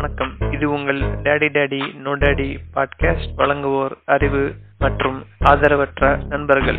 வணக்கம். 0.00 0.52
இது 0.52 0.70
உங்கள் 0.70 1.00
daddy 1.00 1.48
daddy 1.54 1.94
no 1.94 2.12
daddy 2.16 2.46
podcast 2.74 3.32
வழங்குவோர் 3.36 3.94
அறிவு 4.04 4.52
மற்றும் 4.78 5.26
ஆதரவற்ற 5.44 6.26
நண்பர்கள். 6.26 6.78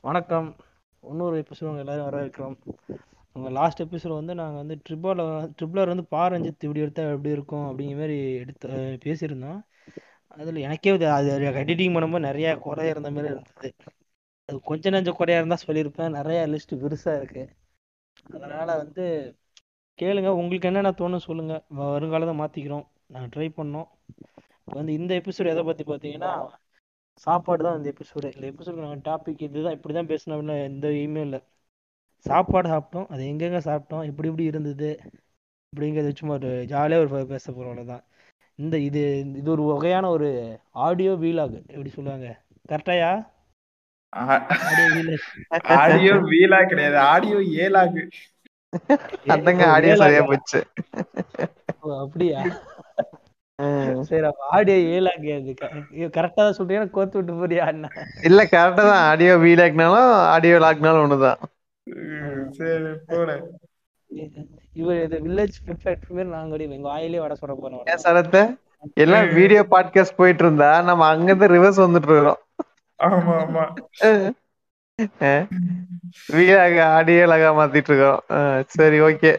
வணக்கம். 0.00 0.56
இன்னொரு 1.00 1.44
எபிசோடு 1.44 1.78
எல்லாரும் 1.78 1.78
எல்லாரும் 1.78 2.06
வரவேற்கிறோம். 2.08 2.56
உங்கள் 3.32 3.52
லாஸ்ட் 3.52 3.82
எபிசோட் 3.82 4.14
வந்து 4.14 4.34
நாங்கள் 4.34 4.56
வந்து 4.56 4.78
ட்ரிபிள் 4.88 5.22
ட்ரிபிளர் 5.62 5.92
வந்து 5.92 6.06
பா 6.06 6.26
இப்படி 6.62 6.80
எடுத்தால் 6.80 7.10
எப்படி 7.10 7.30
இருக்கும் 7.30 7.64
அப்படிங்கிற 7.70 8.00
மாதிரி 8.02 8.34
எடுத்து 8.34 8.98
பேசியிருந்தோம். 9.04 9.62
அதில் 10.26 10.56
எனக்கே 10.56 10.90
அது 10.90 11.38
எடிட்டிங் 11.64 11.96
பண்ணும்போது 11.96 12.28
நிறையா 12.30 12.58
குறையா 12.58 12.90
இருந்த 12.90 13.10
மாதிரி 13.10 13.32
இருந்தது. 13.32 13.74
அது 14.44 14.60
கொஞ்சம் 14.60 14.92
நஞ்ச 14.92 15.10
குறையா 15.10 15.40
இருந்தால் 15.40 15.66
சொல்லியிருப்பேன். 15.66 16.20
நிறையா 16.20 16.42
லிஸ்ட் 16.54 16.78
பெருசாக 16.82 17.18
இருக்குது 17.22 17.58
அதனால் 18.38 18.80
வந்து 18.82 19.04
கேளுங்க. 19.98 20.30
உங்களுக்கு 20.40 20.68
என்னென்ன 20.70 20.92
தோணும் 21.00 21.26
சொல்லுங்கள் 21.28 21.62
வருங்காலத்தை 21.94 22.34
மாற்றிக்கிறோம் 22.42 22.86
நாங்கள் 23.14 23.32
ட்ரை 23.34 23.48
பண்ணோம். 23.58 23.88
இப்போ 24.64 24.76
வந்து 24.80 24.92
இந்த 24.98 25.12
எபிசோடு 25.20 25.52
எதை 25.54 25.62
பற்றி 25.68 25.84
பார்த்தீங்கன்னா 25.90 26.32
சாப்பாடு 27.26 27.62
தான் 27.66 27.78
இந்த 27.78 27.88
எபிசோடு 27.94 28.28
இந்த 28.36 28.46
எபிசோடு 28.52 28.84
நாங்கள் 28.84 29.04
டாபிக் 29.08 29.42
இதுதான். 29.48 29.76
இப்படி 29.78 29.94
தான் 29.98 30.10
பேசணும் 30.12 30.36
அப்படின்னு 30.36 30.56
எந்த 30.70 30.86
எய்மே 31.00 31.22
இல்லை. 31.28 31.40
சாப்பாடு 32.26 32.68
சாப்பிட்டோம். 32.74 33.08
அது 33.12 33.22
எங்கெங்க 33.30 33.60
சாப்பிட்டோம்? 33.68 34.04
இப்படி 34.10 34.28
இப்படி 34.30 34.46
இருந்தது. 34.52 34.90
அப்படிங்கிறத 35.72 36.12
சும்மா 36.20 36.34
ஒரு 36.40 36.52
ஜாலியாக 36.72 37.02
ஒரு 37.04 37.26
பேச 37.34 37.46
போகிறோம் 37.56 37.90
தான் 37.92 38.04
இந்த 38.58 38.76
இது 38.86 39.02
இது 39.40 39.48
ஒரு 39.54 39.64
வகையான 39.72 40.06
ஒரு 40.16 40.28
ஆடியோ 40.86 41.12
வீலாக் 41.24 41.54
எப்படி 41.74 41.90
சொல்லுவாங்க? 41.96 42.28
கரெக்டாயா? 42.70 43.10
ஆடியோ 44.12 44.86
வீலாக் 44.94 45.70
ஆடியோ 45.82 46.14
வீலா 46.32 46.58
கிடையாது. 46.70 46.96
ஆடியோ 47.12 47.38
ஏலாகு. 47.64 48.02
அதாங்க 49.34 49.64
ஆடியோ 49.74 49.94
சரியா 50.02 50.22
போச்சு 50.30 50.60
அப்படியா. 52.04 52.40
சரி 54.08 54.26
அப்ப 54.30 54.42
ஆடியோ 54.56 54.76
ஏலாக் 54.96 55.26
அது 55.36 55.54
கரெக்டாக 56.16 56.44
தான் 56.46 56.56
சொல்றீங்க. 56.58 56.84
கோத்து 56.96 57.18
விட்டு 57.18 57.32
போறியா 57.40 57.64
அண்ணா? 57.70 57.88
இல்ல 58.28 58.40
கரெக்டா 58.54 58.84
தான். 58.90 59.04
ஆடியோ 59.10 59.34
வீலாக்னாலும் 59.46 60.12
ஆடியோ 60.34 60.58
லாக்னாலும் 60.64 61.04
ஒண்ணுதான் 61.06 61.40
சரி 62.58 62.90
போட. 63.10 63.30
இவர் 64.80 64.98
இது 65.04 65.16
வில்லேஜ் 65.26 65.56
பெர்ஃபெக்ட் 65.66 66.10
மாதிரி 66.16 66.30
நாங்க 66.36 66.52
அப்படியே 66.54 66.76
எங்க 66.78 66.88
வாயிலே 66.94 67.22
வட 67.24 67.34
சொல்ல 67.42 67.54
போறோம். 67.62 67.84
ஏன் 67.92 68.02
சரத்த 68.06 68.38
எல்லாம் 69.04 69.26
வீடியோ 69.38 69.62
பாட்காஸ்ட் 69.72 70.18
போயிட்டு 70.20 70.42
இருந்தா 70.44 70.70
நம்ம 70.88 71.08
அங்கிருந்து 71.14 71.48
ரிவர்ஸ் 71.56 71.84
வந்துட்டு 71.86 72.14
இருக்கோம் 72.14 72.40
ஆமா 73.00 73.34
ஆமா 73.40 73.64
வீலாக 76.30 76.76
ஆடியோ 76.94 77.24
லாகா 77.30 77.50
மாத்திட்டு 77.58 77.90
இருக்கோம் 77.90 78.20
சரி 78.74 78.98
ஓகே. 79.06 79.32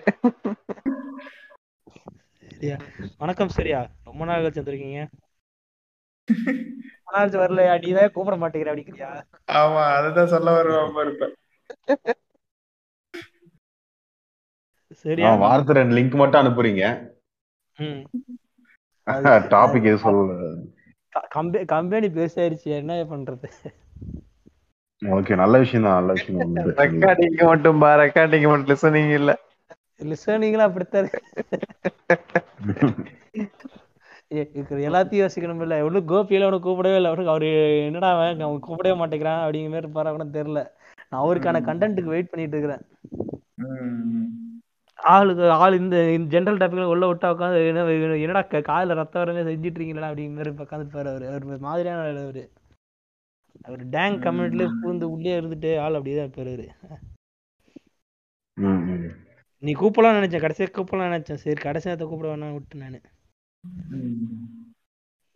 சரியா? 2.51 2.75
வணக்கம் 3.17 3.53
சரியா? 3.57 3.79
ரொம்ப 4.07 4.25
நாள் 4.25 4.43
கழிச்சு 4.43 4.61
வந்திருக்கீங்க. 4.61 5.01
நாள் 7.05 7.21
கழிச்சு 7.21 7.41
வரல 7.41 7.63
நீதான் 7.83 8.13
கூப்பிட 8.15 8.35
மாட்டேங்கிற 8.41 8.71
அப்படிங்கிறியா? 8.73 9.11
ஆமா 9.59 9.83
அதுதான் 9.97 10.33
சொல்ல 10.33 10.49
வருவாம 10.57 11.03
இருப்பேன் 11.05 11.35
சரியா? 15.03 15.27
ஆ, 15.27 15.41
வாரத்துக்கு 15.43 15.79
ரெண்டு 15.79 15.97
லிங்க் 15.97 16.21
மட்டும் 16.21 16.41
அனுப்புறீங்க. 16.41 16.83
ம். 17.77 18.01
டாபிக் 19.53 19.87
எது 19.89 19.99
சொல்லல. 20.03 20.33
கம்பெனி 21.29 21.65
கம்பெனி 21.65 22.07
பெருசாயிருச்சு. 22.07 22.63
என்ன 22.63 23.03
பண்றது? 23.03 23.47
ஓகே 25.05 25.35
நல்ல 25.35 25.57
விஷயம் 25.57 25.85
தான் 25.85 25.93
நல்ல 25.93 26.11
விஷயம் 26.11 26.55
ரெக்கார்டிங் 26.55 27.45
மட்டும் 27.45 27.79
பா 27.79 27.95
ரெக்கார்டிங் 27.95 28.47
மட்டும் 28.47 28.71
லிசனிங் 28.71 29.13
இல்ல. 29.13 29.31
லிசனிங்லாம் 30.03 30.69
அப்படித்தான் 30.69 31.01
இருக்கு. 31.03 31.21
எல்லாத்தையும் 34.87 35.21
யோசிக்கணும் 35.23 35.61
இல்ல 35.61 35.77
எவ்வளவு 35.77 35.99
கோபியில 36.11 36.41
அவனை 36.41 36.59
கூப்பிடவே 36.59 36.95
இல்லை. 36.95 37.05
அவனுக்கு 37.05 37.29
அவரு 37.29 37.49
என்னடா 37.85 38.11
அவன் 38.13 38.39
அவன் 38.39 38.61
கூப்பிடவே 38.67 38.93
மாட்டேங்கிறான் 38.93 39.41
அப்படிங்கிற 39.41 39.71
மாதிரி 39.71 39.85
இருப்பாரா 39.85 40.11
கூட 40.11 40.23
தெரியல. 40.23 40.61
நான் 41.09 41.23
அவருக்கான 41.23 41.61
கண்டென்ட்டுக்கு 41.69 42.13
வெயிட் 42.13 42.29
பண்ணிட்டு 42.29 42.57
இருக்கிறேன். 42.57 42.83
ம். 43.55 44.40
ஆளுக்கு 45.13 45.45
ஆள் 45.61 45.77
இந்த 45.79 45.97
ஜென்ரல் 46.33 46.59
டாபிக்ல 46.61 46.91
உள்ள 46.93 47.05
விட்டா 47.09 47.27
உட்காந்து 47.33 47.59
என்ன 47.69 47.85
என்னடா 48.23 48.41
காதுல 48.69 48.97
ரத்தம் 48.99 49.21
வரமே 49.21 49.43
செஞ்சுட்டு 49.47 49.79
இருக்கீங்களா 49.79 50.09
அப்படிங்கிற 50.11 50.51
உட்காந்து 50.65 50.93
பாரு 50.95 51.09
அவரு. 51.13 51.25
அவர் 51.31 51.47
ஒரு 51.51 51.59
மாதிரியான 51.67 52.07
அவரு. 52.25 52.43
அவர் 53.67 53.81
டேங் 53.95 54.17
கம்யூனிட்டில 54.25 54.67
பூந்து 54.83 55.11
உள்ளே 55.15 55.33
இருந்துட்டு 55.39 55.71
ஆள் 55.85 55.97
அப்படியே 55.97 56.15
தான் 56.17 56.27
இருப்பாரு 56.27 56.53
அவரு. 56.53 56.67
நீ 59.63 59.71
கூப்பிடலாம் 59.81 60.17
நினைச்சேன். 60.19 60.43
கடைசியா 60.45 60.69
கூப்பிடலாம் 60.75 61.11
நினைச்சேன். 61.11 61.41
சரி 61.43 61.59
கடைசி 61.67 61.87
நேரத்தை 61.89 62.07
கூப்பிட 62.07 62.29
வேணாம் 62.31 62.55
விட்டு 62.57 62.83
நானு. 62.83 63.01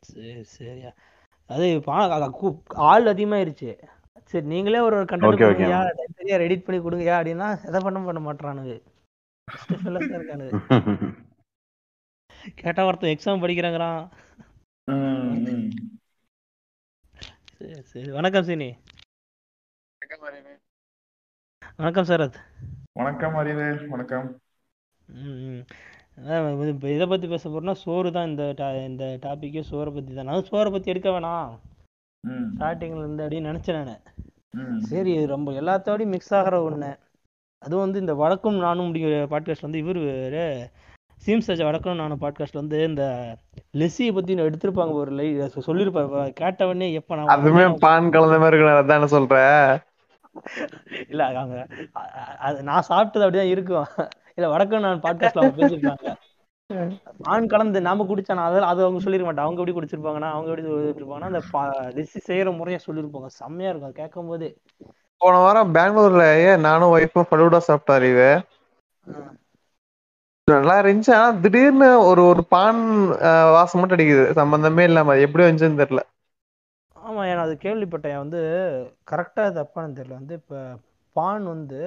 சரி 0.10 0.44
சரியா 0.58 0.92
அது 1.50 1.66
ஆள் 2.92 3.12
அதிகமாயிருச்சு. 3.14 3.72
சரி 4.32 4.46
நீங்களே 4.54 4.80
ஒரு 4.80 4.98
கண்டென்ட் 5.10 5.34
Okay, 5.34 5.48
okay. 5.48 5.58
கொடுங்கயா 5.58 5.80
சரியா 6.20 6.38
எடிட் 6.46 6.64
பண்ணி 6.68 6.80
கொடுங்கயா 6.82 7.16
அப்படின்னா 7.18 7.48
எதை 7.70 7.80
பண்ண 7.86 8.00
பண்ண 8.08 8.22
மாட்டானுங்க 8.28 8.76
இருக்கானுங்க. 9.52 10.60
கேட்டா 12.56 12.86
ஒருத்தன் 12.86 13.18
எக்ஸாம் 13.18 13.44
படிக்கிறாங்கிறான். 13.44 14.10
ம், 14.84 14.94
ம். 14.94 15.72
சரி 17.58 17.82
சரி. 17.82 18.12
வணக்கம் 18.12 18.44
சீனி. 18.44 18.76
வணக்கம் 21.78 22.06
சரத். 22.06 22.36
வணக்கம் 22.94 23.36
அறிவு. 23.36 23.88
வணக்கம். 23.88 24.40
இது- 25.14 26.68
இப்ப 26.68 26.94
இதை 26.94 27.08
பத்தி 27.08 27.28
பேச 27.28 27.50
போறோம்னா 27.50 27.72
சோறு 27.72 28.12
தான் 28.12 28.28
இந்த 28.28 28.54
டா- 28.58 28.86
இந்த 28.86 29.18
டாபிக்கே 29.22 29.64
சோறை 29.70 29.94
பத்தி 29.94 30.14
தான். 30.14 30.26
நான் 30.26 30.42
சோறை 30.42 30.72
பத்தி 30.72 30.90
எடுக்க 30.90 31.10
வேணாம். 31.10 31.60
ம், 32.20 32.56
ஸ்டார்டிங்ல 32.58 32.98
இருந்து 32.98 33.28
அப்படின்னு 33.28 33.32
நினைச்சேன் 33.32 33.84
நான். 33.84 34.02
ம். 34.52 34.80
சரி 34.80 35.14
இது 35.14 35.28
ரொம்ப 35.28 35.52
எல்லாத்தோடையும் 35.52 36.06
மிக்ஸ் 36.06 36.34
ஆகிற 36.34 36.70
ஒண்ணு. 36.70 37.05
அதுவும் 37.62 37.84
வந்து 37.84 38.00
இந்த 38.00 38.14
வழக்கும் 38.14 38.58
நானும் 38.58 38.88
முடிக்கிற 38.88 39.20
பாட்காஸ்ட் 39.30 39.68
வந்து 39.68 39.78
இவர் 39.78 40.02
சீம்ஸ் 41.26 41.48
சஜா 41.48 41.64
வழக்கும் 41.64 41.96
நானும் 41.96 42.22
பாட்காஸ்ட் 42.22 42.62
வந்து 42.62 42.84
இந்த 42.84 43.04
லெஸ்ஸியை 43.78 44.14
பத்தி 44.14 44.36
எடுத்திருப்பாங்க 44.36 44.92
ஒரு 44.92 45.12
லை 45.12 45.28
சொல்லியிருப்பாரு 45.68 46.34
கேட்டவொடனே 46.42 46.88
எப்ப 46.94 47.16
நான் 47.16 47.34
அதுமே 47.36 47.64
பான் 47.80 48.10
கலந்த 48.10 48.40
மாதிரி 48.40 48.58
இருக்கு 48.58 48.82
அதான 48.82 49.08
சொல்ற? 49.16 49.36
இல்ல 51.10 51.26
அவங்க 51.26 51.68
அது 52.40 52.64
நான் 52.64 52.88
சாப்பிட்டது 52.90 53.26
அப்படிதான் 53.26 53.54
இருக்கும். 53.56 53.88
இல்ல 54.36 54.48
வடக்கும் 54.50 54.80
நான் 54.80 55.02
பாட்காஸ்ட்ல 55.02 55.42
அவங்க 55.42 55.58
பேசியிருப்பாங்க. 55.62 56.16
ஆண் 57.24 57.48
கலந்து 57.48 57.82
நாம 57.82 58.04
குடிச்சா 58.04 58.34
நான் 58.34 58.50
அதெல்லாம் 58.50 58.72
அது 58.72 58.84
அவங்க 58.84 59.00
சொல்லிருக்க 59.04 59.28
மாட்டாங்க. 59.28 59.48
அவங்க 59.48 59.62
எப்படி 59.62 59.76
குடிச்சிருப்பாங்கன்னா 59.78 60.32
அவங்க 60.36 60.50
எப்படி 60.52 60.68
சொல்லிருப்பாங்கன்னா 60.68 61.32
அந்த 61.32 61.42
லிசி 61.94 62.20
செய்யற 62.28 62.58
முறைய 62.58 62.80
சொல்லியிருப்பாங்க 62.88 63.30
செம்மையா 63.42 63.72
இருக்கும். 63.72 63.92
கேட்கும் 63.92 64.28
போதே 64.28 64.50
போன 65.22 65.36
வாரம் 65.40 65.74
பெங்களூர்ல 65.76 66.22
ஏன் 66.44 66.64
நானும் 66.66 66.94
ஒய்ஃபும் 66.94 67.28
ஃபலூடா 67.28 67.60
சாப்பிட்டா 67.64 67.96
அறிவு. 67.98 68.30
நல்லா 70.48 70.74
இருந்துச்சு. 70.82 71.12
ஆனா 71.16 71.30
திடீர்னு 71.44 71.90
ஒரு 72.06 72.22
ஒரு 72.28 72.44
பான் 72.50 72.82
வாசம் 73.56 73.82
மட்டும் 73.82 73.98
அடிக்குது. 73.98 74.26
சம்பந்தமே 74.40 74.86
இல்லாம 74.86 75.18
எப்படி 75.26 75.46
வந்துச்சுன்னு 75.46 75.82
தெரியல. 75.84 76.04
ஆமா 76.96 77.22
ஏன்னா 77.28 77.42
அது 77.44 77.56
கேள்விப்பட்டேன். 77.60 78.22
வந்து 78.22 78.40
கரெக்டா 79.08 79.44
தப்பானு 79.58 79.98
தெரியல. 79.98 80.20
வந்து 80.20 80.36
இப்ப 80.36 80.56
பான் 81.16 81.46
வந்து 81.48 81.80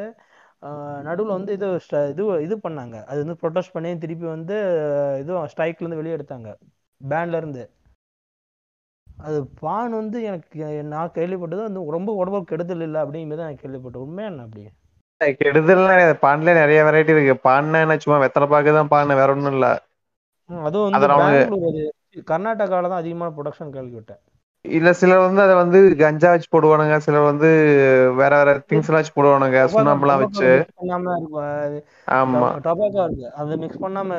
நடுவில் 1.07 1.37
வந்து 1.37 1.53
இது 1.57 1.67
இது 2.13 2.25
இது 2.47 2.57
பண்ணாங்க. 2.65 2.97
அது 3.09 3.19
வந்து 3.25 3.37
ப்ரொடெஸ்ட் 3.43 3.75
பண்ணி 3.75 3.91
திருப்பி 3.99 4.27
வந்து 4.37 4.57
இதுவும் 5.23 5.51
ஸ்ட்ரைக்ல 5.53 5.85
இருந்து 5.85 6.01
வெளியே 6.01 6.17
எடுத்தாங்க. 6.19 6.49
பேன்ல 7.01 7.37
இருந்து. 7.37 7.65
அது 9.19 9.39
பான் 9.59 9.97
வந்து 9.97 10.19
எனக்கு 10.29 10.59
நான் 10.89 11.15
கேள்விப்பட்டது 11.15 11.67
வந்து 11.67 11.85
ரொம்ப 11.97 12.13
உடம்புக்கு 12.21 12.53
கெடுதல் 12.53 12.87
இல்லை 12.87 13.01
அப்படிங்கிறது 13.03 13.47
நான் 13.47 13.63
கேள்விப்பட்டேன். 13.63 14.05
உண்மையா 14.07 14.31
என்ன 14.31 14.47
அப்படி? 14.47 14.65
கெடுதல் 15.39 15.83
பான்ல 16.23 16.55
நிறைய 16.59 16.79
வெரைட்டி 16.87 17.15
இருக்கு. 17.15 17.35
பான்னா 17.45 17.83
என்ன 17.85 17.99
சும்மா 18.01 18.23
வெத்தலை 18.23 18.49
பாக்கு 18.51 18.77
தான் 18.77 18.93
பான் 18.93 19.19
வேற 19.21 19.37
ஒண்ணும் 19.37 19.55
இல்ல. 19.55 19.69
அதுவும் 20.51 20.87
வந்து 20.89 21.39
கர்நாடகால 22.29 22.89
தான் 22.89 23.03
அதிகமான 23.03 23.31
ப்ரொடக்ஷன் 23.37 23.75
கேள்விப்பட்டேன். 23.75 24.23
இல்ல 24.65 24.89
சிலர் 24.99 25.23
வந்து 25.23 25.41
அதை 25.45 25.55
வந்து 25.61 25.79
கஞ்சா 26.01 26.29
வச்சு 26.33 26.49
போடுவானுங்க. 26.49 26.97
சிலர் 27.05 27.29
வந்து 27.29 27.49
வேற 28.19 28.33
வேற 28.41 28.53
திங்ஸ் 28.65 28.89
எல்லாம் 28.89 29.03
வச்சு 29.03 29.17
போடுவானுங்க. 29.17 29.61
சுண்ணாம்பெல்லாம் 29.75 30.23
வச்சு. 30.23 30.51
ஆமா. 32.19 32.51
டொபாக்கோ 32.67 33.03
இருக்கு. 33.07 33.27
அதை 33.41 33.57
மிக்ஸ் 33.63 33.83
பண்ணாம 33.85 34.11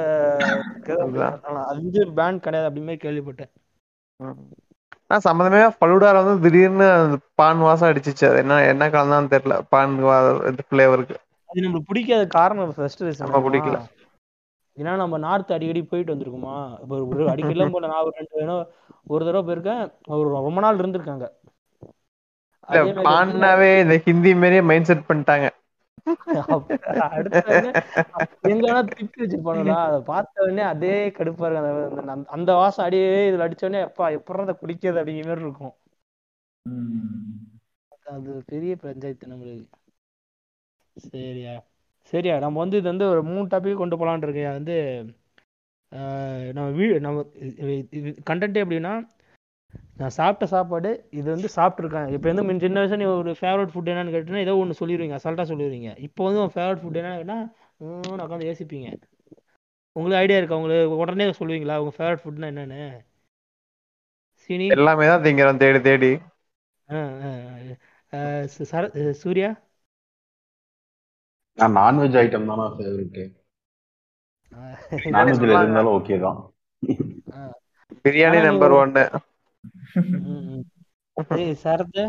வந்து 1.71 2.00
பேன் 2.18 2.44
கிடையாது 2.45 2.69
அப்படி 2.69 2.83
மாதிரி 2.83 3.03
கேள்விப்பட்டேன் 3.06 3.53
ஆனா 5.09 5.19
சம்பந்தமே 5.27 5.61
ஃபலூடால 5.77 6.19
வந்து 6.23 6.35
திடீர்னு 6.44 6.88
பான் 7.39 7.65
வாசம் 7.67 7.89
அடிச்சிச்சு. 7.91 8.25
அது 8.29 8.39
என்ன 8.44 8.57
என்ன 8.71 8.89
கலந்தான்னு 8.95 9.33
தெரியல. 9.35 9.56
பான் 9.73 9.95
இது 10.51 10.63
ஃபிளேவருக்கு 10.69 11.15
அது 11.50 11.63
நம்மளுக்கு 11.65 11.89
பிடிக்காத 11.91 12.23
காரணம் 12.39 12.73
ஃபர்ஸ்ட் 12.77 13.01
ரீசன் 13.06 13.25
நம்ம 13.25 13.41
பிடிக்கல. 13.45 13.77
ஏன்னா 14.77 14.91
நம்ம 15.01 15.15
நார்த் 15.23 15.56
அடிக்கடி 15.56 15.81
போயிட்டு 15.91 16.13
வந்திருக்கோமா? 16.13 16.57
இப்போ 16.83 16.95
ஒரு 17.13 17.23
அடிக்கடிலாம் 17.31 17.73
போல 17.75 17.88
நான் 17.91 18.03
ஒரு 18.07 18.13
ரெண்டு 18.19 18.38
வேணும் 18.39 18.61
ஒரு 19.13 19.23
தடவை 19.27 19.44
போயிருக்கேன். 19.47 19.81
ஒரு 20.17 20.27
ரொம்ப 20.47 20.61
நாள் 20.65 20.79
இருந்திருக்காங்க. 20.81 21.25
பான்னாவே 23.09 23.71
இந்த 23.83 23.95
ஹிந்தி 24.06 24.31
மாரியே 24.41 24.63
மைண்ட் 24.71 24.89
செட் 24.89 25.07
பண்ணிட்டாங்க. 25.09 25.47
எங்கன்னா 28.47 28.87
திருப்பி 28.87 29.23
வச்சிருப்பானுங்களா 29.23 29.75
அதை 29.75 29.99
பார்த்த 30.01 30.43
உடனே 30.43 30.61
அதே 30.61 31.09
கடுப்பா 31.09 31.45
இருக்கு 31.49 32.11
அந்த- 32.11 32.29
வாசம் 32.53 32.85
அடியே 32.85 33.31
இதுல 33.31 33.33
அடிச்ச 33.33 33.65
உடனே 33.65 33.83
எப்பா 33.83 34.11
அதை 34.41 34.55
குடிக்கிறது? 34.61 34.99
அப்படிங்கிற 35.01 35.27
மாதிரி 35.27 35.41
இருக்கும். 35.41 35.73
அது 38.05 38.43
பெரிய 38.45 38.75
பஞ்சாயத்து 38.75 39.27
நம்மளுக்கு. 39.27 39.67
சரியா. 40.97 41.63
சரியா 42.01 42.37
நம்ம 42.37 42.59
வந்து 42.59 42.77
இது 42.77 42.89
வந்து 42.89 43.09
ஒரு 43.09 43.23
மூணு 43.23 43.47
டாபிக் 43.47 43.75
கொண்டு 43.75 43.95
போலான்னு 43.97 44.19
இருக்கையா 44.19 44.51
வந்து 44.51 45.05
ஆஹ் 45.95 46.53
நம்ம 46.53 46.69
வீ 46.69 46.99
நம்ம 46.99 47.21
கண்டென்ட் 48.29 48.61
எப்படின்னா 48.63 48.93
நான் 49.98 50.10
சாப்பிட்ட 50.10 50.45
சாப்பாடு 50.45 51.07
இது 51.10 51.30
வந்து 51.31 51.50
சாப்பிட்ருக்கேன் 51.56 52.10
இப்போ 52.10 52.31
வந்து 52.31 52.44
முன்ன 52.44 52.60
சின்ன 52.60 52.86
வயசுல 52.86 52.98
நீ 52.98 53.04
ஒரு 53.04 53.31
ஃபேவரட் 53.31 53.71
ஃபுட் 53.74 53.89
என்னன்னு 53.92 54.13
கேட்டீங்கன்னா 54.13 54.38
ஏதோ 54.38 54.57
ஒன்று 54.57 54.80
சொல்லிடுவீங்க 54.80 55.16
அசால்ட்டாக 55.16 55.50
சொல்லிடுவீங்க 55.51 55.98
இப்போ 55.98 56.24
வந்து 56.24 56.42
உன் 56.42 56.54
ஃபேவரட் 56.56 56.81
ஃபுட் 56.81 57.00
என்னன்னு 57.00 57.16
கேட்டால் 57.16 58.30
உட்காந்து 58.30 58.50
யோசிப்பீங்க. 58.51 59.01
உங்களுக்கு 59.92 60.21
ஐடியா 60.21 60.38
இருக்கா? 60.38 60.56
உங்களுக்கு 60.56 60.95
உடனே 60.95 61.30
சொல்லுவீங்களா? 61.30 61.77
உங்க 61.77 61.94
ஃபேவரட் 61.98 62.24
ஃபுட்னா 62.24 62.48
என்னன்னு? 62.51 63.06
சீனி? 64.33 64.68
எல்லாமே 64.68 65.06
தான் 65.06 65.21
திங்கிறோம் 65.21 65.57
தேடி 65.57 65.81
தேடி. 65.81 66.12
சர- 68.71 69.12
சூர்யா? 69.12 69.50
நான் 71.57 71.75
நான்வெஜ் 71.75 72.18
ஐட்டம் 72.21 72.45
தான் 72.45 72.74
ஃபேவரட் 72.77 73.38
நான்வெஜ்ல 75.16 75.62
இருந்தாலும் 75.62 75.95
ஓகே 75.98 76.19
தான். 76.19 76.39
பிரியாணி 78.06 78.44
நம்பர் 78.44 78.71
ஒரு- 78.71 78.80
ஒன்னு 78.80 79.10
ம், 79.13 79.16
ம். 79.16 79.18
ஏய் 79.18 79.28
சரத் 81.63 82.01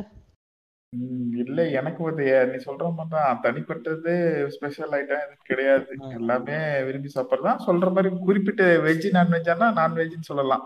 இல்ல 1.42 1.58
எனக்கு 1.78 2.00
வந்து 2.06 2.24
நீ 2.50 2.56
சொல்ற 2.66 2.86
மாதிரி 2.94 3.10
தான். 3.14 3.40
தனிப்பட்டது 3.44 4.12
ஸ்பெஷல் 4.54 4.94
ஐட்டம் 4.98 5.22
எதுவும் 5.24 5.48
கிடையாது. 5.50 5.86
எல்லாமே 6.18 6.56
விரும்பி 6.86 7.10
சாப்பிடுறதான் 7.14 7.64
சொல்ற 7.66 7.88
மாதிரி 7.96 8.10
குறிப்பிட்ட 8.26 8.64
வெஜ் 8.86 9.06
நான்வெஜ்ஜானா 9.16 9.68
நான்வெஜ்னு 9.80 10.30
சொல்லலாம். 10.30 10.64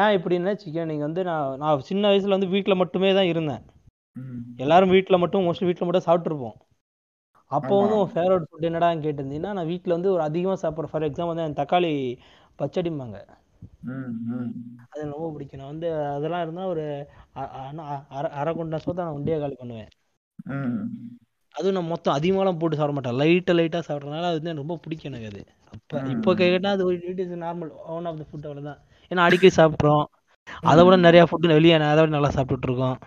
ஏன் 0.00 0.14
இப்படின்னா 0.18 0.52
சிக்கன்? 0.62 0.90
நீங்கள் 0.90 1.08
வந்து 1.08 1.22
நான் 1.30 1.58
நான் 1.62 1.88
சின்ன 1.90 2.04
வயசுல 2.10 2.36
வந்து 2.36 2.52
வீட்டில் 2.54 2.80
மட்டுமே 2.82 3.10
தான் 3.18 3.30
இருந்தேன். 3.32 3.64
எல்லாரும் 4.64 4.94
வீட்டில் 4.94 5.22
மட்டும் 5.22 5.44
மோஸ்ட்லி 5.46 5.68
வீட்டில் 5.68 5.88
மட்டும் 5.88 6.08
சாப்பிட்ருப்போம் 6.08 6.56
அப்போ 7.50 7.74
வந்து. 7.80 7.94
உன் 8.00 8.12
ஃபேவரட் 8.14 8.48
ஃபுட் 8.48 8.66
என்னடான்னு 8.68 9.04
கேட்டிருந்தீங்கன்னா 9.06 9.52
நான் 9.58 9.70
வீட்டில் 9.72 9.96
வந்து 9.96 10.10
ஒரு 10.14 10.22
அதிகமாக 10.28 10.58
சாப்பிட்றேன் 10.62 10.92
ஃபார் 10.92 11.06
எக்ஸாம்பிள் 11.08 11.34
வந்து 11.34 11.60
தக்காளி 11.60 11.92
பச்சடிம்பாங்க. 12.58 13.18
அது 14.92 15.02
ரொம்ப 15.10 15.26
பிடிக்கும். 15.32 15.60
நான் 15.60 15.66
வந்து 15.66 15.88
அதெல்லாம் 16.16 16.42
இருந்தால் 16.42 16.66
ஒரு 16.66 16.84
அரை 18.14 18.30
அரை 18.32 18.52
குண்டா 18.54 18.78
சோத்தை 18.84 19.02
நான் 19.02 19.16
ஒண்டியே 19.18 19.38
காலி 19.38 19.56
பண்ணுவேன். 19.58 19.90
அதுவும் 21.54 21.74
நான் 21.74 21.84
மொத்தம் 21.84 22.16
அதிகமாலாம் 22.16 22.58
போட்டு 22.58 22.76
சாப்பிட 22.76 22.94
மாட்டேன். 22.96 23.18
லைட்டாக 23.20 23.56
லைட்டாக 23.58 23.82
சாப்பிட்றதுனால 23.86 24.28
அது 24.30 24.40
வந்து 24.40 24.60
ரொம்ப 24.62 24.76
பிடிக்கும் 24.76 25.12
எனக்கு 25.12 25.26
அது. 25.26 25.42
அப்போ 25.72 25.96
இப்போ 26.10 26.30
ம். 26.32 26.36
கேட்டால் 26.36 26.72
அது 26.72 26.84
ஒரு 26.84 26.96
it 27.02 27.18
is 27.18 27.34
normal 27.42 27.70
one 27.88 28.04
of 28.04 28.18
the 28.18 28.24
food 28.28 28.48
அவ்வளோதான் 28.48 28.80
ஏன்னா 29.10 29.22
அடிக்கடி 29.26 29.52
சாப்பிட்றோம். 29.56 30.04
அதை 30.62 30.80
விட 30.84 30.96
நிறையா 30.98 31.24
ஃபுட்டு 31.26 31.58
வெளியே 31.58 31.74
அதை 31.84 32.00
விட 32.02 32.12
நல்லா 32.16 32.30
சாப்பிட்டுட்டு 32.36 32.68
இருக்கோம். 32.68 32.98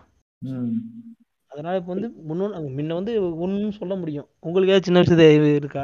அதனால 1.51 1.77
இப்போ 1.77 1.91
வந்து 1.93 2.09
முன்னூறு 2.23 2.61
முன்ன 2.77 2.93
வந்து 2.93 3.13
ஒன்றும் 3.37 3.71
சொல்ல 3.71 3.95
முடியும். 3.95 4.27
உங்களுக்கு 4.39 4.73
ஏதாவது 4.73 4.87
சின்ன 4.87 5.01
வயசு 5.15 5.55
இருக்கா? 5.55 5.83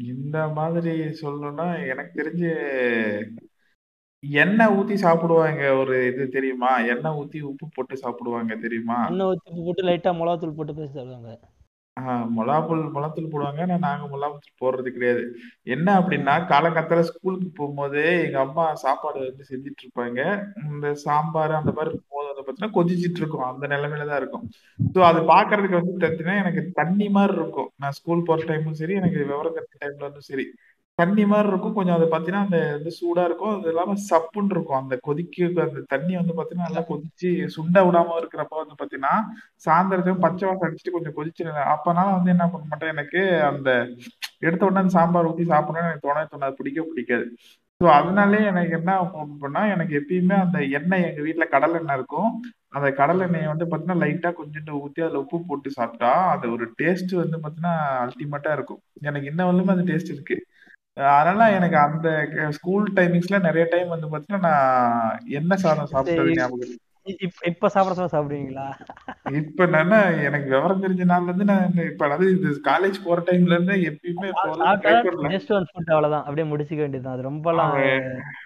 இந்த 0.00 0.48
மாதிரி 0.48 0.92
சொல்லணும்னா 1.22 1.66
எனக்கு 1.92 2.12
தெரிஞ்சு 2.20 2.50
எண்ணெய் 4.42 4.74
ஊத்தி 4.78 4.94
சாப்பிடுவாங்க 4.94 5.62
ஒரு 5.76 5.94
இது 6.06 6.28
தெரியுமா? 6.28 6.70
எண்ணெய் 6.92 7.16
ஊத்தி 7.20 7.38
உப்பு 7.40 7.66
போட்டு 7.74 7.94
சாப்பிடுவாங்க 7.96 8.56
தெரியுமா? 8.56 8.98
எண்ணெய் 9.06 9.30
ஊற்றி 9.30 9.62
போட்டு 9.66 9.86
லைட்டாக 9.88 10.18
மிளகாத்தூள் 10.18 10.58
போட்டு 10.58 10.74
பேசி 10.74 10.92
சாப்பிடுவாங்க. 10.92 11.32
மிளகாத்தூள் 12.36 12.82
மிளகாத்தூள் 12.96 13.32
போடுவாங்க 13.32 13.60
ஆனா 13.62 13.76
நாங்க 13.86 14.04
மிளகாத்தூள் 14.16 14.60
போடுறது 14.62 14.90
கிடையாது. 14.96 15.22
என்ன 15.62 16.00
அப்படின்னா 16.00 16.34
காலங்காத்தால 16.52 17.00
ஸ்கூலுக்கு 17.10 17.48
போகும்போது 17.58 18.02
எங்க 18.26 18.38
அம்மா 18.40 18.74
சாப்பாடு 18.74 19.18
வந்து 19.28 19.44
செஞ்சுட்டு 19.50 19.82
இருப்பாங்க. 19.84 20.20
இந்த 20.72 20.94
சாம்பார் 21.06 21.58
அந்த 21.60 21.72
மாதிரி 21.72 21.92
பார்த்தீங்கன்னா 22.50 22.76
கொதிச்சிட்டு 22.78 23.22
இருக்கும். 23.22 23.46
அந்த 23.50 23.64
நிலைமையில 23.66 24.06
தான் 24.06 24.20
இருக்கும். 24.22 24.44
ஸோ 24.94 25.00
அது 25.10 25.20
பாக்குறதுக்கு 25.32 25.80
வந்து 25.80 25.94
பார்த்தீங்கன்னா 25.96 26.40
எனக்கு 26.42 26.62
தண்ணி 26.80 27.08
மாதிரி 27.16 27.36
இருக்கும். 27.38 27.70
நான் 27.76 27.96
ஸ்கூல் 27.98 28.26
போற 28.28 28.44
டைமும் 28.50 28.80
சரி 28.82 28.94
எனக்கு 28.94 29.18
விவரம் 29.24 29.56
தெரிஞ்ச 29.58 29.76
டைம்ல 29.82 30.08
வந்து 30.08 30.28
சரி. 30.30 30.46
தண்ணி 30.98 31.24
மாதிரி 31.24 31.48
இருக்கும். 31.48 31.74
கொஞ்சம் 31.76 31.96
அது 31.96 32.06
பார்த்தீங்கன்னா 32.06 32.46
அந்த 32.46 32.58
இது 32.78 32.90
சூடா 32.96 33.22
இருக்கும். 33.28 33.52
அது 33.54 33.68
இல்லாம 33.68 33.94
சப்புன்னு 34.08 34.54
இருக்கும். 34.56 34.80
அந்த 34.80 34.94
கொதிக்க 35.06 35.36
அந்த 35.66 35.82
தண்ணி 35.92 36.14
வந்து 36.18 36.34
பாத்தீங்கன்னா 36.38 36.68
நல்லா 36.68 36.82
கொதிச்சு 36.90 37.28
சுண்ட 37.54 37.84
விடாம 37.86 38.16
இருக்கிறப்ப 38.20 38.56
வந்து 38.62 38.76
பாத்தீங்கன்னா 38.80 39.14
சாயந்தரத்தையும் 39.66 40.24
பச்சை 40.26 40.44
வாசம் 40.48 40.66
அடிச்சுட்டு 40.68 40.96
கொஞ்சம் 40.96 41.16
கொதிச்சு 41.18 41.44
அப்பனால 41.74 42.08
வந்து 42.18 42.34
என்ன 42.34 42.46
பண்ண 42.52 42.66
மாட்டேன்? 42.66 42.92
எனக்கு 42.96 43.22
அந்த 43.50 43.70
எடுத்த 44.40 44.62
உடனே 44.66 44.82
அந்த 44.82 44.94
சாம்பார் 44.98 45.30
ஊற்றி 45.30 45.46
சாப்பிடணும்னு 45.52 45.86
எனக்கு 45.86 46.06
தோணவே 46.06 46.28
தோணாது. 46.34 46.58
பிடிக்க 46.60 46.80
பிடிக்காது. 46.90 47.26
ஸோ 47.80 47.86
அதனாலே 47.98 48.38
எனக்கு 48.44 48.72
என்ன 48.78 48.92
பண்ணா 49.42 49.60
எனக்கு 49.74 49.92
எப்பயுமே 50.00 50.36
அந்த 50.44 50.58
எண்ணெய் 50.78 51.06
எங்க 51.08 51.20
வீட்ல 51.26 51.44
கடலை 51.54 51.76
எண்ணெய் 51.80 51.98
இருக்கும். 51.98 52.30
அந்த 52.76 52.88
கடலை 52.92 53.22
எண்ணெயை 53.26 53.48
வந்து 53.48 53.68
பாத்தீங்கன்னா 53.70 54.02
லைட்டா 54.02 54.30
கொஞ்சோண்டு 54.38 54.72
ஊத்தி 54.80 55.00
அதுல 55.04 55.22
உப்பு 55.22 55.38
போட்டு 55.48 55.70
சாப்பிட்டா 55.78 56.10
அது 56.34 56.46
ஒரு 56.52 56.66
டேஸ்ட் 56.80 57.14
வந்து 57.22 57.38
பாத்தீங்கன்னா 57.38 57.74
அல்டிமேட்டா 58.04 58.52
இருக்கும். 58.52 58.80
எனக்கு 59.00 59.30
இன்ன 59.32 59.46
வரலுமே 59.48 59.74
அந்த 59.76 59.86
டேஸ்ட் 59.92 60.14
இருக்கு. 60.14 60.36
அதனால 61.16 61.42
எனக்கு 61.56 61.76
அந்த 61.78 62.08
ஸ்கூல் 62.50 62.86
டைமிங்ஸ்ல 62.96 63.38
நிறைய 63.48 63.64
டைம் 63.70 63.88
வந்து 63.88 64.12
பாத்தீங்கன்னா 64.12 64.50
நான் 64.50 65.18
எண்ணெய் 65.38 65.62
சாதம் 65.64 65.92
சாப்பிட்டது 65.94 66.38
ஞாபகம். 66.40 66.76
இப்போ 67.18 67.40
இப்போ 67.44 67.68
சாப்பிட 67.68 67.94
சொல்ல 67.94 68.12
சாப்பிடுவீங்களா? 68.12 68.66
இப்ப 69.32 69.66
நான் 69.72 69.92
எனக்கு 70.20 70.48
விவரம் 70.48 70.82
தெரிஞ்ச 70.82 71.04
நாள்ல 71.04 71.24
இருந்து 71.24 71.44
நான் 71.44 71.66
இந்த- 71.66 71.84
இப்ப 71.84 72.04
அதாவது 72.06 72.26
காலேஜ் 72.64 72.98
போற 73.04 73.22
டைம்ல 73.26 73.52
இருந்து 73.52 73.76
எப்பயுமே. 73.88 74.28
ஜஸ்ட் 75.34 75.52
ஒன் 75.52 75.68
ஃபுட் 75.70 75.92
அவ்வளோதான் 75.92 76.24
அப்படியே 76.24 76.46
முடிச்சுக்க 76.48 76.76
வேண்டியதுதான். 76.76 77.12
அது 77.12 77.28
ரொம்பலாம் 77.28 77.74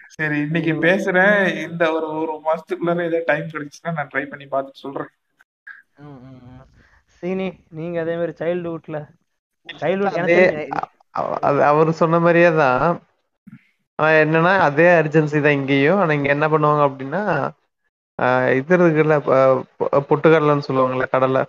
சரி 0.08 0.38
இன்னைக்கு 0.38 0.72
பேசுறேன். 0.82 1.36
இந்த 1.64 1.92
ஒரு 1.92 2.08
ஒரு 2.18 2.34
மாசத்துக்குள்ளார 2.44 3.02
ஏதாவது 3.02 3.22
டைம் 3.26 3.46
கிடைச்சுன்னா 3.48 3.92
நான் 3.92 4.10
ட்ரை 4.14 4.24
பண்ணி 4.24 4.46
பார்த்துட்டு 4.46 4.84
சொல்றேன். 4.84 5.12
சீனி 7.16 7.48
நீங்க 7.70 8.00
அதே 8.00 8.14
மாதிரி 8.14 8.34
சைல்ட்ஹுட்ல 8.38 8.98
சைல்ட்ஹுட் 9.66 10.80
அவர் 11.64 11.90
சொன்ன 11.94 12.18
மாதிரியே 12.18 12.54
தான். 12.56 12.82
என்னன்னா 14.18 14.52
அதே 14.60 14.86
அர்ஜென்சி 14.94 15.40
தான் 15.40 15.52
இங்கேயும். 15.52 15.98
ஆனா 15.98 16.12
இங்க 16.12 16.28
என்ன 16.28 16.48
பண்ணுவாங்க 16.48 16.82
அப்படின்னா 16.88 17.20
இது 18.56 18.76
இருக்குல்ல 18.78 19.14
பொட்டுக்கடலைன்னு 20.08 20.62
சொல்லுவாங்கல்ல 20.68 21.08
கடலை. 21.08 21.44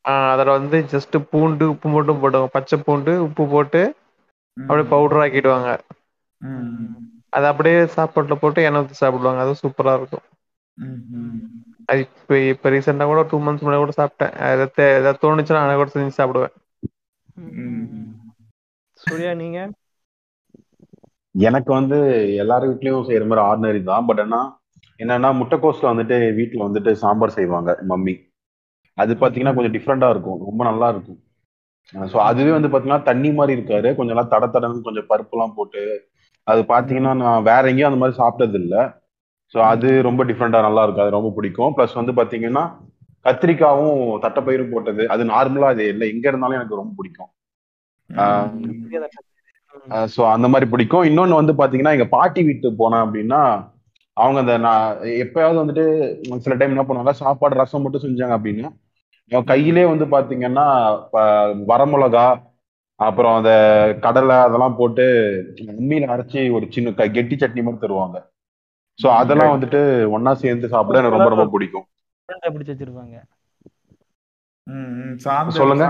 அதுல 0.00 0.50
வந்து 0.50 0.84
ஜஸ்ட் 0.90 1.26
பூண்டு 1.30 1.68
உப்பு 1.68 1.88
மட்டும் 1.88 2.22
போடுவாங்க 2.22 2.46
பச்சை 2.46 2.82
பூண்டு 2.84 3.22
உப்பு 3.22 3.46
போட்டு. 3.46 3.94
அப்படியே 4.60 4.88
பவுடர் 4.88 5.18
ஆக்கிடுவாங்க. 5.18 5.78
அது 7.28 7.46
அப்படியே 7.46 7.80
சாப்பாட்டுல 7.82 8.34
போட்டு 8.34 8.62
எண்ணெய் 8.62 8.82
ஊற்றி 8.82 8.94
சாப்பிடுவாங்க. 8.94 9.40
அது 9.40 9.54
சூப்பரா 9.62 9.96
இருக்கும். 9.96 10.26
அது 11.84 12.00
இப்போ 12.00 12.38
இப்போ 12.38 12.70
ரீசெண்டாக 12.70 13.04
கூட 13.04 13.22
டூ 13.22 13.40
மந்த்ஸ் 13.40 13.64
முன்னாடி 13.64 13.84
கூட 13.84 13.92
சாப்பிட்டேன். 13.96 14.34
ஏதாவது 14.34 14.72
தே- 14.76 14.98
ஏதாவது 15.00 15.20
தோணுச்சுன்னா 15.22 15.66
நான் 15.66 15.76
கூட 15.76 15.90
செஞ்சு 15.94 16.10
சாப்பிடுவேன். 16.18 16.54
சூர்யா 18.92 19.34
நீங்க? 19.34 19.70
எனக்கு 21.38 21.72
வந்து 21.72 21.98
எல்லார் 22.36 22.68
வீட்லயும் 22.68 23.06
செய்யற 23.08 23.26
மாதிரி 23.26 23.46
ஆர்டினரி 23.48 23.82
தான். 23.82 24.06
பட் 24.06 24.20
ஆனா 24.20 24.59
என்னன்னா 25.00 25.28
முட்டைக்கோஸ்ல 25.40 25.90
வந்துட்டு 25.92 26.16
வீட்ல 26.38 26.60
வந்துட்டு 26.68 26.92
சாம்பார் 27.02 27.36
செய்வாங்க 27.38 27.70
மம்மி. 27.90 28.14
அது 28.98 29.12
பாத்தீங்கன்னா 29.22 29.54
கொஞ்சம் 29.56 29.74
டிஃப்ரெண்டா 29.76 30.08
இருக்கும். 30.14 30.38
ரொம்ப 30.48 30.62
நல்லா 30.70 30.88
இருக்கும். 30.94 31.18
ஸோ 32.12 32.16
அதுவே 32.30 32.50
வந்து 32.56 32.70
பாத்தீங்கன்னா 32.72 33.02
தண்ணி 33.10 33.30
மாதிரி 33.38 33.52
இருக்காரு 33.58 33.88
கொஞ்சம் 33.98 34.14
நல்லா 34.14 34.26
தட 34.32 34.46
தடன்னு 34.54 34.86
கொஞ்சம் 34.88 35.08
பருப்புலாம் 35.12 35.56
போட்டு 35.58 35.82
அது 36.46 36.60
பாத்தீங்கன்னா 36.72 37.12
நான் 37.22 37.46
வேற 37.48 37.62
எங்கேயும் 37.70 37.90
அந்த 37.90 38.00
மாதிரி 38.02 38.18
சாப்பிட்டது 38.20 38.58
இல்ல 38.62 38.76
ஸோ 39.54 39.58
அது 39.72 39.88
ரொம்ப 40.08 40.22
டிஃப்ரெண்டா 40.30 40.58
நல்லா 40.66 40.82
இருக்கும். 40.84 41.04
அது 41.04 41.16
ரொம்ப 41.18 41.30
பிடிக்கும். 41.38 41.72
ப்ளஸ் 41.76 41.94
வந்து 42.00 42.12
பாத்தீங்கன்னா 42.18 42.64
கத்திரிக்காவும் 43.24 43.96
தட்டைப்பயிரும் 44.24 44.72
போட்டது 44.74 45.02
அது 45.14 45.22
நார்மலா 45.32 45.70
அது 45.74 45.84
இல்லை. 45.92 46.06
எங்க 46.14 46.26
இருந்தாலும் 46.30 46.58
எனக்கு 46.58 46.80
ரொம்ப 46.80 46.92
பிடிக்கும். 46.98 47.30
ஸோ 50.14 50.20
அந்த 50.34 50.46
மாதிரி 50.52 50.66
பிடிக்கும். 50.70 51.04
இன்னொன்று 51.10 51.40
வந்து 51.40 51.54
பாத்தீங்கன்னா 51.60 51.94
எங்க 51.96 52.06
பாட்டி 52.16 52.40
வீட்டுக்கு 52.48 52.80
போனேன் 52.82 53.04
அப்படின்னா 53.06 53.42
அவங்க 54.20 54.40
அந்த 54.40 54.58
நான் 54.58 54.96
எப்பயாவது 54.96 55.60
வந்துட்டு 55.62 55.84
சில 56.36 56.54
டைம் 56.54 56.76
என்ன 56.76 56.84
பண்ணுவாங்க 56.84 57.10
சாப்பாடு 57.10 57.54
ரசம் 57.54 57.82
மட்டும் 57.82 58.02
செஞ்சாங்க 58.02 58.36
அப்படின்னா 58.36 58.70
அவங்க 59.30 59.46
கையிலே 59.46 59.84
வந்து 59.84 60.06
பாத்தீங்கன்னா 60.06 60.66
வரமிளகா 61.68 62.26
அப்புறம் 63.00 63.36
அந்த 63.36 63.52
கடலை 64.00 64.36
அதெல்லாம் 64.36 64.76
போட்டு 64.76 65.04
அம்மியில 65.56 66.10
அரைச்சி 66.14 66.52
ஒரு 66.52 66.66
சின்ன 66.70 66.92
க- 66.92 67.08
கெட்டி 67.08 67.36
சட்னி 67.36 67.62
மாதிரி 67.62 67.80
தருவாங்க. 67.80 68.16
ஸோ 68.98 69.06
அதெல்லாம் 69.10 69.52
வந்துட்டு 69.52 69.80
ஒண்ணா 70.06 70.34
சேர்ந்து 70.34 70.68
சாப்பிட 70.68 70.98
எனக்கு 70.98 71.16
ரொம்ப 71.16 71.34
ரொம்ப 71.34 71.50
பிடிக்கும். 71.50 71.86
பிடிச்சு 72.28 72.72
வச்சிருப்பாங்க. 72.72 73.16
சொல்லுங்க. 75.48 75.86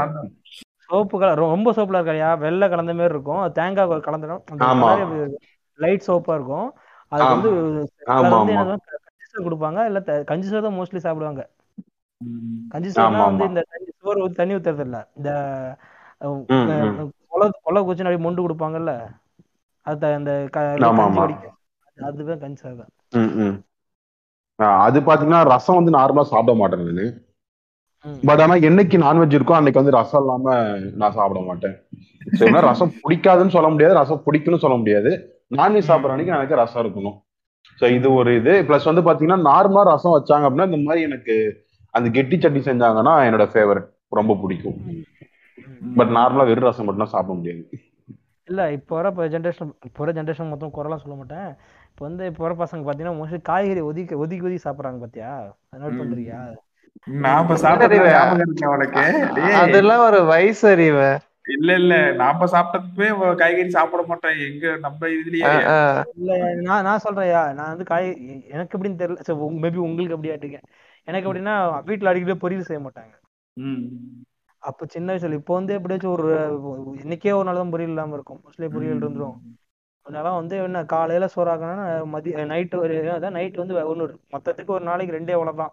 சோப்பு 0.88 1.18
கலர் 1.18 1.38
ரொம்ப 1.38 1.72
சோப்புல 1.72 1.99
இருக்காயா 2.00 2.38
வெள்ளை 2.38 2.68
கலந்த 2.68 2.94
மாதிரி 2.94 3.14
இருக்கும். 3.14 3.52
தேங்காய் 3.52 3.88
கலந்துடும். 3.88 5.34
லைட் 5.75 6.06
சோப்பா 6.06 6.34
இருக்கும். 6.34 6.68
அது. 7.12 7.25
வந்து 7.33 7.50
கொடுப்பாங்க. 9.47 9.81
இல்ல 9.88 9.99
கஞ்சி 10.31 10.49
சாதம் 10.49 10.79
மோஸ்ட்லி 10.79 11.00
சாப்பிடுவாங்க. 11.00 11.43
கஞ்சி 12.73 12.90
சோறுனா 12.90 13.21
வந்து. 13.25 13.45
இந்த 13.50 13.61
தண்ணி 13.73 13.90
சோறு 13.99 14.29
தண்ணி 14.35 14.55
ஊத்துறது 14.57 14.85
இல்ல. 14.87 14.99
இந்த. 15.19 15.31
கொலை 17.31 17.47
கொலை 17.59 17.81
குச்சி 17.83 18.02
அப்படியே 18.02 18.25
மொண்டு 18.25 18.45
கொடுப்பாங்கல்ல? 18.45 18.93
அது 19.87 20.07
அந்த 20.14 20.31
அதுதான் 22.09 22.43
கஞ்சி 22.43 22.61
சாதம் 22.62 22.93
அது 24.83 24.99
பாத்தீங்கன்னா 25.00 25.40
ரசம் 25.50 25.79
வந்து 25.79 25.93
நார்மலா 25.93 26.25
சாப்பிட 26.26 26.55
மாட்டேன் 26.55 26.85
நானு. 26.85 27.07
பட் 28.23 28.40
ஆனா 28.40 28.55
என்னைக்கு 28.69 28.97
நான்வெஜ் 28.99 29.37
இருக்கோ 29.37 29.55
அன்னைக்கு 29.57 29.81
வந்து 29.81 29.97
ரசம் 29.97 30.23
இல்லாம 30.23 30.55
நான் 30.95 31.12
சாப்பிட 31.12 31.40
மாட்டேன். 31.43 31.76
ரசம் 32.69 32.95
பிடிக்காதுன்னு 33.02 33.55
சொல்ல 33.57 33.69
முடியாது 33.69 33.95
ரசம் 33.95 34.25
பிடிக்கும்னு 34.26 34.64
சொல்ல 34.64 34.76
முடியாது. 34.76 35.12
நான்வெஜ் 35.50 35.88
சாப்பிட்ற 35.90 36.14
அன்னைக்கு 36.14 36.37
எனக்கு 36.38 36.61
ரசம் 36.62 36.83
இருக்கணும். 36.85 37.16
ஸோ 37.80 37.85
இது 37.99 38.09
ஒரு 38.21 38.30
இது. 38.40 38.52
ப்ளஸ் 38.69 38.88
வந்து 38.90 39.04
பாத்தீங்கன்னா 39.09 39.40
நார்மலா 39.50 39.83
ரசம் 39.92 40.16
வச்சாங்க 40.16 40.47
அப்படின்னா 40.47 40.69
இந்த 40.71 40.80
மாதிரி 40.88 41.07
எனக்கு 41.09 41.35
அந்த 41.95 42.09
கெட்டி 42.16 42.37
சட்னி 42.42 42.61
செஞ்சாங்கன்னா 42.71 43.14
என்னோட 43.28 43.45
ஃபேவரட் 43.52 43.88
ரொம்ப 44.19 44.33
பிடிக்கும். 44.42 44.76
பட் 45.99 46.12
நார்மலா 46.19 46.47
வெறும் 46.50 46.69
ரசம் 46.69 46.87
மட்டும் 46.88 47.04
தான் 47.04 47.14
சாப்பிட 47.14 47.35
முடியாது. 47.38 47.62
இல்ல 48.49 48.62
இப்போ 48.76 48.92
வர 48.99 49.09
இப்போ 49.12 49.25
ஜென்ரேஷன் 49.35 49.71
இப்போ 49.88 50.00
வர 50.02 50.12
ஜென்ரேஷன் 50.19 50.50
மொத்தம் 50.52 50.75
குறைலாம் 50.76 51.02
சொல்ல 51.02 51.16
மாட்டேன். 51.21 51.50
இப்போ 51.90 52.02
வந்து 52.09 52.25
இப்போ 52.30 52.42
வர 52.47 52.54
பசங்க 52.62 52.83
பார்த்தீங்கன்னா 52.87 53.19
மோஸ்ட்லி 53.21 53.40
காய்கறி 53.50 53.83
ஒதுக்கி 53.90 54.16
ஒதுக்கி 54.23 54.47
ஒதுக்கி 54.47 54.62
சாப்பிட்றாங்க 54.66 55.00
பாத்தியா? 55.04 55.30
அதை 55.73 55.80
நோட். 55.83 56.00
பண்றியா 56.02 56.40
இருக்கு 58.38 58.64
அவனுக்கு 58.71 59.02
டேய், 59.37 59.59
அதெல்லாம் 59.62 60.02
ஒரு 60.09 60.19
வயசு 60.33 60.64
அறிவு. 60.73 61.07
இல்ல 61.54 61.71
இல்ல. 61.75 61.95
நாம 62.21 62.47
சாப்பிட்டதுமே 62.52 63.09
காய்கறி 63.40 63.71
சாப்பிட 63.71 64.02
மாட்டோம். 64.07 64.38
எங்க 64.47 64.75
நம்ம 64.85 65.09
இதுலயே 65.16 65.52
இல்ல 66.12 66.30
நான் 66.62 66.87
நான் 66.88 67.04
சொல்றேன்யா. 67.04 67.42
நான் 67.59 67.73
வந்து 67.73 67.85
காய் 67.85 68.09
எனக்கு 68.50 68.75
எப்படின்னு 68.76 69.00
தெரியல. 69.02 69.25
சரி 69.26 69.38
மேபி 69.62 69.80
உங்களுக்கு 69.87 70.16
எப்படி 70.16 70.33
ஆட்டுங்க 70.33 70.61
எனக்கு 71.09 71.26
எப்படின்னா 71.28 71.54
வீட்ல 71.88 72.11
அடிக்கடி 72.11 72.37
பொரியல் 72.42 72.69
செய்ய 72.69 72.80
மாட்டாங்க. 72.80 73.14
ம். 73.57 73.85
அப்ப 74.62 74.87
சின்ன 74.87 75.09
வயசுல 75.11 75.38
இப்போ 75.38 75.52
வந்து 75.54 75.73
எப்படியாச்சும் 75.76 76.14
ஒரு 76.16 76.30
இன்னைக்கே 77.02 77.33
ஒரு 77.33 77.47
நாள் 77.49 77.61
தான் 77.61 77.73
பொரியல் 77.73 77.92
இல்லாம 77.92 78.14
இருக்கும். 78.14 78.40
மோஸ்ட்லி 78.45 78.69
பொரியல் 78.75 79.00
இருந்துரும். 79.00 79.37
அதனால 80.07 80.28
வந்து 80.35 80.54
என்ன 80.61 80.80
காலையில 80.87 81.26
சோறாக்கணும்னா 81.35 81.85
மதிய 82.12 82.45
நைட்டு 82.52 82.76
ஒரு 82.80 82.95
அதான் 83.16 83.37
நைட் 83.38 83.61
வந்து 83.62 83.75
ஒன்று 83.85 84.04
மொத்தத்துக்கு 84.35 84.71
ஒரு 84.71 84.85
நாளைக்கு 84.85 85.16
ரெண்டே 85.19 85.37
உலை 85.42 85.52
தான். 85.54 85.73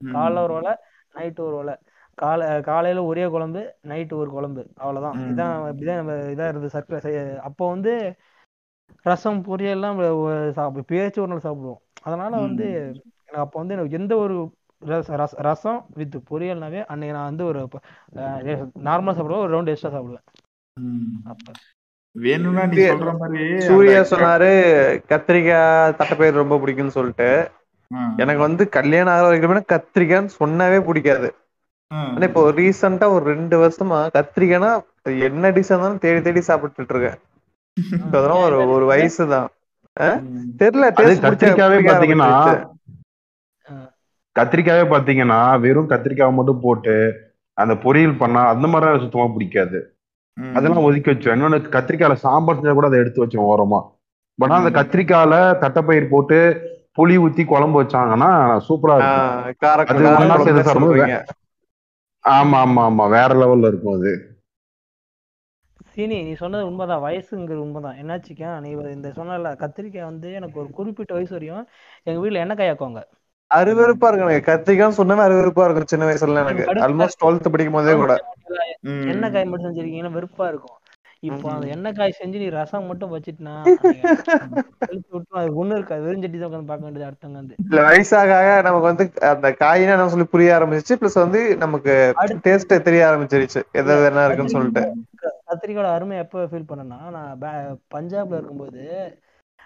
காலைல 0.00 0.42
ஒரு 0.46 0.54
உலை 0.58 0.72
நைட்டு 1.14 1.40
ஒரு 1.40 1.56
உலை 1.58 1.74
காலை 2.16 2.60
காலையில 2.60 3.04
ஒரே 3.04 3.26
குழம்பு 3.26 3.74
நைட்டு 3.88 4.12
ஒரு 4.12 4.30
குழம்பு. 4.30 4.66
அவ்வளவுதான். 4.76 5.20
இதான் 5.22 5.72
இப்படிதான் 5.72 5.94
நம்ம 5.94 6.12
இதா 6.12 6.48
இருந்தது 6.48 6.68
சர்க்கரை 6.68 7.38
அப்போ 7.38 7.68
வந்து 7.68 8.14
ரசம் 9.02 9.44
பொரியல்லாம் 9.44 10.50
சாப்பிடு 10.50 10.84
பேச்சு 10.84 11.22
ஒரு 11.22 11.30
நாள் 11.30 11.52
சாப்பிடுவோம். 11.52 11.76
அதனால 12.02 12.36
வந்து 12.36 12.64
எனக்கு 12.72 13.40
அப்போ 13.40 13.58
வந்து 13.58 13.74
எனக்கு 13.74 13.98
எந்த 13.98 14.16
ஒரு 14.16 14.54
ரச- 14.86 15.16
ரச- 15.16 15.36
ரசம் 15.36 15.86
வித் 15.94 16.22
பொரியல்னாவே 16.30 16.84
அன்னைக்கு 16.84 17.16
நான் 17.16 17.24
வந்து 17.24 17.44
ஒரு 17.44 17.68
நார்மலா 18.84 19.14
சாப்பிடுவேன். 19.14 19.38
ஒரு 19.38 19.62
ரவுண்ட் 19.62 19.66
எக்ஸ்ட்ரா 19.66 19.90
சாப்பிடுவேன். 19.90 20.24
வேணும்னா 22.12 22.66
நீ 22.66 22.76
சூர்யா- 22.76 22.96
சொல்ற 22.96 23.16
மாதிரி 23.18 23.60
சூர்யா 23.60 24.00
சொன்னாரு 24.00 24.50
கத்திரிக்காய் 25.08 25.94
தட்டைப்பயிர் 25.96 26.32
ரொம்ப 26.32 26.56
பிடிக்கும்னு 26.56 26.86
சொல்லிட்டு. 26.86 27.50
எனக்கு 28.16 28.40
வந்து 28.40 28.68
கல்யாணம் 28.68 29.14
ஆகிற 29.14 29.46
வரைக்குமே 29.46 29.62
கத்திரிக்காய்ன்னு 29.72 30.28
சொன்னாவே 30.44 30.84
பிடிக்காது. 30.84 31.34
ஆனா 31.90 32.24
இப்போ 32.28 32.42
ரீசெண்டா 32.56 33.06
ஒரு 33.14 33.24
ரெண்டு 33.32 33.56
வருஷமா 33.62 33.98
கத்திரிக்காய்னா 34.16 34.70
என்ன 35.26 35.50
டிஷ் 35.56 35.70
இருந்தாலும் 35.70 36.02
தேடி 36.04 36.20
தேடி 36.22 36.42
சாப்பிட்டுட்டு 36.48 36.94
இருக்கேன் 36.94 37.18
அதெல்லாம் 38.10 38.44
ஒரு 38.46 38.58
ஒரு 38.74 38.84
வயசு 38.92 39.22
தான் 39.34 39.48
ம். 40.22 40.46
தெரியல 40.60 40.86
கத்திரிக்காவே 41.22 41.76
பாத்தீங்கன்னா. 41.88 42.30
கத்திரிக்காவே 44.36 44.84
பாத்தீங்கன்னா 44.90 45.40
வெறும் 45.62 45.90
கத்திரிக்காவை 45.92 46.32
மட்டும் 46.34 46.64
போட்டு 46.64 46.94
அந்த 47.56 47.74
பொரியல் 47.84 48.18
பண்ணா 48.18 48.40
அந்த 48.52 48.66
மாதிரி 48.72 49.02
சுத்தமா 49.04 49.26
பிடிக்காது. 49.34 49.78
அதெல்லாம் 50.36 50.86
ஒதுக்கி 50.86 51.08
வச்சிருவேன். 51.10 51.38
இன்னொன்னு 51.38 51.74
கத்திரிக்காயில 51.76 52.16
சாம்பார் 52.24 52.58
செஞ்சா 52.58 52.74
கூட 52.74 52.88
அதை 52.90 52.98
எடுத்து 53.02 53.22
வச்சேன் 53.22 53.46
ஓரமா. 53.46 53.80
பட் 54.38 54.48
ஆனா 54.48 54.58
அந்த. 54.62 54.72
கத்திரிக்காயில 54.78 55.34
தட்டைப்பயிர் 55.62 56.12
போட்டு 56.12 56.38
புளி 56.98 57.14
ஊத்தி 57.22 57.42
குழம்பு 57.46 57.76
வச்சாங்கன்னா 57.80 58.30
சூப்பரா 58.66 58.96
இருக்கும். 58.98 59.24
ஆமா 62.26 62.58
ஆமா 62.64 62.82
ஆமா. 62.88 63.06
வேற 63.14 63.30
லெவல்ல 63.40 63.70
இருக்கும் 63.70 63.96
அது. 63.96 64.12
சீனி 65.88 66.16
நீ 66.22 66.32
சொன்னது 66.36 66.64
உண்மைதான். 66.68 67.02
வயசுங்கிறது 67.04 67.62
உண்மைதான். 67.64 67.98
என்னாச்சுக்கா 68.02 68.50
நீ 68.64 68.68
இந்த 68.92 69.10
சொன்னல 69.16 69.52
கத்திரிக்காய் 69.62 70.08
வந்து 70.08 70.30
எனக்கு 70.38 70.60
ஒரு 70.62 70.70
குறிப்பிட்ட 70.78 71.12
வயசு 71.12 71.36
வரையும் 71.36 71.64
எங்க 72.06 72.18
வீட்ல 72.20 72.42
எண்ணெய் 72.44 72.58
ஆக்குவாங்க 72.66 73.02
அருவருப்பா 73.50 74.08
இருக்கு 74.08 74.26
எனக்கு 74.26 74.48
கத்திரிக்காய் 74.48 74.98
சொன்னாவே 74.98 75.24
அருவருப்பா 75.26 75.64
இருக்கும் 75.66 75.92
சின்ன 75.92 76.06
வயசுல 76.08 76.42
எனக்கு. 76.44 76.64
ஆல்மோஸ்ட் 76.84 77.20
டுவெல்த் 77.20 77.52
படிக்கும் 77.52 77.78
போதே 77.78 77.94
கூட. 77.96 78.14
எண்ணெய் 79.10 79.32
காய் 79.32 79.46
மட்டும் 79.46 79.68
செஞ்சிருக்கீங்கன்னா 79.68 80.14
வெறுப்பா 80.16 80.44
இருக்கும். 80.48 80.78
இப்போ 81.22 81.46
அந்த 81.52 81.66
எண்ணெய் 81.74 81.94
காய் 81.94 82.18
செஞ்சு 82.18 82.40
நீ 82.40 82.48
ரசம் 82.54 82.88
மட்டும் 82.88 83.12
வச்சிட்டுனா 83.12 83.54
அது 85.32 85.48
ஒண்ணும் 85.60 85.76
இருக்காது. 85.78 86.02
வெறும் 86.04 86.24
சட்டி 86.24 86.38
தான் 86.38 86.48
உட்காந்து 86.48 86.70
பார்க்க 86.70 86.86
வேண்டியது 86.86 87.08
அடுத்தவங்க 87.08 87.40
வந்து 87.40 87.56
இல்ல 87.62 87.80
வயசாக 87.86 88.32
நமக்கு 88.66 88.90
வந்து 88.90 89.04
அந்த 89.30 89.50
காயினா 89.62 89.94
என்ன 89.96 90.08
சொல்லி 90.14 90.26
புரிய 90.34 90.56
ஆரம்பிச்சிச்சு 90.56 90.98
பிளஸ் 91.00 91.18
வந்து 91.24 91.40
நமக்கு 91.64 91.94
டேஸ்ட் 92.46 92.74
தெரிய 92.88 93.02
ஆரம்பிச்சிருச்சு. 93.10 93.62
எது 93.80 93.96
என்ன 94.10 94.26
இருக்குன்னு 94.26 94.56
சொல்லிட்டு. 94.56 94.84
கத்திரிக்காயோட 95.48 95.88
அருமை 95.96 96.18
எப்ப 96.24 96.44
ஃபீல் 96.52 96.68
பண்ணேன்னா 96.70 97.00
நான் 97.16 97.42
பஞ்சாப்ல 97.94 98.38
இருக்கும்போது 98.38 98.82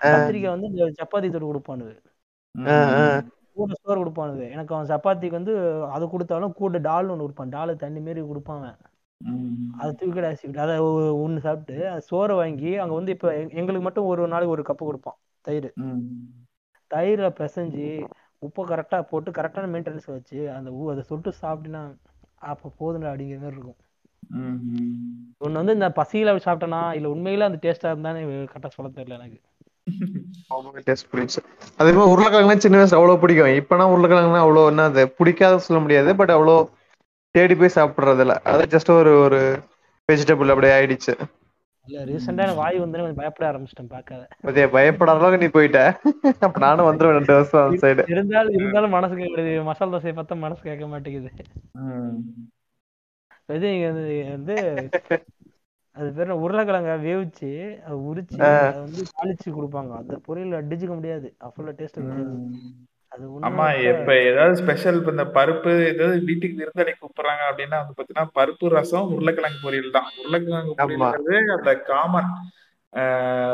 கத்திரிக்காய் 0.00 0.54
வந்து 0.56 0.68
சப்பாத்தி 1.00 1.28
ஆஹ் 2.54 2.92
ஆஹ் 3.00 3.20
கூட 3.56 3.72
சோறு 3.80 3.98
கொடுப்பானுங்க. 4.00 4.44
எனக்கு 4.54 4.72
அவன் 4.74 4.90
சப்பாத்திக்கு 4.92 5.38
வந்து 5.38 5.54
அது 5.94 6.04
கொடுத்தாலும் 6.08 6.54
கூட 6.60 6.78
டால் 6.86 7.10
ஒன்று 7.12 7.24
கொடுப்பான். 7.24 7.52
டால் 7.54 7.80
தண்ணி 7.82 8.00
மாரி 8.00 8.22
கொடுப்பான். 8.30 8.64
அது 9.80 9.92
தூக்கி 9.98 10.20
அடிச்சுக்கிட்டு 10.20 10.64
அதை 10.64 10.74
ஒன்று 11.22 11.40
சாப்பிட்டு 11.40 11.76
அது 11.90 12.02
சோறை 12.08 12.34
வாங்கி 12.40 12.70
அங்கே 12.82 12.94
வந்து 12.94 13.14
இப்போ 13.16 13.28
எங்களுக்கு 13.60 13.86
மட்டும் 13.86 14.08
ஒரு 14.12 14.22
நாளைக்கு 14.32 14.54
ஒரு 14.56 14.64
கப்பு 14.68 14.84
கொடுப்பான் 14.84 15.16
தயிர். 15.44 15.68
தயிரை 16.90 17.28
பிசைஞ்சு 17.38 17.86
உப்பை 18.42 18.62
கரெக்டாக 18.66 19.02
போட்டு 19.10 19.30
கரெக்டான 19.38 19.70
மெயின்டெனன்ஸ் 19.72 20.08
வச்சு 20.10 20.38
அந்த 20.56 20.68
ஊ 20.72 20.90
அதை 20.92 21.02
சொட்டு 21.08 21.32
சாப்பிட்டினா 21.40 21.82
அப்போ 22.50 22.68
போதும்டா 22.78 23.10
அப்படிங்கிற 23.10 23.40
மாதிரி 23.40 23.56
இருக்கும். 23.56 23.78
ஒன்று 25.40 25.60
வந்து 25.60 25.76
இந்த 25.76 25.88
பசியில் 25.98 26.30
அப்படி 26.30 26.46
சாப்பிட்டேனா 26.46 26.82
இல்லை 26.96 27.10
உண்மையில 27.14 27.48
அந்த 27.48 27.60
டேஸ்ட்டாக 27.62 27.94
இருந்தானே 27.94 28.22
கரெக்டாக 28.46 28.72
சொல்ல 28.76 28.90
தெரியல 28.92 29.18
எனக்கு. 29.20 29.38
டேஸ்ட் 30.86 31.10
பிடிச்சு. 31.10 31.40
அதே 31.78 31.90
மாதிரி 31.90 32.12
உருளைக்கிழங்குனா 32.12 32.64
சின்ன 32.64 32.78
வயசுல 32.78 32.98
அவ்வளவு 32.98 33.22
பிடிக்கும். 33.22 33.54
இப்பனா 33.60 33.84
உருளைக்கிழங்குனா 33.92 34.42
அவ்வளோ 34.44 34.64
என்ன 34.72 34.86
அது 34.90 35.02
பிடிக்காத 35.18 35.60
சொல்ல 35.66 35.80
முடியாது 35.84 36.10
பட் 36.20 36.32
அவ்வளோ 36.36 36.56
தேடி 37.34 37.54
போய் 37.58 37.76
சாப்பிடுறது 37.76 38.22
இல்ல 38.24 38.34
அது 38.52 38.62
ஜஸ்ட் 38.74 38.90
ஒரு 39.00 39.12
ஒரு 39.26 39.40
வெஜிடபிள் 40.08 40.52
அப்படியே 40.52 40.74
ஆயிடுச்சு. 40.76 41.12
இல்லை 41.86 42.00
ரீசெண்டாக 42.08 42.44
எனக்கு 42.46 42.62
வாய் 42.62 42.82
வந்து 42.82 42.98
கொஞ்சம் 43.00 43.20
பயப்பட 43.20 43.44
ஆரம்பிச்சிட்டேன் 43.50 43.92
பார்க்காத. 43.94 44.22
அதே 44.48 44.64
பயப்படாத 44.74 45.20
அளவுக்கு 45.20 45.42
நீ 45.42 45.48
போயிட்ட. 45.56 45.80
அப்ப 46.46 46.60
நானும் 46.64 46.88
வந்துருவேன் 46.88 47.18
ரெண்டு 47.18 47.36
வருஷம் 47.36 47.64
அந்த 47.64 47.80
சைடு 47.84 48.04
இருந்தாலும் 48.14 48.56
இருந்தாலும் 48.58 48.94
மனசு 48.96 49.14
கேட்குறது 49.20 49.52
மசாலா 49.68 49.92
தோசையை 49.94 50.14
பார்த்தா 50.18 50.38
மனசு 50.44 50.62
கேட்க 50.68 50.86
மாட்டேங்குது. 50.92 51.30
இது 53.56 53.68
இங்க 53.76 53.88
வந்து 54.36 54.56
அது 55.96 56.08
பேர் 56.16 56.40
உருளைக்கிழங்க 56.44 56.92
வேவிச்சு 57.06 57.50
அதை 57.84 57.96
உரிச்சு 58.10 58.38
வந்து 58.84 59.02
தாளிச்சு 59.14 59.48
கொடுப்பாங்க. 59.56 59.92
அந்த 60.02 60.16
பொரியல் 60.26 60.60
அடிச்சுக்க 60.60 60.92
முடியாது. 60.98 61.28
அவ்வளோ 61.46 61.72
டேஸ்ட் 61.80 61.98
ஆமா 63.46 63.64
இப்ப 63.84 64.10
ஏதாவது 64.26 64.54
ஸ்பெஷல் 64.60 64.98
இப்ப 64.98 65.10
இந்த 65.10 65.26
பருப்பு 65.36 65.70
ஏதாவது 65.90 66.16
வீட்டுக்கு 66.28 66.60
விருந்தாளி 66.60 66.92
கூப்பிடுறாங்க 66.96 67.42
அப்படின்னா 67.48 67.78
வந்து 67.80 67.96
பாத்தீங்கன்னா 67.96 68.26
பருப்பு 68.36 68.66
ரசம் 68.74 69.10
உருளைக்கிழங்கு 69.14 69.60
பொரியல் 69.64 69.96
தான். 69.96 70.08
உருளைக்கிழங்கு. 70.20 70.74
பொரியல்ங்கிறது 70.80 71.54
அந்த 71.56 71.72
காமன் 71.90 72.30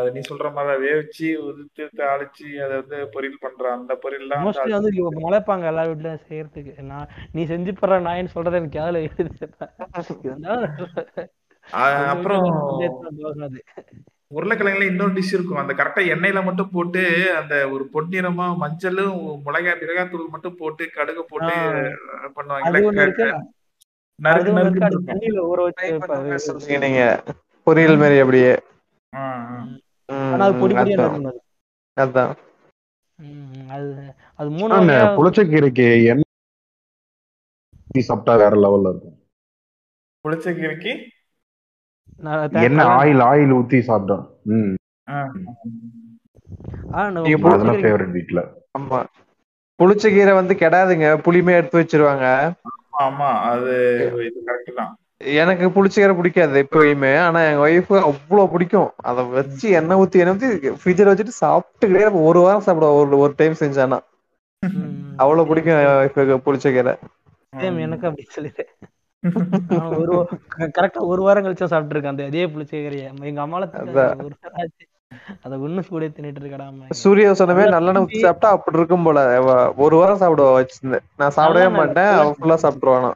நீ 0.08 0.20
சொல்ற 0.28 0.48
மாதிரி 0.52 0.74
வேவிச்சு 0.84 1.26
உதுத்து 1.42 1.84
தாளிச்சு 1.98 2.46
அதை 2.64 2.74
வந்து 2.76 2.98
பொரியல் 3.14 3.42
பண்ற 3.42 3.64
அந்த 3.74 3.94
பொரியல் 4.04 4.30
தான் 4.30 4.40
வந்து 4.40 4.48
மோஸ்ட்லி 4.48 4.76
வந்து 4.76 4.92
இவங்க 4.94 5.20
முளைப்பாங்க 5.24 5.64
எல்லா 5.70 5.84
வீட்லயும் 5.88 6.24
செய்யறதுக்கு. 6.24 6.74
நான் 6.90 7.08
நீ 7.34 7.42
செஞ்சு 7.50 7.72
போற 7.76 7.98
நாயின்னு 8.06 8.34
சொல்றது 8.34 8.60
எனக்கு 8.60 8.80
அஹ் 11.64 11.94
அப்புறம் 12.12 12.46
உருளைக்கிழங்குல 14.34 14.86
இன்னொரு 14.86 15.12
டிஷ் 15.12 15.32
இருக்கும். 15.32 15.56
அந்த 15.56 15.72
கரெக்டா 15.72 15.98
எண்ணெயில 15.98 16.44
மட்டும் 16.44 16.70
போட்டு 16.70 17.02
அந்த 17.36 17.68
ஒரு 17.68 17.88
பொன்னிறமா 17.94 18.56
மஞ்சளும் 18.56 19.42
மிளகாய் 19.42 19.78
மிளகாத்தூள் 19.80 20.28
மட்டும் 20.28 20.56
போட்டு 20.56 20.90
கடுகு 20.90 21.24
போட்டு 21.24 21.54
சொல்றீங்க 26.36 26.78
நீங்க. 26.78 27.22
பொரியல் 27.66 27.98
மாதிரி 27.98 28.18
அப்படியே. 28.18 28.58
ஆ, 29.14 29.18
ஆ. 29.18 29.66
ம், 30.06 30.32
ஆனா 30.32 30.44
அது 30.44 30.54
பொடி 30.54 30.74
பொடியா 30.74 30.76
அதான். 30.76 31.24
அது. 31.24 31.40
அதான். 32.00 32.34
ம், 33.14 33.68
அது 33.68 34.14
அது 34.34 34.50
மூணு 34.50 34.74
புளிச்சக்கீரைக்கு 34.74 36.04
எண்ணெய் 36.04 36.24
சாப்பிட்டா 37.98 38.36
வேற 38.36 38.56
லெவல்ல 38.56 38.88
இருக்கும். 38.88 39.18
புளிச்சக்கீரைக்கு 40.24 40.92
எண்ணெய் 42.62 42.90
ஆயில் 42.96 43.22
ஆயில் 43.26 43.54
ஊத்தி 43.56 43.78
சாப்பிட்டோம். 43.86 44.24
ஃபேவரட் 47.76 48.14
வீட்ல. 48.16 48.40
ஆமா. 48.78 48.98
புளிச்ச 49.78 50.04
கீரை 50.10 50.32
வந்து 50.32 50.54
கெடாதுங்க. 50.54 51.06
புளிமே 51.24 51.54
எடுத்து 51.56 51.80
வச்சிருவாங்க. 51.80 52.26
ஆமா 53.04 53.30
அது 53.46 53.72
கரெக்ட் 54.40 54.72
தான். 54.74 54.92
எனக்கு 55.38 55.66
புளிச்ச 55.70 55.94
கீரை 55.94 56.14
பிடிக்காது 56.16 56.62
எப்பயுமே. 56.62 57.12
ஆனா 57.20 57.40
எங்க 57.42 57.62
ஒய்ஃபு 57.66 57.94
அவ்வளவு 58.02 58.50
பிடிக்கும். 58.50 58.90
அதை 59.02 59.22
வச்சு 59.30 59.66
எண்ணெய் 59.78 60.00
ஊத்தி 60.02 60.22
எண்ணெய் 60.22 60.36
ஊத்தி 60.36 60.50
ஃப்ரிட்ஜில் 60.80 61.10
வச்சுட்டு 61.10 61.34
சாப்பிட்டுக்கிட்டே. 61.40 62.04
ஒரு 62.28 62.40
வாரம் 62.40 62.66
சாப்பிடுவோம் 62.66 62.98
ஒரு 63.02 63.18
ஒரு 63.24 63.34
டைம் 63.36 63.60
செஞ்சானா 63.62 63.98
அவ்வளவு 65.18 65.48
பிடிக்கும் 65.48 65.78
ஒய்ஃபுக்கு 65.94 66.36
புளிச்ச 66.46 66.72
கீரை. 66.72 66.94
சேம் 67.52 67.78
எனக்கு 67.80 68.06
அப்படி 68.08 68.24
சொல்லிடு 68.28 68.64
நான் 68.78 68.95
ஒரு 69.98 70.14
கரெக்டா 70.76 71.00
ஒரு 71.06 71.22
வாரம் 71.22 71.44
கழிச்சு 71.44 71.72
சாப்பிட்டுருக்கேன். 71.72 72.14
அந்த 72.14 72.24
அதே 72.24 72.44
புளிச்சக்கீரைய 72.46 73.02
எங்க 73.24 73.40
அம்மால 73.46 73.66
அதை. 75.44 75.56
ஒண்ணு 75.64 75.80
கூட 75.88 76.06
தின்னுட்டு 76.08 76.42
இருக்கடாம 76.42 76.88
சூரிய 77.00 77.28
சொன்னமே 77.38 77.64
நல்லெண்ணெய் 77.66 78.04
ஊத்தி 78.04 78.22
சாப்பிட்டா 78.22 78.48
அப்படி 78.56 78.78
இருக்கும் 78.78 79.04
போல. 79.04 79.20
ஒரு 79.76 79.94
வாரம் 79.96 80.20
சாப்பிடுவா 80.20 80.50
வச்சிருந்து. 80.56 81.00
நான் 81.16 81.36
சாப்பிடவே 81.38 81.68
மாட்டேன். 81.76 82.12
அவ 82.16 82.28
ஃபுல்லா 82.36 82.56
சாப்பிட்டுருவானா. 82.62 83.10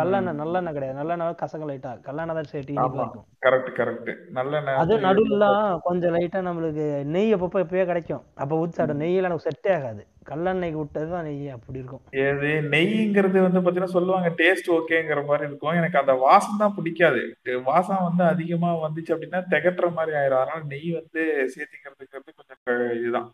கல்லெண்ணெய் 0.00 0.38
நல்லெண்ணெய் 0.42 0.76
கிடையாது. 0.76 0.98
நல்லெண்ணெய் 1.00 1.40
கசக்க 1.42 1.70
லைட்டா 1.70 1.92
கல்லெண்ணெய் 2.06 2.38
தான் 2.38 2.50
சரி 2.52 2.74
இனிப்பா 2.76 3.04
இருக்கும் 3.04 3.26
கரெக்ட் 3.46 3.70
கரெக்ட் 3.78 4.10
நல்ல 4.38 4.62
அது 4.82 4.94
நடுவுல 5.06 5.46
கொஞ்சம் 5.86 6.14
லைட்டா 6.16 6.40
நம்மளுக்கு 6.48 6.86
நெய் 7.14 7.34
அப்பப்போ 7.36 7.60
எப்பயோ 7.64 7.84
கிடைக்கும். 7.90 8.24
அப்ப 8.42 8.58
ஊத்தி 8.60 8.76
சாப்பிடும் 8.78 9.02
நெய்யில 9.02 9.28
எனக்கு 9.28 9.46
செட்டே 9.48 9.70
ஆகாது. 9.78 10.02
கல்லெண்ணெய்க்கு 10.30 10.80
விட்டதுதான் 10.80 11.26
நெய் 11.28 11.54
அப்படி 11.56 11.80
இருக்கும். 11.80 12.02
இது 12.24 12.50
நெய்ங்கிறது 12.74 13.38
வந்து 13.46 13.60
பாத்தீங்கன்னா 13.62 13.94
சொல்லுவாங்க 13.96 14.28
டேஸ்ட் 14.40 14.68
ஓகேங்கிற 14.76 15.20
மாதிரி 15.30 15.48
இருக்கும். 15.48 15.76
எனக்கு 15.80 16.00
அந்த 16.02 16.14
வாசம் 16.24 16.60
தான் 16.62 16.76
பிடிக்காது. 16.78 17.22
வாசம் 17.70 18.06
வந்து 18.08 18.24
அதிகமா 18.32 18.70
வந்துச்சு 18.84 19.14
அப்படின்னா 19.14 19.42
திகட்டுற 19.54 19.88
மாதிரி 19.98 20.16
ஆயிரும். 20.20 20.40
அதனால 20.42 20.62
நெய் 20.74 20.90
வந்து 21.00 21.22
சேர்த்திக்கிறதுங்கிறது 21.54 22.38
கொஞ்சம் 22.40 22.60
இதுதான். 23.00 23.30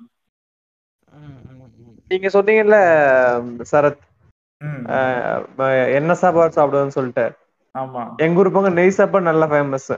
நீங்க 2.11 2.28
சொன்னீங்கல்ல 2.37 2.78
சரத் 3.73 4.02
என்ன 5.98 6.14
சாப்பாடு 6.22 6.56
சாப்பிடுவேன்னு 6.56 6.96
சொல்லிட்டு. 6.98 7.26
ஆமா. 7.75 8.02
எங்க 8.25 8.40
ஊர் 8.40 8.54
பக்கம் 8.54 8.78
நெய் 8.80 8.98
சாப்பாடு 8.98 9.28
நல்லா 9.30 9.46
ஃபேமஸ் 9.52 9.90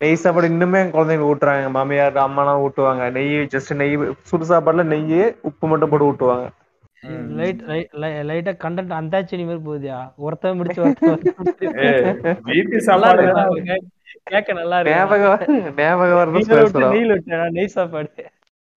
நெய் 0.00 0.22
சாப்பாடு 0.22 0.46
இன்னுமே 0.48 0.78
என் 0.82 0.94
குழந்தைங்க 0.94 1.28
ஊட்டுறாங்க. 1.30 1.66
மாமியார் 1.76 2.16
அம்மாலாம் 2.24 2.62
ஊட்டுவாங்க. 2.64 3.04
நெய் 3.16 3.36
ஜஸ்ட் 3.54 3.72
நெய் 3.82 3.94
சுடு 4.30 4.46
சாப்பாடுல 4.52 4.84
நெய் 4.94 5.18
உப்பு 5.50 5.64
மட்டும் 5.72 5.92
போட்டு 5.92 6.08
ஊட்டுவாங்க. 6.10 6.46
லைட் 7.38 7.60
லைட் 7.68 7.92
லைட்டா 8.30 8.52
கண்டென்ட் 8.64 8.98
அந்தாச்சினி 8.98 9.44
மாதிரி 9.44 9.62
போகுதியா? 9.68 9.98
ஒருத்தன் 10.24 10.58
முடிச்சு 10.58 10.80
வீட்டு 12.50 12.80
சாப்பாடு 12.88 13.22
கேட்க 14.32 14.52
நல்லா 14.58 14.76
இருக்கு? 14.78 14.96
ஞாபகம் 14.96 15.78
ஞாபகம் 15.78 16.34
நெய் 17.56 17.74
சாப்பாடு. 17.76 18.10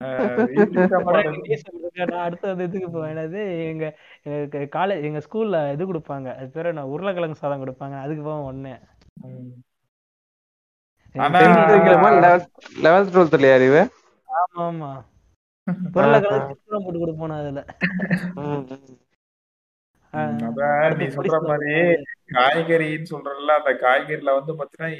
நான் 2.12 2.62
இதுக்கு 2.64 2.88
போவேன். 2.90 3.18
எங்க 3.70 3.84
எங்க 4.24 4.58
காலேஜ் 4.76 5.06
எங்க 5.08 5.20
ஸ்கூல்ல 5.26 5.58
இது 5.74 5.84
கொடுப்பாங்க. 5.90 6.28
அது 6.36 6.48
பேரு 6.50 6.68
என்ன? 6.68 6.84
உருளைக்கிழங்கு 6.94 7.42
சாதம் 7.42 7.62
கொடுப்பாங்க. 7.64 7.96
அதுக்கு 8.04 8.22
போவேன் 8.22 8.48
ஒண்ணு 8.50 8.72
லெவல்த் 12.84 13.12
டுவெல்த்லயா 13.14 13.56
அறிவு? 13.58 13.82
ஆமா 14.28 14.62
ஆமா 14.64 14.90
உருளைக்கிழங்கு 15.96 16.54
போட்டு 16.84 16.98
கொடுப்போம் 16.98 17.36
அதுல. 17.38 17.60
நீ 20.98 21.06
சொல்ற 21.16 21.38
மாதிரி 21.50 21.74
காய்கறின்னு 22.28 23.10
சொல்றல 23.10 23.56
அந்த 23.58 23.72
காய்கறில 23.82 24.34
வந்து 24.36 24.52
பாத்தீங்கன்னா 24.58 24.90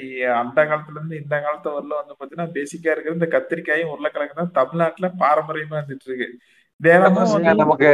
அந்த 0.41 0.59
காலத்துல 0.69 0.99
இருந்து 0.99 1.21
இந்த 1.21 1.35
காலத்து 1.45 1.69
வரல 1.71 1.97
வந்து 2.01 2.17
பாத்தீங்கன்னா 2.17 2.53
பேசிக்கா 2.57 2.91
இருக்கிறது 2.91 3.19
இந்த 3.19 3.29
கத்திரிக்காயும் 3.35 3.93
உருளைக்கிழங்கு 3.93 4.39
தான் 4.41 4.55
தமிழ்நாட்டுல 4.59 5.09
பாரம்பரியமா 5.23 5.79
இருந்துட்டு 5.79 6.09
இருக்கு 6.09 6.29
நமக்கு 7.59 7.89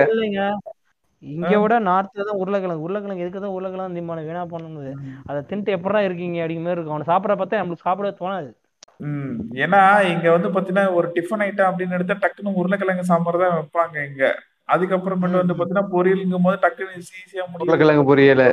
இங்க 1.24 1.56
விட 1.64 1.74
நார்த்ல 1.88 2.24
தான் 2.28 2.40
உருளைக்கிழங்கு. 2.42 2.86
உருளைக்கிழங்கு 2.86 3.24
எதுக்கு 3.24 3.42
தான் 3.42 3.56
உருளைக்கிழங்கு 3.56 3.98
திம்பானு 3.98 4.28
வீணா 4.28 4.44
பண்ணுது 4.54 4.92
அதை 5.30 5.40
தின்ட்டு 5.50 5.76
எப்படா 5.76 6.00
இருக்கீங்க 6.08 6.38
அப்படிங்கிற 6.42 6.66
மாதிரி 6.66 6.78
இருக்கும். 6.78 6.96
அவனை 6.96 7.10
சாப்பிட 7.10 7.34
பார்த்தா 7.36 7.60
நம்மளுக்கு 7.60 7.88
சாப்பிட 7.88 8.10
தோணாது. 8.22 8.50
ம். 9.02 9.36
ஏன்னா 9.64 9.82
இங்க 10.12 10.28
வந்து 10.34 10.50
பாத்தீங்கன்னா 10.56 10.86
ஒரு 10.98 11.08
டிஃபன் 11.16 11.44
ஐட்டம் 11.46 11.70
அப்படின்னு 11.70 11.98
எடுத்தா 11.98 12.16
டக்குன்னு 12.24 12.58
உருளைக்கிழங்கு 12.60 13.10
சாம்பார் 13.12 13.44
தான் 13.44 13.56
வைப்பாங்க 13.58 13.98
இங்க. 14.10 14.24
அதுக்கப்புறமேட்டு 14.72 15.42
வந்து 15.44 15.54
பாத்தீங்கன்னா 15.54 15.86
பொரியலுங்கும் 15.92 16.44
போது 16.44 16.60
டக்குன்னு 16.62 17.04
ஈஸியா 17.20 17.44
முடியும். 17.52 17.72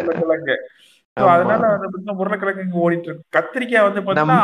பொரியல. 0.06 0.56
ஆமா. 1.16 1.32
அதனால 1.32 1.66
வந்து 1.66 1.86
பாத்தீங்கன்னா 1.86 2.16
உருளைக்கிழங்கு 2.16 2.62
இங்க 2.62 2.78
ஓடிட்டு 2.78 3.02
இருக்கு. 3.02 3.24
கத்திரிக்காய் 3.32 3.92
வந்து 3.92 4.00
பாத்தீங்கன்னா 4.00 4.40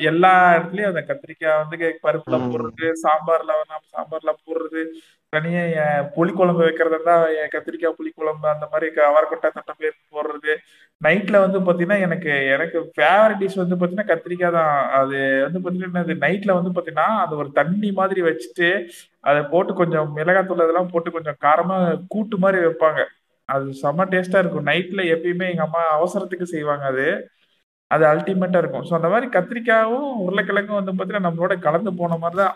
எல்லா 0.00 0.52
இடத்துலயும் 0.54 0.92
அந்த 0.92 1.02
கத்திரிக்காய் 1.08 1.60
வந்து 1.62 1.98
பருப்புல. 2.02 2.38
போடுறது 2.46 2.92
சாம்பார்ல 3.02 3.52
சாம்பார்ல 3.92 4.32
போடுறது. 4.44 4.82
தனியாக 5.34 5.74
என் 5.84 6.08
புளிக்குழம்பு 6.16 6.62
வைக்கிறதா 6.66 6.96
இருந்தா 6.96 7.16
என் 7.40 7.52
கத்திரிக்காய் 7.54 7.96
புளிக்குழம்பு 7.98 8.48
அந்த 8.54 8.66
மாதிரி 8.72 8.86
அவரக்கொட்டை 9.10 9.48
அவரைக்கொட்டை 9.50 9.90
போடுறது. 10.14 10.52
நைட்ல 11.00 11.36
வந்து 11.44 11.58
பாத்தீங்கன்னா 11.66 11.98
எனக்கு 12.06 12.32
எனக்கு 12.54 12.78
ஃபேவரட் 12.96 13.40
டிஷ் 13.42 13.60
வந்து 13.62 13.78
பாத்தீங்கன்னா 13.78 14.10
கத்திரிக்காய் 14.12 14.56
தான். 14.58 14.76
அது 15.00 15.16
வந்து 15.46 15.60
பாத்தீங்கன்னா 15.64 16.04
நைட்ல 16.26 16.56
வந்து 16.58 16.72
பாத்தீங்கன்னா 16.76 17.08
அது 17.24 17.34
ஒரு 17.42 17.50
தண்ணி 17.60 17.90
மாதிரி 18.00 18.22
வச்சுட்டு 18.28 18.68
அதை 19.24 19.40
போட்டு 19.52 19.72
கொஞ்சம் 19.80 20.08
மிளகாத்தூள் 20.18 20.64
அதெல்லாம் 20.64 20.92
போட்டு 20.92 21.10
கொஞ்சம் 21.16 21.38
காரமா 21.46 21.76
கூட்டு 22.14 22.36
மாதிரி 22.44 22.58
வைப்பாங்க. 22.64 23.00
அது 23.48 23.66
செம்ம 23.82 24.06
டேஸ்டா 24.12 24.38
இருக்கும். 24.42 24.68
நைட்ல 24.70 25.00
எப்பயுமே 25.14 25.46
எங்க 25.52 25.64
அம்மா 25.68 25.82
அவசரத்துக்கு 25.96 26.46
செய்வாங்க 26.54 26.84
அது. 26.92 27.06
அது 27.90 28.04
அல்டிமேட்டா 28.12 28.58
இருக்கும். 28.62 28.84
ஸோ 28.88 28.92
அந்த 28.98 29.08
மாதிரி 29.12 29.26
கத்திரிக்காயும் 29.36 30.06
உருளைக்கிழங்கும் 30.26 30.78
வந்து 30.78 30.92
பாத்தீங்கன்னா 30.92 31.26
நம்மளோட 31.28 31.54
கலந்து 31.66 31.90
போன 32.00 32.16
மாதிரி 32.22 32.38
தான் 32.42 32.54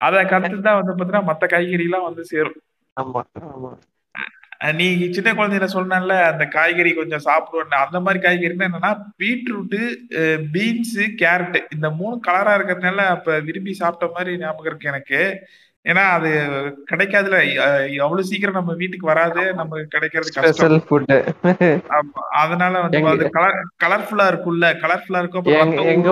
அதை 0.00 0.20
கடத்து 0.24 0.60
தான் 0.60 0.78
வந்து 0.78 0.92
பாத்தீங்கன்னா 0.92 1.24
மற்ற 1.24 1.46
காய்கறிலாம் 1.46 2.06
வந்து 2.06 2.24
சேரும். 2.24 2.58
ஆமா 2.96 3.20
ஆமா. 3.48 3.70
அஹ் 4.60 4.74
நீ 4.74 4.86
சின்ன 5.10 5.30
குழந்தையில 5.32 5.66
சொன்னல 5.72 6.16
அந்த 6.26 6.44
காய்கறி 6.48 6.90
கொஞ்சம் 6.92 7.24
சாப்பிடுவேன் 7.24 7.74
அந்த 7.80 7.98
மாதிரி 8.00 8.20
காய்கறினா 8.22 8.68
என்னன்னா 8.68 8.90
பீட்ரூட்டு 9.18 9.80
பீன்ஸ் 10.52 10.92
கேரட் 11.22 11.58
இந்த 11.70 11.90
மூணு 11.92 12.16
கலரா 12.26 12.54
இருக்கிறதுனால 12.56 13.06
அப்ப 13.14 13.38
விரும்பி 13.40 13.72
சாப்பிட்ட 13.74 14.14
மாதிரி 14.14 14.38
ஞாபகம் 14.38 14.70
இருக்கு 14.70 14.90
எனக்கு. 14.92 15.20
ஏன்னா 15.84 16.04
அது 16.16 16.28
கிடைக்காதுல. 16.90 17.38
அவ்வளவு 18.04 18.28
சீக்கிரம் 18.28 18.58
நம்ம 18.58 18.74
வீட்டுக்கு 18.74 19.06
வராது. 19.06 19.42
நமக்கு 19.54 19.86
கிடைக்கிறது 19.88 20.30
கஷ்டம். 20.36 20.70
அதனால 22.40 22.72
வந்து 22.84 23.00
அது 23.12 23.26
கலர் 23.30 23.58
கலர்ஃபுல்லா 23.84 24.26
இருக்கும்ல. 24.32 24.68
கலர்ஃபுல்லா 24.84 25.20
இருக்கும் 25.20 25.50
எங்க 25.94 26.08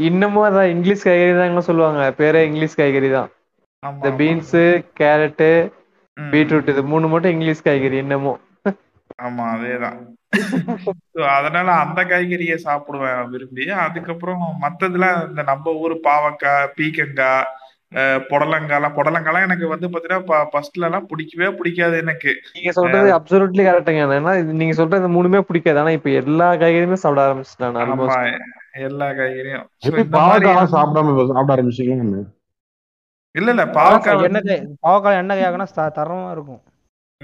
இன்னமும் 0.00 0.46
அதான் 0.46 0.72
இங்கிலீஷ் 0.74 1.04
காய்கறி 1.04 1.32
தான் 1.34 1.68
சொல்லுவாங்க. 1.68 2.02
பேரே 2.18 2.40
இங்கிலீஷ் 2.48 2.78
காய்கறி 2.78 3.10
தான். 3.10 3.30
இந்த. 3.82 4.08
பீன்ஸ் 4.18 4.56
கேரட்டு 5.00 5.50
பீட்ரூட் 6.16 6.70
இது 6.72 6.82
மூணு 6.84 7.08
மட்டும் 7.08 7.34
இங்கிலீஷ் 7.34 7.62
காய்கறி 7.62 7.96
இன்னமும். 7.96 8.40
ஆமா 9.18 9.44
அதேதான். 9.54 9.98
அதனால 11.36 11.68
அந்த 11.84 12.00
காய்கறியை 12.04 12.56
சாப்பிடுவேன் 12.66 13.30
விரும்பி. 13.32 13.64
அதுக்கப்புறம் 13.86 14.44
மத்ததுலாம் 14.62 15.18
இந்த 15.28 15.42
நம்ம 15.42 15.72
ஊர் 15.82 15.96
பாவக்காய் 16.04 16.70
பீக்கங்காய் 16.76 17.48
அஹ் 17.92 18.20
புடலங்காய்லாம். 18.30 18.96
புடலங்காய்லாம் 18.96 19.46
எனக்கு 19.46 19.66
வந்து 19.68 19.86
பாத்தீங்கன்னா 19.88 20.20
ஃபர்ஸ்ட்ல 20.52 20.88
எல்லாம் 20.88 21.06
பிடிக்கவே 21.06 21.48
பிடிக்காது 21.50 21.96
எனக்கு. 21.98 22.32
நீங்க 22.52 22.72
சொல்றது 22.72 23.08
அப்சல்யூட்லி 23.16 23.64
கரெக்டுங்க 23.66 24.04
ஏன்னா 24.18 24.34
நீங்க 24.60 24.74
சொல்ற 24.80 25.00
இந்த 25.02 25.12
மூணுமே 25.16 25.40
பிடிக்காது. 25.40 25.78
ஆனா 25.78 25.92
இப்ப 25.98 26.10
எல்லா 26.22 26.48
காய்கறியுமே 26.54 27.00
சாப்பிட 27.04 27.24
ஆல்மோஸ்ட் 27.26 27.58
எல்லா 28.72 29.06
காய்கறியும். 29.06 29.66
சாப்பிடாம 30.66 31.28
சாப்பிட 31.28 31.62
ஆரம்பிச்சிட்டீங்க 31.62 32.22
இல்ல 33.32 33.50
இல்ல 33.50 33.64
பாவக்காய் 33.64 34.30
காய் 34.42 34.76
பாவக்காய் 34.82 35.16
எண்ணெய் 35.16 35.42
காய்னா 35.42 35.66
தரமா 35.74 36.30
இருக்கும். 36.30 36.60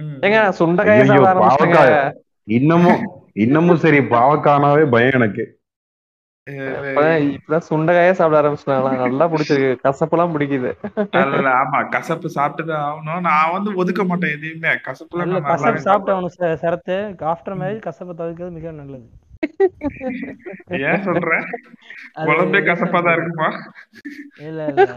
ஏங்க 0.00 0.52
சுண்டைக்காய 0.58 1.04
பாவக்காய். 1.40 2.12
இன்னமும் 2.44 3.10
இன்னமும் 3.32 3.76
சரி 3.76 3.98
பாவக்கானாவே 3.98 4.90
பயம் 4.90 5.10
எனக்கு. 5.10 5.58
இப்பதான் 6.50 7.60
சுண்டைக்காயே 7.70 8.10
சாப்பிட 8.10 8.42
ஆரம்பிச்சிட்டாங்களா? 8.42 8.96
நல்லா 8.96 9.28
பிடிச்சிருக்கு. 9.28 9.76
கசப்பெல்லாம் 9.84 10.32
பிடிக்குது. 10.32 10.72
ஆமா 11.46 11.88
கசப்பு 11.88 12.30
சாப்பிட்டுதான் 12.34 12.92
ஆகணும். 12.92 13.20
நான் 13.20 13.52
வந்து 13.52 13.74
ஒதுக்க 13.74 14.04
மாட்டேன் 14.04 14.36
எதையுமே. 14.36 14.68
நல்லாவே 14.68 15.42
கசப்பு 15.42 15.80
சாப்பிட்டவனு 15.90 16.30
ச- 16.38 16.56
சரத்து 16.56 17.14
ஆஃப்டர் 17.22 17.56
மேரேஜ் 17.56 17.82
கசப்பை 17.86 18.14
தவிர்க்கிறது 18.18 18.50
மிக 18.50 18.70
நல்லது. 18.70 19.10
ஏன் 20.88 21.04
சொல்ற? 21.06 21.30
குழம்பே 22.20 22.60
கசப்பா 22.68 23.00
தான் 23.02 23.16
இருக்குமா? 23.16 23.48
இல்ல 24.40 24.60
இல்ல. 24.68 24.90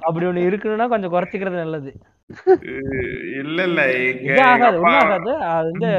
அப்படி 0.00 0.24
ஒண்ணு 0.26 0.46
இருக்கணும்னா 0.48 0.88
கொஞ்சம் 0.88 1.12
குறைச்சிக்கிறது 1.12 1.56
நல்லது. 1.56 1.90
இல்ல 3.40 3.58
இல்ல. 3.62 3.80
ஆகாது 4.46 4.80
ஆகாது. 4.94 5.32
அது 5.50 5.70
வந்து 5.70 5.90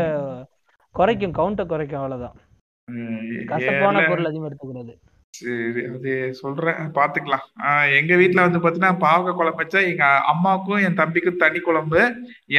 குறைக்கும் 0.96 1.38
கவுண்ட்டை 1.38 1.66
குறைக்கும் 1.66 2.00
அவ்வளவுதான். 2.00 2.38
கசப்பான 3.48 4.02
பொருள் 4.10 4.26
அதிகமா 4.26 4.48
எடுத்துக்கூடாது 4.48 4.94
சரி 5.34 5.82
அது 5.88 6.12
சொல்றேன். 6.34 6.78
பாத்துக்கலாம். 6.98 7.46
ஆஹ் 7.68 7.90
எங்க 8.00 8.14
வீட்ல 8.16 8.46
வந்து 8.46 8.60
பாத்தீங்கன்னா 8.60 8.94
பாவக்காய் 9.04 9.38
குழம்பு 9.40 9.64
வச்சா 9.64 9.82
எங்க 9.92 10.06
அம்மாவுக்கும் 10.32 10.84
என் 10.86 11.00
தம்பிக்கும் 11.02 11.42
தனி 11.44 11.60
குழம்பு. 11.60 12.02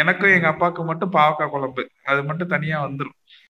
எனக்கும் 0.00 0.34
எங்க 0.36 0.46
அப்பாவுக்கும் 0.46 0.86
மட்டும் 0.86 1.14
பாவக்காய் 1.16 1.50
குழம்பு. 1.50 1.84
அது 2.04 2.22
மட்டும் 2.24 2.48
தனியா 2.48 2.78
வந்துரும். 2.86 3.16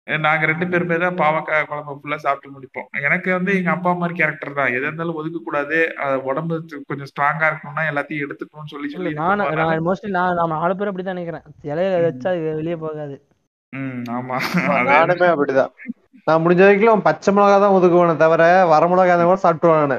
நாங்க 0.07 0.45
ரெண்டு 0.47 0.67
பேருமே 0.69 0.97
தான் 0.99 1.17
பாவக்காய் 1.17 1.67
குழம்பு 1.67 1.97
ஃபுல்லா 1.97 2.17
சாப்பிட்டு 2.17 2.53
முடிப்போம். 2.55 2.87
எனக்கு 3.07 3.31
வந்து 3.33 3.53
எங்க 3.57 3.71
அப்பா 3.71 3.91
மாதிரி 3.93 4.15
கேரக்டர் 4.21 4.59
தான். 4.61 4.71
எதா 4.77 4.87
இருந்தாலும் 4.87 5.19
ஒதுக்க 5.21 5.39
கூடாது 5.39 5.79
உடம்பு 6.25 6.55
கொஞ்சம் 6.91 7.11
ஸ்ட்ராங்கா 7.13 7.49
இருக்கணும்னா 7.51 7.85
எல்லாத்தையும் 7.91 8.25
எடுத்துக்கணும்னு 8.27 8.73
சொல்லி 8.75 8.89
சொல்லி 8.89 9.13
நான் 9.21 9.45
மோஸ்ட்லி 9.89 10.11
நான் 10.11 10.35
நம்ம 10.35 10.61
நாலு 10.61 10.77
பேரும் 10.77 10.93
அப்படிதான் 10.93 11.17
நினைக்கிறேன். 11.17 11.47
இலையில 11.65 11.99
வச்சா 12.07 12.33
வெளியே 12.61 12.79
போகாது. 12.87 13.17
ம் 13.73 14.03
ஆமா. 14.11 14.37
நானுமே 14.91 15.29
அப்படிதான். 15.35 15.73
நான் 16.27 16.43
முடிஞ்ச 16.43 16.63
வரைக்கும் 16.63 17.07
பச்சை 17.07 17.31
மிளகா 17.35 17.57
தான் 17.59 17.77
ஒதுக்குவேனே 17.77 18.15
தவிர 18.19 18.43
வர 18.73 18.83
மிளகா 18.89 19.13
இருந்தா 19.13 19.29
கூட 19.29 19.41
சாப்பிட்டுருவேன் 19.43 19.83
நானு. 19.85 19.99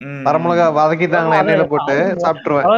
ம், 0.00 0.24
வர 0.26 0.36
மிளகா 0.38 0.66
வதக்கிட்டாங்களா 0.76 1.40
எண்ணெயில 1.42 1.64
போட்டு 1.68 1.94
சாப்பிட்டுருவேன். 2.24 2.70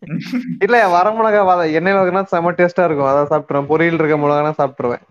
இல்ல 0.64 0.76
வர 0.94 1.06
மிளகா 1.14 1.40
வத 1.44 1.62
எண்ணெயில 1.78 2.00
வைக்கினா 2.00 2.22
செம 2.32 2.52
டேஸ்டா 2.58 2.86
இருக்கும். 2.86 3.10
அதான் 3.10 3.30
சாப்பிட்டுருவேன். 3.30 3.70
பொரியல் 3.70 3.98
இருக்க 3.98 4.16
மிளகானா 4.18 4.52
சாப்பிட்டுருவேன். 4.58 5.04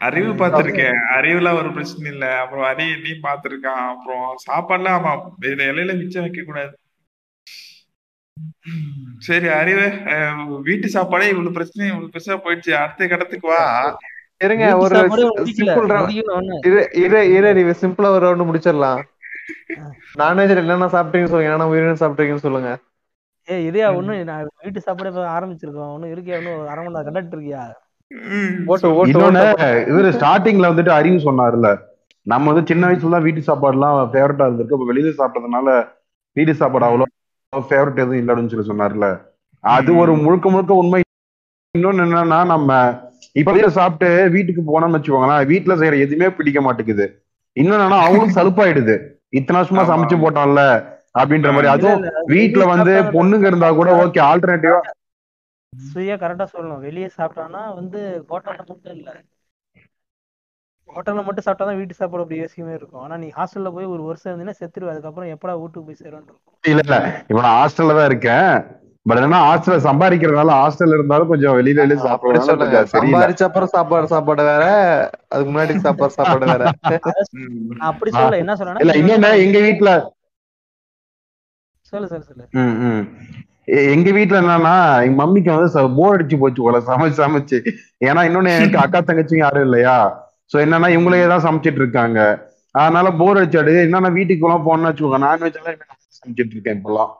அறிவு 0.00 0.32
பார்த்திருக்கேன். 0.40 0.98
அறிவுல 1.16 1.48
ஒரு 1.58 1.70
பிரச்சனை 1.74 2.06
இல்ல. 2.12 2.26
அப்புறம் 2.42 2.66
அரி 2.68 2.86
நீ 3.04 3.12
பார்த்திருக்கான். 3.24 3.84
அப்புறம் 3.92 4.26
சாப்பாடுலாம் 4.46 4.98
ஆமா 4.98 5.12
இதுல 5.42 5.68
இலையில 5.70 5.94
மிச்சம் 6.00 6.24
வைக்க 6.26 6.42
கூடாது 6.42 6.72
சரி 9.26 9.48
அறிவு 9.58 9.84
வீட்டு 10.68 10.88
சாப்பாடே 10.94 11.28
இவ்வளவு 11.32 11.56
பிரச்சனை 11.56 11.84
இவ்வளவு 11.90 12.12
பெருசா 12.14 12.36
போயிடுச்சு. 12.44 12.72
அடுத்த 12.82 13.08
கடத்துக்கு 13.12 13.48
வா. 13.52 13.62
இருங்க 14.40 14.64
ஒரு 14.82 14.94
சாப்பாடு. 14.96 15.24
சிம்பிள் 15.58 15.88
முடிக்கணும் 15.92 16.36
ஒண்ணு. 16.40 16.58
இரு 16.68 16.82
இரு 17.04 17.20
இரு 17.36 17.48
நீ 17.58 17.62
சிம்பிளா 17.82 18.10
ஒரு 18.16 18.24
ரவுண்ட் 18.26 18.48
முடிச்சிடலாம். 18.50 19.00
நான்வெஜ்ல 20.20 20.62
என்னென்ன 20.64 20.88
சாப்பிட்டீங்கன்னு 20.94 21.32
சொல்லுங்க. 21.32 21.50
என்னென்ன 21.50 21.70
உயிரினம் 21.72 22.02
சாப்பிட்டீங்கன்னு 22.02 22.46
சொல்லுங்க. 22.46 22.70
ஏய் 23.48 23.66
இதையா? 23.68 23.88
ஒண்ணு 23.98 24.14
நான் 24.30 24.48
வீட்டு 24.64 24.80
சாப்பாடு 24.86 25.10
இப்ப 25.12 25.26
ஆரம்பிச்சிருக்கோம். 25.36 25.92
ஒண்ணு 25.96 26.12
இருக்கியா 26.14 26.38
ஒரு 26.54 26.68
அரை 26.72 26.80
மணி 26.82 26.94
நேரம் 26.94 27.08
கண்டக்ட் 27.08 27.36
இருக்கியா? 27.36 27.62
ஓட்டு 28.72 28.94
ஓட்டு 28.98 29.22
இவரு 29.92 30.10
ஸ்டார்டிங்ல 30.18 30.70
வந்துட்டு 30.72 30.92
அறிவு 30.98 31.18
சொன்னார்ல 31.28 31.70
நம்ம 32.26 32.50
வந்து 32.52 32.68
சின்ன 32.70 32.86
வயசுல 32.88 33.14
தான் 33.16 33.26
வீட்டு 33.26 33.48
சாப்பாடுலாம் 33.48 33.98
ஃபேவரட்டா 34.12 34.46
இருந்திருக்கு. 34.48 34.76
இப்ப 34.78 34.88
வெளியில 34.92 35.12
சாப்பிட்டதுனால 35.20 35.68
வீட்டு 36.36 36.54
சாப்பாடு 36.60 36.88
அவ்வளவு 36.88 37.14
ஃபேவரட் 37.52 38.00
எதுவும் 38.02 38.20
இல்லைன்னு 38.20 38.50
சொல்லி 38.52 38.70
சொன்னார்ல. 38.70 39.06
அது 39.64 39.90
ஒரு 39.96 40.12
முழுக்க 40.16 40.48
முழுக்க 40.50 40.72
உண்மை. 40.74 41.00
இன்னொன்னு 41.74 42.04
என்னன்னா 42.04 42.40
நம்ம 42.46 42.70
இப்ப 43.32 43.70
சாப்பிட்டு 43.70 44.08
வீட்டுக்கு 44.30 44.62
போனோம்னு 44.62 44.96
வச்சுக்கோங்களேன் 44.96 45.48
வீட்டுல 45.50 45.74
செய்யற 45.80 45.96
எதுவுமே 46.04 46.28
பிடிக்க 46.30 46.60
மாட்டேங்குது. 46.60 47.06
இன்னொன்னு 47.56 47.78
என்னன்னா 47.78 48.00
அவங்களும் 48.02 48.36
சலுப்பாயிடுது. 48.38 48.96
இத்தனை 49.38 49.56
வருஷமா. 49.60 49.84
சமைச்சு 49.90 50.16
போட்டோம்ல 50.22 50.62
அப்படின்ற 51.20 51.48
மாதிரி. 51.54 51.68
அதுவும் 51.74 51.98
இல்ல, 51.98 52.08
இல்ல, 52.12 52.22
வீட்டுல 52.32 52.64
வந்து 52.72 52.94
பொண்ணுங்க 53.16 53.46
இருந்தா 53.46 53.70
கூட 53.80 53.90
ஓகே 54.04 54.22
ஆல்டர்னேட்டிவா 54.30 54.80
சுயா 55.72 56.14
கரெக்டா 56.20 56.46
சொல்லணும். 56.52 56.80
வெளியே 56.80 57.08
சாப்பிட்டானா 57.16 57.62
வந்து 57.74 58.00
ஹோட்டல்ல 58.30 58.62
மட்டும் 58.68 58.94
இல்ல. 58.94 59.08
ஹோட்டல்ல 60.88 61.22
மட்டும் 61.24 61.46
சாப்பிட்டா 61.46 61.66
தான் 61.66 61.78
வீட்டு 61.80 61.94
சாப்பாடு 61.94 62.24
அப்படி 62.24 62.40
யோசிக்கவே 62.40 62.74
இருக்கும். 62.74 63.02
ஆனா 63.04 63.16
நீ 63.16 63.28
ஹாஸ்டல்ல 63.36 63.70
போய் 63.76 63.92
ஒரு 63.94 64.02
வருஷம் 64.02 64.30
இருந்தீங்கன்னா 64.30 64.60
செத்துருவ. 64.60 64.92
அதுக்கப்புறம் 64.94 65.32
எப்படா 65.34 65.54
வீட்டுக்கு 65.60 65.86
போய் 65.88 66.00
சேரும் 66.02 66.18
இருக்கும். 66.20 66.40
இல்ல 66.64 66.82
இல்ல. 66.84 66.96
இப்ப 67.28 67.40
நான் 67.40 67.58
ஹாஸ்டல்ல 67.58 67.96
தான் 67.98 68.10
இருக்கேன். 68.10 68.50
பட் 69.06 69.18
என்னன்னா 69.18 69.40
ஹாஸ்டல்ல 69.44 69.82
சம்பாதிக்கிறதுனால 69.86 70.54
ஹாஸ்டல்ல 70.58 70.96
இருந்தாலும் 70.98 71.30
கொஞ்சம் 71.30 71.54
வெளியில 71.58 71.84
கொஞ்சம் 71.84 72.18
சரியில்லை. 72.86 72.88
சம்பாரிச்ச 72.94 73.42
அப்புறம் 73.48 73.72
சாப்பாடு 73.74 74.12
சாப்பாடு 74.12 74.42
வேற. 74.50 74.64
அதுக்கு 75.32 75.50
முன்னாடி 75.50 75.76
சாப்பாடு 75.86 76.16
சாப்பாடு 76.18 76.46
வேற. 76.52 76.64
அப்படி 77.88 78.10
சொல்ல 78.12 78.42
என்ன 78.44 78.56
சொல்றேன்னா 78.58 78.82
இல்ல 78.84 78.94
இன்னொன்னு 79.00 79.30
எங்க 79.46 79.60
வீட்டுல 79.66 79.92
சொல்லு 81.92 82.08
சொல்லு 82.08 82.26
சொல்லு. 82.26 82.44
ம், 82.54 83.02
எங்க 83.92 84.08
வீட்டுல 84.10 84.40
என்னன்னா 84.42 84.74
எங்க 85.04 85.16
மம்மிக்கு 85.20 85.50
வந்து 85.54 85.68
போர் 85.98 86.16
அடிச்சு 86.16 86.36
போச்சு 86.38 86.60
போல. 86.60 86.78
சமைச்சு 86.88 87.18
சமைச்சு. 87.22 87.58
ஏன்னா 88.08 88.20
இன்னொன்னு 88.28 88.54
எனக்கு 88.56 88.78
அக்கா 88.84 89.00
தங்கச்சியும் 89.02 89.44
யாரும் 89.44 89.66
இல்லையா? 89.66 89.96
சோ 90.50 90.56
என்னன்னா 90.64 90.88
இவங்களே 90.96 91.26
தான் 91.32 91.44
சமைச்சிட்டு 91.46 91.80
இருக்காங்க 91.82 92.18
அதனால 92.74 93.06
போர் 93.20 93.38
அடிச்சாடு. 93.40 93.72
என்னன்னா 93.86 94.10
வீட்டுக்கு 94.18 94.44
எல்லாம் 94.46 94.66
போனோம்னு 94.66 94.90
வச்சுக்கோங்க. 94.90 95.20
நான்வெஜ் 95.26 95.58
எல்லாம் 95.60 95.78
சமைச்சிட்டு 96.18 96.54
இருக்கேன் 96.56 96.78
இப்பெல்லாம்? 96.78 97.12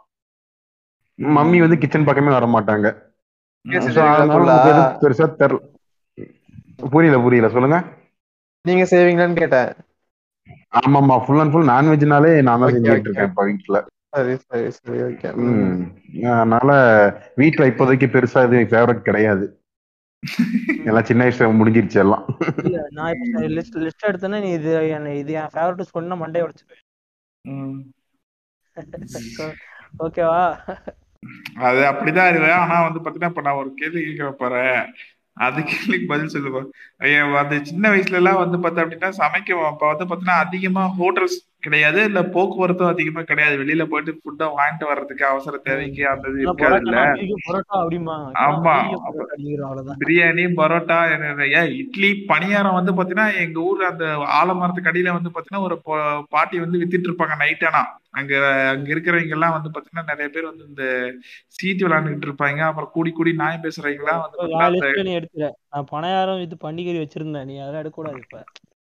மம்மி 1.19 1.59
வந்து 1.65 1.79
கிச்சன் 1.83 2.09
பக்கமே 2.09 2.33
வர 2.37 2.47
மாட்டாங்க 2.55 2.87
எதுவும் 3.65 4.93
பெருசா 5.03 5.27
தெரியல 5.41 5.61
புரியல 6.93 7.17
புரியல. 7.25 7.49
சொல்லுங்க. 7.55 7.79
நீங்க 8.65 8.85
செய்வீங்களான்னு 8.93 9.41
கேட்டேன். 9.43 9.71
ஆமாமா 10.81 11.17
ஃபுல் 11.25 11.41
அண்ட் 11.43 11.53
ஃபுல் 11.53 11.71
நான்வெஜ்னாலே 11.73 12.31
நான் 12.49 12.63
தான் 12.63 12.73
செஞ்சுட்டு. 12.75 13.07
இருக்கேன் 13.09 13.31
இப்ப 13.31 13.45
வீட்டுல. 13.49 13.79
அதனால 16.35 16.71
வீட்டுல 17.41 17.69
இப்போதைக்கு 17.73 18.07
பெருசா 18.15 18.43
இது 18.49 18.61
ஃபேவரட் 18.73 19.07
கிடையாது. 19.09 19.47
எல்லாம் 20.83 21.05
சின்ன 21.05 21.25
வயசுல 21.25 21.49
முடிஞ்சிருச்சு 21.59 21.99
எல்லாம். 21.99 22.25
இல்ல 22.63 22.79
நான் 22.93 23.13
இப்ப 23.17 23.43
லிஸ்ட் 23.57 23.77
லிஸ்ட் 23.85 24.09
எடுத்தேன்னா 24.09 24.41
நீ 24.41 24.51
இது 24.53 24.71
என்ன 24.97 25.15
இது 25.15 25.33
என் 25.41 25.53
ஃபேவரட் 25.55 25.91
சொன்னா 25.91 26.17
மண்டே 26.23 26.43
உடைச்சிருவேன் 26.45 26.85
ம். 27.45 27.79
ஓகேவா 29.99 30.43
அது 31.63 31.81
அப்படிதான் 31.91 32.31
இருவேன் 32.31 32.59
ஆனா 32.59 32.75
வந்து 32.83 33.01
பாத்தீங்கன்னா 33.01 33.31
இப்ப 33.31 33.43
நான் 33.43 33.61
ஒரு 33.61 33.71
கேள்வி 33.75 34.01
கேட்க 34.03 34.29
போறேன். 34.41 34.81
அது 35.37 35.59
கேள்விக்கு 35.65 36.07
பதில் 36.07 36.33
சொல்லுவேன் 36.35 36.69
அது 37.41 37.57
சின்ன 37.65 37.91
வயசுல 37.91 38.21
எல்லாம் 38.21 38.43
வந்து 38.43 38.59
பார்த்தா 38.59 38.85
அப்படின்னா 38.85 39.11
சமைக்க 39.19 39.59
அப்ப 39.69 39.85
வந்து 39.91 40.07
பாத்தீங்கன்னா 40.07 40.43
அதிகமா 40.45 40.85
ஹோட்டல்ஸ் 40.97 41.39
கிடையாது. 41.63 42.01
இல்ல 42.05 42.21
போக்குவரத்தும் 42.35 42.91
அதிகமா 42.91 43.23
கிடையாது. 43.25 43.55
வெளியில 43.61 43.85
போயிட்டு 43.89 44.13
ஃபுட்டை 44.19 44.47
வாங்கிட்டு 44.57 44.87
வர்றதுக்கு 44.91 45.25
அவசர 45.29 45.57
தேவைக்கு 45.65 46.03
அந்த 46.13 46.27
இது 46.31 46.45
இருக்காது 46.47 46.79
இல்ல. 46.83 46.99
ஆமா. 48.43 48.75
பிரியாணி 50.01 50.45
பரோட்டா 50.59 50.99
இட்லி 51.79 52.11
பணியாரம் 52.31 52.77
வந்து 52.77 52.93
பாத்தீங்கன்னா 52.93 53.29
எங்க 53.43 53.59
ஊர்ல 53.65 53.87
அந்த 53.89 54.07
ஆலமரத்துக்கு 54.37 54.91
அடியில 54.93 55.15
வந்து 55.17 55.31
பாத்தீங்கன்னா 55.31 55.67
ஒரு 55.69 55.77
பாட்டி 56.33 56.59
வந்து 56.59 56.81
வித்துட்டு 56.83 57.11
இருப்பாங்க 57.11 57.37
நைட் 57.43 57.67
ஆனா. 57.71 57.83
அங்க 58.15 58.35
அங்க 58.71 58.89
இருக்கிறவங்க 58.95 59.37
எல்லாம் 59.37 59.57
வந்து 59.57 59.71
பாத்தீங்கன்னா 59.71 60.11
நிறைய 60.11 60.29
பேர் 60.29 60.51
வந்து 60.51 60.65
இந்த 60.69 60.85
சீட்டு 61.57 61.85
விளையாண்டுட்டு 61.85 62.29
இருப்பாங்க. 62.29 62.61
அப்புறம் 62.69 62.93
கூடி 62.95 63.13
கூடி 63.13 63.33
நாய் 63.37 63.63
பேசுறவங்க 63.65 64.05
எல்லாம் 64.05 64.23
வந்து 64.25 64.39
பணியாரம் 65.93 66.43
இது 66.43 66.57
பண்டிகை 66.63 66.97
வச்சிருந்தேன். 66.99 67.49
நீ 67.51 67.57
அதெல்லாம் 67.59 67.83
எடுக்கக்கூடாது 67.83 68.23
இப்ப. 68.25 68.39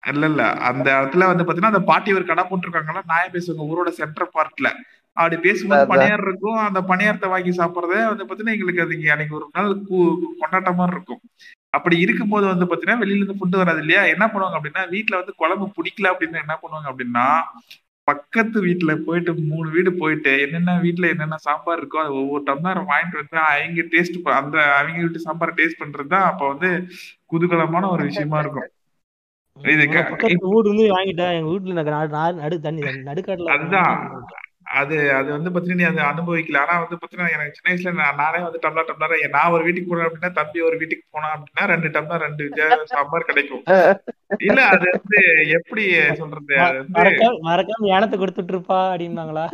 இல்ல 0.08 0.26
இல்ல. 0.28 0.42
அந்த 0.68 0.88
இடத்துல 0.96 1.26
வந்து 1.28 1.44
பாத்தீங்கன்னா 1.44 1.74
அந்த 1.74 1.84
பாட்டி 1.88 2.14
ஒரு 2.14 2.26
கடை 2.26 2.44
போட்டிருக்காங்களா 2.46 3.04
நாய 3.08 3.26
பேசுவாங்க. 3.34 3.70
ஊரோட 3.70 3.92
சென்டர் 3.98 4.34
பார்ட்ல 4.34 4.70
அப்படி 5.18 5.38
பேசும்போது 5.44 5.80
அதான். 5.80 5.92
பணியாரம் 5.94 6.28
இருக்கும். 6.28 6.60
அந்த 6.64 6.80
பணியாரத்தை 6.90 7.30
வாங்கி 7.30 7.52
சாப்பிடுறதே 7.56 8.02
வந்து 8.10 8.26
பாத்தீங்கன்னா 8.26 8.56
எங்களுக்கு 8.56 8.84
அது 8.84 9.12
அன்னைக்கு 9.12 9.38
ஒரு 9.38 9.48
நாள் 9.54 9.70
கூ- 9.88 10.12
கொண்டாட்டமா 10.42 10.86
இருக்கும். 10.90 11.22
அப்படி 11.74 11.96
இருக்கும்போது 12.00 12.46
வந்து 12.48 12.66
பாத்தீங்கன்னா 12.66 13.02
வெளியில 13.02 13.20
இருந்து 13.20 13.40
ஃபுட்டு 13.40 13.58
வராது 13.58 13.80
இல்லையா? 13.80 14.04
என்ன 14.12 14.26
பண்ணுவாங்க 14.28 14.58
அப்படின்னா 14.58 14.84
வீட்டுல 14.92 15.16
வந்து 15.16 15.34
குழம்பு 15.38 15.66
பிடிக்கல 15.76 16.12
அப்படின்னு 16.12 16.44
என்ன 16.44 16.56
பண்ணுவாங்க 16.62 16.90
அப்படின்னா 16.92 17.26
பக்கத்து 18.08 18.58
வீட்டுல 18.62 18.92
போயிட்டு 19.02 19.32
மூணு 19.48 19.70
வீடு 19.70 19.92
போயிட்டு 19.94 20.34
என்னென்ன 20.42 20.76
வீட்டுல 20.82 21.10
என்னென்ன 21.10 21.38
சாம்பார் 21.42 21.80
இருக்கோ 21.80 22.00
அது 22.02 22.14
ஒவ்வொரு 22.20 22.44
டம்ளர் 22.44 22.80
வாங்கிட்டு 22.90 23.18
வந்து 23.18 23.38
அவங்க 23.46 23.84
டேஸ்ட் 23.92 24.18
அந்த 24.38 24.58
அவங்க 24.74 25.00
வீட்டு 25.00 25.20
சாம்பார் 25.20 25.54
டேஸ்ட் 25.54 25.82
பண்றது 25.82 26.08
தான் 26.08 26.28
அப்ப 26.28 26.48
வந்து 26.48 26.70
குதூகலமான 27.32 27.90
ஒரு 27.90 28.04
விஷயமா 28.04 28.40
இருக்கும் 28.40 28.68
இது 28.68 28.68
உங்க 28.68 28.68
க- 28.68 28.74
பக்கத்து 28.74 29.47
வீடு 29.60 29.84
இருந்து 30.64 30.86
வாங்கிட்டேன் 30.92 31.36
எங்க 31.36 31.50
வீட்டுல 31.52 31.76
நடு- 31.80 31.94
நடு- 32.14 32.40
நடு 32.40 32.58
தண்ணி 32.62 32.82
நடுக்காட்டுல 33.08 33.54
அதுதான். 33.56 33.96
அது 34.78 34.96
அது 35.14 35.30
வந்து 35.32 35.50
பாத்தீங்கன்னா 35.50 35.82
நீ 35.82 35.86
அதை 35.86 36.02
அனுபவிக்கல. 36.06 36.58
ஆனா 36.58 36.74
வந்து 36.80 36.96
பாத்தீங்கன்னா 36.96 37.34
எனக்கு 37.36 37.56
சின்ன 37.56 37.70
வயசுல 37.70 37.94
நான் 37.96 38.18
நானே 38.18 38.40
வந்து 38.40 38.60
டம்ளர் 38.64 38.90
டம்ளர் 38.90 39.14
நான் 39.30 39.52
ஒரு 39.52 39.64
வீட்டுக்கு 39.64 39.92
போனேன் 39.92 40.08
அப்படின்னா 40.08 40.32
தம்பி 40.34 40.62
ஒரு 40.62 40.78
வீட்டுக்கு 40.78 41.06
போனா 41.10 41.30
அப்படின்னா 41.36 41.66
ரெண்டு 41.66 41.90
டம்ளர் 41.90 42.26
ரெண்டு 42.26 42.46
சாம்பார் 42.92 43.30
கிடைக்கும். 43.30 43.64
இல்ல 44.42 44.60
அது 44.68 44.86
வந்து 44.92 45.22
எப்படி 45.58 45.86
சொல்றது 46.14 46.58
வந்து 46.72 47.06
மறக்காம 47.48 47.90
யானத்தை 47.90 48.18
கொடுத்துட்டு 48.18 48.54
இருப்பா 48.56 48.80
அப்படின்னாங்களா 48.88 49.46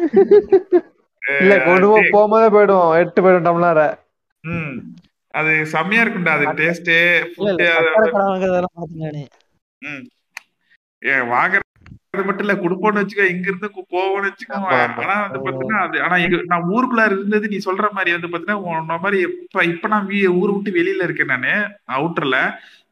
இல்ல 1.40 1.54
கொண்டு 1.62 1.88
போகும்போதே 2.10 2.50
போயிடுவோம். 2.50 2.96
எட்டு 2.98 3.22
போயிடும் 3.22 3.48
டம்ளர. 3.48 3.84
ம். 4.44 4.74
அது 5.34 5.52
செம்மையா 5.66 6.02
இருக்கும்டா 6.04 6.34
அது 6.34 6.48
டேஸ்ட் 6.58 6.92
ஏன் 11.02 11.26
வாங்குறது 11.32 11.62
மட்டும் 12.22 12.46
இல்ல 12.46 12.56
குடுப்போம்னு 12.58 13.02
வச்சுக்கோ 13.02 13.26
இங்க 13.30 13.48
இருந்து 13.50 13.68
போவோம்னு 13.94 14.30
வச்சுக்கோ. 14.30 14.58
ஆனா 15.00 15.16
வந்து 15.24 15.40
பாத்தீங்கன்னா 15.46 15.80
அது 15.86 16.04
ஆனா 16.06 16.18
நான் 16.52 16.70
ஊருக்குள்ள 16.74 17.06
இருந்தது 17.10 17.46
நீ 17.48 17.60
சொல்ற 17.66 17.88
மாதிரி 17.92 18.12
வந்து 18.16 18.30
பாத்தீங்கன்னா 18.30 18.60
உன்ன 18.74 18.98
மாதிரி 18.98 19.20
இப்ப 19.30 19.66
இப்ப 19.72 19.88
நான் 19.88 20.08
வீ- 20.08 20.34
ஊரை 20.34 20.54
விட்டு 20.54 20.78
வெளியில 20.78 21.08
இருக்கேன் 21.08 21.34
நானு 21.34 21.54
அவுட்டர்ல 21.98 22.40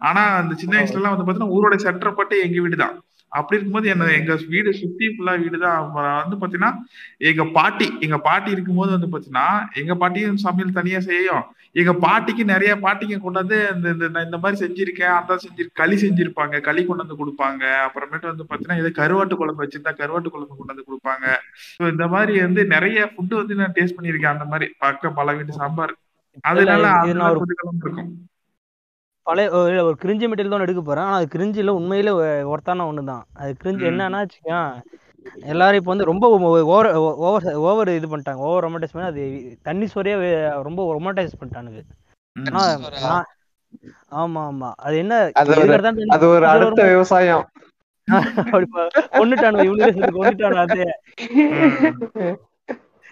ஆனா 0.02 0.22
அந்த 0.38 0.54
சின்ன 0.56 0.76
வயசுல 0.78 1.00
எல்லாம் 1.00 1.16
வந்து 1.16 1.26
பாத்தீங்கன்னா 1.26 1.56
ஊரோட 1.56 1.76
சென்டர் 1.84 2.18
பட்டு 2.20 2.36
எங்க 2.44 2.60
வீடு 2.62 2.78
தான். 2.78 2.96
அப்படி 3.32 3.58
இருக்கும்போது 3.58 3.90
என்ன 3.90 4.08
எங்க 4.16 4.34
வீடு 4.50 4.70
சுத்தி 4.80 5.06
ஃபுல்லா 5.12 5.34
வீடு 5.44 5.58
தான். 5.60 5.78
அப்புறம் 5.82 6.16
வந்து 6.22 6.38
பாத்தீங்கன்னா 6.40 6.72
எங்க 7.30 7.44
பாட்டி 7.54 7.88
எங்க 8.06 8.18
பாட்டி 8.22 8.50
இருக்கும்போது 8.52 8.92
வந்து 8.92 9.12
பாத்தீங்கன்னா 9.14 9.48
எங்க 9.82 9.96
பாட்டியும் 9.96 10.42
சமையல் 10.44 10.78
தனியா 10.80 11.00
செய்யும். 11.06 11.44
எங்க 11.76 11.92
பாட்டிக்கு 12.06 12.44
நிறைய 12.52 12.72
பாட்டிங்க 12.86 13.18
கொண்டாந்து 13.26 13.58
இந்த 13.74 14.08
இந்த 14.28 14.38
மாதிரி 14.44 14.58
செஞ்சிருக்கேன் 14.64 15.14
அந்த 15.18 15.38
செஞ்சிருக்கேன் 15.44 15.80
களி 15.82 15.98
செஞ்சிருப்பாங்க 16.02 16.60
களி 16.68 16.82
கொண்டு 16.88 17.04
வந்து 17.04 17.20
கொடுப்பாங்க. 17.22 17.64
அப்புறமேட்டு 17.86 18.32
வந்து 18.32 18.48
பாத்தீங்கன்னா 18.50 18.80
ஏதோ 18.82 18.92
கருவாட்டு 19.00 19.40
குழம்பு 19.42 19.64
வச்சிருந்தா 19.64 19.94
கருவாட்டு 20.02 20.34
குழம்பு 20.34 20.56
கொண்டு 20.58 20.74
வந்து 20.74 20.88
கொடுப்பாங்க. 20.90 21.26
ஸோ 21.78 21.84
இந்த 21.94 22.08
மாதிரி 22.16 22.34
வந்து 22.48 22.64
நிறைய 22.76 23.06
ஃபுட்டு 23.14 23.40
வந்து 23.42 23.60
நான் 23.62 23.78
டேஸ்ட் 23.78 23.98
பண்ணியிருக்கேன் 24.00 24.36
அந்த 24.36 24.48
மாதிரி 24.54 24.68
பக்கம் 24.86 25.18
பல 25.22 25.36
வீட்டு 25.38 25.60
சாம்பார். 25.62 25.94
அதனால 26.52 26.92
இருக்கும். 27.30 28.12
பழைய 29.28 29.50
ஒரு 29.88 29.96
கிரிஞ்சி 30.04 30.26
மெட்டீரியல் 30.28 30.54
தான் 30.54 30.66
எடுக்க 30.66 30.82
போறேன். 30.86 31.08
ஆனா 31.08 31.18
அது 31.22 31.28
கிரிஞ்சில 31.34 31.74
உண்மையிலே 31.80 32.14
ஒர்த்தான 32.54 32.86
ஒன்று 32.92 33.12
தான் 33.12 33.26
அது 33.42 33.52
கிரிஞ்சி. 33.64 33.86
என்னன்னா 33.92 34.22
எல்லாரும் 35.42 35.78
இப்போ 35.78 35.90
வந்து 35.90 36.06
ரொம்ப 36.06 36.30
ஓவர் 36.38 36.96
ஓவர் 36.96 37.54
ஓவர் 37.54 37.88
இது 37.88 38.18
பண்ணிட்டாங்க. 38.18 38.34
ஓவர் 38.34 38.64
ரொமான்டைஸ் 38.64 38.90
பண்ணி 38.92 39.08
அது 39.08 39.58
தண்ணி 39.62 39.86
சோறையே 39.86 40.18
வே- 40.18 40.62
ரொம்ப 40.62 41.00
ரொமான்டைஸ் 41.00 41.30
பண்ணிட்டானுங்க. 41.40 41.82
ஆமா 44.12 44.52
ஆமா. 44.52 44.72
அது 44.76 44.98
என்ன 44.98 45.32
அது 45.34 45.56
ஒரு- 45.56 46.42
அடுத்த 46.42 46.88
விவசாயம். 46.88 47.50
இவனுக்கு 49.14 50.24
கொன்னுட்டானு 50.24 50.56
அது. 50.56 51.00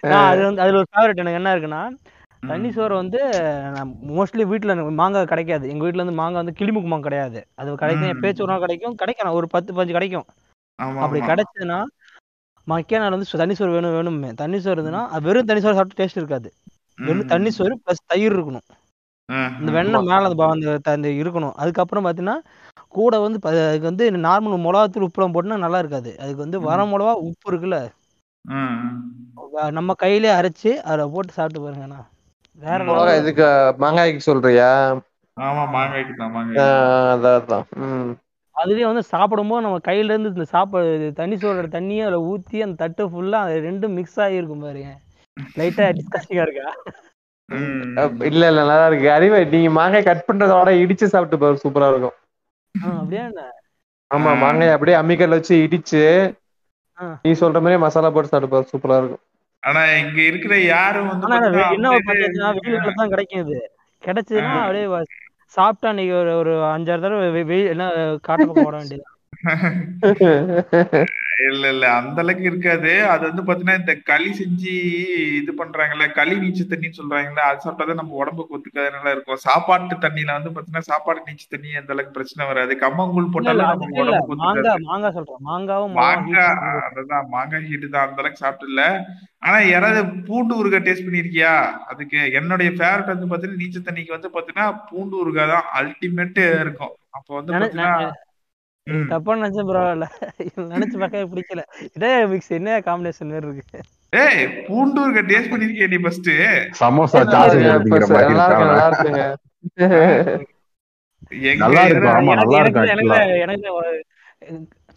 வந்து 0.00 0.62
அதுல 0.62 0.76
ஒரு 0.76 0.86
ஃபேவரட் 0.92 1.16
எனக்கு 1.16 1.32
என்ன 1.32 1.56
இருக்குன்னா 1.56 1.96
தண்ணி 2.48 2.72
சோறு 2.72 2.94
வந்து 2.94 3.42
நான் 3.70 3.94
மோஸ்ட்லி 4.08 4.42
வீட்டில் 4.42 4.74
மாங்காய் 4.74 5.24
கிடைக்காது. 5.24 5.68
எங்கள் 5.68 5.80
வீட்டில் 5.80 6.04
வந்து 6.04 6.16
மாங்காய் 6.16 6.44
வந்து 6.44 6.64
கிளிமுக்கு 6.64 6.82
மாங்காய் 6.82 7.00
கிடையாது. 7.00 7.46
அது 7.54 7.74
கிடைக்கும் 7.74 8.06
ம். 8.06 8.10
எப்பயாச்சும் 8.10 8.42
ஒரு 8.42 8.50
நாள் 8.50 8.58
கிடைக்கும் 8.58 8.94
கிடைக்கும். 8.94 9.30
ஒரு 9.30 9.46
பத்து 9.46 9.74
பஞ்சு 9.74 9.92
கிடைக்கும். 9.92 10.24
அப்படி 10.76 11.20
கிடைச்சதுன்னா 11.20 11.84
மக்கிய 12.64 13.00
நாள் 13.00 13.10
வந்து 13.10 13.26
சு- 13.32 13.36
தண்ணி 13.36 13.54
சோறு 13.54 13.70
வேணும் 13.70 13.94
வேணுமே 13.94 14.34
தண்ணி 14.34 14.60
சோறு 14.60 14.82
இருந்ததுன்னா 14.82 15.06
அது 15.06 15.20
வெறும் 15.20 15.44
தண்ணி 15.44 15.62
சோறு 15.62 15.74
சாப்பிட்டு 15.74 16.04
டேஸ்ட் 16.04 16.16
இருக்காது. 16.16 16.52
வெறும் 16.96 17.26
தண்ணி 17.26 17.50
சோறு 17.50 17.80
ப்ளஸ் 17.86 18.06
தயிர் 18.06 18.36
இருக்கணும். 18.38 18.66
இந்த 19.60 19.72
வெண்ணெய் 19.72 20.02
மேலே 20.02 20.24
அந்த 20.24 20.34
ப- 20.34 20.90
அந்த 20.90 21.08
இருக்கணும். 21.08 21.52
அதுக்கப்புறம் 21.52 22.04
பார்த்தீங்கன்னா 22.04 22.36
கூட 22.88 23.18
வந்து 23.20 23.38
ப- 23.40 23.50
அதுக்கு 23.50 23.86
வந்து 23.90 24.10
நார்மல் 24.10 24.62
மிளகாத்தூள் 24.64 25.06
உப்புலாம் 25.06 25.34
போட்டுனா 25.34 25.58
நல்லா 25.58 25.78
இருக்காது. 25.78 26.18
அதுக்கு 26.18 26.36
வந்து 26.36 26.60
வர 26.60 26.84
மிளகா 26.84 27.12
உப்பு 27.12 27.52
இருக்குல்ல. 27.52 27.78
நம்ம 29.70 29.94
கையிலே 29.94 30.30
அரைச்சு 30.30 30.70
அதில் 30.90 31.10
போட்டு 31.12 31.32
சாப்பிட்டு 31.32 31.68
பாருங்கண்ணா 31.68 32.00
வேற 32.60 32.84
மிளகா. 32.84 33.18
இதுக்கு 33.20 33.46
மாங்காய்க்கு 33.78 34.16
சொல்றியா? 34.16 34.70
ஆமா 35.36 35.62
மாங்காய்க்கு 35.74 36.14
தான் 36.16 36.30
மாங்காய் 36.30 36.64
அதான் 37.14 37.64
அதுலயே 38.64 38.84
வந்து 38.84 39.02
சாப்பிடும்போது 39.02 39.62
நம்ம 39.62 39.78
கையில 39.88 40.10
இருந்து 40.10 40.28
இந்த 40.28 40.44
சாப்பாடு 40.44 41.12
தண்ணி 41.14 41.34
சோறோட 41.34 41.68
தண்ணியை 41.68 42.02
அதில் 42.04 42.26
ஊத்தி 42.30 42.62
அந்த 42.62 42.76
தட்டு 42.76 43.02
ஃபுல்லா 43.08 43.38
அது 43.44 43.60
ரெண்டும் 43.60 43.94
மிக்ஸ் 43.98 44.20
ஆகிருக்கும் 44.20 44.60
பாருங்க. 44.60 44.90
லைட்டா 45.56 45.84
டிஸ்கஸ்டிங்கா 45.90 46.44
இருக்கா? 46.46 46.68
இல்ல 48.28 48.46
இல்ல 48.46 48.60
நல்லா 48.60 48.86
இருக்கு. 48.86 49.12
அறிவே 49.12 49.44
நீங்க 49.44 49.70
மாங்காய் 49.70 50.02
கட் 50.02 50.24
பண்றதோட 50.32 50.70
இடிச்சு 50.82 51.04
சாப்பிட்டு 51.04 51.38
பாரு 51.38 51.58
சூப்பரா 51.62 51.88
இருக்கும். 51.90 52.16
அப்படியா 52.98 53.24
ஆமா. 54.10 54.36
மாங்காய் 54.38 54.70
அப்படியே 54.70 54.96
அம்மிக்கல்ல 54.96 55.28
வச்சு 55.28 55.54
இடிச்சு. 55.56 56.04
நீ 57.22 57.30
சொல்ற 57.32 57.58
மாதிரி 57.64 57.76
மசாலா 57.76 58.10
போட்டு 58.10 58.28
சாப்பிட்டு 58.28 58.54
பாரு 58.54 58.70
சூப்பரா 58.72 58.98
இருக்கும். 58.98 59.22
ஆனா 59.62 59.84
இங்க 60.02 60.20
இருக்கிற 60.22 60.60
யாரும் 60.60 61.08
வந்து 61.08 61.26
என்ன 61.72 63.08
கிடைக்கும் 63.08 63.42
இது. 63.44 63.58
கிடைச்சதுன்னா. 64.02 64.60
அப்படியே 64.60 64.84
வ- 64.84 65.04
சாப்பிட்டா 65.54 65.88
அன்னைக்கு 65.90 66.14
ஒரு 66.16 66.32
ஒரு 66.36 66.52
அஞ்சாறு 66.68 67.02
தடவை 67.02 67.28
வெ- 67.30 67.46
வெயில் 67.46 67.72
என்ன 67.72 67.84
காட்டு 68.22 68.44
பக்கம் 68.44 68.66
ஓட 68.66 68.76
வேண்டியது 68.76 69.06
இல்ல 71.46 71.64
இல்ல. 71.72 71.84
அந்த 71.98 72.18
அளவுக்கு 72.22 72.44
இருக்காது. 72.48 72.90
அது 73.12 73.22
வந்து 73.28 73.42
பாத்தீங்கன்னா 73.44 73.80
இந்த 73.80 73.94
களி 74.10 74.30
செஞ்சு 74.38 74.72
இது 75.38 75.52
பண்றாங்கல்ல 75.60 76.06
களி 76.18 76.34
நீச்சு 76.42 76.64
தண்ணின்னு 76.64 76.98
சொல்றாங்கல்ல 76.98 77.44
அது 77.48 77.64
சாப்பிட்டாதான் 77.64 78.00
நம்ம 78.00 78.18
உடம்புக்கு 78.20 78.56
ஒத்துக்காதனால 78.56 79.12
இருக்கும். 79.14 79.40
சாப்பாட்டு 79.46 79.96
தண்ணியில 80.04 80.36
வந்து 80.38 80.52
பாத்தீங்கன்னா 80.56 80.88
சாப்பாடு 80.90 81.24
நீச்சு 81.28 81.46
தண்ணி 81.54 81.70
அந்த 81.80 81.94
அளவுக்கு 81.94 82.16
பிரச்சனை 82.18 82.48
வராது. 82.50 82.74
கம்மங்கூழ் 82.84 83.32
போட்டாலும் 83.34 83.70
நம்ம 83.72 83.88
உடம்புக்கு 84.02 84.34
ஒத்துக்காது. 84.36 84.84
மாங்காய் 84.90 85.16
சொல்றேன் 85.18 85.42
மாங்காவும் 85.50 85.96
மாங்காய். 86.00 86.54
அதுதான் 86.88 87.28
மாங்காய் 87.34 87.68
ஹீட்டு 87.70 87.88
தான். 87.88 88.06
அந்த 88.06 88.20
அளவுக்கு 88.22 88.44
சாப்பிட்டு 88.44 88.70
இல்ல 88.72 88.84
ஆனா 89.42 89.58
யாராவது 89.66 90.00
பூண்டு 90.26 90.58
ஊறுகாய் 90.60 90.86
டேஸ்ட் 90.86 91.06
பண்ணிருக்கியா? 91.06 91.52
அதுக்கு 91.90 92.18
என்னுடைய 92.40 92.70
ஃபேவரட் 92.78 93.12
வந்து 93.14 93.30
பாத்தீங்கன்னா 93.30 93.62
நீச்சல் 93.62 93.86
தண்ணிக்கு 93.86 94.16
வந்து 94.16 94.30
பாத்தீங்கன்னா 94.34 94.68
பூண்டு 94.90 95.16
ஊறுகாய் 95.22 95.52
தான் 95.54 95.68
அல்டிமேட் 95.80 96.40
இருக்கும். 96.64 96.94
அப்போ 97.18 97.32
வந்து 97.38 97.54
பாத்தீங்கன்னா. 97.54 97.94
தப்பா 99.10 99.36
நினைச்சேன் 99.36 99.68
பரவாயில்ல 99.68 100.06
நினைச்சு 100.72 100.96
பார்க்கவே 100.98 101.24
பிடிக்கல. 101.32 101.62
இதே 101.96 102.12
மிக்ஸ் 102.26 102.52
என்ன 102.58 102.78
காம்பினேஷன் 102.86 103.32
மாதிரி 103.32 103.48
இருக்கு? 103.50 103.80
ஏய் 104.12 104.44
பூண்டு 104.66 105.00
ஊறுகாய் 105.02 105.28
டேஸ்ட் 105.30 105.52
பண்ணிருக்கியா 105.52 105.88
நீ 105.92 105.98
ஃபர்ஸ்ட் 106.04 106.30
சமோசா 106.80 107.20
இருக்கு. 107.20 107.36
அப்படிங்கிற 107.74 108.04
இப்ப 108.04 108.14
மாதிரி 108.14 108.34
நல்லா 108.34 108.86
இருக்கு 108.88 109.08
இருக்காங்க. 109.08 109.22
நல்லா 111.62 111.82
இதுல 111.90 112.08
ஆமா 112.18 112.34
நல்லா 112.40 112.60
எனக்கு 112.60 112.80
இருக்கும் 112.86 113.44
எனக்கு 113.46 113.68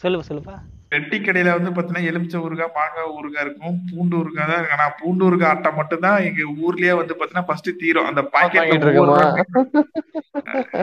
சொல்லுப்பா 0.04 0.28
சொல்லுப்பா. 0.30 0.56
பெட்டி 0.94 1.18
கடையில 1.20 1.54
வந்து 1.56 1.72
பாத்தீங்கன்னா 1.72 2.08
எலுமிச்சை 2.10 2.40
ஊறுகாய் 2.44 2.74
மாங்காய் 2.76 3.14
ஊறுகாய் 3.16 3.46
இருக்கும் 3.46 3.78
பூண்டு 3.90 4.16
ஊறுகாய் 4.20 4.50
தான் 4.50 4.60
இருக்கு 4.60 4.76
ஆனா 4.76 4.88
பூண்டு 5.00 5.26
ஊறுகாய் 5.28 5.52
ஆட்டை 5.52 5.72
மட்டும் 5.78 6.04
தான் 6.06 6.18
எங்க 6.28 6.42
ஊர்லயே 6.64 6.94
வந்து 7.00 7.14
பாத்தீங்கன்னா 7.14 7.48
ஃபர்ஸ்ட் 7.48 7.70
தீரும். 7.82 8.10
அந்த 8.10 8.22
இருக்கோமா 8.90 9.20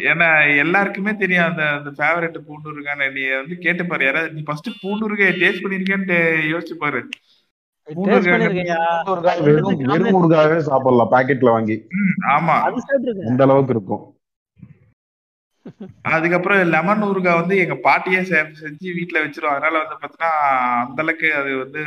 ஏன்னா 0.09 0.29
எல்லாருக்குமே 0.63 1.15
தெரியும் 1.21 1.49
அந்த 1.49 1.65
அந்த 1.77 1.93
ஃபேவரட் 1.99 2.39
பூண்டு 2.47 2.71
ஊறுகாய் 2.73 2.89
நீ 3.17 3.25
வந்து 3.35 3.57
கேட்டு 3.65 3.85
பாரு 3.87 4.07
யாராவது 4.07 4.37
நீ 4.37 4.45
ஃபர்ஸ்ட் 4.49 4.71
பூண்டு 4.81 5.07
ஊறுகாய் 5.09 5.41
டேஸ்ட் 5.43 5.65
பண்ணிருக்கேன்னு 5.65 6.19
யோசிச்சு 6.53 6.77
பாரு. 6.81 7.03
வெறும் 9.89 10.17
ஊறுகாவே 10.19 10.59
சாப்பிடலாம் 10.67 11.13
பாக்கெட்ல 11.13 11.55
வாங்கி. 11.55 11.77
ஆமா. 12.35 12.57
அந்த 13.29 13.43
அளவுக்கு 13.47 13.75
இருக்கும். 13.77 14.03
அதுக்கப்புறம் 16.03 16.63
லெமன் 16.69 17.03
ஊறுகாய் 17.03 17.41
வந்து 17.41 17.57
எங்க 17.59 17.75
பாட்டியே 17.85 18.21
செ- 18.23 18.55
செஞ்சு 18.61 18.89
வீட்டுல 18.95 19.23
வச்சிருவோம் 19.25 19.55
அதனால 19.57 19.79
வந்து 19.79 19.95
பாத்தீங்கன்னா 19.95 20.33
அந்த 20.87 21.03
அளவுக்கு 21.03 21.35
அது 21.35 21.59
வந்து 21.59 21.83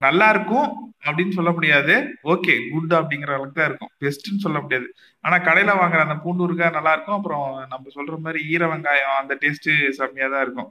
நல்லா 0.00 0.28
இருக்கும் 0.28 0.66
அப்படின்னு 1.04 1.30
சொல்ல 1.30 1.50
முடியாது. 1.50 1.94
ஓகே 2.24 2.70
குட் 2.72 2.92
அப்படிங்கிற 2.92 3.26
அளவுக்கு 3.26 3.52
தான் 3.52 3.68
இருக்கும். 3.68 3.90
பெஸ்ட்னு 4.00 4.36
சொல்ல 4.36 4.60
முடியாது. 4.60 4.86
ஆனா 5.20 5.36
கடையில 5.38 5.74
வாங்குற 5.74 6.00
அந்த 6.00 6.14
பூண்டு 6.14 6.44
ஊறுகாய் 6.46 6.70
நல்லா 6.70 6.92
இருக்கும். 6.92 7.16
அப்புறம் 7.16 7.66
நம்ம 7.68 7.88
சொல்ற 7.94 8.18
மாதிரி 8.18 8.44
ஈர 8.48 8.66
வெங்காயம் 8.66 9.20
அந்த 9.20 9.38
டேஸ்ட் 9.40 9.90
செம்மையா 9.90 10.28
தான் 10.28 10.42
இருக்கும். 10.42 10.70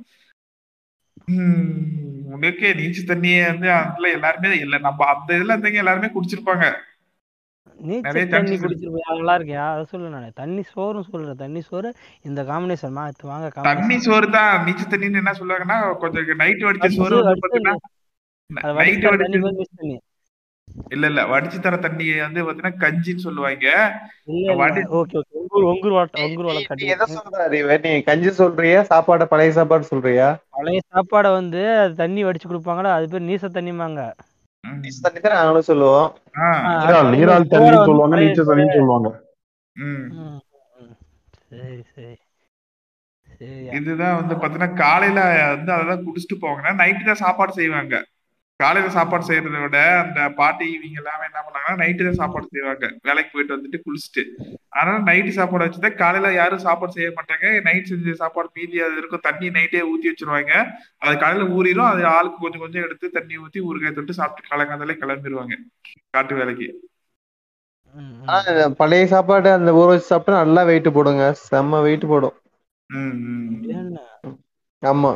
உம் 1.27 2.01
உனக்கு 2.25 2.73
நீச்சு 2.73 3.01
தண்ணியை 3.05 3.45
வந்து 3.45 3.71
அதுல 3.71 4.11
எல்லாருமே 4.11 4.59
இல்ல 4.59 4.77
நம்ம 4.77 5.05
அந்த 5.05 5.37
இதுல 5.37 5.53
இருந்தவங்க 5.55 5.73
எல்லாருமே 5.73 6.07
குடிச்சிருப்பாங்க. 6.07 6.65
நீச்சல் 7.79 8.31
தண்ணி. 8.33 8.55
குடிச்சிருப்போம் 8.57 9.09
நல்லா 9.11 9.33
இருக்கியா 9.37 9.65
அதை 9.71 9.83
சொல்லு 9.85 10.13
நான். 10.13 10.29
தண்ணி 10.33 10.63
சோறுன்னு 10.69 11.07
சொல்றேன் 11.07 11.41
தண்ணி 11.41 11.61
சோறு 11.61 11.89
இந்த 12.23 12.41
காம்பினேஷன் 12.49 12.95
மாத்து 12.97 13.31
வாங்க 13.31 13.49
தண்ணி 13.69 13.97
சோறு 13.99 14.29
தான். 14.31 14.53
நீச்சு 14.65 14.85
தண்ணின்னு 14.91 15.21
என்ன 15.21 15.33
சொல்லுவாங்கன்னா 15.39 15.77
கொஞ்சம் 16.03 16.41
நைட் 16.43 16.65
வடிச்ச 16.67 16.89
சோறு 16.97 17.19
வந்து 17.21 17.43
பாத்தீங்கன்னா 17.45 17.75
அதை 18.49 18.73
நைட் 18.81 19.05
வடிச்சு 19.05 19.23
தண்ணி 19.25 19.39
வடிச்ச 19.39 19.45
போய் 19.45 19.59
மிக்ஸ் 19.61 19.79
பண்ணி. 19.81 19.97
இல்ல 20.93 21.05
இல்ல. 21.11 21.21
வடிச்சு 21.25 21.57
தர 21.59 21.75
தண்ணியை 21.85 22.17
வந்து 22.23 22.43
பாத்தீங்கன்னா 22.43 22.79
கஞ்சின்னு 22.83 23.25
சொல்லுவாங்க. 23.25 23.67
கஞ்சி 28.09 28.29
சொல்றியா? 28.33 28.79
சாப்பாடு 28.91 29.25
பழைய 29.27 29.51
சாப்பாடு 29.57 29.85
சொல்றியா? 29.85 30.27
பழைய 30.57 30.79
சாப்பாடை 30.93 31.31
வந்து 31.31 31.61
தண்ணி 32.01 32.23
வடிச்சு 32.23 32.47
கொடுப்பாங்கடா 32.47 32.93
அது 32.97 33.09
பேர் 33.09 33.27
நீச 33.29 33.49
தண்ணிமாங்க. 33.57 34.01
தண்ணி 34.11 34.32
நாங்களும் 34.63 35.61
சொல்லுவோம். 35.61 36.13
ஆ, 36.39 36.45
நீரால் 36.85 37.09
நீரால் 37.09 37.47
தண்ணின்னு 37.47 37.85
சொல்லுவாங்க 37.85 38.15
நீச்சல் 38.15 38.45
தண்ணின்னு 38.45 38.73
சொல்லுவாங்க. 38.73 39.09
இதுதான் 43.71 44.15
வந்து 44.15 44.35
பாத்தீங்கன்னா 44.35 44.73
காலையில 44.73 45.19
வந்து 45.55 45.71
அதெல்லாம் 45.71 46.05
குடிச்சிட்டு 46.05 46.41
போவாங்கன்னா 46.41 46.73
நைட்டு 46.75 47.05
தான் 47.05 47.15
சாப்பாடு 47.15 47.53
செய்வாங்க. 47.53 48.05
காலையில 48.59 48.89
சாப்பாடு 48.95 49.27
செய்யறதை 49.27 49.59
விட 49.63 49.77
அந்த 50.01 50.19
பாட்டி 50.39 50.65
இவங்க 50.73 50.99
எல்லாமே 51.01 51.25
என்ன 51.29 51.39
பண்ணாங்கன்னா 51.45 51.79
நைட்டு 51.81 52.07
தான் 52.07 52.19
சாப்பாடு 52.21 52.47
செய்வாங்க. 52.53 52.85
வேலைக்கு 53.07 53.31
போயிட்டு 53.33 53.55
வந்துட்டு 53.55 53.79
குளிச்சுட்டு. 53.85 54.23
அதனால 54.77 54.97
நைட்டு 55.09 55.31
சாப்பாடு 55.37 55.65
வச்சுதான் 55.65 55.97
காலையில 56.01 56.31
யாரும் 56.33 56.63
சாப்பாடு 56.67 56.95
செய்ய 56.97 57.09
மாட்டாங்க. 57.17 57.45
நைட் 57.67 57.89
செஞ்ச 57.91 58.15
சாப்பாடு 58.21 58.49
மீதி 58.57 58.83
அது 58.87 58.95
இருக்கும். 59.01 59.25
தண்ணி 59.27 59.49
நைட்டே 59.57 59.81
ஊத்தி 59.91 60.11
வச்சிருவாங்க. 60.11 60.53
அது 61.03 61.13
காலையில 61.23 61.47
ஊறிடும் 61.57 61.91
அது 61.93 62.03
ஆளுக்கு 62.15 62.39
கொஞ்சம் 62.45 62.63
கொஞ்சம் 62.65 62.85
எடுத்து 62.87 63.09
தண்ணி 63.17 63.37
ஊத்தி 63.43 63.61
ஊறுகாய் 63.69 63.97
தொட்டு 63.99 64.19
சாப்பிட்டு 64.19 64.51
காலங்காத்தாலே 64.51 64.97
கிளம்பிடுவாங்க 65.03 65.55
காட்டு 66.15 66.35
வேலைக்கு. 66.41 66.69
பழைய 68.79 69.05
சாப்பாடு 69.13 69.49
அந்த 69.57 69.71
ஊற 69.79 69.87
வச்சு 69.91 70.11
சாப்பிட்டா 70.11 70.41
நல்லா 70.43 70.61
வெயிட் 70.69 70.95
போடுங்க. 70.97 71.23
செம்ம 71.49 71.81
வெயிட் 71.87 72.09
போடும். 72.11 72.37
ஆமா. 74.83 75.11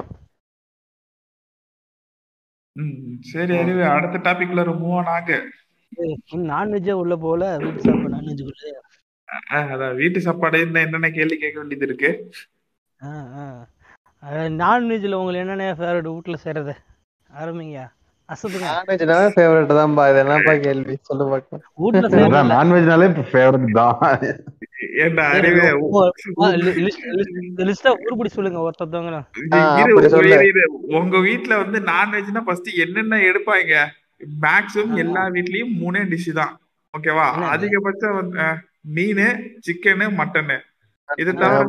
சரி 3.25 3.57
அறிவு 3.57 3.83
அடுத்த 3.87 4.17
டாபிக்ல 4.25 4.63
மூவ் 4.79 4.97
ஆன் 4.97 5.11
ஆகு. 5.13 5.37
நான்வெஜ்ஜே 6.47 6.91
உள்ள 6.93 7.15
போல 7.17 7.43
வீட்டு 7.57 7.81
சாப்பாடு 7.81 8.13
நான்வெஜ்ஜுக்குள்ள 8.15 8.73
அஹ், 9.49 9.69
அதான் 9.73 9.95
வீட்டு 9.95 10.21
சாப்பாடு 10.21 10.59
என்ன 10.59 10.79
என்னென்ன 10.79 11.09
கேள்வி 11.09 11.37
கேட்க 11.37 11.57
வேண்டியது 11.57 11.85
இருக்கு? 11.85 12.09
நான்வெஜ்ல 14.59 15.13
உங்களுக்கு 15.13 15.43
என்னென்ன 15.43 15.73
ஃபேவரட் 15.73 16.11
வீட்டுல 16.11 16.35
செய்யறது 16.35 16.73
ஆரம்பிங்க. 17.29 17.79
நான்வெஜ்னால 18.63 19.27
ஃபேவரட் 19.35 19.71
தான்பா 19.79 20.03
இது 20.11 20.19
என்னப்பா 20.23 20.53
கேள்வி? 20.65 20.95
சொல்லு 21.09 21.25
பார்க்கலாம். 21.31 22.49
நான்வெஜ்னாலே 22.53 23.07
ஃபேவரட் 23.31 23.67
தான். 23.79 23.95
என்ன 25.05 25.19
அறிவு 25.35 25.61
லிஸ்டா 27.69 27.91
உருப்படி 28.05 28.29
சொல்லுங்க 28.35 28.59
அப்படி 28.61 28.77
உங்க 31.01 31.17
வீட்ல 31.27 31.53
வந்து 31.63 31.79
நான்வெஜ்னா 31.91 32.43
ஃபர்ஸ்ட் 32.47 32.69
என்னென்ன 32.85 33.19
எடுப்பாங்க? 33.29 33.73
மேக்ஸிமம் 34.45 34.99
எல்லா 35.03 35.23
வீட்லயும் 35.35 35.73
மூணே 35.81 36.01
டிஷ் 36.13 36.31
தான். 36.41 36.53
ஓகேவா? 36.93 37.25
அதிகபட்சம் 37.55 38.31
மீன் 38.97 39.23
சிக்கனு 39.67 40.05
மட்டனு 40.19 40.57
இது 41.09 41.31
தவிர 41.41 41.59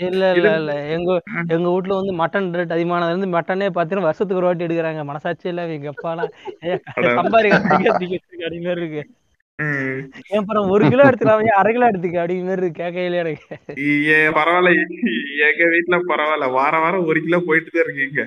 இல்ல 0.00 0.24
இல்ல 0.32 0.48
இல்ல. 0.58 0.72
எங்க 0.94 1.10
எங்க 1.54 1.66
வீட்ல 1.68 1.98
வந்து 1.98 2.12
மட்டன் 2.20 2.50
ரேட் 2.54 2.74
அதிகமானதுல 2.74 3.12
இருந்து 3.12 3.34
மட்டனே 3.34 3.68
பாத்தீங்கன்னா 3.68 4.06
வருஷத்துக்கு 4.06 4.40
ஒரு 4.40 4.48
வாட்டி 4.48 4.66
எடுக்கிறாங்க. 4.66 5.02
மனசாட்சி 5.04 5.48
இல்ல 5.48 5.66
எங்க 5.76 5.90
அப்பாலாம் 5.92 6.30
அட. 6.94 7.08
சம்பாதிக்க 7.18 7.58
அப்படி 7.90 8.08
மாதிரி 8.60 8.76
இருக்கு. 8.76 9.02
ம். 9.58 9.96
ஏன் 10.28 10.40
அப்புறம் 10.40 10.70
ஒரு 10.74 10.84
கிலோ 10.88 11.06
எடுத்துக்கலாம் 11.06 11.42
ஏன் 11.46 11.58
அரை 11.58 11.72
கிலோ 11.72 11.88
எடுத்துக்க 11.90 12.20
அப்படி 12.20 12.36
மாதிரி 12.42 12.60
இருக்கு 12.60 12.80
கேட்கையில 12.80 13.18
எனக்கு. 13.22 13.56
ஏ 14.08 14.18
பரவாயில்ல. 14.38 14.70
எங்க 15.48 15.62
வீட்ல 15.74 15.98
பரவாயில்ல. 16.10 16.48
வார 16.54 16.72
வாரம் 16.80 17.08
ஒரு 17.10 17.20
கிலோ 17.26 17.40
போயிட்டு 17.48 17.70
தான் 17.70 17.84
இருக்கீங்க 17.86 18.20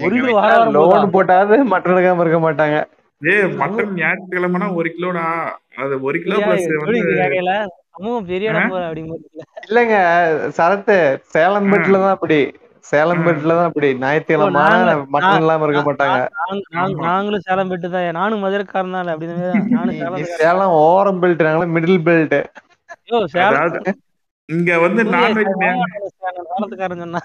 ஒரு 0.00 0.14
எங்க 0.14 0.22
கிலோ 0.22 0.34
வார 0.38 0.50
வாரம் 0.52 0.74
போதா 0.76 0.96
லோன் 0.96 1.14
போட்டாவது 1.16 1.56
மட்டன் 1.72 1.94
எடுக்காம 1.94 2.24
இருக்க 2.26 2.40
மாட்டாங்க. 2.40 2.78
ஏ 3.22 3.32
மட்டன் 3.58 3.94
ஞாயிற்றுக்கிழமைனா 3.96 4.68
ஒரு 4.74 4.90
கிலோடா. 4.94 5.24
அது 5.80 5.94
ஒரு 6.02 6.18
கிலோ 6.22 6.36
பிளஸ் 6.42 6.68
வந்து 6.76 7.00
இல்லங்க 9.64 9.94
சரத்து 10.58 10.96
சேலம் 11.34 11.70
பெட்ல 11.72 11.98
தான் 11.98 12.10
அப்படி. 12.10 12.38
சேலம். 12.84 13.24
பெட்ல 13.26 13.48
தான் 13.50 13.68
அப்படி. 13.68 13.88
ஞாயிற்றுக்கிழமை 13.94 14.52
மட்டன் 15.14 15.40
இல்லாம 15.40 15.64
இருக்க 15.64 15.82
மாட்டாங்க. 15.82 16.18
நாங்க- 16.38 16.68
நாங்க- 16.76 17.02
நாங்களும் 17.02 17.40
சேலம் 17.40 17.70
பெட்டு 17.70 17.90
தான். 17.90 18.12
நானும் 18.12 18.44
மதுரைக்காரன் 18.44 18.90
தான். 18.90 19.08
அப்படி 19.08 19.28
நானும் 19.70 20.16
நீ 20.16 20.24
சேலம் 20.38 20.76
ஓரம் 20.80 21.22
பெல்ட் 21.22 21.46
நாங்களா 21.46 21.68
மிடில் 21.76 22.04
பெல்ட். 22.06 22.38
ஐயோ 23.00 23.26
சேலம் 23.26 23.76
இங்க 24.48 24.78
வந்து 24.78 25.02
நான்வெஜ் 25.14 25.52
சொன்னா. 25.52 27.20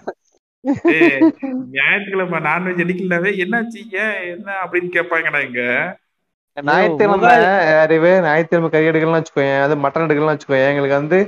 ஞாயிற்றுக்கிழமை 1.71 2.39
நான்வெஜ் 2.41 2.83
அடிக்கலவே 2.83 3.31
என்னாச்சு? 3.43 3.79
ஏன் 4.03 4.17
என்ன 4.33 4.51
அப்படின்னு 4.63 4.89
கேட்பாங்கடா 4.95 5.39
இங்க. 5.47 5.61
ஞாயிற்றுக்கிழமை 6.57 7.31
அறிவு 7.85 8.11
ஞாயிற்றுக்கிழமை 8.25 8.69
கறி 8.75 8.89
எடுக்கலாம் 8.91 9.19
வச்சுக்கோயேன் 9.19 9.63
அது 9.65 9.75
மட்டன் 9.85 10.05
எடுக்கலாம் 10.07 10.33
வச்சுக்கோயேன் 10.33 10.71
எங்களுக்கு 10.73 10.99
வந்து 11.01 11.19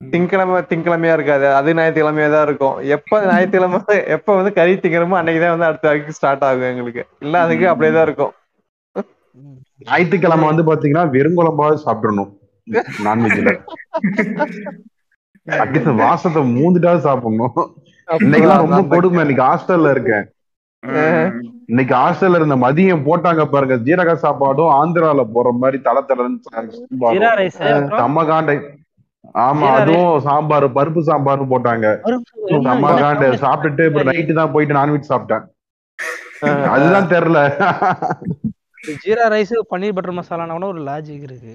திங்கக்கிழமை 0.00 0.58
திங்கக்கிழமையா 0.70 1.14
இருக்காது. 1.18 1.46
அது 1.58 1.74
ஞாயிற்றுக்கிழமையா 1.78 2.28
தான் 2.34 2.44
இருக்கும். 2.48 2.76
எப்ப 2.96 3.20
ஞாயிற்றுக்கிழமை 3.30 3.78
எப்ப 4.16 4.36
வந்து 4.40 4.52
கறி 4.58 4.74
திங்கிறோமோ 4.82 5.18
அன்னைக்குதான் 5.20 5.54
வந்து 5.54 5.68
அடுத்த 5.68 5.88
வரைக்கும் 5.88 6.16
ஸ்டார்ட் 6.18 6.44
ஆகும் 6.48 6.70
எங்களுக்கு. 6.72 7.02
இல்ல 7.24 7.40
அதுக்கு 7.46 7.66
அப்படியே 7.72 7.92
தான் 7.96 8.06
இருக்கும். 8.08 8.32
ஞாயிற்றுக்கிழமை 9.88 10.46
வந்து 10.50 10.64
பாத்தீங்கன்னா 10.70 11.04
வெறுங்குழம்பாவது 11.16 11.80
சாப்பிடணும். 11.86 12.30
நான்வெஜ்ல 13.06 13.50
அட்லீஸ்ட் 15.46 16.00
வாசத்தை 16.04 16.40
மூந்துட்டாவது 16.56 17.06
சாப்பிடணும். 17.08 17.60
இன்னைக்கெல்லாம் 18.08 18.64
ரொம்ப 18.64 18.82
கொடுமை. 18.94 19.22
இன்னைக்கு 19.24 19.44
ஹாஸ்டல்ல 19.48 19.90
இருக்கேன். 19.96 20.26
இன்னைக்கு 21.68 21.94
ஹாஸ்டல்ல 22.00 22.38
இருந்த 22.40 22.56
மதியம் 22.64 23.04
போட்டாங்க 23.06 23.42
பாருங்க. 23.52 23.76
ஜீரக 23.86 24.12
சாப்பாடும் 24.24 24.70
ஆந்திரால 24.80 25.22
போற 25.34 25.48
மாதிரி 25.62 25.78
தல 25.86 26.00
தலன்னு 26.10 27.12
ஜீரா 27.14 27.30
ரைஸ் 27.40 27.58
செம்ம 28.00 28.24
காண்டை. 28.30 28.56
ஆமா 29.46 29.66
அதுவும் 29.78 30.14
சாம்பார் 30.26 30.66
பருப்பு 30.78 31.00
சாம்பார்னு 31.10 31.46
போட்டாங்க. 31.52 31.86
செம்ம 32.66 32.92
காண்டை. 33.02 33.28
சாப்பிட்டுட்டு 33.44 33.88
இப்ப 33.90 34.04
நைட்டு 34.10 34.38
தான் 34.40 34.52
போயிட்டு 34.54 34.78
நான்வெஜ் 34.80 35.10
சாப்பிட்டேன். 35.12 35.44
அதுதான் 36.74 37.10
தெரியல. 37.14 37.40
ஜீரா 39.04 39.24
ரைஸ் 39.34 39.54
பன்னீர் 39.72 39.96
பட்டர் 39.96 40.18
மசாலானா 40.18 40.56
கூட 40.58 40.68
ஒரு 40.74 40.82
லாஜிக் 40.90 41.24
இருக்கு. 41.28 41.54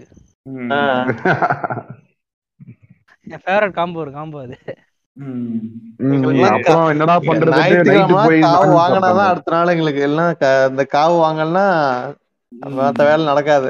என் 3.33 3.43
ஃபேவரட் 3.45 3.77
காம்போ 3.79 4.01
ஒரு 4.05 4.11
காம்போ 4.17 4.39
அது. 4.45 4.57
அப்புறம் 6.51 6.91
என்னடா 6.93 7.15
பண்றது 7.21 7.59
வாங்கினாதான். 8.75 9.31
அடுத்த 9.31 9.55
நாள் 9.55 9.73
எங்களுக்கு 9.73 10.01
எல்லாம் 10.01 10.31
இந்த 10.71 10.85
காவு 10.93 11.17
வாங்கலன்னா 11.23 11.65
மத்த 12.77 13.05
வேலை 13.07 13.23
நடக்காது. 13.25 13.69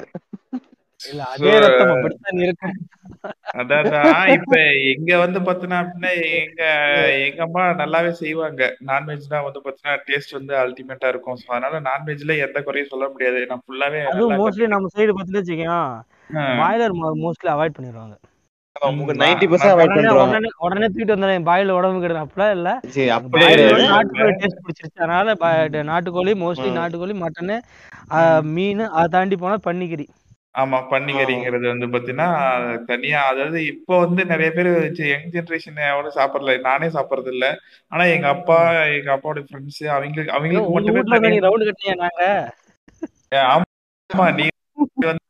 இப்ப 4.36 4.58
எங்க 4.91 5.12
வந்து 5.23 5.39
பாத்தீங்கன்னா 5.47 5.79
அப்படின்னா 5.82 6.12
எங்க 6.39 6.62
எங்க 7.25 7.39
அம்மா 7.45 7.63
நல்லாவே 7.82 8.12
செய்வாங்க. 8.21 8.62
நான்வெஜ்னா 8.89 9.39
வந்து 9.43 9.63
பாத்தீங்கன்னா 9.65 9.95
டேஸ்ட் 10.08 10.38
வந்து 10.38 10.53
அல்டிமேட்டா 10.56 11.08
இருக்கும். 11.08 11.38
சோ 11.38 11.47
அதனால 11.49 11.82
நான்வெஜ்ல 11.82 12.38
எந்த 12.45 12.62
குறையும் 12.62 12.91
சொல்ல 12.93 13.08
முடியாது. 13.10 13.41
நான் 13.51 13.63
ஃபுல்லாவே 13.65 14.01
மோஸ்ட்லி 14.36 14.67
நம்ம 14.67 14.91
சைடு 14.95 15.13
ஆ. 15.73 15.79
பாய்லர் 16.60 16.93
மோஸ்ட்லி 17.23 17.49
அவாய்ட் 17.51 17.77
பண்ணிடுவாங்க 17.77 18.15
உடனே 20.59 20.88
தூக்கிட்டு 20.88 21.15
வந்தேன் 21.15 21.43
பாயில் 21.43 21.71
உடம்பு 21.71 21.99
அப்படிலாம் 23.12 23.53
இல்ல. 23.53 23.69
நாட்டுக்கோழி 23.89 24.33
டேஸ்ட் 24.39 24.63
பிடிச்சிருச்சு. 24.63 24.99
அதனால 24.99 25.36
நாட்டுக்கோழி 25.89 26.33
மோஸ்ட்லி 26.41 26.69
நாட்டுக்கோழி 26.71 27.15
மட்டனு 27.19 27.57
மீன் 28.55 28.83
அதை 28.91 29.07
தாண்டி 29.09 29.36
போனா 29.38 29.57
பன்னிக்கறி. 29.65 30.05
ஆமா 30.55 30.77
பன்னிக்கறிங்கிறது 30.89 31.65
வந்து 31.67 31.86
பாத்தீங்கன்னா 31.88 32.27
தனியா 32.86 33.19
அதாவது 33.25 33.59
இப்போ 33.65 33.99
வந்து 33.99 34.25
நிறைய 34.25 34.49
பேர் 34.51 34.69
யங் 35.03 35.29
ஜெனரேஷன் 35.31 35.79
எவ்வளவு 35.86 36.15
சாப்பிடல. 36.17 36.57
நானே 36.62 36.88
சாப்பிடறது 36.89 37.31
இல்ல 37.31 37.45
ஆனா 37.91 38.03
எங்க 38.12 38.27
அப்பா 38.29 38.57
எங்க 38.91 39.09
அப்பாவோட 39.15 39.43
ஃப்ரெண்ட்ஸ் 39.45 39.81
அவங்களுக்கு 39.93 40.33
அவங்களுக்கு 40.33 40.75
மட்டுமே 40.75 40.97
வீட்டுல 40.97 41.17
தனியா- 41.17 41.33
நீ 41.36 41.45
ரவுண்டு 41.47 41.69
கட்டினியா 41.69 41.95
நாங்க. 41.97 42.21
ஆமா 44.09 44.27
நீ 44.31 44.45
வந்து 45.05 45.21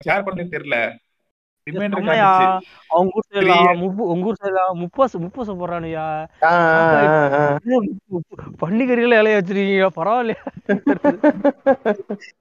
ஷேர் 0.00 0.26
பண்ண 0.26 0.42
தெரியல. 0.50 0.76
அவங்க 2.90 3.16
ஊர் 3.16 3.26
சைடுல 3.26 3.54
உங்க 4.06 4.28
ஊர் 4.28 4.38
சைடுல 4.38 4.60
முப்பசு 4.80 5.16
முப்பசு 5.24 5.52
போடுறானுயா. 5.54 6.04
பன்னிக்கறிகளை 8.62 9.18
இலைய 9.20 9.38
வச்சிருக்கீங்க 9.38 9.88
பரவாயில்லையா? 9.98 10.44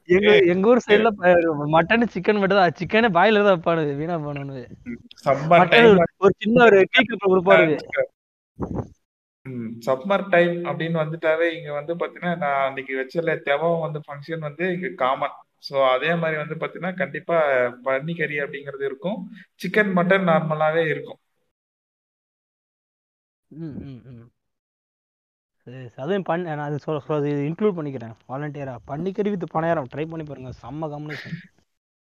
எங்க 0.10 0.30
எங்க 0.54 0.72
ஊர் 0.72 0.86
சைடுல 0.88 1.12
மட்டன் 1.76 2.08
சிக்கன் 2.16 2.40
மட்டும் 2.40 2.60
தான் 2.60 2.78
சிக்கனே 2.80 3.10
பாயில 3.18 3.42
தான் 3.42 3.54
வைப்பானு 3.54 3.84
வீணா 4.00 4.18
போனு 4.20 4.64
சம்மர் 5.26 5.52
மட்டன் 5.54 5.74
டைம் 5.76 5.92
ஒரு- 5.96 6.16
ஒரு 6.20 6.34
சின்ன 6.38 6.64
ஒரு 6.66 6.80
டீ 6.92 7.04
கப் 7.04 7.28
கொடுப்பாரு 7.28 7.76
சம்மர் 9.86 10.26
டைம் 10.30 10.56
அப்படின்னு 10.66 10.98
வந்துட்டாவே 11.00 11.46
இங்க 11.54 11.70
வந்து 11.74 11.94
பாத்தீங்கன்னா 11.96 12.34
நான் 12.38 12.66
அன்னைக்கு 12.66 12.96
வச்சல 13.00 13.36
தெவம் 13.44 13.80
வந்து 13.80 14.00
ஃபங்க்ஷன் 14.00 14.46
வந்து 14.48 14.66
இங்க 14.74 14.90
காமன் 15.00 15.38
சோ 15.64 15.90
அதே 15.90 16.12
மாதிரி 16.16 16.38
வந்து 16.42 16.56
பாத்தீங்கன்னா 16.62 16.94
கண்டிப்பா 16.96 17.38
பன்னிக்கறி 17.86 18.38
அப்படிங்கிறது 18.44 18.86
இருக்கும். 18.86 19.20
சிக்கன் 19.62 19.92
மட்டன் 19.96 20.28
நார்மலாவே 20.32 20.84
இருக்கும். 20.88 21.20
ம், 23.52 23.78
ம், 23.84 24.02
ம். 24.12 24.28
சரி. 25.68 25.90
அதையும் 25.96 26.24
பண்ண 26.24 26.56
நான் 26.56 26.68
அது 26.68 26.78
சொல்ல 26.80 27.00
சொல்ல 27.08 27.32
இன்க்ளூட் 27.50 27.78
பண்ணிக்கிறேன். 27.78 28.16
வாலண்டியரா 28.30 28.76
பன்னிக்கறி 28.88 29.30
வித் 29.30 29.54
பணியாரம். 29.54 29.90
ட்ரை 29.94 30.06
பண்ணி 30.10 30.26
பாருங்க. 30.26 30.52
செம்ம 30.62 30.90
காம்பினேஷன் 30.94 31.38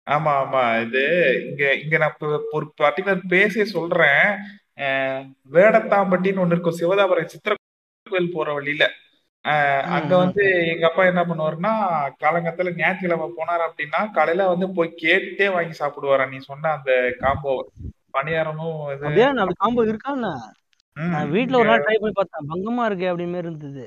ஆமா 0.06 0.32
ஆமா. 0.42 0.62
இது 0.84 1.02
இங்க 1.48 1.62
இங்க 1.74 1.96
நான் 1.98 2.18
ஒரு 2.50 2.66
பர்டிகுலர் 2.82 3.20
பேசே 3.28 3.64
சொல்றேன். 3.74 4.22
வேடத்தாம்பட்டின்னு 5.52 6.42
ஒண்ணு 6.44 6.54
இருக்கும். 6.56 6.78
சிவதாபுரம் 6.80 7.32
சித்திர 7.34 7.54
கோயில் 8.06 8.34
போற 8.34 8.52
வழியில. 8.52 8.84
அங்க 9.96 10.12
வந்து 10.16 10.44
எங்க 10.72 10.84
அப்பா 10.88 11.02
என்ன 11.04 11.22
பண்ணுவாருன்னா 11.24 11.72
காலங்கத்துல 12.24 12.72
ஞாயிற்றுக்கிழமை 12.78 13.28
போனார் 13.36 13.66
அப்படின்னா 13.66 14.00
காலையில 14.16 14.48
வந்து 14.48 14.66
போய் 14.76 14.90
கேட்டுட்டே 15.02 15.48
வாங்கி 15.54 15.74
சாப்பிடுவாரா. 15.80 16.24
நீ 16.32 16.38
சொன்ன 16.48 16.72
அந்த 16.78 16.92
காம்போ 17.20 17.52
பணியாரமும் 18.16 18.76
அப்படி 18.88 19.54
காம்போ 19.62 19.84
இருக்கான்னு 19.90 20.32
நான் 20.96 21.32
வீட்ல 21.34 21.58
ஒரு 21.58 21.70
நாள் 21.70 21.82
ட்ரை 21.82 21.96
பண்ணி 21.96 22.14
பார்த்தேன். 22.14 22.48
பங்கமா 22.52 22.84
இருக்கே 22.88 23.10
அப்படி 23.10 23.26
மாதிரி 23.32 23.46
இருந்தது. 23.46 23.86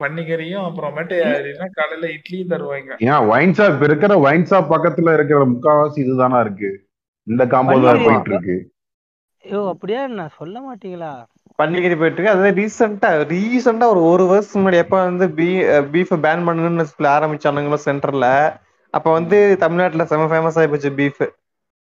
பன்னிக்கறியும் 0.00 0.66
அப்புறமேட்டு 0.66 1.16
அப்படின்னா 1.26 1.66
காலையில 1.78 2.06
இட்லியும் 2.16 2.52
தருவாங்க. 2.52 2.92
ஏன் 3.08 3.26
ஒயின் 3.32 3.56
ஷாப் 3.58 3.82
இருக்கிற 3.88 4.12
ஒயின் 4.26 4.46
ஷாப் 4.50 4.72
பக்கத்துல 4.74 5.14
இருக்கிற 5.16 5.40
முக்காவாசி 5.52 5.98
இதுதானா 6.04 6.38
இருக்கு? 6.44 6.70
இந்த 7.26 7.42
காம்போ 7.54 7.76
தான் 7.86 8.04
போயிட்டு 8.06 8.32
இருக்கு. 8.32 8.56
ஐயோ 9.44 9.60
அப்படியே? 9.72 10.00
நான் 10.18 10.36
சொல்ல 10.38 10.56
மாட்டீங்களா? 10.60 11.12
பன்னிக்கறி 11.60 11.96
போயிட்டு 11.96 12.18
இருக்கு. 12.18 12.34
அது 12.34 12.50
ரீசெண்டா 12.58 13.08
ரீசெண்டா 13.30 13.86
ஒரு 13.92 14.02
ஒரு 14.10 14.24
வருஷம் 14.30 14.60
முன்னாடி 14.60 14.82
எப்ப 14.84 14.96
வந்து 15.02 15.26
பீ 15.38 15.48
பீஃப் 15.92 16.14
பேன் 16.24 16.46
பண்ணணும்னு 16.48 16.86
சொல்லி 16.90 17.08
ஆரம்பிச்சானுங்களோ 17.14 17.78
சென்டர்ல 17.84 18.28
அப்ப 18.94 19.08
வந்து 19.12 19.36
தமிழ்நாட்டுல 19.62 20.06
செம 20.06 20.28
ஃபேமஸ் 20.30 20.58
ஆகி 20.58 20.70
போச்சு 20.70 20.90
பீஃப் 20.98 21.22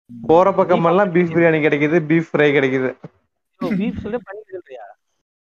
போற 0.10 0.48
பக்கம் 0.58 0.88
எல்லாம் 0.90 1.12
பீஃப் 1.14 1.34
பிரியாணி 1.34 1.60
கிடைக்குது 1.62 1.98
பீஃப் 2.10 2.30
ஃப்ரை 2.30 2.50
கிடைக்குது. 2.52 2.90
பீஃப் 3.62 4.02
சொல்ல 4.04 4.18
சொல்றியா 4.50 4.86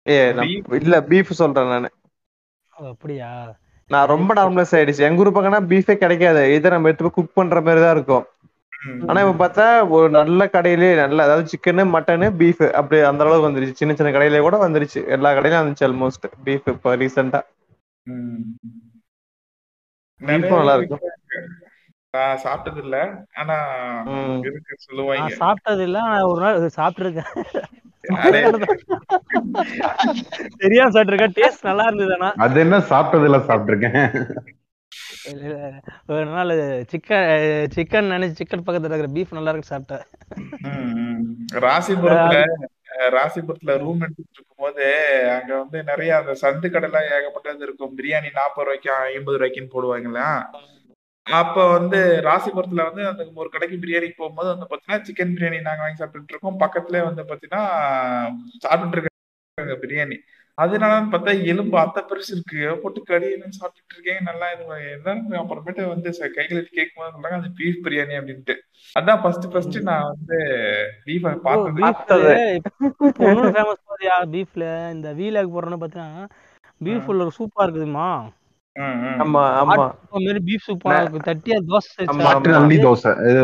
ஏ 0.06 0.16
இல்ல 0.80 0.96
பீஃப் 1.08 1.32
சொல்றேன் 1.40 1.72
நானு. 1.72 1.88
அப்படியா? 2.72 3.32
நான் 3.90 4.10
ரொம்ப 4.10 4.30
நார்மலைஸ் 4.34 4.74
ஆயிடுச்சு. 4.76 5.06
எங்க 5.06 5.22
ஊர் 5.22 5.30
பக்கம்னா 5.30 5.60
பீஃபே 5.70 5.96
கிடைக்காது. 5.98 6.42
இதை 6.56 6.70
நம்ம 6.70 6.90
எடுத்து 6.90 7.12
குக் 7.12 7.36
பண்ற 7.36 7.60
மாதிரி 7.60 7.82
தான் 7.82 7.96
இருக்கும். 7.96 8.26
ஆனா 9.06 9.20
இப்ப 9.22 9.38
பார்த்தா 9.40 9.64
ஒரு 9.88 10.08
நல்ல 10.10 10.46
கடையிலே 10.46 10.96
நல்ல 10.96 11.22
அதாவது 11.22 11.48
சிக்கனு 11.48 11.84
மட்டனு 11.94 12.28
பீஃப் 12.38 12.64
அப்படி 12.72 13.00
அந்த 13.02 13.24
அளவுக்கு 13.24 13.48
வந்துருச்சு. 13.48 13.72
சின்ன 13.72 13.94
சின்ன 13.94 14.12
கடையில 14.12 14.40
கூட 14.40 14.58
வந்துருச்சு. 14.58 15.00
எல்லா 15.08 15.32
கடையிலும் 15.32 15.62
வந்துச்சு 15.62 15.86
ஆல்மோஸ்ட் 15.88 16.26
பீஃப் 16.44 16.68
இப்போ 16.68 16.96
ரீசெண்டா 16.96 17.40
நல்லா 20.20 20.74
இருக்கு. 20.76 20.98
நான் 22.14 22.38
சாப்பிட்டது 22.38 22.78
இல்ல. 22.78 22.96
ஆனா. 23.34 23.56
இருக்கு 24.46 24.76
சொல்லுவாங்க. 24.78 25.34
சாப்பிட்டது 25.40 25.82
இல்ல. 25.82 25.98
ஆனா 26.04 26.20
ஒரு 26.26 26.40
நாள் 26.40 26.76
சாப்பிட்டுருக்கேன். 26.76 27.30
தெரியாம 30.58 30.90
சாப்பிட்டுருக்கேன். 30.90 31.36
டேஸ்ட் 31.38 31.62
நல்லா 31.62 31.84
இருந்தது 31.84 32.14
ஆனா. 32.14 32.30
அது 32.44 32.60
என்ன 32.60 32.78
சாப்பிட்டிருக்கேன் 32.90 33.30
இல்ல, 33.30 33.40
இல்ல. 33.42 34.56
ஒரு 36.14 36.26
நாள் 36.34 36.52
சிக்கன் 36.92 37.30
சிக்கன் 37.76 38.12
நினைச்சு 38.14 38.38
சிக்கன் 38.40 38.64
பக்கத்துல 38.66 38.92
இருக்கிற 38.92 39.10
பீஃப் 39.16 39.36
நல்லா 39.36 39.52
இருக்கு 39.52 39.72
சாப்பிட்டேன். 39.74 40.04
ராசிபுரத்துல 41.66 42.38
ராசிபுரத்துல 43.16 43.74
ரூம் 43.82 44.00
எடுத்துட்டு 44.04 44.36
இருக்கும்போது 44.36 44.86
அங்க 45.36 45.52
வந்து 45.58 45.78
நிறைய 45.82 46.16
அந்த 46.16 46.32
சந்து 46.42 46.68
கடைலாம் 46.74 47.10
ஏகப்பட்டது 47.16 47.66
இருக்கும். 47.68 47.94
பிரியாணி 47.98 48.30
நாற்பது 48.32 48.66
ரூபாய்க்கு 48.68 48.90
ஐம்பது 49.14 49.38
ரூபாய்க்குன்னு 49.38 49.74
போடுவாங்களா 49.76 50.28
அப்ப 51.26 51.56
வந்து 51.72 51.98
ராசிபுரத்துல 52.26 52.84
வந்து 52.88 53.02
அந்த 53.06 53.22
ஒரு 53.34 53.48
கடைக்கு 53.48 53.76
பிரியாணிக்கு 53.76 54.20
போகும்போது 54.20 54.48
வந்து 54.48 54.68
பாத்தீங்கன்னா 54.70 55.06
சிக்கன் 55.08 55.34
பிரியாணி 55.36 55.58
நாங்க 55.60 55.82
வாங்கி 55.84 56.00
சாப்பிட்டுட்டு 56.02 56.34
இருக்கோம் 56.34 56.60
பக்கத்துலயே 56.64 57.02
வந்து 57.08 57.22
பாத்தீங்கன்னா 57.30 57.62
சாப்பிட்டுட்டு 58.64 58.96
இருக்காங்க 58.96 59.76
பிரியாணி. 59.84 60.16
அதனால 60.58 61.00
பார்த்தா 61.10 61.44
எலும்பு 61.44 61.78
அத்தை 61.78 62.02
பெருசு 62.02 62.30
இருக்கு. 62.30 62.80
போட்டு 62.82 63.00
கடின்னு 63.08 63.58
சாப்பிட்டுட்டு 63.58 63.94
இருக்கேன். 63.94 64.22
நல்லா 64.22 64.46
இது 64.52 64.64
என்னன்னு 64.94 65.40
அப்புறமேட்டு 65.42 65.88
வந்து 65.88 66.30
கைகளை 66.34 66.62
கேட்கும் 66.70 67.02
போது 67.02 67.14
சொல்றாங்க 67.14 67.38
அது 67.40 67.50
பீஃப் 67.58 67.84
பிரியாணி 67.84 68.16
அப்படின்ட்டு. 68.20 68.54
அதான் 68.96 69.20
ஃபர்ஸ்ட் 69.22 69.52
ஃபர்ஸ்ட் 69.52 69.78
நான் 69.82 70.08
வந்து 70.08 70.38
பீஃப 71.06 71.34
பார்த்தது. 71.36 72.34
ஃபேமஸ் 73.54 73.86
பாத்தியா 73.86 74.16
பீஃப்ல 74.34 74.66
இந்த 74.90 75.12
வீலாக் 75.12 75.54
போடுறோன்னு 75.54 75.80
பார்த்தீங்கன்னா 75.82 76.26
பீஃப் 76.80 77.06
உள்ள 77.06 77.28
சூப்பா 77.30 77.64
இருக்குதுமா. 77.66 78.08
ஆமா 79.22 79.42
ஆமா. 79.60 79.76
மாதிரி 80.24 80.40
பீஃப் 80.44 80.66
சூப்பா 80.66 80.90
இருக்கு. 81.00 81.20
தட்டி 81.20 81.52
அது 81.52 81.66
தோசை 81.66 82.04
நல்லி 82.56 82.76
தோசை. 82.78 83.12
இது 83.30 83.42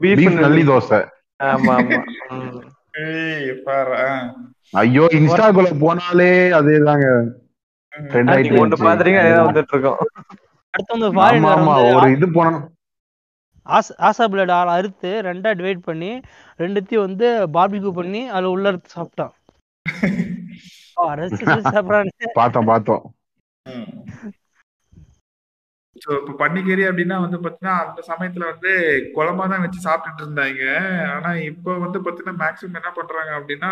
பீஃப் 0.00 0.40
நல்லி 0.40 0.62
தோசை. 0.62 1.00
ஆமா 1.40 1.74
ஆமா. 1.74 2.00
ம். 2.30 2.62
ஏய் 3.02 3.52
பாரு 3.64 3.94
ஆ. 4.06 4.08
ஐயோ 4.72 5.04
இன்ஸ்டாக்குள்ள 5.18 5.70
போனாலே 5.82 6.30
நீங்க 7.92 8.30
ஆயிட்டு 8.32 8.60
ஒண்ணு 8.60 8.76
பாத்துறீங்க 8.82 9.22
வந்துட்டு 9.48 9.72
இருக்கோம். 9.74 9.98
அடுத்து 10.74 10.94
வந்து 10.94 11.08
ஆமா 11.08 11.16
ஃபாரின் 11.16 11.46
ஒரு 11.96 12.06
இது 12.16 12.26
போனா 12.36 12.60
ஆசா 14.06 14.24
பிளட் 14.32 14.50
ஆள் 14.50 14.70
அறுத்து 14.74 15.10
ரெண்டா 15.26 15.50
டிவைட் 15.58 15.82
பண்ணி 15.88 16.08
ரெண்டுத்தையும் 16.60 17.04
வந்து 17.06 17.26
பார்பிக்யூ 17.56 17.90
பண்ணி 17.98 18.22
அதுல 18.34 18.52
உள்ள 18.54 18.70
அறுத்து 18.70 18.94
சாப்பிட்டான். 18.96 19.32
பார்த்தோம் 22.38 22.66
பார்த்தோம். 22.66 23.02
ஸோ 26.02 26.08
இப்போ 26.18 26.32
பன்னிக்கறி 26.40 26.82
அப்படின்னா 26.88 27.16
வந்து 27.24 27.38
பார்த்தீங்கன்னா 27.40 27.74
அந்த 27.82 28.00
சமயத்துல 28.08 28.44
வந்து 28.52 28.70
குழம்பா 29.16 29.44
தான் 29.52 29.64
வச்சு 29.64 29.80
சாப்பிட்டுட்டு 29.86 30.24
இருந்தாங்க. 30.24 30.62
ஆனா 31.14 31.30
இப்போ 31.50 31.72
வந்து 31.84 31.98
பார்த்தீங்கன்னா 32.00 32.40
மேக்ஸிமம் 32.42 32.78
என்ன 32.80 32.90
பண்றாங்க 32.98 33.32
அப்படின்னா 33.38 33.70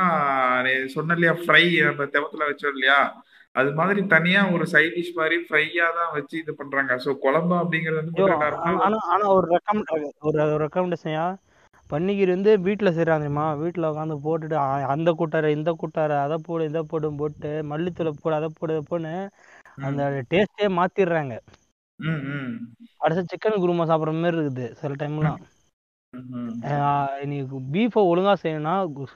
சொன்ன 0.95 1.17
இல்லையா 1.19 1.35
ஃப்ரை 1.43 1.65
நம்ம 1.89 2.07
தெவத்துல 2.17 2.49
வச்சோம் 2.51 2.75
இல்லையா? 2.77 2.99
அது 3.55 3.71
மாதிரி 3.79 4.01
தனியா 4.13 4.41
ஒரு 4.55 4.65
சைட் 4.73 4.97
டிஷ் 4.97 5.17
மாதிரி 5.21 5.37
ஃப்ரையா 5.47 5.87
தான் 5.97 6.13
வச்சு 6.17 6.35
இது 6.43 6.53
பண்றாங்க. 6.61 6.93
ஸோ 7.05 7.13
குழம்பு 7.25 7.55
அப்படிங்கிறது 7.61 8.01
வந்து 8.03 8.27
ஆனா 8.85 8.99
ஆனா 9.15 9.25
ஒரு 9.39 9.47
ரெக்கமெண்ட் 9.55 9.95
ஒரு 10.29 10.41
ரெக்கமெண்டேஷன்யா 10.65 11.25
பன்னிக்கறி 11.91 12.31
வந்து 12.35 12.53
வீட்டில் 12.67 12.95
செய்கிறாங்க 12.97 13.25
தெரியுமா? 13.25 13.47
வீட்டில் 13.63 13.89
உட்காந்து 13.89 14.17
போட்டுட்டு 14.27 14.57
அந்த 14.95 15.11
கூட்டாரை 15.21 15.49
இந்த 15.57 15.71
கூட்டாரை 15.81 16.19
அதை 16.27 16.37
போடு 16.49 16.69
இதை 16.71 16.83
போடு 16.93 17.09
போட்டு 17.23 17.51
மல்லித்தூளை 17.73 18.13
போடு 18.23 18.39
அதை 18.39 18.51
போடு 18.61 18.77
போன்னு 18.91 19.15
அந்த 19.87 20.03
டேஸ்டே 20.33 20.69
மாத்திடுறாங்க. 20.79 21.35
அடுத்த 22.99 23.23
சிக்கன் 23.31 23.63
குருமா 23.63 23.85
சாப்பிட்ற 23.87 24.13
மாதிரி 24.17 24.37
இருக்குது 24.37 24.67
சில 24.73 24.93
டைம்லாம். 24.95 25.41
நீ 27.25 27.37
பீஃபை 27.73 28.03
ஒழுங்கா 28.11 28.35
செய்யணும்னா 28.43 28.75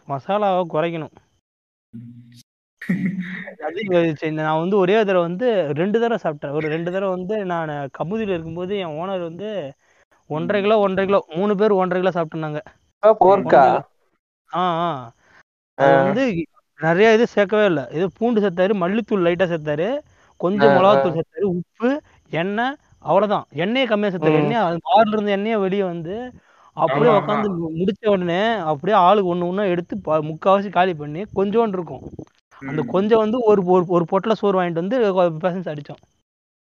மசாலாவை 0.08 0.62
குறைக்கணும். 0.68 1.14
நான் 4.40 4.60
வந்து 4.60 4.76
ஒரே 4.76 4.94
தடவை 5.00 5.22
வந்து 5.22 5.46
ரெண்டு 5.72 6.00
தடவை 6.00 6.18
சாப்பிட்டேன். 6.24 6.54
ஒரு 6.54 6.66
ரெண்டு 6.68 6.92
தடவை 6.92 7.10
வந்து 7.10 7.36
நான் 7.44 7.70
கமுதியில் 7.98 8.34
இருக்கும்போது 8.34 8.76
என் 8.78 8.96
ஓனர் 8.98 9.22
வந்து 9.22 9.48
ஒன்றரை 10.30 10.60
கிலோ 10.62 10.76
ஒன்றரை 10.78 11.06
கிலோ 11.06 11.20
மூணு 11.36 11.54
பேர் 11.56 11.78
ஒன்றரை 11.80 12.00
கிலோ 12.02 12.12
சாப்பிட்டுனாங்க 12.12 12.60
ஆ 14.50 14.62
ஆ. 14.82 14.90
வந்து 16.02 16.24
நிறைய 16.78 17.14
இது 17.14 17.24
சேர்க்கவே 17.34 17.64
இல்லை. 17.64 17.84
இது 17.90 18.06
பூண்டு 18.18 18.40
சேர்த்தாரு 18.40 18.72
மல்லித்தூள் 18.74 19.24
லைட்டா 19.26 19.46
சேர்த்தாரு 19.52 19.88
கொஞ்சம் 20.40 20.72
மிளகாத்தூள் 20.76 21.16
சேர்த்தாரு 21.18 21.46
உப்பு 21.52 21.88
எண்ணெய் 22.34 22.76
அவ்வளவுதான். 23.04 23.46
எண்ணெயை 23.54 23.86
கம்மியா 23.88 24.10
சேர்த்தாரு 24.12 24.38
எண்ணெய் 24.40 24.62
அது 24.64 24.78
இருந்து 25.06 25.32
எண்ணெயை 25.32 25.58
வெளியே 25.58 25.82
வந்து 25.82 26.14
அப்படியே 26.76 27.10
உட்காந்து 27.18 27.48
முடிச்ச 27.80 28.08
உடனே 28.08 28.42
அப்படியே 28.70 28.96
ஆளுக்கு 28.98 29.32
ஒண்ணு 29.34 29.48
ஒண்ணா 29.48 29.64
எடுத்து 29.64 29.94
முக்காவாசி 30.30 30.70
காலி 30.70 30.94
பண்ணி 30.94 31.22
கொஞ்சோண்டு 31.34 31.76
இருக்கும். 31.78 32.04
அந்த 32.62 32.82
கொஞ்சம் 32.94 33.18
வந்து 33.18 33.38
ஒரு 33.42 33.62
ஒரு 33.64 33.84
ஒரு 33.88 34.04
பொட்டல 34.12 34.32
சோறு 34.32 34.56
வாங்கிட்டு 34.58 34.82
வந்து 34.82 34.98
பேசன்ஸ் 35.44 35.70
அடிச்சோம் 35.72 36.02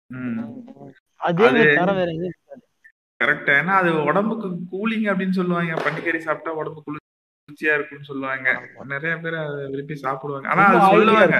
ம். 0.09 0.39
அதே 1.21 1.49
தரம் 1.75 1.99
வேற 1.99 2.09
எங்கேயும். 2.11 2.39
கரெக்ட். 3.19 3.49
ஏன்னா 3.57 3.73
அது 3.81 3.89
உடம்புக்கு 4.03 4.47
கூலிங் 4.71 5.07
அப்படின்னு 5.11 5.37
சொல்லுவாங்க. 5.39 5.73
பன்னிக்கறி 5.83 6.19
சாப்பிட்டா 6.27 6.53
உடம்பு 6.53 6.79
குளிர்ச்சியா 6.85 7.73
இருக்கும்னு 7.75 8.09
சொல்லுவாங்க. 8.11 8.47
நிறைய 8.93 9.13
பேர் 9.17 9.35
அதை 9.35 9.67
விரும்பி 9.69 9.95
சாப்பிடுவாங்க. 10.05 10.47
ஆனா 10.49 10.63
அது 10.69 10.79
சொல்லுவாங்க. 10.93 11.39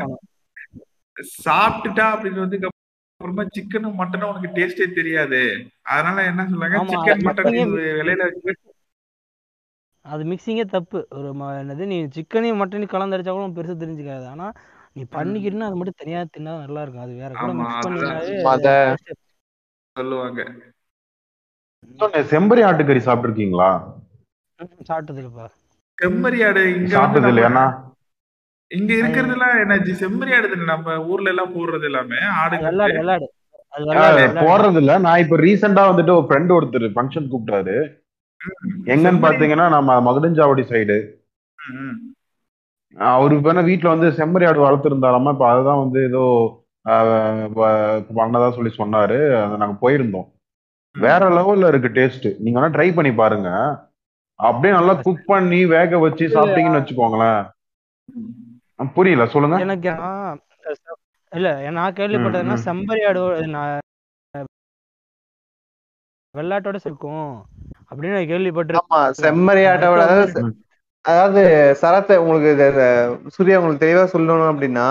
சாப்பிட்டுட்டா 1.45 2.05
அப்படின்னு 2.13 2.45
வந்து 2.45 2.59
அப்புறமா 3.21 3.43
சிக்கனும் 3.51 3.97
மட்டனும் 3.97 4.29
உனக்கு 4.29 4.49
டேஸ்டே 4.49 4.93
தெரியாது. 4.93 5.39
அதனால 5.87 6.25
என்ன 6.25 6.43
சொல்றாங்க 6.43 6.77
ஆமா, 6.77 6.91
சிக்கன் 6.91 7.13
அது 7.13 7.25
மட்டன் 7.25 7.73
விலையில 7.97 8.27
அது 10.05 10.23
மிக்சிங்கே 10.23 10.65
தப்பு. 10.67 10.99
ஒரு 11.11 11.27
என்னது 11.57 11.85
நீ 11.85 11.97
சிக்கனையும் 12.07 12.59
மட்டனையும் 12.61 12.93
கலந்தடிச்சா 12.93 13.31
கூட 13.31 13.47
பெருசா 13.57 13.75
தெரிஞ்சுக்காது. 13.77 14.25
ஆனா 14.25 14.45
நீ 14.93 15.05
பண்ணிக்கிறீன்னா 15.11 15.61
அது 15.61 15.75
மட்டும் 15.75 15.99
தனியா 15.99 16.21
தின்னா 16.29 16.53
நல்லா 16.59 16.81
இருக்கும். 16.81 17.01
அது 17.01 17.13
வேற 17.13 17.31
கூட 17.33 17.51
மிக்ஸ் 17.53 18.47
அத- 18.47 18.95
சொல்லுவாங்க. 19.95 20.41
செம்பரி 22.31 22.61
ஆட்டுக்கறி 22.65 23.01
சாப்பிட்டுருக்கீங்களா? 23.05 23.69
சாப்பிட்டது 24.87 25.19
இல்லப்பா 25.19 25.45
செம்மறி 25.97 26.39
ஆடு 26.47 26.61
சாப்பிட்டது 26.91 27.29
இல்லையா 27.29 27.49
இங்க 28.77 28.93
இருக்கிறதுலாம் 28.93 29.59
என்ன 29.59 29.75
செம்மறி 29.75 30.35
ஆடு 30.35 30.49
தானே 30.49 30.63
நம்ம 30.65 31.05
ஊர்ல 31.05 31.29
எல்லாம் 31.29 31.55
போடுறது 31.55 31.83
எல்லாமே? 31.83 32.15
ஆடு. 33.95 34.27
போடுறது 34.41 34.77
இல்ல 34.77 34.97
நான் 34.97 35.19
இப்ப 35.19 35.37
ரீசெண்டா 35.37 35.81
வந்துட்டு 35.91 36.15
ஒரு 36.15 36.25
ஃப்ரெண்ட் 36.29 36.47
ஒருத்தர் 36.47 36.91
ஃபங்க்ஷன் 36.95 37.29
கூப்பிட்டாரு. 37.29 37.99
எங்கன்னு 38.85 39.03
செம்மறி- 39.03 39.23
பாத்தீங்கன்னா 39.23 39.69
நம்ம 39.69 40.01
மகுடஞ்சாவடி 40.01 40.61
சைடு. 40.61 41.07
அவருக்கு 42.97 43.53
வேணா 43.53 43.55
வீட்டுல 43.55 43.99
வந்து 43.99 44.09
செம்மறி 44.09 44.47
ஆடு 44.47 44.69
வளர்த்துருந்தாராமா 44.69 45.29
இப்ப 45.29 45.49
அதுதான் 45.49 45.77
வந்து 45.77 46.03
ஏதோ 46.03 46.55
பண்ணதா 48.15 48.51
சொல்லி 48.51 48.73
சொன்னாரு. 48.77 49.43
அதை 49.43 49.57
நாங்க 49.57 49.89
போயிருந்தோம். 49.89 50.31
வேற 50.99 51.29
லெவல்ல 51.29 51.67
இருக்கு 51.67 51.87
டேஸ்ட் 51.87 52.35
நீங்க 52.39 52.59
வேணா 52.59 52.71
ட்ரை 52.71 52.93
பண்ணி 52.93 53.13
பாருங்க. 53.13 53.49
அப்படியே 54.35 54.79
நல்லா 54.79 54.93
குக் 54.93 55.23
பண்ணி 55.25 55.65
வேக 55.65 55.97
வச்சு 55.97 56.27
சாப்பிட்டீங்கன்னு 56.27 56.85
வச்சுக்கோங்களேன். 56.85 57.49
புரியல 58.95 59.25
சொல்லுங்க. 59.33 59.57
எனக்கு 59.61 59.89
இல்ல 61.31 61.47
நான் 61.77 61.97
கேள்விப்பட்டதுன்னா. 61.99 62.55
செம்பரி 62.65 63.03
ஆடு 63.09 63.21
நான் 63.55 63.79
வெள்ளாட்டோட 66.33 66.77
இருக்கும் 66.83 67.27
அப்படின்னு 67.89 68.15
நான் 68.17 68.31
கேள்விப்பட்டிருக்கேன். 68.31 68.81
ஆமா 68.81 68.99
செம்மறி 69.19 69.63
ஆட்டோட 69.69 70.01
அதாவது 71.05 71.41
சரத்தை 71.81 72.15
உங்களுக்கு 72.23 72.51
சூர்யா 73.35 73.59
உங்களுக்கு 73.59 73.85
தெளிவா 73.85 74.03
சொல்லணும் 74.11 74.51
அப்படின்னா 74.51 74.87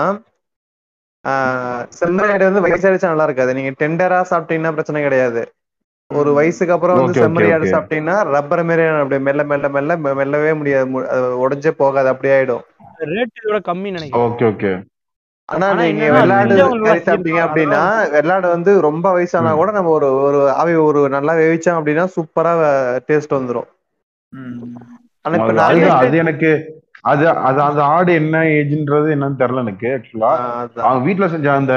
ஆஹ் 1.25 1.83
செம்மறி 1.97 2.31
ஆடு 2.33 2.47
வந்து 2.47 2.63
வயசாயிடுச்சா 2.65 3.11
நல்லா 3.11 3.27
இருக்காது. 3.27 3.51
நீங்க 3.57 3.71
டெண்டரா 3.79 4.19
சாப்பிட்டீங்கன்னா 4.31 4.75
பிரச்சனை 4.75 5.01
கிடையாது. 5.03 5.41
ஒரு 6.11 6.29
வயசுக்கு 6.37 6.73
அப்புறம் 6.75 6.99
வந்து 6.99 7.13
செம்மறி 7.19 7.49
ஆடு. 7.53 7.67
சாப்பிட்டீங்கன்னா 7.71 8.15
ரப்பர் 8.35 8.63
மாரி 8.63 8.83
அப்படியே 8.93 9.21
மெல்ல 9.27 9.43
மெல்ல 9.51 9.69
மெல்ல 9.75 9.91
மெல்லவே 10.19 10.51
முடியாது. 10.59 10.87
உடைஞ்சே 11.43 11.73
போகாது 11.77 12.09
அப்படியே 12.13 12.35
ஆயிடும். 12.37 12.63
ரேட் 13.05 13.39
இதோட 13.39 13.59
கம்மி 13.65 13.89
நினைக்கிறேன் 13.91 14.25
ஓகே 14.25 14.45
ஓகே 14.45 14.71
ஆனா 15.49 15.73
நீங்க 15.73 16.11
வெள்ளாடு 16.11 16.55
சாப்பிட்டீங்க. 16.57 17.39
அப்படின்னா 17.45 17.81
வெள்ளாடு 18.11 18.47
வந்து 18.47 18.81
ரொம்ப 18.81 19.17
வயசானா. 19.17 19.53
கூட 19.55 19.71
நம்ம 19.71 19.89
ஒரு 19.89 20.13
ஒரு 20.21 20.51
ஆவி 20.51 20.73
ஒரு 20.81 21.09
நல்லா 21.09 21.33
வேவிச்சோம் 21.33 21.77
அப்படின்னா 21.77 22.05
சூப்பரா 22.15 22.53
டேஸ்ட் 23.07 23.33
வந்துரும் 23.33 23.67
ம். 24.33 24.75
ஆனா 25.21 25.35
இப்ப 25.35 25.63
அது- 25.97 26.17
எனக்கு 26.17 26.51
அது 27.01 27.29
அது 27.41 27.61
அந்த 27.61 27.83
ஆடு 27.83 28.13
என்ன 28.13 28.37
ஏஜ்ன்றது 28.51 29.07
என்னன்னு 29.11 29.39
தெரியல 29.39 29.59
எனக்கு 29.59 29.87
ஆக்சுவலா. 29.87 30.31
அவங்க 30.81 31.05
வீட்ல 31.05 31.27
செஞ்ச 31.27 31.51
அந்த 31.53 31.75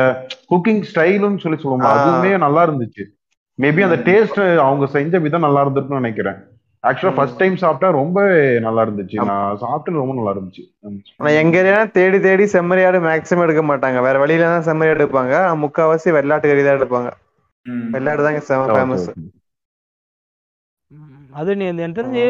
குக்கிங் 0.51 0.83
ஸ்டைலுன்னு 0.91 1.39
சொல்லி 1.39 1.59
சொல்லுவாங்க. 1.59 1.89
அதுவுமே 1.95 2.39
நல்லா 2.39 2.67
இருந்துச்சு 2.67 3.05
மேபி 3.59 3.83
அந்த 3.85 3.97
டேஸ்ட் 4.05 4.57
அவங்க 4.59 4.87
செஞ்ச 4.87 5.19
விதம் 5.19 5.41
நல்லா 5.41 5.65
இருந்திருக்கும்னு 5.65 6.03
நினைக்கிறேன் 6.03 6.39
ஆக்சுவலா 6.89 7.15
ஃபர்ஸ்ட் 7.17 7.39
டைம் 7.43 7.55
சாப்பிட்டா 7.63 7.89
ரொம்ப 7.99 8.19
நல்லா 8.67 8.83
இருந்துச்சு. 8.87 9.17
நான் 9.31 9.61
சாப்பிட்டு 9.63 10.01
ரொம்ப 10.01 10.15
நல்லா 10.19 10.33
இருந்துச்சு. 10.35 10.65
ஆனா 11.19 11.31
எங்க 11.43 11.57
ஏரியா 11.61 11.79
தேடி 11.99 12.19
தேடி 12.27 12.47
செம்மறி 12.55 12.83
ஆடு 12.89 12.99
மேக்ஸிமம் 13.07 13.45
எடுக்க 13.47 13.63
மாட்டாங்க. 13.71 14.01
வேற 14.07 14.19
வழியில 14.23 14.51
தான் 14.55 14.67
செம்மறி 14.69 14.91
ஆடு 14.93 15.01
எடுப்பாங்க. 15.01 15.37
முக்காவாசி 15.63 16.11
வெள்ளாட்டு 16.17 16.51
கறி 16.51 16.65
தான் 16.67 16.79
எடுப்பாங்க. 16.81 17.11
வெள்ளாடு 17.95 18.27
தான் 18.27 18.39
செம 18.51 18.67
ஃபேமஸ். 18.75 19.09
அது 21.41 21.51
நீ 21.61 21.65
இந்த 21.71 21.85
எனக்கு 21.85 22.01
தெரிஞ்சு 22.01 22.25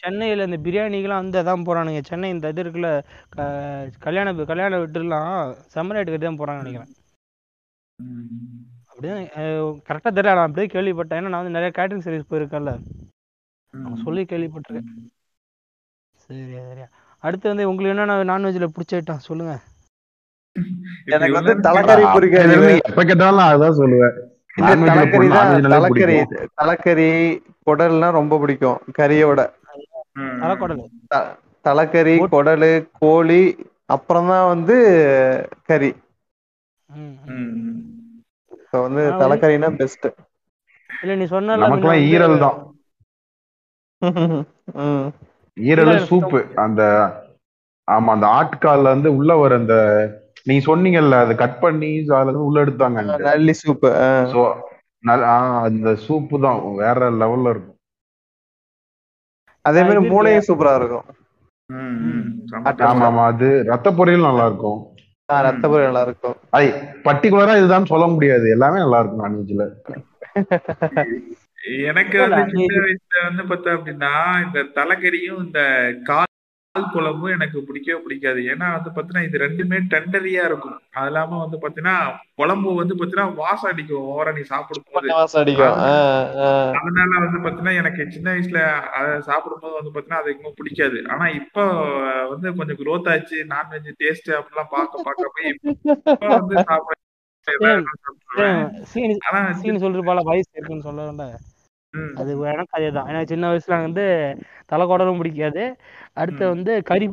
சென்னையில 0.00 0.46
இந்த 0.48 0.58
பிரியாணிக்கெல்லாம் 0.64 1.22
வந்து 1.22 1.38
அதான் 1.42 1.66
போறானுங்க. 1.68 2.00
சென்னை 2.08 2.30
இந்த 2.34 2.50
இது 2.52 2.62
இருக்குல்ல 2.64 2.88
கல்யாண 4.06 4.32
கல்யாண 4.50 4.80
வீட்டுலாம் 4.82 5.30
செம்மறி 5.74 6.00
ஆட்டுக்கறி 6.00 6.24
தான் 6.26 6.40
போறான்னு 6.40 6.62
நினைக்கிறேன். 6.62 6.90
அப்படியே 8.90 9.14
கரெக்டாக 9.88 10.12
தெரியல. 10.16 10.36
நான் 10.38 10.48
அப்படியே 10.48 10.68
கேள்விப்பட்டேன். 10.74 11.20
ஏன்னா 11.20 11.32
நான் 11.32 11.42
வந்து 11.42 11.56
நிறைய 11.58 11.72
கேட்டரிங் 11.78 12.04
சர்வீஸ் 12.08 12.30
போயிருக்கேன்ல. 12.32 12.74
நான் 13.74 14.02
சொல்லி 14.04 14.22
கேள்விப்பட்டிருக்கேன். 14.30 15.00
சரி 16.22 16.40
சரியா 16.52 16.88
அடுத்து 17.26 17.46
வந்து 17.50 17.68
உங்களுக்கு 17.70 17.92
என்னென்ன 17.94 18.16
நான்வெஜ்ல 18.30 18.68
பிடிச்ச 18.76 18.98
ஐட்டம் 18.98 19.26
சொல்லுங்க. 19.28 19.54
எனக்கு 21.14 21.36
வந்து 21.38 21.54
தலைக்கறி 21.66 22.04
பிடிக்காது. 22.14 22.56
எப்ப 22.90 23.02
கேட்டாலும் 23.10 23.48
அதான் 23.52 23.78
சொல்லுவேன். 23.80 24.16
தலைக்கறி 25.72 26.16
தலைக்கறி 26.60 27.08
குடல்லாம் 27.68 28.16
ரொம்ப 28.20 28.38
பிடிக்கும். 28.42 28.78
கறியோட 28.98 29.40
தலைக்கறி 31.66 32.14
குடலு 32.34 32.72
கோழி 33.00 33.42
அப்புறம் 33.94 34.30
தான் 34.32 34.48
வந்து 34.52 34.76
கறி. 35.70 35.90
இப்போ 38.64 38.80
வந்து 38.86 39.02
தலைக்கறினா 39.22 39.70
பெஸ்ட் 39.80 40.08
இல்ல 40.90 41.14
நீ 41.20 41.26
சொன்ன 41.34 41.96
ஈரல் 42.12 42.42
தான். 42.44 42.58
ஈரல் 45.56 45.94
சூப்பு 46.08 46.40
அந்த 46.64 46.82
ஆமா 47.88 48.10
அந்த 48.14 48.26
ஆட்டுக்கால்ல 48.38 48.92
இருந்து 48.92 49.10
உள்ள 49.18 49.32
வர 49.36 49.54
அந்த 49.60 49.76
நீங்க 50.46 50.62
சொன்னீங்கல்ல 50.66 51.16
அதை 51.24 51.34
கட் 51.36 51.58
பண்ணி 51.60 51.90
so 52.06 52.14
அதுல 52.18 52.44
உள்ள 52.48 52.58
எடுத்தாங்க 52.64 53.00
நல்லி 53.24 53.54
சூப்பு 53.60 53.90
சோ 54.32 54.42
அந்த 55.66 55.90
சூப்பு 56.04 56.36
தான் 56.44 56.58
வேற 56.80 57.10
லெவல்ல 57.20 57.52
இருக்கும். 57.52 57.76
அதே 59.64 59.80
மாதிரி 59.82 60.00
மூளையும் 60.12 60.46
சூப்பரா 60.48 60.72
இருக்கும். 60.80 61.06
ஆமா 62.88 63.06
ஆமா 63.08 63.24
அது 63.32 63.48
ரத்த 63.70 63.88
பொரியல் 63.98 64.28
நல்லா 64.28 64.46
இருக்கும். 64.50 64.80
ரத்த 65.28 65.64
பொரி 65.72 65.82
நல்லா 65.88 66.02
இருக்கும். 66.06 66.36
ஐ 66.58 66.64
பர்டிகுலரா 67.04 67.52
இதுதான் 67.60 67.90
சொல்ல 67.92 68.06
முடியாது 68.14 68.46
எல்லாமே 68.56 68.78
நல்லா 68.84 69.00
இருக்கும் 69.00 69.24
நான்வெஜ்ல 69.24 69.66
எனக்கு 71.90 72.16
வந்து 72.22 72.42
சின்ன 72.52 72.80
வயசுல 72.84 73.22
வந்து 73.28 73.42
பார்த்தா 73.50 73.76
அப்படின்னா 73.76 74.12
இந்த 74.46 74.60
தலைக்கறியும் 74.78 75.44
இந்த 75.46 75.62
கால் 76.10 76.28
குழம்பும் 76.74 77.32
எனக்கு 77.36 77.58
பிடிக்கவே 77.68 77.96
பிடிக்காது. 78.02 78.40
ஏன்னா 78.52 78.66
வந்து 78.74 78.90
பாத்தீங்கன்னா 78.94 79.24
இது 79.26 79.38
ரெண்டுமே 79.44 79.78
டெண்டரியா 79.92 80.42
இருக்கும். 80.48 80.76
அது 80.98 81.08
இல்லாம 81.10 81.38
வந்து 81.42 81.56
பாத்தீங்கன்னா 81.62 81.94
குழம்பு 82.40 82.74
வந்து 82.80 82.94
பாத்தீங்கன்னா 82.98 83.34
வாசம் 83.40 83.70
அடிக்கும். 83.70 84.06
ஓவரா 84.10 84.32
நீ 84.36 84.42
சாப்பிடும். 84.52 84.86
அதனால 86.80 87.10
வந்து 87.24 87.40
பாத்தீங்கன்னா 87.44 87.74
எனக்கு 87.82 88.06
சின்ன 88.16 88.28
வயசுல 88.34 88.62
அதை 89.00 89.10
சாப்பிடும்போது 89.30 89.74
வந்து 89.78 89.92
பாத்தீங்கன்னா 89.94 90.22
அது 90.22 90.34
இன்னும் 90.36 90.58
பிடிக்காது. 90.60 91.00
ஆனா 91.12 91.26
இப்போ 91.40 91.64
வந்து 92.32 92.54
கொஞ்சம் 92.60 92.80
growth 92.82 93.10
ஆச்சு 93.14 93.38
நான்வெஜ் 93.54 93.92
டேஸ்ட் 94.04 94.32
அப்படிலாம் 94.38 94.74
பார்க்க 94.76 95.06
பார்க்க 95.08 95.36
போய் 95.36 95.52
இப்போ 95.52 96.34
வந்து 96.38 96.56
சாப்பிட 96.70 96.96
ஆனா 99.28 99.40
வயசு 100.32 100.52
இருக்குன்னு 100.58 100.88
சொல்ல 100.90 101.30
அது 102.20 102.30
எனக்கு 102.50 102.76
அதே 102.76 102.88
தான் 102.96 103.08
ஏன்னா 103.10 103.20
சின்ன 103.30 103.48
வயசுல 103.50 103.76
வந்து 103.84 104.04
தலைக்குடலும் 104.70 105.20
பிடிக்காது. 105.20 105.62
அடுத்து 106.16 106.44
வந்து 106.52 106.72
கறி 106.90 107.06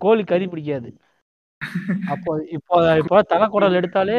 கோழி 0.00 0.24
கறி 0.26 0.46
பிடிக்காது. 0.52 0.88
அப்போ 2.12 2.30
இப்போ 2.56 2.76
இப்போ 3.02 3.16
தலைக்குடல் 3.32 3.78
எடுத்தாலே 3.80 4.18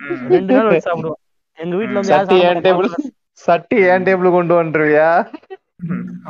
ம். 0.00 0.20
ரெண்டு 0.34 0.52
நாள் 0.56 0.70
வச்சு 0.70 0.86
சாப்பிடுவோம். 0.86 1.20
எங்க 1.58 1.74
வீட்ல 1.78 2.00
வந்து 2.00 2.12
சட்டி 2.12 2.36
ஏன் 2.46 2.62
டேபிள். 2.66 2.88
சட்டி 3.40 3.76
ஏன் 3.90 4.06
டேபிள் 4.06 4.36
கொண்டு 4.36 4.54
வந்துருவியா? 4.58 5.08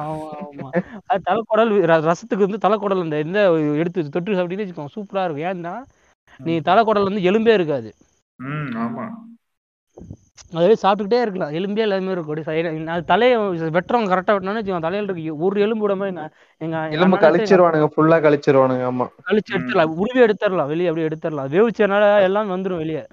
ஆமா 0.02 0.28
ஆமா. 0.40 0.68
அது 1.08 1.20
தலைக்குடல் 1.26 1.72
ரசத்துக்கு 2.04 2.46
வந்து 2.46 2.62
தலைக்குடல் 2.64 3.04
இந்த 3.04 3.18
இந்த 3.26 3.40
எடுத்து 3.80 4.06
தொட்டு 4.08 4.36
சாப்பிட்டீங்கன்னு 4.36 4.64
வச்சுக்கோங்க. 4.64 4.94
சூப்பரா 4.96 5.24
இருக்கும். 5.26 5.48
ஏன்னா 5.50 5.74
நீ 6.40 6.52
தலைக்குடல் 6.68 7.08
வந்து 7.08 7.26
எலும்பே 7.30 7.54
இருக்காது. 7.54 7.90
ம், 10.50 10.56
ஆமா 10.56 10.58
அதே 10.58 10.76
சாப்பிட்டுக்கிட்டே 10.82 11.20
இருக்கலாம். 11.20 11.50
எலும்பே 11.50 11.78
எல்லாமே 11.78 12.10
இருக்கும். 12.10 12.36
side 12.36 12.88
ஆ- 12.88 12.92
அது 12.92 13.04
தலையை 13.04 13.38
வெட்டுறவங்க 13.38 14.12
கரெக்டாக 14.12 14.34
வெட்டினான்னு 14.34 14.60
வச்சுக்கோங்க 14.60 14.80
தலையில 14.80 15.12
இருக்கு. 15.12 15.36
ஒரு 15.36 15.60
எலும்பு 15.60 15.86
விட 15.86 15.96
மாதிரி 15.96 16.34
எங்க 16.58 16.88
எலும்பு 16.88 17.16
கழிச்சிருவானுங்க. 17.16 17.86
ஃபுல்லா 17.96 18.24
கழிச்சிருவானுங்க. 18.24 18.90
ஆமா. 18.90 19.06
கழிச்சு 19.26 19.52
எடுத்துடலாம். 19.52 19.94
உருவி 19.94 20.20
எடுத்துடலாம். 20.20 20.66
வெளியே 20.66 20.88
அப்படியே 20.88 21.08
எடுத்துடலாம். 21.08 21.48
வேவிச்சனால 21.48 22.22
எல்லாம் 22.22 22.50
வந்துடும் 22.50 22.76
வெளியே. 22.76 23.06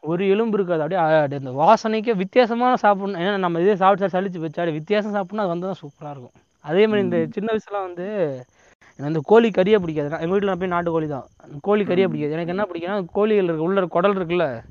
ஒரு 0.00 0.28
எலும்பு 0.28 0.62
இருக்காது. 0.62 0.96
அப்படியே 0.96 1.38
அந்த 1.38 1.50
வாசனைக்கே 1.50 2.16
வித்தியாசமான 2.16 2.76
சாப்பிடணும். 2.76 3.20
ஏன்னா 3.20 3.38
நம்ம 3.38 3.60
இதே 3.60 3.76
சாப்பிட்டு 3.76 4.20
வச்சு 4.20 4.46
அப்படியே 4.46 4.72
வித்தியாசம் 4.72 5.14
சாப்பிட்னா 5.14 5.36
அது 5.36 5.48
வந்து 5.48 5.66
தான் 5.66 5.74
சூப்பராக 5.82 6.10
இருக்கும். 6.10 6.42
அதே 6.60 6.86
மாதிரி 6.86 7.04
இந்த 7.04 7.26
சின்ன 7.30 7.52
வயசுலாம் 7.52 7.84
வந்து 7.86 8.04
எனக்கு 8.82 9.04
அந்த 9.04 9.20
கோழி 9.24 9.48
கறியே 9.48 9.78
பிடிக்காது. 9.78 10.08
நான் 10.08 10.20
எங்கள் 10.20 10.28
வீட்டில் 10.28 10.48
நான் 10.48 10.58
போய் 10.58 10.68
நாட்டு 10.68 10.90
கோழி 10.90 11.06
தான். 11.06 11.24
கோழி 11.60 11.82
கறியே 11.82 12.08
பிடிக்காது. 12.08 12.30
எனக்கு 12.30 12.48
என்ன 12.48 12.62
பிடிக்கும்னா 12.62 13.04
கோழிகள் 13.12 13.44
இருக்கு. 13.44 13.62
உள்ள 13.62 13.86
குடல் 13.86 14.14
இருக்குல்ல. 14.14 14.62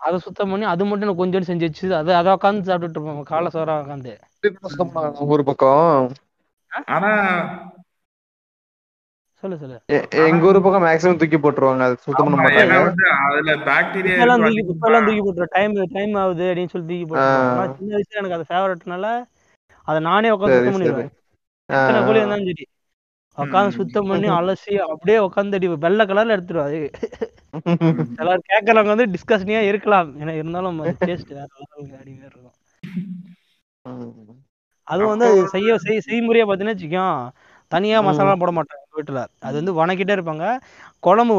அதை 0.00 0.16
சுத்தம் 0.18 0.50
பண்ணி 0.50 0.66
அது 0.72 0.82
மட்டும் 0.84 1.06
எனக்கு 1.06 1.22
கொஞ்சம் 1.22 1.48
செஞ்சு 1.48 1.66
வச்சு 1.68 1.86
அதை 1.96 2.12
அதை 2.14 2.30
உட்காந்து 2.36 2.68
சாப்பிட்டுட்டு 2.68 2.98
இருப்போம் 2.98 3.30
காலை 3.32 3.48
சோறா 3.54 3.74
உட்காந்து 3.82 4.12
ஊர் 5.32 5.48
பக்கம். 5.48 6.06
ஆனா 6.94 7.10
சொல்லு 9.42 9.56
சொல்லு. 9.60 9.76
எங்க 10.24 10.48
ஊர் 10.48 10.58
பக்கம் 10.64 10.84
மேக்ஸிமம் 10.86 11.20
தூக்கி 11.20 11.38
போட்டுருவாங்க 11.44 11.84
அது 11.86 11.94
சுத்தம் 12.06 12.26
பண்ண 12.26 12.40
மாட்டாங்க. 12.40 12.78
அதுல 13.26 13.52
பாக்டீரியா 13.68 14.16
இப்பெல்லாம் 14.16 14.42
தூக்கி 14.44 14.62
இப்பெல்லாம் 14.74 15.06
தூக்கி 15.06 15.22
போட்டுரும் 15.26 15.54
டைம் 15.56 15.76
டைம் 15.96 16.14
ஆகுது 16.22 16.46
அப்படின்னு 16.50 16.72
சொல்லி 16.74 16.88
தூக்கி 16.90 17.06
போட்டுருவோம் 17.06 17.52
ஆனா 17.52 17.64
சின்ன 17.78 17.94
வயசுல 17.96 18.20
எனக்கு 18.22 18.38
அது 18.38 18.50
ஃபேவரட்னால 18.50 19.06
அதை 19.88 20.00
நானே 20.08 20.32
உட்காந்து 20.34 20.58
சுத்தம் 20.58 20.76
பண்ணிடுவேன். 20.76 21.10
எத்தனை 21.68 22.00
கோழி 22.06 22.20
இருந்தாலும் 22.20 22.48
சரி. 22.50 22.66
உட்காந்து 23.40 23.76
சுத்தம் 23.78 24.10
பண்ணி 24.10 24.28
அலசி 24.36 24.74
அப்படியே 24.86 25.18
உட்காந்து 25.26 25.58
அடி 25.58 25.68
வெள்ளை 25.84 26.04
கலர்ல 26.06 26.36
எடுத்துருவா 26.36 26.66
அது 26.68 26.80
எல்லாரும் 28.20 28.48
கேட்கறவங்க 28.50 28.92
வந்து 28.94 29.06
டிஸ்கஷனியா 29.14 29.60
இருக்கலாம். 29.70 30.08
ஏன்னா 30.20 30.34
இருந்தாலும் 30.40 30.80
அது 30.84 30.94
டேஸ்ட் 31.02 31.32
வேற 31.32 31.48
அடிமையா 32.00 32.26
இருக்கும். 32.26 32.56
அதுவும் 34.88 35.12
வந்து 35.12 35.26
அது 35.28 35.40
செய்ய 35.54 35.70
செய் 35.84 36.04
செய்முறையா 36.06 36.44
பார்த்தீங்கன்னா 36.44 36.74
வச்சுக்கோங்க 36.74 37.10
தனியா 37.72 37.98
மசாலா 38.06 38.32
போட 38.40 38.52
மாட்டாங்க 38.56 38.84
வீட்டுல. 38.98 39.18
அது 39.46 39.54
வந்து 39.60 39.72
வணக்கிட்டே 39.80 40.14
இருப்பாங்க. 40.16 40.44
குழம்பு 41.02 41.36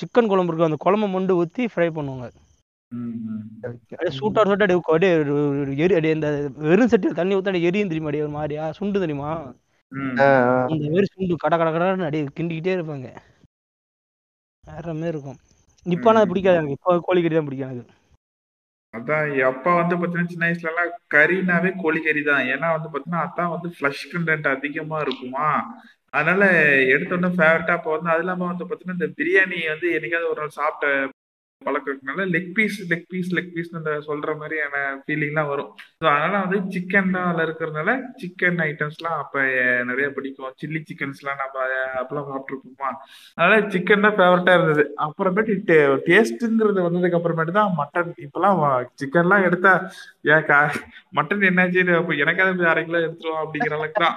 சிக்கன் 0.00 0.30
குழம்பு 0.32 0.50
இருக்கும். 0.50 0.70
அந்த 0.70 0.80
குழம்பு 0.86 1.08
மொண்டு 1.14 1.38
ஊத்தி 1.42 1.64
ஃப்ரை 1.72 1.88
பண்ணுவாங்க. 1.98 2.26
சூட்டா 4.18 4.40
சூட்டா 4.44 4.66
அப்படியே 4.76 5.12
அப்படியே 5.90 6.12
இந்த 6.16 6.28
வெறும் 6.66 6.90
சட்டியில் 6.92 7.18
தண்ணி 7.20 7.36
ஊத்தி 7.36 7.50
அப்படியே 7.50 7.68
எரியும் 7.70 7.90
தெரியுமா? 7.92 8.08
அப்படியே 8.08 8.24
ஒரு 8.26 8.34
மாதிரியா? 8.38 8.64
சுண்டு 8.78 9.02
தெரியுமா? 9.04 9.30
அந்த 10.72 10.86
மாதிரி 10.92 11.06
சுண்டு 11.12 11.42
கட 11.44 11.54
கட 11.60 11.68
கடன்னு 11.74 12.06
அப்படியே 12.06 12.24
கிண்டிக்கிட்டே 12.38 12.76
இருப்பாங்க. 12.76 13.08
வேற 14.64 14.86
மாதிரி 14.98 15.12
இருக்கும். 15.14 15.38
இப்போ 15.86 16.12
நான் 16.16 16.30
பிடிக்காது 16.30 16.58
எனக்கு. 16.60 16.78
இப்போ 16.78 16.92
கோழிக்கறி 17.06 17.36
தான் 17.36 17.48
பிடிக்கும் 17.48 17.68
எனக்கு. 17.68 17.94
அதான் 18.94 19.30
அப்பா 19.50 19.70
வந்து 19.78 19.94
பாத்தீங்கன்னா 20.00 20.32
சின்ன 20.32 20.46
வயசுல 20.46 20.70
எல்லாம் 20.72 20.92
கறினாவே 21.14 21.70
கோழிக்கறி 21.82 22.22
தான். 22.30 22.44
ஏன்னா 22.52 22.68
வந்து 22.74 22.90
பாத்தீங்கன்னா 22.92 23.24
அதான் 23.26 23.52
வந்து 23.54 23.68
ஃபிளஷ் 23.76 24.04
கண்டென்ட் 24.12 24.46
அதிகமா 24.54 24.98
இருக்குமா. 25.06 25.48
அதனால 26.12 26.42
எடுத்த 26.94 27.16
உடனே 27.16 27.30
ஃபேவரட்டா 27.38 27.76
அப்போ 27.78 27.90
வந்து 27.94 28.12
அது 28.12 28.22
இல்லாம 28.24 28.46
வந்து 28.50 28.66
பாத்தீங்கன்னா 28.68 28.98
இந்த 29.00 29.10
பிரியாணி 29.20 29.58
வந்து 29.72 29.88
என்னைக்காவது 29.96 30.32
ஒரு 30.32 30.40
நாள் 30.42 30.58
சாப்பிட்ட 30.60 30.90
பழக்கம் 31.66 31.92
இருக்கனால 31.92 32.24
leg 32.34 32.50
piece 32.56 32.78
leg 32.90 33.06
piece 33.12 33.30
leg 33.36 33.52
piece 33.56 33.70
அந்த 33.80 33.92
சொல்ற 34.08 34.30
மாதிரியான 34.40 34.76
ஃபீலிங்லாம் 35.02 35.50
வரும். 35.52 35.70
ஸோ 36.00 36.06
அதனால 36.14 36.32
வந்து 36.44 36.58
சிக்கன் 36.74 37.12
தான் 37.16 37.28
அதில் 37.30 37.44
இருக்கிறதுனால 37.46 37.90
சிக்கன் 38.22 38.60
ஐட்டம்ஸ்லாம் 38.68 39.18
அப்போ 39.22 39.40
நிறைய 39.90 40.08
பிடிக்கும். 40.16 40.52
சில்லி 40.62 40.82
சிக்கன்ஸ்லாம் 40.90 41.40
நம்ம 41.42 41.66
அப்பெல்லாம் 42.00 42.28
சாப்பிட்ருப்போமா 42.32 42.90
அதனால 43.38 43.60
சிக்கன் 43.74 44.06
தான் 44.06 44.18
ஃபேவரட்டா 44.18 44.54
இருந்தது. 44.58 44.84
அப்புறமேட்டு 45.06 45.78
டேஸ்ட்டுங்கிறது 46.08 46.86
வந்ததுக்கு 46.86 47.18
அப்புறமேட்டு 47.20 47.58
தான் 47.60 47.74
மட்டன் 47.80 48.12
இப்பெல்லாம் 48.26 48.60
சிக்கன்லாம் 49.02 49.46
எடுத்தா 49.48 49.74
ஏன் 50.34 50.46
கா 50.50 50.60
மட்டன் 51.18 51.48
என்னாச்சு 51.50 51.80
எனக்காவது 52.24 52.58
போய் 52.60 52.72
அரை 52.74 52.84
கிலோ 52.84 53.04
எடுத்துருவோம் 53.06 53.42
அப்படிங்கிற 53.44 53.76
அளவுக்கு 53.78 54.04
தான். 54.04 54.16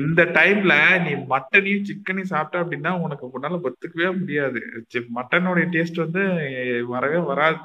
இந்த 0.00 0.22
டைம்ல 0.36 0.74
நீ 1.04 1.12
மட்டனையும் 1.32 1.86
சிக்கனையும் 1.88 2.30
சாப்பிட்ட 2.32 2.62
அப்படின்னா 2.62 2.92
உனக்கு 3.04 3.24
உன்னால 3.36 3.60
ஒத்துக்கவே 3.68 4.08
முடியாது. 4.20 4.60
மட்டனோட 5.18 5.66
டேஸ்ட் 5.74 6.02
வந்து 6.04 6.22
வரவே 6.94 7.20
வராது. 7.30 7.60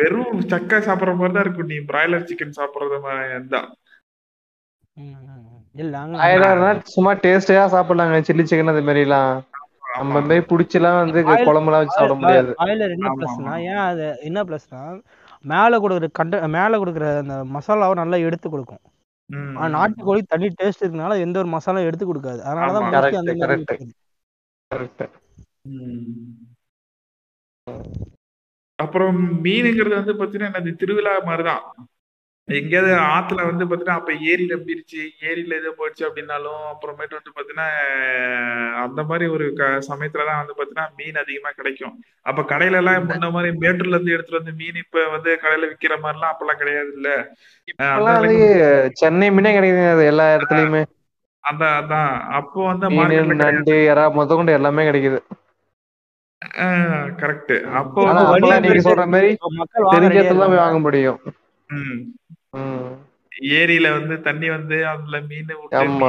வெறும் 0.00 0.40
சக்கை 0.52 0.78
சாப்பிடுற 0.88 1.14
மாதிரி 1.20 1.34
தான் 1.36 1.46
இருக்கும். 1.46 1.70
நீ 1.72 1.78
பிராய்லர் 1.92 2.28
சிக்கன் 2.30 2.58
சாப்பிடுறது 2.58 2.98
தான் 3.54 3.70
சும்மா 6.94 7.12
டேஸ்டா 7.24 7.64
சாப்பிடலாங்க. 7.76 8.18
சில்லி 8.28 8.44
சிக்கன் 8.50 8.74
அது 8.74 8.86
மாதிரி 8.88 9.04
எல்லாம் 9.08 9.32
நம்ம 9.98 10.20
மாதிரி 10.20 10.44
புடிச்செல்லாம் 10.50 10.98
வந்து 11.00 11.20
குழம்புலாம் 11.48 11.80
வச்சு 11.82 11.96
சாப்பிட 11.96 12.14
முடியாது 12.20 12.52
பாய்லர் 12.60 12.94
என்ன 12.96 13.10
பிளஸ்னா. 13.18 13.54
ஏன் 13.70 13.82
அது 13.88 14.06
என்ன 14.20 14.44
பிளஸ்னா 14.44 14.82
மேல 15.52 15.78
கொடுக்குற 15.82 16.08
கண்ட 16.12 16.40
மேல 16.56 16.80
கொடுக்குற 16.82 17.06
அந்த 17.22 17.36
மசாலாவை 17.56 17.94
நல்லா 18.00 18.18
எடுத்து 18.28 18.48
கொடுக்கும். 18.50 18.82
ஆனா 19.58 19.66
நாட்டுக்கோழி 19.76 20.22
தனி 20.32 20.48
டேஸ்ட் 20.60 20.84
இருக்கனால 20.84 21.18
எந்த 21.26 21.36
ஒரு 21.38 21.50
மசாலாவும் 21.56 21.88
எடுத்து 21.90 22.06
கொடுக்காது 22.08 22.40
அதனாலதான் 22.48 23.18
அந்த. 23.22 23.34
கரெக்ட். 24.70 25.08
அப்புறம் 28.78 29.18
மீனுங்கிறது 29.44 29.96
வந்து 30.00 30.14
பாத்தீங்கன்னா 30.20 30.50
என்னது 30.50 30.70
திருவிழா 30.76 31.12
மாதிரிதான் 31.24 31.62
எங்கேயாவது 32.48 32.92
ஆத்துல 33.12 33.40
வந்து 33.46 33.64
பாத்தீங்கன்னா 33.64 33.98
அப்ப 33.98 34.12
ஏரியில 34.30 34.54
மீறிச்சு 34.62 35.00
ஏரியில 35.28 35.58
எதோ 35.60 35.70
போயிடுச்சு 35.76 36.04
அப்படின்னாலும் 36.08 36.62
அப்புறமேட்டு 36.70 37.18
வந்து 37.18 37.34
பாத்தீங்கன்னா 37.34 37.68
அந்த 38.84 39.00
மாதிரி 39.02 39.26
ஒரு 39.34 39.46
க 39.52 39.68
சமயத்துலதான் 39.88 40.40
வந்து 40.40 40.56
பாத்தீங்கன்னா 40.56 40.88
மீன் 40.98 41.20
அதிகமா 41.22 41.52
கிடைக்கும். 41.52 41.94
அப்ப 42.26 42.44
கடையில 42.50 42.80
எல்லாம் 42.80 43.08
முன்ன 43.10 43.30
மாதிரி 43.30 43.52
மேட்டூர்ல 43.62 43.96
இருந்து 43.96 44.14
எடுத்துட்டு 44.14 44.40
வந்து 44.40 44.56
மீன் 44.60 44.80
இப்ப 44.84 45.04
வந்து 45.14 45.32
கடையில 45.42 45.70
விக்கிற 45.70 45.96
மாதிரி 45.98 46.18
எல்லாம் 46.18 46.32
அப்பெல்லாம் 46.32 46.60
கிடையாது 46.62 46.90
இல்ல 46.96 47.10
சென்னை 49.00 49.26
மீனே 49.30 49.52
கிடைக்குதுங்க 49.52 49.92
அது 49.92 50.04
எல்லா 50.06 50.26
இடத்துலயுமே. 50.34 50.82
அந்த 51.44 51.64
அதான். 51.78 52.10
அப்போ 52.38 52.58
வந்து 52.66 52.88
நண்டு 53.42 53.76
இறா 53.86 54.04
மொத்த 54.16 54.32
கொண்டு 54.34 54.58
எல்லாமே 54.58 54.82
கிடைக்குது. 54.88 55.18
கரெக்ட் 57.20 57.52
அப்போ 57.78 58.02
நீங்க 58.58 58.82
சொல்ற 58.86 59.04
மாதிரி 59.12 59.30
தெரிஞ்ச 59.94 60.22
வாங்க 60.56 60.78
முடியும். 60.80 61.20
ஏரியில 63.56 63.86
வந்து 63.92 64.14
தண்ணி 64.20 64.48
வந்து 64.50 64.76
அதுல 64.86 65.16
மீன் 65.28 65.52
வளர்ந்து 65.60 66.08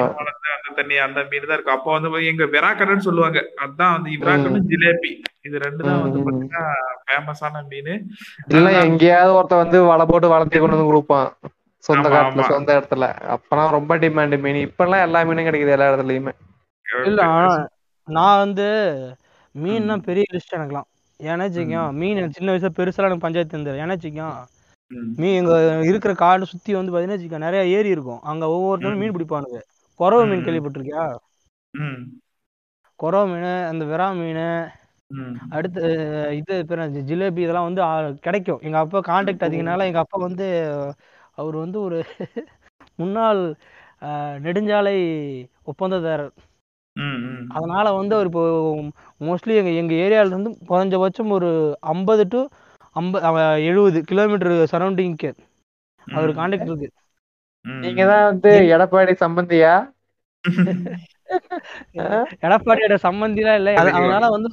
அந்த 0.56 0.72
தண்ணி 0.80 0.96
அந்த 1.06 1.20
மீன் 1.30 1.46
தான் 1.46 1.56
இருக்கும். 1.58 1.76
அப்போ 1.76 1.92
வந்து 1.96 2.28
எங்க 2.32 2.46
விராக்கடன்னு 2.54 3.06
சொல்லுவாங்க. 3.08 3.40
அதான் 3.66 3.94
வந்து 3.96 4.10
ம். 4.10 4.20
விராக்கடனும் 4.22 4.68
ஜிலேபி. 4.72 5.12
இது 5.48 5.64
ரெண்டு 5.66 5.82
தான் 5.88 6.02
வந்து. 6.04 6.24
பாத்தீங்கன்னா 6.26 6.64
ஃபேமஸான 7.04 7.64
மீன். 7.72 7.92
இல்ல 8.50 8.60
நல்லா 8.60 8.84
எங்கேயாவது 8.84 9.36
ஒருத்தன் 9.38 9.64
வந்து 9.64 9.80
வலை 9.92 10.06
போட்டு 10.06 10.34
வளர்த்தி 10.34 10.58
கொண்டு 10.58 10.78
வந்து 10.78 10.92
கொடுப்பான். 10.92 11.30
சொந்த 11.84 12.08
காட்டுல 12.10 12.44
சொந்த 12.52 12.72
இடத்துல. 12.78 13.06
அப்பெல்லாம் 13.34 13.72
ரொம்ப 13.72 13.94
டிமாண்ட் 13.98 14.38
மீன். 14.40 14.60
இப்பெல்லாம் 14.68 15.06
எல்லா 15.08 15.22
மீனும் 15.24 15.48
கிடைக்குது 15.48 15.76
எல்லா 15.78 15.90
இடத்துலயுமே. 15.92 16.34
இல்ல 17.06 17.22
நான் 18.08 18.40
வந்து 18.40 18.68
மீன்னா 19.56 19.96
பெரிய 20.06 20.26
லிஸ்ட் 20.34 20.58
எனக்குலாம் 20.58 20.88
ஏன்னா 21.20 21.38
ம். 21.38 21.46
வச்சுக்கோங்க 21.46 21.82
மீன் 21.94 22.36
சின்ன 22.38 22.52
வயசுல 22.52 22.72
பெருசாலாம் 22.78 23.10
எனக்கு 23.10 23.26
பஞ்சாயத்து 23.26 23.56
இருந்தது. 23.58 23.80
ஏன்னா 23.80 23.96
வச்சுக்கோங்க 23.96 24.28
ம் 24.34 24.50
மீன் 25.18 25.38
இங்க 25.40 25.54
இருக்கிற 25.90 26.14
காடு 26.16 26.50
சுத்தி 26.52 26.72
வந்து 26.78 26.94
பாத்தீங்கன்னா 26.94 27.14
நிறைய 27.46 27.64
ஏரி 27.78 27.90
இருக்கும். 27.96 28.22
அங்க 28.24 28.44
ஒவ்வொருத்தரும் 28.56 29.02
மீன் 29.02 29.16
பிடிப்பானுங்க. 29.16 29.60
குறவை 30.00 30.24
மீன் 30.30 30.46
கேள்விப்பட்டிருக்கியா? 30.46 31.04
குறவை 33.00 33.26
மீன் 33.32 33.48
அந்த 33.72 33.84
விரா 33.92 34.08
மீன் 34.16 34.44
அடுத்து 35.56 35.82
இது 36.40 36.54
பேர் 36.66 36.82
ஜிலேபி 37.10 37.42
இதெல்லாம் 37.44 37.68
வந்து 37.70 37.82
கிடைக்கும். 38.26 38.62
எங்க 38.62 38.78
அப்பா 38.84 39.00
கான்டாக்ட் 39.10 39.48
அதிகனால 39.48 39.88
எங்க 39.90 40.02
அப்பா 40.04 40.20
வந்து 40.28 40.48
அவர் 41.38 41.56
வந்து 41.58 41.78
ஒரு 41.82 41.98
முன்னாள் 43.00 43.42
நெடுஞ்சாலை 44.46 44.98
ஒப்பந்ததாரர். 45.68 46.34
அதனால 47.56 47.88
வந்து 47.98 48.14
அவர் 48.16 48.30
இப்போ 48.30 48.44
மோஸ்ட்லி 49.22 49.54
எங்க 49.62 49.72
எங்க 49.82 49.94
ஏரியால 50.04 50.34
இருந்து 50.34 50.52
குறைஞ்சபட்சம் 50.70 51.34
ஒரு 51.38 51.50
ஐம்பது 51.94 52.24
டு 52.28 52.40
ஐம்பது 52.96 53.26
எழுபது 53.64 54.04
கிலோமீட்டர் 54.04 54.52
சரௌண்டிங்க்கு 54.72 55.30
அவர் 56.08 56.34
ம். 56.34 56.38
கான்டாக்ட் 56.40 56.66
இருக்கு. 56.66 56.90
நீங்க 57.66 58.06
தான் 58.06 58.26
வந்து 58.26 58.50
எடப்பாடி 58.74 59.14
சம்பந்தியா? 59.20 59.74
எடப்பாடியோட 62.44 62.96
சம்பந்திலாம் 63.04 63.56
இல்லை. 63.56 63.74
அதனால 63.76 64.28
வந்து 64.28 64.50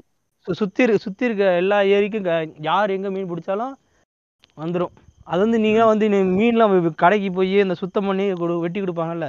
சு- 0.46 0.52
சுத்தி 0.52 0.96
சுத்தி 0.96 1.24
இருக்க 1.24 1.56
எல்லா 1.56 1.80
ஏரிக்கும் 1.94 2.28
யார் 2.62 2.90
எங்க 2.90 3.10
மீன் 3.10 3.30
பிடிச்சாலும் 3.30 3.72
வந்துடும் 4.56 4.94
அது 5.24 5.40
வந்து 5.40 5.58
நீங்க 5.58 5.86
வந்து 5.86 6.08
மீன்லாம் 6.08 6.94
கடைக்கு 6.94 7.32
போய் 7.32 7.52
இந்த 7.56 7.74
சுத்தம் 7.74 8.06
பண்ணி 8.06 8.32
கொடு- 8.32 8.60
வெட்டி 8.60 8.80
கொடுப்பாங்கல்ல? 8.80 9.26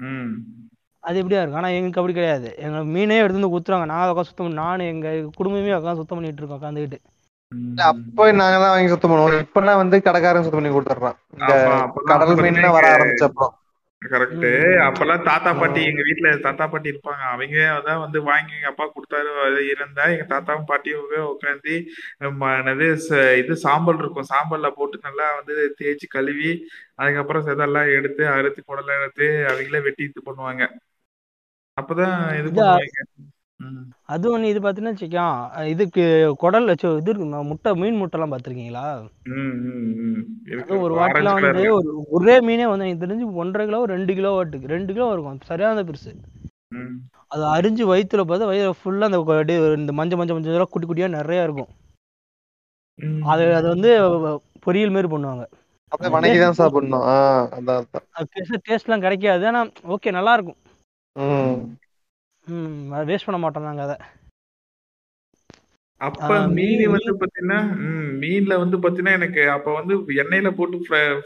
ம். 0.00 0.32
அது 1.04 1.16
எப்படியா 1.22 1.40
இருக்கும்? 1.40 1.56
ஆனா 1.56 1.68
எங்களுக்கு 1.68 2.00
அப்படி 2.00 2.16
கிடையாது. 2.16 2.56
எங்க 2.58 2.84
மீனே 2.84 3.16
எடுத்து 3.18 3.40
வந்து 3.40 3.52
குத்துறாங்க. 3.54 3.84
நாங்க 3.84 4.10
உட்காந்து 4.12 4.24
சுத்தம் 4.24 4.46
பண்ணி 4.46 4.60
நானும் 4.60 4.86
எங்க 4.86 5.08
குடும்பமே 5.36 5.70
உட்காந்து 5.70 6.00
சுத்தம் 6.00 6.18
பண்ணிட்டு 6.18 6.42
இருக்கோம் 6.42 6.60
உட்காந்துக்கிட்டு 6.60 6.98
அப்போ 7.90 8.24
நாங்க 8.40 8.56
தான் 8.62 8.72
வாங்கி 8.72 8.90
சுத்தம் 8.92 9.10
பண்ணுவோம். 9.12 9.40
இப்பெல்லாம் 9.44 9.80
வந்து 9.82 9.96
கடைக்காரன் 10.08 10.44
சுத்தம் 10.44 10.60
பண்ணி 10.60 10.74
வந்து 10.74 12.02
கடல் 12.10 12.42
மீன்லாம் 12.44 12.76
வர 12.76 12.84
எங்க 12.88 12.98
ஆரம்பிச்சப்போ 12.98 13.46
கரெக்ட் 14.02 14.46
அப்பெல்லாம் 14.84 15.24
தாத்தா 15.28 15.50
பாட்டி. 15.60 15.80
எங்க 15.88 16.02
வீட்ல 16.06 16.28
தாத்தா 16.44 16.64
பாட்டி 16.72 16.88
இருப்பாங்க. 16.92 17.22
அவங்க 17.32 17.56
அதான் 17.78 18.00
வந்து 18.04 18.18
வாங்கி 18.28 18.52
எங்க 18.58 18.68
அப்பா 18.70 18.84
கொடுத்தாரு. 18.94 19.30
அது 19.46 19.58
இருந்தா 19.72 20.04
எங்க 20.12 20.26
தாத்தாவும் 20.30 20.68
பாட்டியும் 20.70 21.02
உட்காந்து 21.32 21.74
என்னது 22.60 22.86
இது 23.40 23.56
சாம்பல் 23.64 24.00
இருக்கும். 24.02 24.30
சாம்பல்ல 24.32 24.70
போட்டு 24.78 25.04
நல்லா 25.08 25.26
வந்து 25.40 25.56
தேய்ச்சி 25.80 26.08
கழுவி 26.16 26.52
அதுக்கப்புறம் 27.00 27.46
செதெல்லாம் 27.48 27.90
எடுத்து 27.98 28.24
அறுத்து 28.36 28.62
குடலை 28.70 28.94
எடுத்து 29.00 29.28
அவங்களே 29.50 29.82
வெட்டி 29.88 30.04
இது 30.08 30.22
பண்ணுவாங்க. 30.30 30.64
அப்பதான் 31.76 32.16
இது 32.40 32.48
பண்ணுவாங்க. 32.56 33.04
அது 34.06 34.26
ஒண்ணு 34.30 34.50
இது 34.50 34.60
பாத்தீங்கன்னா 34.60 34.92
வச்சுக்கோங்க 34.92 35.64
இதுக்கு 35.64 36.02
குடல் 36.38 36.64
வச்சு 36.64 36.88
இது 36.96 37.10
இருக்கு 37.10 37.42
முட்டை 37.50 37.70
மீன் 37.74 37.98
முட்டைலாம் 38.00 38.32
பார்த்திருக்கீங்களா 38.32 38.84
ம், 39.32 39.56
ம், 39.70 39.90
ம். 40.04 40.22
இருக்கு. 40.46 40.66
அது 40.66 40.82
ஒரு 40.86 40.94
ஆரஞ்சு 41.06 41.34
வந்து 41.48 41.72
ஒரு 41.78 41.90
ஒரே 42.10 42.36
மீனே 42.40 42.66
வந்து 42.66 42.86
எனக்கு 42.86 43.04
தெரிஞ்சு 43.04 43.26
ஒன்றரை 43.42 43.66
கிலோ 43.66 43.80
ரெண்டு 43.86 44.14
கிலோ 44.14 44.30
வாட்டுக்கு 44.36 44.72
ரெண்டு 44.74 44.92
கிலோ 44.92 45.08
இருக்கும் 45.12 45.42
சரியான 45.50 45.82
பெருசு. 45.82 46.12
அது 47.28 47.44
அரிஞ்சு 47.56 47.84
வயிற்றுல 47.84 48.24
பார்த்தா 48.24 48.50
வயிறு 48.50 48.76
ஃபுல்லா 48.80 49.08
அந்த 49.08 49.18
இந்த 49.76 49.92
மஞ்சள் 49.92 50.20
மஞ்சள் 50.20 50.36
மஞ்சள் 50.36 50.52
இதெல்லாம் 50.52 50.72
குட்டி 50.72 50.88
குட்டியா 50.88 51.08
நிறைய 51.10 51.46
இருக்கும். 51.48 51.70
அது 53.24 53.44
அது 53.54 53.66
வந்து 53.68 53.90
பொரியல் 54.66 54.94
மாரி 54.94 55.08
பண்ணுவாங்க. 55.08 55.44
அப்படியே 55.92 56.32
டேஸ்ட் 58.34 58.66
டேஸ்ட்லாம் 58.68 59.04
கிடைக்காது. 59.06 59.44
ஆனா 59.46 59.60
ஓகே 59.94 60.10
நல்லா 60.10 60.34
இருக்கும். 60.34 60.58
அதை 62.94 63.04
வேஸ்ட் 63.10 63.28
பண்ண 63.28 63.40
மாட்டோம் 63.42 63.68
நாங்க 63.68 63.84
அதை. 63.88 63.98
அப்ப 66.00 66.28
மீன் 66.56 66.82
வந்து 66.92 67.12
பாத்தீங்கன்னா 67.20 67.58
மீன்ல 68.20 68.54
வந்து 68.60 68.76
பாத்தீங்கன்னா 68.82 69.16
எனக்கு 69.18 69.42
அப்ப 69.54 69.72
வந்து 69.78 69.94
எண்ணெயில 70.22 70.50
போட்டு 70.58 70.76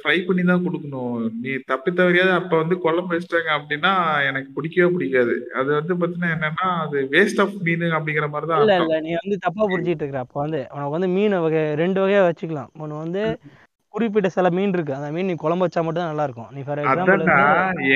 ஃப்ரை 0.01 0.17
பண்ணி 0.29 0.43
தான் 0.49 0.65
கொடுக்கணும். 0.65 1.13
நீ 1.43 1.51
தப்பி 1.71 1.91
தவறியாவது 1.91 2.33
அப்ப 2.39 2.53
வந்து 2.63 2.77
குழம்பு 2.85 3.15
வச்சிட்டாங்க 3.15 3.51
அப்படின்னா 3.59 3.93
எனக்கு 4.31 4.51
பிடிக்கவே 4.57 4.89
பிடிக்காது. 4.95 5.35
அது 5.61 5.71
வந்து 5.79 5.95
பாத்தீங்கன்னா 6.01 6.33
என்னன்னா 6.37 6.69
அது 6.85 7.01
வேஸ்ட் 7.15 7.43
ஆஃப் 7.45 7.55
மீன் 7.69 7.87
அப்படிங்கிற 7.99 8.29
மாதிரி 8.33 8.49
தான் 8.51 8.63
இல்ல 8.65 8.79
இல்ல 8.83 8.99
நீ 9.07 9.13
வந்து 9.23 9.39
தப்பா 9.47 9.63
புரிஞ்சுட்டு 9.67 10.03
இருக்கிற 10.05 10.25
அப்ப 10.25 10.41
வந்து 10.45 10.63
உனக்கு 10.75 10.97
வந்து 10.97 11.11
மீன் 11.17 11.43
வகை 11.47 11.63
ரெண்டு 11.83 12.03
வகையா 12.05 12.25
வச்சுக்கலாம். 12.27 12.73
ஒண்ணு 12.83 13.03
வந்து 13.05 13.25
குறிப்பிட்ட 13.95 14.29
சில 14.37 14.47
மீன் 14.57 14.75
இருக்கு. 14.77 14.97
அந்த 14.97 15.09
மீன் 15.15 15.29
நீ 15.31 15.35
குழம்பு 15.43 15.67
வச்சா 15.67 15.83
மட்டும் 15.85 16.03
தான் 16.03 16.13
நல்லா 16.13 16.27
இருக்கும் 16.29 16.51
நீ 16.55 16.61
ஃபார் 16.67 16.81
எக்ஸாம்பிள் 16.83 17.25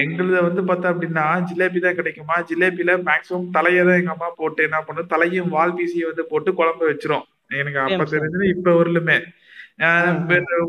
எங்களுது 0.03 0.41
வந்து 0.49 0.63
பார்த்தா 0.69 0.93
அப்படின்னா 0.93 1.25
ஜிலேபி 1.49 1.81
தான் 1.87 1.99
கிடைக்குமா? 2.01 2.37
ஜிலேபில 2.51 2.95
மேக்ஸிமம் 3.09 3.49
தலையை 3.57 3.83
தான் 3.89 3.99
எங்க 4.01 4.13
அம்மா 4.17 4.31
போட்டு 4.41 4.67
என்ன 4.69 4.81
பண்ணும்? 4.89 5.13
தலையும் 5.15 5.53
வால் 5.57 5.77
பீசியும் 5.79 6.11
வந்து 6.13 6.27
போட்டு 6.33 6.53
குழம்பு 6.61 6.85
வச்சிரும். 6.91 7.27
எனக்கு 7.61 7.81
அப்ப 7.85 8.07
தெரிஞ்சது 8.15 8.53
இப்ப 8.55 8.75
வரலுமே. 8.81 9.19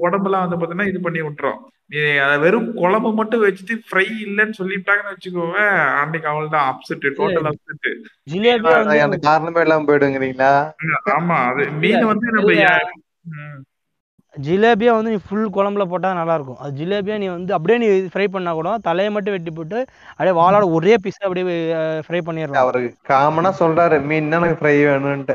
உடம்பெல்லாம் 0.05 0.43
வந்து 0.45 0.57
பாத்தீங்கன்னா 0.57 0.89
இது 0.91 0.99
பண்ணி 1.05 1.21
விட்டுரும். 1.25 1.59
நீ 1.93 1.99
அதை 2.25 2.35
வெறும் 2.43 2.67
குழம்பு 2.81 3.09
மட்டும் 3.19 3.43
வச்சுட்டு 3.45 3.75
ஃப்ரை 3.85 4.05
இல்லைன்னு 4.25 4.57
சொல்லிட்டாங்கன்னு 4.59 5.13
வச்சுக்கோங்க 5.13 5.61
அன்னைக்கு 6.01 6.27
அவள் 6.31 6.53
தான் 6.55 6.67
அப்செட் 6.71 7.07
டோட்டல் 7.19 7.49
அப்செட் 7.51 7.87
காரணமே 9.29 9.63
இல்லாம 9.65 9.87
போயிடுங்கிறீங்களா? 9.89 10.51
ஆமா 11.17 11.39
அது 11.51 11.65
மீன் 11.83 12.05
வந்து 12.11 12.27
நம்ம 12.37 12.53
ஜிலேபியா 14.35 14.91
வந்து 14.91 15.11
நீ 15.11 15.19
ஃபுல் 15.23 15.47
குழம்புல 15.49 15.83
போட்டா 15.85 16.09
நல்லா 16.13 16.33
இருக்கும் 16.35 16.57
அது 16.57 16.77
ஜிலேபியா 16.79 17.17
நீ 17.17 17.27
வந்து 17.27 17.53
அப்படியே 17.53 17.77
நீ 17.79 17.87
ஃப்ரை 18.11 18.27
பண்ணா 18.27 18.51
கூட 18.53 18.77
தலையை 18.79 19.11
மட்டும் 19.11 19.31
வெட்டி 19.31 19.51
போட்டு 19.51 19.77
அப்படியே 20.11 20.33
வாழோட 20.39 20.65
ஒரே 20.71 20.95
பீஸ் 20.97 21.17
அப்படியே 21.19 21.45
ஃப்ரை 22.05 22.19
பண்ணிடலாம். 22.27 22.61
அவரு 22.63 22.81
காமனா 23.09 23.51
சொல்றாரு 23.61 23.97
மீன்னா 24.09 24.37
எனக்கு 24.39 24.59
ஃப்ரை 24.61 24.73
இல்ல 24.79 24.99
நான் 25.01 25.25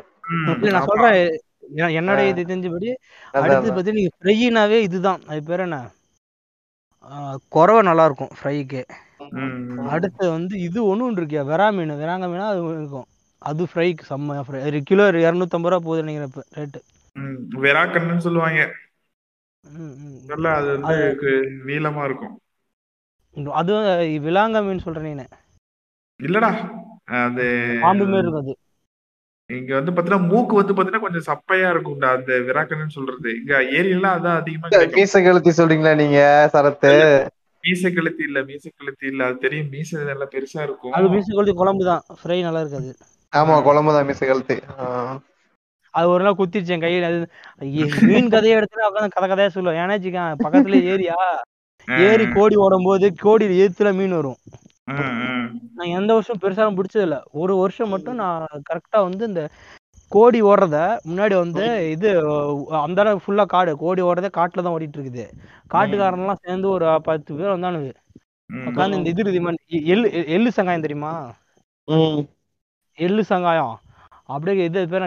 ஆமா. 0.77 0.85
சொல்றேன். 0.85 1.17
எ- 1.79 1.93
என்னோட 1.99 2.21
ஆஹ் 2.23 2.31
இது 2.31 2.43
தெரிஞ்சபடி 2.43 2.89
அடுத்து 3.35 3.57
அதான். 3.61 3.77
பத்தி 3.77 3.93
நீங்க 3.93 4.11
ஃப்ரைனாவே 4.19 4.79
இதுதான். 4.81 5.21
அது 5.27 5.43
பேர் 5.43 5.61
என்ன? 5.61 5.79
குறவை 7.49 7.83
நல்லா 7.83 8.05
இருக்கும் 8.05 8.33
ஃப்ரைக்கு. 8.39 8.83
அடுத்து 9.89 10.31
வந்து 10.31 10.55
இது 10.61 10.79
ஒன்று 10.87 11.13
இருக்கியா 11.15 11.43
வெறா 11.51 11.67
மீன். 11.75 11.93
வெறாங்க 12.03 12.27
மீனா 12.33 12.47
அது 12.49 12.63
இருக்கும். 12.75 13.07
அது 13.43 13.63
ஃப்ரைக்கு 13.65 14.09
செம்ம 14.11 14.43
ஃப்ரை 14.47 14.61
ஒரு 14.67 14.81
கிலோ 14.83 15.07
இரநூத்தம்பது 15.25 15.73
ரூபா 15.73 15.87
போகுது 15.87 16.03
நினைக்கிறேன் 16.03 16.31
இப்போ 16.31 16.43
ரேட்டு 16.55 16.81
ம், 17.17 17.35
வெராக்கண்ணுன்னு 17.65 18.27
சொல்லுவாங்க. 18.27 18.61
நல்லா 20.31 20.51
அது 20.59 20.69
வந்து 20.77 20.97
நீளமா 21.67 22.03
இருக்கும். 22.05 22.37
அது 23.55 23.73
விலாங்க 24.25 24.65
மீன் 24.67 24.85
சொல்றேன் 24.85 25.09
நீனு 25.09 25.27
இல்லடா 26.21 26.51
அது 27.21 27.47
பாம்பு 27.83 28.05
மாரி 28.07 28.25
இருக்கும் 28.25 28.43
அது. 28.45 28.55
இங்க 29.51 29.71
வந்து 29.75 29.93
பாத்தீங்கன்னா 29.93 30.29
மூக்கு 30.29 30.55
வந்து 30.57 30.75
பாத்தீங்கன்னா 30.75 31.05
கொஞ்சம் 31.05 31.27
சப்பையா 31.29 31.69
இருக்கும்டா 31.73 32.11
அந்த 32.17 32.33
விராக்கன்னு 32.47 32.97
சொல்றது. 32.97 33.31
இங்க 33.41 33.55
ஏரியெல்லாம் 33.77 34.17
அதான் 34.17 34.41
அதிகமா 34.41 34.69
மீச 34.97 35.21
கழுத்தி 35.25 35.53
சொல்றீங்களா 35.59 35.93
நீங்க 35.97 36.21
சரத்து? 36.55 36.93
மீசை 37.65 37.91
கழுத்தி 37.93 38.23
இல்ல 38.23 38.39
மீசை 38.49 38.71
கழுத்தி 38.73 39.07
இல்ல. 39.07 39.23
அது 39.29 39.37
தெரியும் 39.39 39.71
மீசை 39.71 40.03
நல்லா 40.05 40.27
பெருசா 40.35 40.61
இருக்கும். 40.63 40.95
அது 40.97 41.13
மீசை 41.15 41.33
கொளுத்தி 41.33 41.55
குழம்பு 41.61 41.85
தான் 41.91 42.03
ஃப்ரை 42.21 42.39
நல்லா 42.43 42.63
இருக்காது. 42.65 42.91
ஆமா 43.33 43.55
குழம்புதான் 43.67 44.09
மீச 44.09 44.21
கழுத்தி. 44.25 44.57
ஆஹ் 44.77 45.17
அது 45.95 46.07
ஒரு 46.15 46.23
நாள் 46.27 46.39
குத்திருச்சு 46.41 46.75
என் 46.77 46.85
கையில். 46.85 47.07
அது 47.09 47.19
ஐயே, 47.65 47.85
மீன் 48.09 48.33
கதையை 48.35 48.55
எடுத்துட்டு 48.59 48.89
உட்காந்து 48.89 49.17
கதை 49.17 49.29
கதையா 49.33 49.51
சொல்லுவேன். 49.57 49.81
ஏன்னா 49.83 49.97
வச்சுக்கேன் 49.97 50.41
பக்கத்துல 50.45 50.81
ஏரியா 50.95 51.19
ஏரி 52.09 52.27
கோடி 52.37 52.57
ஓடும் 52.65 52.87
போது 52.89 53.07
கோடி 53.25 53.47
ஏத்துல 53.65 53.89
மீன் 53.99 54.19
வரும். 54.19 54.39
நான் 55.77 55.95
எந்த 55.99 56.11
வருஷம் 56.17 56.41
பெருசாலும் 56.43 56.77
பிடிச்சது 56.79 57.07
இல்ல 57.07 57.17
ஒரு 57.43 57.55
வருஷம் 57.63 57.93
மட்டும் 57.95 58.21
நான் 58.23 58.45
கரெக்டா 58.69 58.99
வந்து 59.09 59.25
இந்த 59.31 59.43
கோடி 60.13 60.39
ஓடுறத 60.51 60.79
முன்னாடி 61.09 61.35
வந்து 61.43 61.65
இது 61.95 62.09
அந்த 62.85 63.05
ஃபுல்லா 63.23 63.45
காடு 63.55 63.73
கோடி 63.85 64.03
ஓடுறத 64.09 64.29
காட்டுல 64.39 64.65
தான் 64.65 64.75
ஓடிட்டு 64.77 64.99
இருக்குது. 64.99 65.25
காட்டுக்காரன்லாம் 65.75 66.43
சேர்ந்து 66.45 66.69
ஒரு 66.77 66.89
பத்து 67.09 67.39
பேர் 67.39 67.55
வந்தானுங்க. 67.55 67.93
உட்காந்து 68.51 68.99
இந்த 68.99 69.11
இது 69.13 69.23
எள்ளு 69.95 70.07
எள்ளு 70.37 70.51
சங்காயம் 70.59 70.87
தெரியுமா? 70.87 71.13
எள்ளு 72.99 73.23
சங்காயம். 73.33 73.75
அப்படியே 74.29 74.65
இது 74.69 74.83
பேர் 74.93 75.07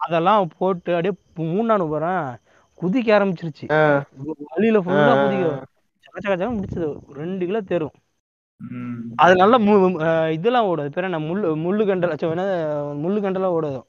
அதெல்லாம் 0.00 0.48
போட்டு 0.58 0.90
அப்படியே 0.96 1.14
மூணானு 1.52 1.84
போறேன் 1.92 2.24
குதிக்க 2.80 3.08
ஆரம்பிச்சிருச்சு. 3.16 3.66
வழியில 4.52 4.78
ஃபுல்லா 4.84 5.12
குதிக்க 5.22 5.50
சக்க 6.24 6.48
முடிச்சது. 6.56 6.88
ரெண்டு 7.20 7.42
கிலோ 7.48 7.60
தேரும். 7.72 7.94
அது 9.22 9.32
நல்ல 9.42 9.54
இதெல்லாம் 10.36 10.66
ஓடும் 10.70 10.84
அது 10.84 10.94
பேர் 10.96 11.08
என்ன? 11.08 11.20
முள்ளு 11.28 11.48
முள்ளு 11.64 11.84
கண்டல் 11.88 12.14
என்ன 12.34 12.44
முள்ளு 13.04 13.18
கண்டெல்லாம் 13.24 13.56
ஓடுது. 13.58 13.80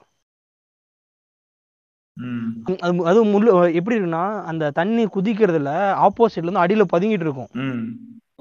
அது 2.86 2.92
அது 3.10 3.20
முள்ளு 3.34 3.50
எப்படி 3.80 3.96
இருக்குன்னா 3.98 4.24
அந்த 4.50 4.72
தண்ணி 4.80 5.04
குதிக்கிறதுல 5.16 5.72
ஆப்போசிட்ல 6.06 6.48
இருந்து 6.48 6.64
அடியில 6.64 6.86
பதுங்கிட்டு 6.94 7.28
இருக்கும். 7.28 7.50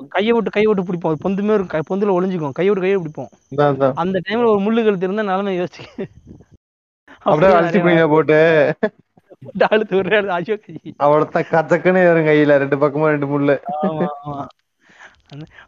கையை 0.09 0.33
விட்டு 0.33 0.51
கையை 0.51 0.75
விட்டு 0.75 0.93
பிடிப்போம். 0.93 1.17
பொந்துமே 1.25 1.55
இருக்கும். 1.55 1.81
கை- 1.81 1.93
பொந்துல 1.93 2.13
ஒளிஞ்சுக்கும். 2.13 2.53
கையை 2.53 2.75
விட்டு 2.75 2.81
கையை 2.81 2.97
பிடிப்போம். 2.97 3.31
அந்த 3.95 4.21
டைம்ல 4.29 4.47
ஒரு 4.47 4.59
முள்ளு 4.59 4.85
கழுத்து 4.85 5.11
இருந்தா 5.11 5.23
நிலைமை 5.23 5.61
யோசிச்சு 5.61 6.05
அப்படியே 7.19 7.53
அழிச்சு 7.53 8.09
போட்டு. 8.09 8.75
அழுத்து 9.59 9.97
ஒரு 9.97 10.09
இடத்துல 10.09 10.27
ஐயோ 10.27 10.57
கை. 10.57 10.95
அவ்வளவுதான். 10.97 11.43
கச்சக்குன்னு 11.43 11.93
வரும் 11.93 12.27
கையில. 12.27 12.57
ரெண்டு 12.57 12.79
பக்கமும் 12.79 13.09
ரெண்டு 13.09 13.41
முள்ளு. 13.41 13.61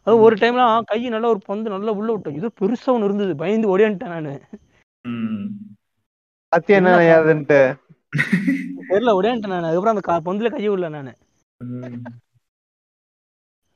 அது 0.03 0.19
ஒரு 0.19 0.35
டைம்லாம் 0.35 0.81
கை 0.85 1.09
நல்லா 1.09 1.29
ஒரு 1.29 1.39
பந்து 1.45 1.69
நல்லா 1.69 1.91
உள்ள 1.91 2.17
விட்டோம். 2.17 2.33
இது 2.33 2.51
பெருசா 2.61 2.85
ஒண்ணு 2.85 3.03
இருந்தது. 3.03 3.35
பயந்து 3.35 3.77
ஓடியான்ட்டேன் 3.77 4.07
நானு. 4.07 4.41
அத்தி 6.49 6.73
என்ன 6.73 6.97
ஏதுன்ட்டு 6.97 7.75
தெரியல 8.89 9.11
ஓடியான்ட்டேன் 9.11 9.47
நானு. 9.47 9.65
அதுக்கப்புறம் 9.65 9.99
அந்த 9.99 10.11
கா- 10.11 10.33
பந்துல 10.33 10.49
கையை 10.49 10.69
விடல 10.69 10.89
நானு. 10.89 11.15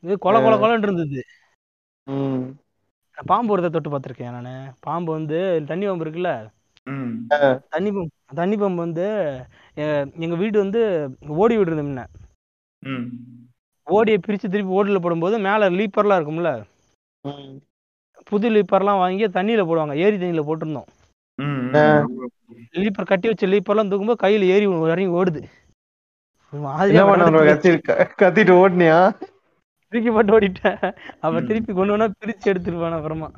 இது 0.04 0.16
கொல 0.26 0.36
கொல 0.44 0.56
கொலன்னு 0.62 0.88
இருந்தது. 0.88 1.22
பாம்பு 3.18 3.52
ஒருத்த 3.56 3.70
தொட்டு 3.72 3.90
பார்த்திருக்கேன் 3.92 4.36
நானு. 4.38 4.54
பாம்பு 4.86 5.10
வந்து 5.12 5.38
தண்ணி 5.70 5.86
பாம்பு 5.88 6.06
இருக்குல்ல. 6.06 6.32
தண்ணி 7.74 7.90
பம்பு 7.96 8.12
தண்ணி 8.40 8.56
பம்பு 8.62 8.80
வந்து 8.86 9.06
எங்க 10.24 10.36
வீடு 10.44 10.58
வந்து 10.64 10.82
ஓடி 11.42 11.58
வீடு 11.58 11.72
இருந்தது 11.72 11.88
முன்ன. 11.90 12.04
ஓடியை 13.88 14.18
பிரிச்சு 14.20 14.48
திருப்பி 14.54 14.76
ஓடில 14.80 15.00
போடும்போது 15.04 15.36
மேல 15.48 15.70
லீப்பர்லாம் 15.78 16.20
இருக்கும்ல. 16.20 16.52
புது 18.30 18.48
லீப்பர்லாம் 18.56 19.02
வாங்கி 19.04 19.28
தண்ணியில 19.38 19.64
போடுவாங்க. 19.70 19.96
ஏரி 20.06 20.18
தண்ணியில 20.18 20.44
போட்டிருந்தோம். 20.50 20.90
லீப்பர் 22.82 23.12
கட்டி 23.12 23.28
வச்ச 23.28 23.48
லீப்பர்லாம் 23.48 23.90
தூக்கும்போது 23.92 24.24
கையில 24.26 24.50
ஏறி 24.56 24.66
இறங்கி 24.94 25.14
ஓடுது. 25.20 25.42
கத்திட்டு 28.22 28.54
ஓடுனியா? 28.62 29.00
தூக்கி 29.92 30.10
போட்டு 30.10 30.40
ஓடிட்டேன். 30.40 30.80
அப்புறம் 31.12 31.44
ம். 31.44 31.48
திருப்பி 31.48 31.74
கொண்டு 31.74 31.98
வேணா 31.98 32.08
பிரிச்சு 32.20 32.46
எடுத்துருவேன் 32.46 32.92
அப்புறமா. 32.92 33.30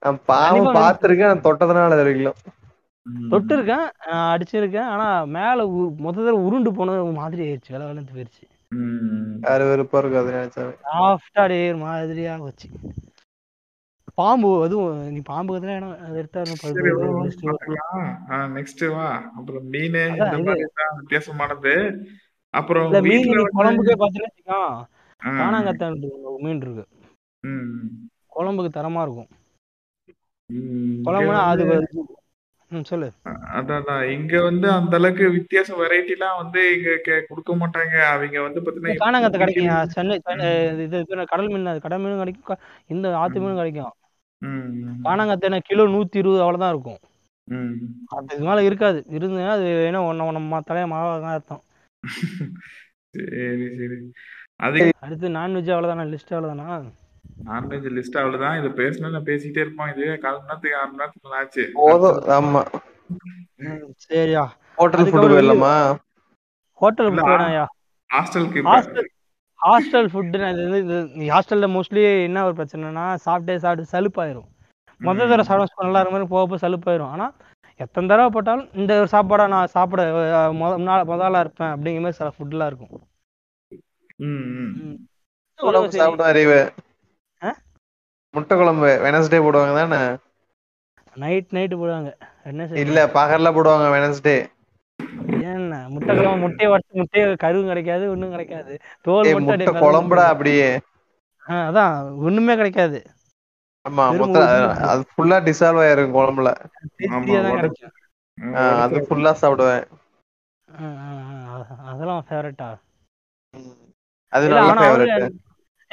நான் 0.00 0.18
பாவம் 0.26 0.74
பாத்திருக்கேன் 0.74 1.26
நான் 1.26 1.40
தொட்டதுனால 1.40 1.88
வரைக்கும். 1.96 2.38
தொட்டு 3.30 3.54
இருக்கேன் 3.54 3.86
அடிச்சிருக்கேன் 4.06 4.86
ஆனா 4.86 5.24
மேல 5.24 5.66
உ- 5.68 5.94
மொத்த 5.98 6.20
தடவை 6.20 6.42
உருண்டு 6.42 6.74
போனது 6.74 7.04
மாதிரி 7.12 7.42
ஆயிடுச்சு 7.44 7.70
வேலை 7.70 7.86
வேலை 7.86 8.04
போயிருச்சு. 8.04 8.44
ம். 8.70 9.40
யாரு 9.42 9.64
வெறுப்பா 9.64 9.98
இருக்கும் 9.98 10.74
சாஃப்டா 10.84 11.16
அப்படியே 11.34 11.74
மாதிரியா 11.74 12.36
வச்சு 12.36 12.68
பாம்பு 14.14 14.62
அதுவும் 14.62 15.08
நீ 15.08 15.20
பாம்பு 15.24 15.56
கத்துல 15.56 15.76
இடம் 15.76 15.98
அது 16.00 16.18
எடுத்தா 16.18 16.40
பது- 16.40 16.72
வா. 18.88 19.08
அப்புறம் 19.36 19.72
மீனு 19.72 20.02
இந்த. 20.08 20.38
மாதிரி 20.38 20.64
வித்தியாசமானது. 20.98 21.74
அப்புறம் 22.54 22.90
மீன் 23.00 23.28
வந்து 23.28 23.54
குழம்புக்கே 23.56 23.94
பாத்தீங்கன்னா 23.98 24.60
காணாங்கத்தான் 25.38 25.96
மீன் 26.44 26.62
இருக்கு. 26.64 26.84
குழம்புக்கு 28.36 28.70
தரமா 28.76 29.02
இருக்கும். 29.06 29.30
குழம்புனா 31.06 31.42
அது 31.52 31.64
சொல்லு. 32.70 33.08
அதான். 33.58 33.82
இங்க 34.14 34.34
வந்து 34.46 34.66
அந்த 34.76 34.94
அளவுக்கு 34.98 35.24
வித்தியாச 35.36 35.76
வெரைட்டி 35.80 36.12
எல்லாம் 36.16 36.38
வந்து 36.40 36.60
இங்க 36.76 36.90
கொடுக்க 37.28 37.52
மாட்டாங்க. 37.60 37.94
அவங்க 38.12 38.40
வந்து 38.46 38.62
பாத்தீங்கன்னா 38.64 39.02
காணாங்கத்தை 39.02 39.40
கிடைக்கும் 39.42 39.92
சென்னை 39.94 40.16
இது 40.86 40.98
கடல் 41.32 41.50
மீன் 41.52 41.68
கடல் 41.84 42.02
மீனும் 42.04 42.22
கிடைக்கும். 42.22 42.62
இந்த 42.94 43.12
ஆத்து 43.22 43.42
மீனும் 43.42 43.60
கிடைக்கும். 43.62 43.92
காணாங்கத்தை 45.06 45.60
கிலோ 45.68 45.84
நூத்தி 45.94 46.20
இருபது 46.22 46.44
அவ்வளவுதான் 46.44 46.74
இருக்கும். 46.74 47.00
அதுக்கு 48.16 48.44
மேல 48.48 48.62
இருக்காது. 48.68 48.98
இருந்ததுன்னா 49.16 49.54
அது 49.58 49.68
என்ன 49.88 50.02
ஒன்ன 50.10 50.26
ஒன்ன 50.30 50.60
தலைய 50.70 50.86
மாவா 50.92 51.14
தான் 51.24 51.36
அர்த்தம். 51.36 51.62
சரி 53.14 53.66
சரி. 53.80 53.96
அது 54.60 54.78
அடுத்து 55.00 55.26
நான்வெஜ் 55.36 55.70
அவ்வளவுதானா? 55.72 56.04
லிஸ்ட் 56.10 56.34
அவ்வளவுதானா? 56.34 56.66
நான்வெஜ் 57.44 57.86
லிஸ்ட் 57.96 58.18
அவ்வளவுதான். 58.20 58.58
இது 58.60 58.68
பேசணும்னு 58.80 59.14
நான் 59.16 59.28
பேசிக்கிட்டே 59.28 59.62
இருப்போம். 59.64 59.90
இதுவே 59.92 60.14
கால் 60.18 60.38
மணி 60.38 60.48
நேரத்துக்கு 60.48 60.76
அரை 60.76 60.86
மணி 60.88 61.00
நேரத்துக்கு 61.00 61.38
ஆச்சு 61.40 61.64
போதும். 61.78 62.18
ஆமா. 62.36 62.62
சரியா. 64.06 64.44
ஹோட்டல் 64.78 65.02
அதுக்கப்புறம் 65.02 65.34
போயிடலாமா? 65.34 65.74
ஹோட்டல் 66.80 67.10
ஃபுட் 67.10 67.28
வேணாயா 67.30 67.64
ஹாஸ்டலுக்கு 68.10 68.62
ஹாஸ்டல் 68.68 69.08
ஹாஸ்டல் 69.60 70.08
ஃபுட்டு 70.10 70.38
நீ 71.14 71.26
ஹாஸ்டல்ல 71.28 71.66
மோஸ்ட்லி 71.74 72.02
என்ன 72.24 72.44
ஒரு 72.44 72.54
பிரச்சனைனா 72.58 73.04
சாப்பிட்டே 73.24 73.56
சாப்பிட்டு 73.58 73.92
சலுப்பாயிரும். 73.92 74.48
மொத்த 75.00 75.20
தடவை 75.24 75.44
சாப்பிட 75.46 75.84
நல்லா 75.84 76.00
இருக்க 76.00 76.14
மாதிரி 76.14 76.28
போக 76.28 76.42
போக 76.44 76.58
சலுப்பாயிரும். 76.64 77.12
ஆனா 77.14 77.26
எத்தனை 77.80 78.08
தடவை 78.08 78.30
போட்டாலும் 78.30 78.68
இந்த 78.74 78.92
ஒரு 79.00 79.10
சாப்பாடை 79.12 79.44
நான் 79.48 79.72
சாப்பிட 79.72 80.02
அஹ், 80.34 80.52
முத 80.58 80.74
நாள் 80.84 81.08
முதலா 81.08 81.40
இருப்பேன் 81.40 81.72
அப்படிங்கிற 81.74 82.02
மாதிரி 82.02 82.18
சில 82.18 82.30
ஃபுட்லாம் 82.36 82.70
இருக்கும் 82.70 82.92
ம், 82.92 83.00
ம். 83.00 83.00
ம். 83.00 83.02
குழம்பு 83.70 83.72
சரி. 83.72 84.03
சாப்பிடும் 85.96 86.28
அறிவு? 86.28 86.58
முட்டை 88.34 88.54
குழம்பு 88.56 88.90
வெனஸ்டே 89.04 89.40
போடுவாங்க 89.42 89.74
தானே? 89.80 90.02
நைட் 91.16 91.54
நைட்டு 91.54 91.76
போடுவாங்க. 91.76 92.10
என்ன 92.44 92.62
இல்ல 92.80 92.96
பகல்ல 93.14 93.52
போடுவாங்க 93.54 93.86
வெனஸ்டே 93.94 94.36
என்ன 95.46 95.72
முட்டை 95.94 96.12
குழம்பு 96.14 96.42
முட்டையை 96.44 96.68
வறுத்து 96.72 97.00
முட்டையை 97.00 97.26
கருவும் 97.36 97.70
கிடைக்காது 97.70 98.04
ஒண்ணும் 98.10 98.34
கிடைக்காது. 98.34 98.74
தோல் 99.04 99.32
முட்டை 99.38 99.72
குழம்புடா 99.78 100.26
அப்படியே. 100.32 100.68
அதான் 101.64 101.94
ஒண்ணுமே 102.24 102.54
கிடைக்காது. 102.56 102.98
ஆமா 103.84 104.04
அது 104.84 105.02
ஃபுல்லா 105.10 105.38
டிசால்வ் 105.46 105.84
ஆயிருக்கும் 105.84 106.16
குழம்புல. 106.16 106.50
அது 108.84 108.98
ஃபுல்லா 109.04 109.32
சாப்பிடுவேன். 109.40 109.84
அதெல்லாம் 111.88 112.24
ஃபேவரட்டா 112.26 112.70
அது 114.32 114.46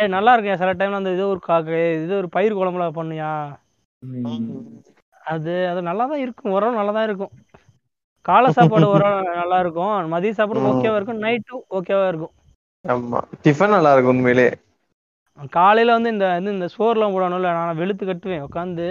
நல்ல 0.10 0.30
இருக்கும் 0.34 0.60
சில 0.62 0.72
டைம்ல 0.74 1.00
அந்த 1.00 1.12
இது 1.16 1.24
ஒரு 1.32 1.42
காக்கு 1.44 1.74
இது 1.98 2.14
ஒரு 2.20 2.30
பயிர் 2.36 2.58
குழம்புல 2.60 2.86
பண்ணியா. 2.96 3.32
அது 5.26 5.52
அது 5.72 5.82
நல்லா 5.88 6.06
தான் 6.12 6.24
இருக்கும். 6.24 6.54
ஓரளவு 6.56 6.80
நல்லா 6.80 6.94
தான் 6.98 7.08
இருக்கும். 7.10 7.34
காலை 8.26 8.50
சாப்பாடு 8.52 8.88
ஓரளவு 8.94 9.36
நல்லா 9.42 9.58
இருக்கும். 9.64 9.94
மதிய 10.14 10.34
சாப்பாடு. 10.34 10.68
ஓகேவா 10.72 10.98
இருக்கும். 11.00 11.22
நைட்டும் 11.26 11.64
ஓகேவா 11.78 12.06
இருக்கும். 12.12 12.34
ஆமா. 12.86 13.20
டிஃபன் 13.44 13.76
நல்லா 13.76 13.94
இருக்கும் 13.94 14.16
உண்மையிலே. 14.16 14.50
காலையில 15.54 15.96
வந்து 15.98 16.12
இந்த 16.14 16.26
இந்த 16.52 16.68
சோறுலாம் 16.74 17.14
போடணும்ல 17.16 17.52
நான் 17.60 17.80
வெளுத்து 17.80 18.04
கட்டுவேன். 18.06 18.46
உட்காந்து 18.48 18.88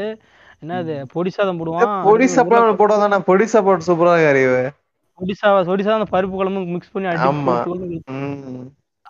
என்னது 0.62 0.94
பொடி 1.12 1.30
சாதம் 1.30 1.60
போடுவான். 1.60 1.92
பொடி 2.06 2.26
சாப்பாடு 2.28 2.78
போடுவாங்க 2.80 3.18
பொடி 3.28 3.46
சாப்பாடு 3.52 3.88
சூப்பரா 3.88 4.14
அறிவு. 4.32 4.60
பொடி 5.18 5.34
சாதம் 5.34 5.68
பொடி 5.68 5.84
சாதம் 5.84 6.00
அந்த 6.00 6.10
பருப்பு 6.14 6.34
குழம்பு 6.34 6.60
மிக்ஸ் 6.74 6.92
பண்ணி 6.92 7.10
அடிச்சு 7.10 7.28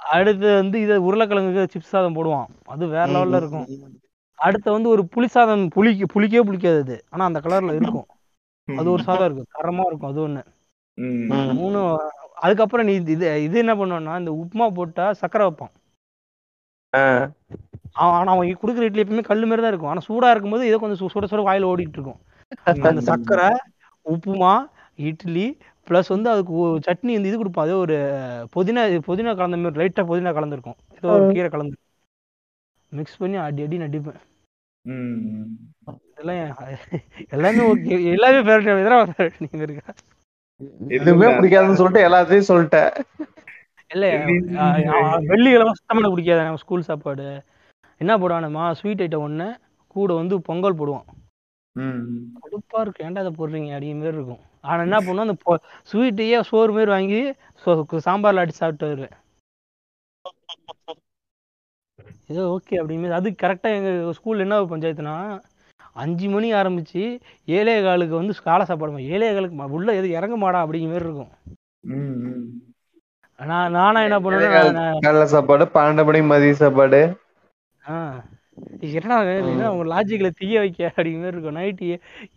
அடுத்து 0.00 0.48
வந்து 0.60 0.76
இது 0.80 0.94
உருளைக்கிழங்கு 1.06 1.64
சிப்ஸ் 1.72 1.92
சாதம் 1.94 2.16
போடுவான். 2.16 2.48
அது 2.66 2.84
வேற 2.94 3.06
லெவல்ல 3.14 3.40
இருக்கும். 3.42 3.66
அடுத்து 4.38 4.68
வந்து 4.72 4.88
ஒரு 4.88 5.02
புளி 5.14 5.28
சாதம் 5.34 5.64
புளிக்கு 5.68 6.06
புளிக்கே 6.14 6.42
புளிக்காது 6.48 6.80
அது. 6.84 6.96
ஆனா 7.12 7.24
அந்த 7.24 7.40
கலர்ல 7.40 7.74
இருக்கும். 7.80 8.08
அது 8.68 8.88
ஒரு 8.90 9.02
சாதம் 9.08 9.26
இருக்கும். 9.28 9.50
தரமா 9.58 9.84
இருக்கும் 9.90 10.10
அது 10.12 10.20
ஒண்ணு. 10.26 10.42
மூணு 11.60 11.80
அதுக்கப்புறம் 12.44 12.86
நீ 12.88 12.92
இது 13.14 13.28
இது 13.46 13.56
என்ன 13.62 13.72
பண்ணுவான்னா 13.74 14.14
இந்த 14.18 14.32
உப்புமா 14.42 14.66
போட்டா 14.78 15.06
சக்கரை 15.20 15.44
வைப்பான். 15.46 15.74
ஆனா 18.04 18.30
அவன் 18.34 18.60
கொடுக்குற 18.62 18.86
இட்லி 18.88 19.02
எப்பவுமே 19.04 19.24
கல்லு 19.28 19.46
மாதிரி 19.46 19.62
தான் 19.62 19.72
இருக்கும். 19.72 19.92
ஆனா 19.92 20.02
சூடா 20.08 20.30
இருக்கும்போது 20.32 20.68
ஏதோ 20.70 20.78
கொஞ்சம் 20.82 21.12
சுட 21.14 21.26
சுட 21.32 21.42
வாயில 21.48 21.70
ஓடிட்டு 21.72 21.98
இருக்கும். 21.98 22.20
அந்த 22.88 23.02
சக்கரை 23.10 23.50
உப்புமா 24.06 24.52
இட்லி 25.10 25.46
ப்ளஸ் 25.86 26.08
வந்து 26.08 26.28
அதுக்கு 26.30 26.54
சட்னி 26.86 27.12
வந்து 27.16 27.30
இது 27.30 27.38
கொடுப்பான் 27.38 27.66
அதே 27.66 27.76
ஒரு 27.84 27.96
புதினா 28.54 28.82
புதினா 29.06 29.32
கலந்த 29.36 29.56
மாதிரி 29.56 29.80
லைட்டா 29.80 30.02
புதினா 30.10 30.32
கலந்துருக்கும். 30.36 30.78
ஏதோ 30.96 31.08
ஒரு 31.16 31.24
கீரை 31.34 31.48
கலந்து. 31.50 31.76
மிக்ஸ் 32.92 33.18
பண்ணி 33.18 33.36
அடி 33.46 33.62
அடி 33.62 33.78
நடிப்பேன். 33.78 34.20
இதெல்லாம் 36.12 36.38
எல்லாமே 37.36 37.62
ஓகே. 37.72 37.96
எல்லாமே 38.14 38.40
ஃபேவரட் 38.46 38.70
இதெல்லாம் 38.74 39.12
நீங்க 39.44 39.62
இருக்கா? 39.66 39.92
எதுவுமே 40.96 41.28
பிடிக்காதுன்னு 41.36 41.78
சொல்லிட்டு 41.80 42.06
எல்லாத்தையும் 42.08 42.50
சொல்லிட்டேன். 42.50 42.90
இல்ல 43.90 44.06
வெள்ளிக்கிழமை 45.30 45.72
சுத்தமான 45.78 46.10
பிடிக்காது. 46.14 46.42
நம்ம 46.42 46.62
ஸ்கூல் 46.64 46.88
சாப்பாடு. 46.90 47.26
என்ன 48.00 48.12
போடுவானுமா 48.18 48.64
ஸ்வீட் 48.72 49.02
ஐட்டம் 49.02 49.24
ஒன்று 49.26 49.46
கூட 49.94 50.10
வந்து 50.14 50.34
பொங்கல் 50.40 50.76
போடுவான் 50.76 51.06
ம், 51.06 51.14
ம். 51.14 51.19
கடுப்பா 52.42 52.80
இருக்கும். 52.80 53.06
ஏன்டா 53.06 53.22
அதை 53.24 53.32
போடுறீங்க? 53.38 53.70
அப்படிங்கிற 53.76 53.98
மாதிரி 54.00 54.16
இருக்கும். 54.16 54.42
ஆனா 54.60 54.80
என்ன 54.82 54.98
பண்ணுவோம்? 54.98 55.26
அந்த 55.26 55.36
ஸ்வீட்டையே 55.90 56.40
சோறு 56.50 56.72
மாதிரி 56.72 56.90
வாங்கி 56.90 57.20
சாம்பார்ல 58.08 58.42
அடிச்சு 58.42 58.62
சாப்பிட்டு 58.62 58.88
வருவேன் 58.88 59.16
ஏதோ 62.28 62.42
ஓகே 62.54 62.74
அப்படிங்கிற 62.80 63.16
அது 63.18 63.28
கரெக்டாக 63.42 63.78
எங்கள் 63.78 64.14
ஸ்கூலில் 64.18 64.44
என்ன 64.44 64.58
பஞ்சாயத்துனா 64.72 65.14
அஞ்சு 65.94 66.26
மணி 66.28 66.48
ஆரம்பிச்சு 66.54 67.02
ஏழே 67.48 67.74
காலுக்கு 67.82 68.14
வந்து 68.14 68.34
காலை 68.42 68.64
சாப்பாடு 68.64 69.10
ஏழே 69.14 69.28
காலுக்கு 69.32 69.76
உள்ள 69.78 69.94
எது 69.94 70.08
இறங்க 70.10 70.36
மாடா 70.36 70.60
அப்படிங்கிற 70.64 70.92
மாதிரி 70.92 71.08
இருக்கும். 71.08 71.32
நான் 73.38 73.72
நானா 73.72 74.00
என்ன 74.02 74.18
பண்ணுவேன் 74.20 74.78
காலைல 75.04 75.24
சாப்பாடு 75.34 75.64
பன்னெண்டு 75.74 76.04
மணிக்கு 76.08 76.28
மதிய 76.32 76.54
சாப்பாடு. 76.54 77.00
ஆ. 77.82 77.96
என்னடா 78.98 79.68
உங்க 79.74 79.84
லாஜிக்கில் 79.92 80.36
தீய 80.38 80.60
வைக்க 80.62 80.80
அப்படிங்கிற 80.90 81.20
மாதிரி 81.22 81.36
இருக்கும். 81.36 81.58
நைட்டு 81.60 81.86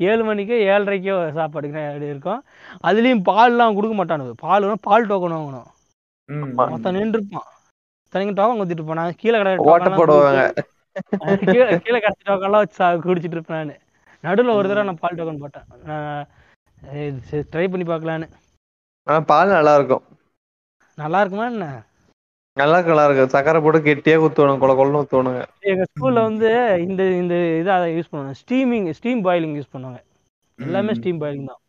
ஏழு 0.09 0.21
மணிக்கோ 0.29 0.57
ஏழரைக்கோ 0.73 1.15
சாப்பாடு 1.37 1.69
அப்படி 1.89 2.11
இருக்கும். 2.13 2.41
அதுலேயும் 2.89 3.25
பால்லாம் 3.29 3.75
கொடுக்க 3.77 3.95
மாட்டானுங்க. 3.99 4.35
பால் 4.45 4.67
பால் 4.89 5.09
டோக்கன் 5.11 5.37
வாங்கணும். 5.37 5.69
மொத்தம் 6.73 6.95
நின்றுப்பான். 6.97 7.49
தனிங்க 8.13 8.33
டோக்கன் 8.39 8.59
குத்திட்டு 8.61 8.81
இருப்பான். 8.81 9.15
கீழே 9.21 9.37
கடை 9.41 9.53
போடுவாங்க. 9.99 10.43
கீழே 11.51 11.65
கீழே 11.85 11.99
கிடச்சி 12.05 12.23
டோக்கன்லாம் 12.29 12.63
வச்சு 12.63 12.83
குடிச்சிட்டு 13.05 13.37
இருப்பேன் 13.37 13.61
நான். 13.61 13.81
நடுவில் 14.25 14.57
ஒரு 14.57 14.67
தடவை 14.69 14.85
நான் 14.89 15.01
பால் 15.03 15.17
டோக்கன் 15.19 15.43
போட்டேன். 15.43 15.67
நான் 15.89 16.25
ட்ரை 17.53 17.65
பண்ணி 17.71 17.85
பார்க்கலான்னு. 17.91 18.27
ஆனா 19.07 19.19
பால் 19.31 19.55
நல்லா 19.57 19.73
இருக்கும். 19.79 20.03
நல்லா 21.01 21.19
இருக்குமா 21.21 21.45
என்ன? 21.53 21.67
நல்லா 22.57 22.77
நல்லா 22.81 23.03
இருக்கும் 23.05 23.33
சக்கரை 23.33 23.59
போட்டு 23.61 23.79
கெட்டியா 23.85 24.17
ஊத்துவானுங்க 24.23 24.61
கொல 24.63 24.73
கொலன்னு 24.73 24.99
ஊத்துவானுங்க 24.99 25.41
எங்க 25.69 25.83
ஸ்கூல்ல 25.91 26.19
வந்து 26.27 26.49
இந்த 26.83 27.01
இந்த 27.21 27.35
இதை 27.59 27.71
அதை 27.75 27.87
யூஸ் 27.95 28.09
பண்ணுவாங்க. 28.09 28.35
ஸ்டீமிங் 28.41 28.87
ஸ்டீம் 28.93 29.21
பாயிலிங் 29.25 29.55
யூஸ் 29.57 29.73
பண்ணுவாங்க. 29.73 29.99
எல்லாமே. 30.59 30.93
ஸ்டீம் 30.93 31.21
பாயிலிங் 31.21 31.49
தான். 31.51 31.61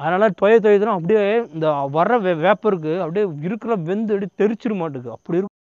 அதனால 0.00 0.28
தொய 0.40 0.54
தொய்துனா 0.60 0.96
அப்படியே 0.96 1.22
இந்த 1.48 1.66
வர்ற 1.94 2.14
வேப்பருக்கு 2.42 2.94
அப்படியே 3.02 3.24
இருக்கிற 3.46 3.72
வெந்து 3.86 4.14
அப்படியே 4.14 4.32
தெரிச்சிட 4.40 4.74
மாட்டுக்கு 4.76 5.10
அப்படி 5.12 5.38
இருக்கும் 5.38 5.54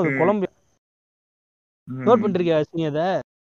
அது. 0.00 0.12
குழம்பு. 0.20 0.48
நோட் 1.88 2.22
பண்ணிருக்கியா 2.22 2.58
நீ 2.72 2.84
அதை? 2.90 3.06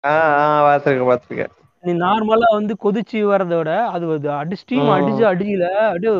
ஆஹ் 0.04 0.32
ஆஹ் 0.38 0.62
பாத்துருக்கேன் 0.66 1.10
பாத்துருக்கேன் 1.10 1.52
நீ 1.84 1.92
நார்மலா 2.00 2.48
வந்து 2.52 2.74
கொதிச்சு 2.82 3.18
வர்றத 3.30 3.54
விட 3.58 3.72
அது 3.94 4.04
அடி 4.36 4.56
ஸ்டீம். 4.60 4.86
அடிச்சு 4.94 5.24
அடியில 5.30 5.64
அப்படியே 5.86 6.12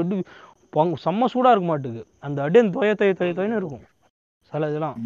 பொங்க- 0.75 1.01
செம்ம 1.05 1.25
சூடா 1.25 1.51
இருக்க 1.51 1.61
மாட்டுக்கு 1.61 2.07
அந்த 2.20 2.43
அப்படியே 2.43 2.70
தொய 2.70 2.95
தொய 2.95 3.12
தொய 3.14 3.33
தொயன்னு 3.33 3.57
இருக்கும். 3.57 3.85
சில 4.41 4.68
இதெல்லாம். 4.68 4.97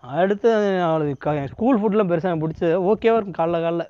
அடுத்து 0.00 0.82
அவளுக்கு 0.82 1.48
ஸ்கூல் 1.48 1.80
ஃபுட்லாம் 1.80 2.08
பெருசாக 2.10 2.28
எனக்கு 2.30 2.48
பிடிச்சது. 2.48 2.82
ஓகேவா 2.90 3.16
இருக்கும் 3.16 3.38
காலைல 3.38 3.56
காலைல. 3.56 3.88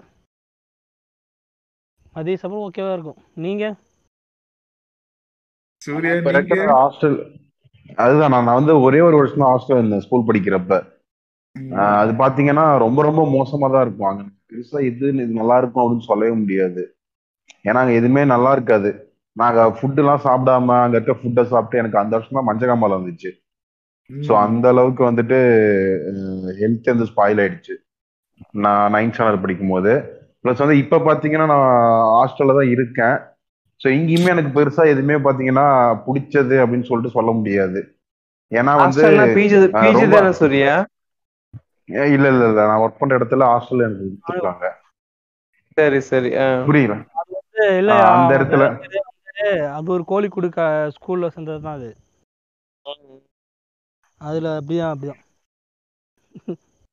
மதிய 2.13 2.37
சாப்பாடு 2.37 2.71
ஓகேவா 2.71 2.93
இருக்கும். 2.93 3.25
நீங்க? 3.35 3.75
ஹாஸ்டல் 6.67 7.17
அதுதான் 7.97 8.31
நான் 8.31 8.45
நான் 8.45 8.55
வந்து 8.55 8.81
ஒரே 8.81 9.01
ஒரு 9.01 9.17
வருஷம் 9.17 9.39
தான் 9.39 9.59
ஹாஸ்டல் 9.59 9.79
இருந்தேன் 9.79 10.01
ஸ்கூல் 10.01 10.27
படிக்கிறப்ப. 10.27 10.97
அது 11.99 12.13
பாத்தீங்கன்னா 12.13 12.79
ரொம்ப 12.79 13.03
ரொம்ப 13.03 13.23
மோசமா 13.25 13.73
தான் 13.73 13.87
இருக்கும். 13.87 14.09
அங்க 14.09 14.23
பெருசா 14.23 14.81
இது 14.81 15.09
இது 15.09 15.27
நல்லா 15.27 15.59
இருக்கும் 15.59 15.85
அப்படின்னு 15.85 16.01
சொல்லவே 16.01 16.35
முடியாது. 16.37 16.97
ஏன்னா 17.63 17.75
அங்க 17.75 17.93
எதுவுமே 17.93 18.25
நல்லா 18.25 18.53
இருக்காது. 18.53 19.08
நாங்க 19.39 19.61
ஃபுட் 19.77 20.01
எல்லாம் 20.03 20.25
சாப்பிடாம 20.25 20.77
அங்க 20.85 20.97
இருக்க 20.99 21.15
ஃபுட்டை 21.19 21.43
சாப்பிட்டு 21.51 21.81
எனக்கு 21.83 22.01
அந்த 22.01 22.13
வருஷம் 22.17 22.39
தான் 22.39 22.49
மஞ்சக்காமலை 22.49 22.97
வந்துச்சு. 22.99 23.31
ஸோ 24.11 24.33
ம். 24.33 24.43
அந்த 24.45 24.67
அளவுக்கு 24.73 25.03
வந்துட்டு 25.09 25.39
ஹெல்த் 26.61 26.93
வந்து 26.93 27.09
ஸ்பாயில் 27.11 27.41
ஆயிடுச்சு. 27.43 27.75
நான் 28.59 28.93
நைன்த் 28.95 29.15
ஸ்டாண்டர்ட் 29.15 29.45
படிக்கும் 29.45 29.73
போது 29.75 29.93
ப்ளஸ் 30.43 30.63
வந்து 30.65 30.77
இப்போ 30.83 30.97
பார்த்தீங்கன்னா 31.07 31.47
நான் 31.53 31.67
ஹாஸ்டல்ல 32.15 32.57
தான் 32.59 32.73
இருக்கேன். 32.75 33.17
ஸோ 33.81 33.89
இங்கேயுமே 33.97 34.33
எனக்கு 34.35 34.51
பெருசா 34.57 34.85
எதுவுமே 34.93 35.17
பார்த்தீங்கன்னா 35.25 35.67
பிடிச்சது 36.07 36.57
அப்படின்னு 36.63 36.89
சொல்லிட்டு 36.89 37.17
சொல்ல 37.17 37.31
முடியாது. 37.39 37.81
ஏன்னா 38.53 38.73
வந்து 38.79 39.03
இல்ல 42.11 42.27
இல்ல 42.29 42.47
இல்ல. 42.47 42.61
நான் 42.69 42.83
ஒர்க் 42.83 43.01
பண்ற 43.01 43.19
இடத்துல 43.19 43.47
ஹாஸ்டல் 43.51 43.85
எனக்கு 43.87 44.07
கொடுத்துருக்காங்க. 44.07 44.67
சரி 45.77 46.01
சரி. 46.09 46.31
புரியல 46.67 46.95
இல்ல 47.79 47.93
அந்த 48.11 48.31
இடத்துல 48.39 48.65
அது 49.73 49.93
ஒரு 49.93 50.05
கோழி 50.05 50.29
கொடுக்க 50.29 50.91
ஸ்கூல்ல 50.97 51.29
சேர்ந்தது 51.29 51.63
தான் 51.63 51.75
அது. 51.75 51.91
அதுல 54.21 54.61
அப்படிதான் 54.61 54.93
அப்படிதான் 54.93 55.23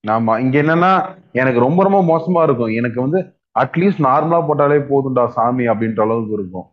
ஆமா 0.04 0.40
இங்க 0.40 0.62
என்னன்னா 0.62 1.16
எனக்கு 1.32 1.60
ரொம்ப 1.60 1.84
ரொம்ப 1.84 2.00
மோசமா 2.12 2.44
இருக்கும். 2.44 2.68
எனக்கு 2.68 3.02
வந்து 3.02 3.20
அட்லீஸ்ட் 3.60 4.06
நார்மலா 4.08 4.40
போட்டாலே 4.48 4.78
போதும்டா 4.90 5.28
சாமி 5.28 5.68
அப்படின்ற 5.68 6.02
அளவுக்கு 6.02 6.34
இருக்கும். 6.34 6.68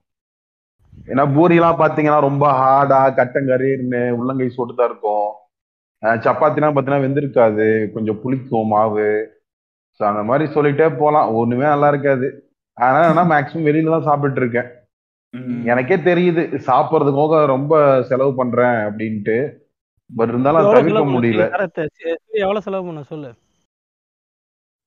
ஏன்னா 1.07 1.35
பூரி 1.35 1.55
எல்லாம் 1.55 1.79
பாத்தீங்கன்னா 1.79 2.21
ரொம்ப 2.21 2.53
ஹார்டா 2.53 3.15
கட்டங்கரீர்னு 3.19 4.11
உள்ளங்கை 4.11 4.49
சொட்டுதான் 4.49 4.85
இருக்கும். 4.85 5.29
அஹ் 6.03 6.19
சப்பாத்திலாம் 6.25 6.75
பாத்தீங்கன்னா 6.75 7.05
வெந்திருக்காது. 7.07 7.93
கொஞ்சம் 7.93 8.21
புளிக்கும் 8.25 8.67
மாவு. 8.67 9.09
ஸோ 10.01 10.05
அந்த 10.05 10.23
மாதிரி 10.23 10.53
சொல்லிட்டே 10.53 10.99
போலாம். 10.99 11.35
ஒண்ணுமே 11.35 11.63
நல்லா 11.63 11.89
இருக்காது. 11.89 12.29
அதனால 12.75 13.23
நான் 13.23 13.31
மேக்ஸிமம் 13.31 13.67
வெளியில 13.69 14.01
தான் 14.01 14.09
சாப்பிட்டுட்டு 14.09 14.37
இருக்கேன். 14.37 14.69
எனக்கே 15.73 15.97
தெரியுது 16.09 16.43
சாப்பிட்றதுக்காக 16.69 17.37
ரொம்ப 17.53 17.75
செலவு 18.09 18.33
பண்றேன் 18.41 18.79
அப்படின்ட்டு. 18.87 19.37
பட் 20.11 20.31
இருந்தாலும் 20.33 20.67
தவிர்க்க 20.75 21.05
முடியல. 21.15 21.45
எவ்வளவு 22.45 22.65
செலவு 22.67 22.87
பண்ண 22.89 23.03
சொல்லு. 23.13 23.31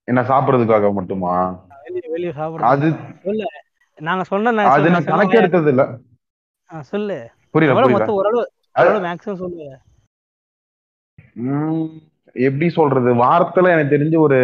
என்ன 0.07 0.21
சாப்பிட்றதுக்காக 0.31 0.91
மட்டுமா? 0.97 1.33
வெளியே 1.85 2.09
வெளியே 2.15 2.31
அது 2.31 2.39
சாப்பிடுறது 2.41 2.89
சொல்லு. 3.27 3.47
நாங்க 3.99 4.23
சொன்ன 4.29 4.53
நான் 4.57 4.71
அது 4.75 4.93
நான் 4.95 5.09
கணக்கு 5.11 5.39
எடுத்தது 5.41 5.71
இல்ல 5.73 5.83
சொல்லு. 6.91 7.17
புரியல 7.53 7.87
மொத்தம் 7.95 8.17
ஓரளவு 8.19 8.45
மேக்ஸிமம் 9.07 9.41
சொல்லு. 9.43 9.67
உம் 11.43 11.85
எப்படி 12.35 12.67
சொல்றது? 12.77 13.09
வாரத்துல 13.23 13.71
எனக்கு 13.75 13.93
தெரிஞ்சு 13.95 14.17
ஒரு 14.27 14.39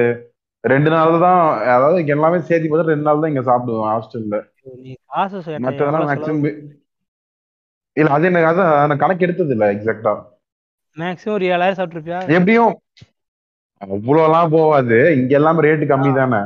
ரெண்டு 0.63 0.89
நாள் 0.93 1.13
தான் 1.25 1.41
அதாவது 1.75 2.01
இங்க 2.01 2.13
எல்லாமே 2.15 2.39
சேர்த்து 2.49 2.69
பார்த்தா 2.71 2.91
ரெண்டு 2.93 3.07
நாள் 3.07 3.21
தான் 3.23 3.31
இங்க 3.33 3.43
சாப்பிடுவேன் 3.49 3.91
ஹாஸ்டல்ல 3.91 4.37
நீ 4.66 4.91
காசு 5.14 5.38
மற்றதெல்லாம் 5.66 6.07
மேக்ஸிமம் 6.09 6.45
இல்ல 7.97 8.09
அது 8.18 8.28
எனக்கு 8.32 8.49
அதான் 8.51 8.74
நான் 8.89 9.01
கணக்கு 9.03 9.26
எடுத்தது 9.28 9.53
இல்ல 9.55 9.66
எக்ஸாக்டா 9.76 10.14
மேக்ஸிமம் 10.97 11.36
ஒரு 11.38 11.45
ஏழாயிரம் 11.53 11.78
சாப்பிட்டுருப்பியா? 11.80 12.20
எப்படியும் 12.38 12.74
அவ்வளோலாம் 13.82 14.51
போகாது. 14.55 14.97
இங்க 15.20 15.32
எல்லாமே 15.39 15.64
ரேட்டு 15.66 15.86
கம்மி 15.91 16.09
தானே. 16.18 16.41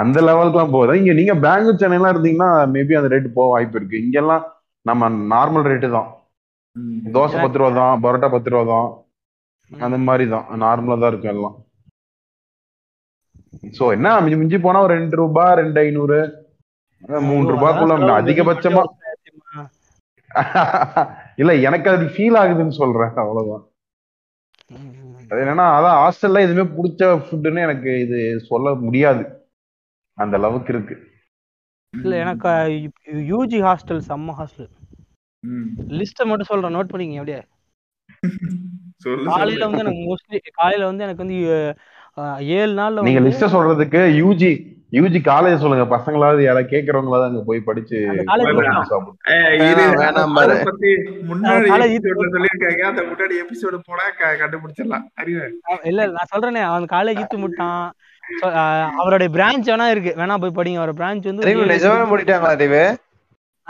அந்த 0.00 0.18
லெவலுக்குலாம் 0.26 0.74
போகுது. 0.74 0.98
இங்க 1.00 1.12
நீங்க 1.20 1.34
பெங்களூர் 1.44 1.80
சென்னைலாம் 1.82 2.12
இருந்தீங்கன்னா 2.14 2.50
மேபி 2.74 2.98
அந்த 2.98 3.10
ரேட்டு 3.14 3.30
போக 3.38 3.48
வாய்ப்பு 3.54 3.78
இருக்கு. 3.80 4.02
இங்கெல்லாம் 4.04 4.44
நம்ம 4.86 5.08
நார்மல் 5.34 5.68
ரேட்டு 5.70 5.90
தான். 5.96 6.08
தோசை 7.16 7.36
பத்து 7.44 7.60
ரூபா 7.60 7.70
தான் 7.80 8.02
பரோட்டா 8.04 8.28
பத்து 8.36 8.52
ரூபா 8.54 8.64
தான். 8.74 8.88
அந்த 9.70 9.96
மாதிரி 10.08 10.26
தான். 10.34 10.46
நார்மலா 10.64 10.98
தான் 11.02 11.12
இருக்கும் 11.12 11.34
எல்லாம். 11.36 11.56
சோ 13.74 13.84
என்ன? 13.92 14.08
மிஞ்சி 14.20 14.36
மிஞ்சி 14.36 14.58
போனா 14.58 14.78
ஒரு 14.80 14.94
ரெண்டு 14.94 15.16
ரூபாய் 15.16 15.56
ரெண்டு 15.56 15.78
ஐநூறு. 15.80 16.18
மூணு 17.26 17.46
ரூபாய்க்குள்ள 17.52 17.94
அதிகபட்சமா? 18.18 18.82
இல்ல 21.40 21.52
எனக்கு 21.66 21.88
அது 21.90 22.04
ஃபீல் 22.14 22.38
ஆகுதுன்னு 22.40 22.74
சொல்றேன் 22.78 23.12
அவ்வளவுதான். 23.22 23.64
அது 25.30 25.38
என்னன்னா 25.42 25.66
அதான் 25.76 25.98
ஹாஸ்டல்ல 26.00 26.42
எதுவுமே 26.44 26.64
பிடிச்ச 26.74 27.02
ஃபுட்டுன்னு 27.22 27.60
எனக்கு 27.66 27.90
இது 28.00 28.18
சொல்ல 28.48 28.74
முடியாது. 28.82 29.22
அந்த 30.18 30.36
அளவுக்கு 30.36 30.72
இருக்கு. 30.74 30.96
இல்ல 31.94 32.14
எனக்கு 32.16 32.50
யூஜி 33.30 33.60
ஹாஸ்டல் 33.66 34.02
செம்ம 34.08 34.34
ஹாஸ்டல் 34.38 34.70
ம். 35.44 35.68
லிஸ்ட்டை 35.98 36.26
மட்டும் 36.26 36.50
சொல்றேன் 36.50 36.76
நோட் 36.76 36.92
பண்ணிங்க 36.92 37.20
அப்படியே. 37.20 37.40
சொல்லு 39.04 39.26
காலையில 39.30 39.66
வந்து 39.66 39.82
எனக்கு 39.84 40.02
மோஸ்ட்லி 40.06 40.38
காலையில 40.54 40.86
வந்து 40.86 41.04
எனக்கு 41.04 41.24
வந்து 41.24 41.38
ஏழு 42.38 42.72
நாள்ல 42.80 43.02
நீங்க 43.02 43.20
லிஸ்ட 43.20 43.50
சொல்றதுக்கு 43.52 44.00
யூஜி 44.22 44.50
யூஜி 44.96 45.18
காலேஜ் 45.28 45.62
சொல்லுங்க. 45.62 45.84
பசங்களாவது 45.96 46.42
யாராவது 46.42 46.68
கேக்குறவங்களாவது 46.70 47.24
அங்க 47.24 47.42
போய் 47.46 47.66
படிச்சு 47.68 47.98
இல்ல 55.84 56.06
நான் 56.06 56.30
சொல்றேனே. 56.34 56.62
அவன் 56.62 56.86
காலேஜ் 56.94 57.20
ஈத்து 57.22 57.36
முட்டான். 57.44 57.90
அவருடைய 59.00 59.28
பிரான்ச் 59.36 59.68
வேணா 59.72 59.86
இருக்கு. 59.90 60.14
வேணா 60.16 60.50
போய் 60.50 60.56
படிங்க. 60.56 60.78
அவரோட 60.78 60.94
பிரான்ச் 61.00 61.26
வந்து 61.28 61.42
நிஜமே 61.44 62.06
மூடிட்டாங்களா 62.12 62.54
அறிவு? 62.56 62.82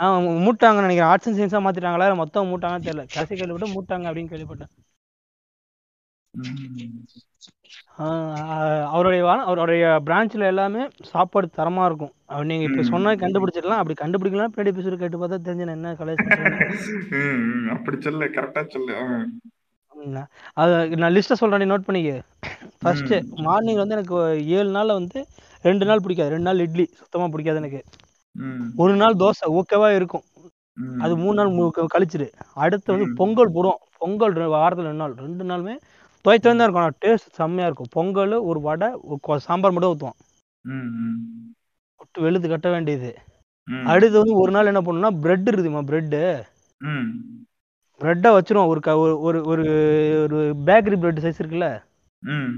மூட்டாங்கன்னு 0.01 0.85
நினைக்கிறேன். 0.85 1.11
ஆர்ட்ஸ் 1.11 1.27
அண்ட் 1.29 1.39
சயின்ஸா 1.39 1.59
மாத்திட்டாங்களா? 1.67 2.15
மொத்தம் 2.15 2.49
மூட்டாங்கன்னு 2.51 2.87
தெரியல. 2.87 3.03
கடைசி 3.15 3.35
கேள்விப்பட்டு 3.35 3.75
மூட்டாங்க 3.75 4.05
அப்படின்னு 4.09 4.31
கேள்விப்பட்டேன். 4.33 4.71
அவருடைய 8.91 9.31
அவருடைய 9.31 10.01
பிரான்ச்ல 10.05 10.45
எல்லாமே 10.45 10.87
சாப்பாடு 11.01 11.49
தரமா 11.57 11.85
இருக்கும். 11.85 12.13
அவர் 12.25 12.45
நீங்க 12.45 12.63
இப்ப 12.63 12.81
ம். 12.81 12.91
சொன்னா 12.93 13.09
கண்டுபிடிச்சிடலாம். 13.11 13.81
அப்படி 13.81 13.97
கண்டுபிடிக்கலாம் 14.01 14.53
பின்னாடி 14.55 14.71
எபிசோட் 14.71 15.01
கேட்டு 15.01 15.17
பார்த்தா 15.17 15.39
தெரிஞ்சு 15.47 15.67
என்ன 15.67 15.93
காலேஜ் 15.93 17.69
அப்படி 17.69 17.97
சொல்லு 18.01 18.25
கரெக்டா 18.25 18.61
சொல்லு. 18.67 18.93
அது 20.53 20.97
நான் 20.97 21.13
லிஸ்ட்டை 21.13 21.39
சொல்கிறேன் 21.41 21.71
நோட் 21.71 21.87
பண்ணிக்க. 21.87 22.21
ஃபர்ஸ்ட்டு 22.81 23.17
மார்னிங் 23.47 23.81
வந்து 23.81 23.95
எனக்கு 23.95 24.15
ஏழு 24.57 24.69
நாளில் 24.69 24.97
வந்து 24.99 25.19
ரெண்டு 25.61 25.85
நாள் 25.85 26.03
பிடிக்காது. 26.03 26.29
ரெண்டு 26.29 26.47
நாள் 26.49 26.59
இட்லி 26.59 26.85
சுத்தமாக 26.99 27.31
பிடிக்காது 27.31 27.57
எனக்கு. 27.57 27.81
ஒரு 28.75 28.95
நாள் 28.95 29.19
தோசை 29.23 29.47
ஓகேவா 29.59 29.95
இருக்கும். 29.95 30.25
அது 30.99 31.13
மூணு 31.17 31.37
நாள் 31.39 31.87
கழிச்சிரு. 31.95 32.27
அடுத்து 32.65 32.89
வந்து. 32.93 33.07
பொங்கல் 33.15 33.53
போடுவோம் 33.55 33.81
பொங்கல் 33.97 34.33
வாரத்துல 34.33 34.87
ரெண்டு 34.89 35.01
நாள். 35.03 35.15
ரெண்டு 35.25 35.43
நாளுமே 35.43 35.75
துவைத்து 36.25 36.45
தான் 36.49 36.65
இருக்கும். 36.65 36.83
ஆனால் 36.83 36.97
டேஸ்ட் 37.01 37.37
செம்மையாக 37.39 37.69
இருக்கும். 37.69 37.91
பொங்கல் 37.91 38.35
ஒரு 38.49 38.59
வடை 38.59 38.87
ஒரு 39.09 39.39
சாம்பார் 39.39 39.73
மட்டும் 39.73 39.93
ஊற்றுவோம் 39.93 40.17
விட்டு 42.01 42.21
வெளுத்து 42.21 42.47
கட்ட 42.49 42.69
வேண்டியது. 42.69 43.11
அடுத்து 43.91 44.15
வந்து 44.17 44.35
ஒரு 44.35 44.51
நாள் 44.51 44.71
என்ன 44.71 44.81
பண்ணணும்னா 44.81 45.11
பிரெட் 45.21 45.49
இருக்குமா 45.51 45.81
பிரெட்டு 45.89 46.21
ம். 46.81 47.09
பிரெட்டை 48.01 48.29
வச்சிருவோம். 48.35 48.67
ஒரு 48.67 48.79
க 48.79 48.91
ஒரு 48.97 49.39
ஒரு 49.45 49.63
ஒரு 50.23 50.37
பேக்கரி 50.67 50.97
பிரெட் 50.99 51.23
சைஸ் 51.23 51.41
இருக்குல்ல? 51.41 51.67
ம். 52.23 52.51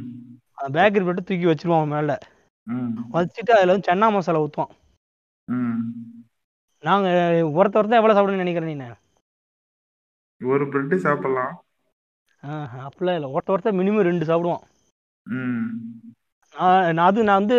அந்த 0.58 0.70
பேக்கரி 0.78 1.04
பிரெட்டை 1.06 1.24
தூக்கி 1.24 1.48
வச்சிருவோம் 1.52 1.94
மேலே. 1.96 2.16
வச்சுட்டு 3.14 3.52
அதில் 3.52 3.74
வந்து 3.74 3.90
சன்னா 3.90 4.08
மசாலா 4.12 4.44
ஊற்றுவோம் 4.44 4.74
நாங்கள் 6.84 7.48
ஒருத்த 7.58 7.80
ஒருத்தர் 7.80 8.00
எவ்வளோ 8.00 8.16
சாப்பிடுன்னு 8.16 8.44
நினைக்கிறேன் 8.44 8.72
நீ 8.74 8.88
ஒரு 10.42 10.64
பிரெட் 10.70 10.94
சாப்பிடலாம். 10.98 11.54
அப்படிலாம் 12.86 13.18
இல்லை. 13.18 13.30
ஒருத்த 13.36 13.54
ஒருத்தர் 13.54 13.80
மினிமம் 13.80 14.08
ரெண்டு 14.10 14.28
சாப்பிடுவோம் 14.30 14.64
நான் 16.96 17.08
அது 17.10 17.26
நான் 17.30 17.42
வந்து 17.42 17.58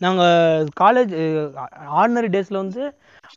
நாங்கள் 0.00 0.70
காலேஜ் 0.80 1.12
ஆர்டினரி 2.00 2.28
டேஸில் 2.34 2.62
வந்து 2.62 2.82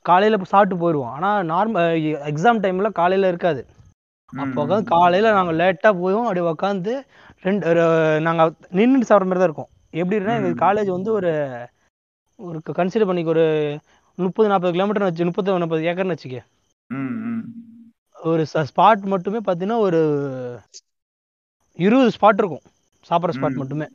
காலையில் 0.10 0.38
சாப்பிட்டு 0.54 0.82
போயிடுவோம் 0.82 1.14
ஆனால் 1.18 1.46
நார்மல் 1.52 1.96
எக்ஸாம் 2.32 2.62
டைமில் 2.64 2.98
காலையில் 3.00 3.30
இருக்காது. 3.32 3.62
அப்போ 4.34 4.60
உட்காந்து 4.64 4.92
காலையில் 4.96 5.36
நாங்கள் 5.38 5.60
லேட்டாக 5.62 6.00
போயும் 6.02 6.28
அப்படி 6.28 6.42
உட்காந்து 6.54 6.94
ரெண்டு 7.48 7.72
நாங்கள் 8.28 8.52
நின்றுட்டு 8.80 9.10
சாப்பிட்ற 9.10 9.30
மாதிரி 9.30 9.42
தான் 9.44 9.50
இருக்கும். 9.50 9.72
எப்படின்னா 10.02 10.36
எங்கள். 10.40 10.60
காலேஜ் 10.66 10.90
வந்து 10.98 11.12
ஒரு 11.20 11.32
ஒரு 12.40 12.60
கன்சிடர் 12.80 13.10
பண்ணிக்க 13.10 13.36
ஒரு 13.36 13.46
முப்பது 14.18 14.50
நாற்பது 14.52 14.76
கிலோமீட்டர் 14.76 15.08
வச்சு 15.08 15.30
முப்பது 15.30 15.60
நாற்பது 15.64 15.88
ஏக்கர்னு 15.92 16.16
வச்சுக்க. 16.16 16.40
ஒரு 18.20 18.44
ஸ்பாட் 18.70 19.04
மட்டுமே 19.06 19.40
பார்த்தீங்கன்னா 19.40 19.80
ஒரு 19.80 20.00
இருபது 21.80 22.12
ஸ்பாட் 22.16 22.38
இருக்கும். 22.38 22.66
சாப்பிட்ற 23.10 23.34
ஸ்பாட். 23.36 23.60
மட்டுமே. 23.62 23.88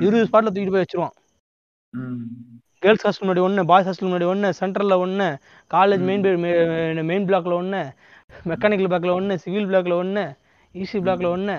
இருபது 0.00 0.26
ஸ்பாட்டில் 0.28 0.52
தூக்கிட்டு 0.52 0.74
போய் 0.74 0.84
வச்சிருவோம் 0.84 1.14
ம். 1.94 2.22
கேர்ள்ஸ் 2.82 3.04
ஹாஸ்டல் 3.06 3.24
முன்னாடி 3.24 3.40
ஒன்று 3.40 3.64
பாய்ஸ் 3.64 3.88
ஹாஸ்டல் 3.88 4.08
முன்னாடி 4.08 4.24
ஒன்று 4.24 4.48
சென்டரில் 4.60 4.94
ஒன்று 4.96 5.26
காலேஜ் 5.70 6.04
மெயின் 6.08 6.24
மெயின் 7.10 7.26
பிளாக்ல 7.28 7.52
ஒன்று 7.52 7.82
மெக்கானிக்கல் 8.46 8.90
பிளாக்ல 8.92 9.12
ஒன்று 9.12 9.34
சிவில் 9.38 9.68
பிளாக்ல 9.70 9.96
ஒன்று 10.02 10.24
ஈசி 10.74 10.98
பிளாக்ல 11.04 11.28
ஒன்று 11.28 11.56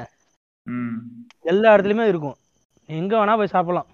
எல்லா 1.45 1.75
இடத்துலையுமே 1.75 2.05
இருக்கும். 2.07 2.37
எங்கே 2.89 3.15
வேணால் 3.15 3.35
போய் 3.35 3.47
சாப்பிடலாம். 3.47 3.89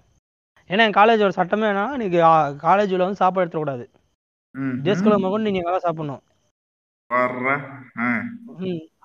ஏன்னா 0.69 0.83
என் 0.87 0.97
காலேஜோட 0.97 1.29
சட்டமே 1.29 1.67
என்ன 1.67 1.97
நீங்கள் 1.97 2.55
காலேஜில் 2.57 3.05
வந்து 3.05 3.21
சாப்பாடு 3.21 3.43
எடுத்துக்கூடாது 3.45 3.85
ம். 4.55 4.75
டேஸ் 4.85 5.03
கிழமை 5.03 5.29
கொண்டு 5.29 5.47
நீங்கள் 5.47 5.63
எங்கே 5.63 5.79
சாப்பிடணும். 5.79 6.21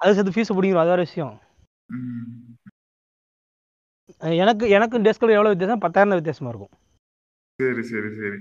அது 0.01 0.15
சேர்த்து 0.17 0.35
ஃபீஸ் 0.35 0.57
பிடிக்கிறோம் 0.57 0.83
அது 0.85 0.93
வேறு 0.93 1.07
விஷயம். 1.09 1.35
எனக்கு 4.43 4.65
எனக்கு 4.77 4.97
டேஸ் 5.05 5.21
கிழமை 5.21 5.37
எவ்வளோ 5.39 5.53
வித்தியாசம்? 5.53 5.83
பத்தாயிரம் 5.85 6.19
வித்தியாசமாக 6.21 6.53
இருக்கும். 6.53 6.73
சரி 7.59 7.83
சரி 7.93 8.11
சரி. 8.21 8.39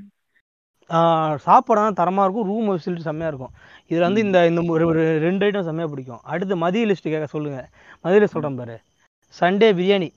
சாப்பாடு 1.46 1.82
தரமாக 2.00 2.26
இருக்கும். 2.28 2.48
ரூம் 2.52 2.68
ஃபெசிலிட்டி 2.70 3.06
செம்மையாக 3.10 3.32
இருக்கும். 3.34 3.54
இதில் 3.92 4.08
வந்து 4.08 4.24
இந்த 4.26 4.38
இந்த 4.52 4.62
ஒரு 4.76 5.04
ரெண்டு 5.26 5.46
ஐட்டம் 5.48 5.68
செம்மையாக 5.70 5.92
பிடிக்கும். 5.94 6.22
அடுத்து 6.32 6.56
மதிய 6.64 6.88
லிஸ்ட் 6.90 7.12
கேட்க 7.14 7.28
சொல்லுங்கள் 7.36 7.68
மதிய 8.06 8.20
லிஸ்ட் 8.24 8.38
சொல்கிறேன் 8.38 8.60
பாரு. 8.62 8.78
சண்டே 9.40 9.70
பிரியாணி 9.80 10.10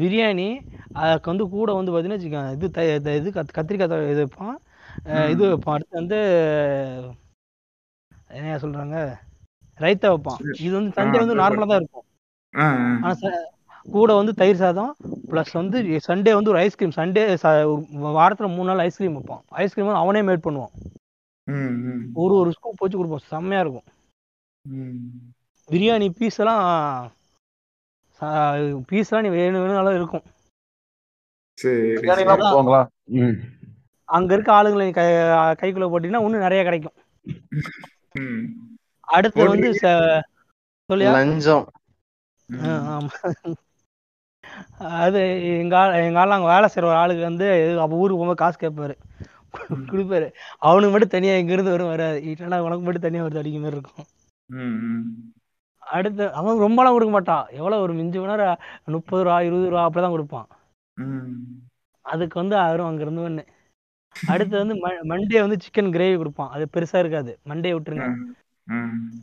பிரியாணி 0.00 0.48
அதுக்கு 1.00 1.30
வந்து 1.32 1.44
கூட 1.54 1.70
வந்து 1.78 1.90
பார்த்தீங்கன்னா 1.92 2.18
வச்சுக்கோங்க. 2.18 2.52
இது 2.56 3.16
இது 3.20 3.28
கத் 3.38 3.56
கத்திரிக்காய் 3.58 4.12
இது 4.14 4.22
வைப்பான் 4.26 4.56
இது 5.34 5.42
வைப்பான் 5.52 5.76
அடுத்து 5.76 6.00
வந்து 6.00 6.18
என்ன 8.32 8.58
சொல்கிறாங்க 8.62 8.96
ரைத்தா 9.78 10.08
வைப்பான் 10.12 10.40
இது 10.64 10.72
வந்து 10.78 10.96
சண்டே 10.98 11.18
வந்து 11.22 11.40
நார்மலாக 11.42 11.70
தான் 11.72 11.80
இருக்கும். 11.82 12.06
ஆ 12.54 12.64
ஆனால் 13.04 13.18
ச 13.20 13.32
கூட 13.94 14.10
வந்து 14.18 14.32
தயிர் 14.40 14.60
சாதம் 14.62 14.92
ப்ளஸ் 15.30 15.52
வந்து 15.60 15.78
சண்டே 16.08 16.32
வந்து 16.38 16.52
ஒரு 16.52 16.60
ஐஸ்கிரீம் 16.64 16.96
சண்டே 16.98 17.22
வாரத்தில் 18.18 18.54
மூணு 18.56 18.68
நாள் 18.70 18.82
ஐஸ்கிரீம் 18.86 19.16
வைப்பான் 19.18 19.42
ஐஸ்கிரீம் 19.64 19.88
வந்து 19.88 20.02
அவனே 20.02 20.22
மேட் 20.28 20.44
பண்ணுவான். 20.46 20.74
ஒரு 22.22 22.34
ஒரு 22.40 22.50
ஸ்கூப் 22.56 22.82
வச்சு 22.82 22.98
கொடுப்போம். 22.98 23.24
செம்மையாக 23.32 23.64
இருக்கும். 23.64 23.86
ம். 24.64 25.00
பிரியாணி 25.68 26.08
பீஸ் 26.18 26.38
எல்லாம் 26.42 26.62
பீஸ் 28.88 29.10
எல்லாம் 29.10 29.24
நீ 29.26 29.30
வேணும் 29.36 29.62
வேணும்னாலும் 29.62 29.98
இருக்கும். 30.00 30.24
அங்க 34.08 34.30
இருக்க 34.36 34.50
ஆளுங்களை 34.58 34.84
நீ 34.88 34.92
கை 34.98 35.06
கைக்குள்ள 35.60 35.86
போட்டீங்கன்னா 35.90 36.22
இன்னும் 36.26 36.46
நிறைய 36.46 36.62
கிடைக்கும். 36.68 36.96
அடுத்து 39.08 39.40
வந்து 39.48 39.68
லஞ்சம். 40.88 41.66
ஆமா. 42.94 43.10
அது 45.00 45.20
எங்க 45.58 45.74
எங்க 46.00 46.20
ஆள் 46.20 46.30
அங்க 46.30 46.46
வேலை 46.46 46.68
செய்யற 46.68 46.84
ஒரு 46.84 46.94
ஆளுக்கு 46.94 47.22
வந்து 47.22 47.46
அப்ப 47.80 47.96
ஊருக்கு 47.96 48.20
போகும்போது 48.20 48.34
காசு 48.34 48.56
கேட்பாரு. 48.58 48.94
கொடுப்பாரு. 49.90 50.26
அவனுக்கு 50.58 50.90
மட்டும் 50.90 51.08
தனியா 51.08 51.34
இங்க 51.34 51.52
இருந்து 51.52 51.70
வரும் 51.70 51.88
வராது 51.88 52.20
இல்லைன்னா 52.20 52.58
உனக்கு 52.58 52.84
மட்டும் 52.84 53.02
தனியா 53.02 53.24
வருது 53.24 53.38
அடிக்க 53.38 53.58
மாதிரி 53.58 53.76
இருக்கும். 53.76 54.06
அடுத்து 55.82 56.32
அவன் 56.32 56.56
ரொம்பலாம் 56.56 56.94
கொடுக்க 56.94 57.12
மாட்டான். 57.12 57.46
எவ்வளவு 57.50 57.82
ஒரு 57.82 57.92
மிஞ்சி 57.92 58.18
போனா 58.18 58.56
முப்பது 58.86 59.24
ரூபா 59.24 59.40
இருபது 59.40 59.68
ரூபா 59.68 59.90
அப்படிதான் 59.90 60.10
கொடுப்பான். 60.10 60.48
ம். 60.96 61.32
அதுக்கு 62.06 62.40
வந்து 62.40 62.56
ஆயிரம் 62.56 62.86
அங்க 62.86 63.02
இருந்து 63.02 63.28
ஒண்ணு. 63.28 63.42
அடுத்து 64.26 64.54
வந்து 64.58 64.74
மண்டே 65.12 65.40
வந்து 65.40 65.58
சிக்கன் 65.64 65.94
கிரேவி 65.96 66.16
கொடுப்பான். 66.16 66.50
அது 66.50 66.64
பெருசா 66.74 66.98
இருக்காது. 66.98 67.38
மண்டே 67.48 67.70
விட்டுருங்க. 67.76 68.08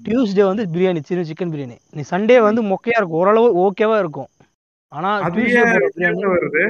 டியூஸ்டே 0.05 0.45
வந்து 0.45 0.63
பிரியாணி 0.73 1.01
சின்ன 1.09 1.23
சிக்கன் 1.29 1.53
பிரியாணி. 1.53 1.77
நீ 1.91 2.01
சண்டே 2.11 2.37
வந்து 2.41 2.63
மொக்கையா 2.63 2.97
இருக்கும். 2.99 3.19
ஓரளவு 3.21 3.47
ஓகேவா 3.65 3.99
இருக்கும். 3.99 4.29
ஆனா 4.87 5.09
வருது? 5.29 6.63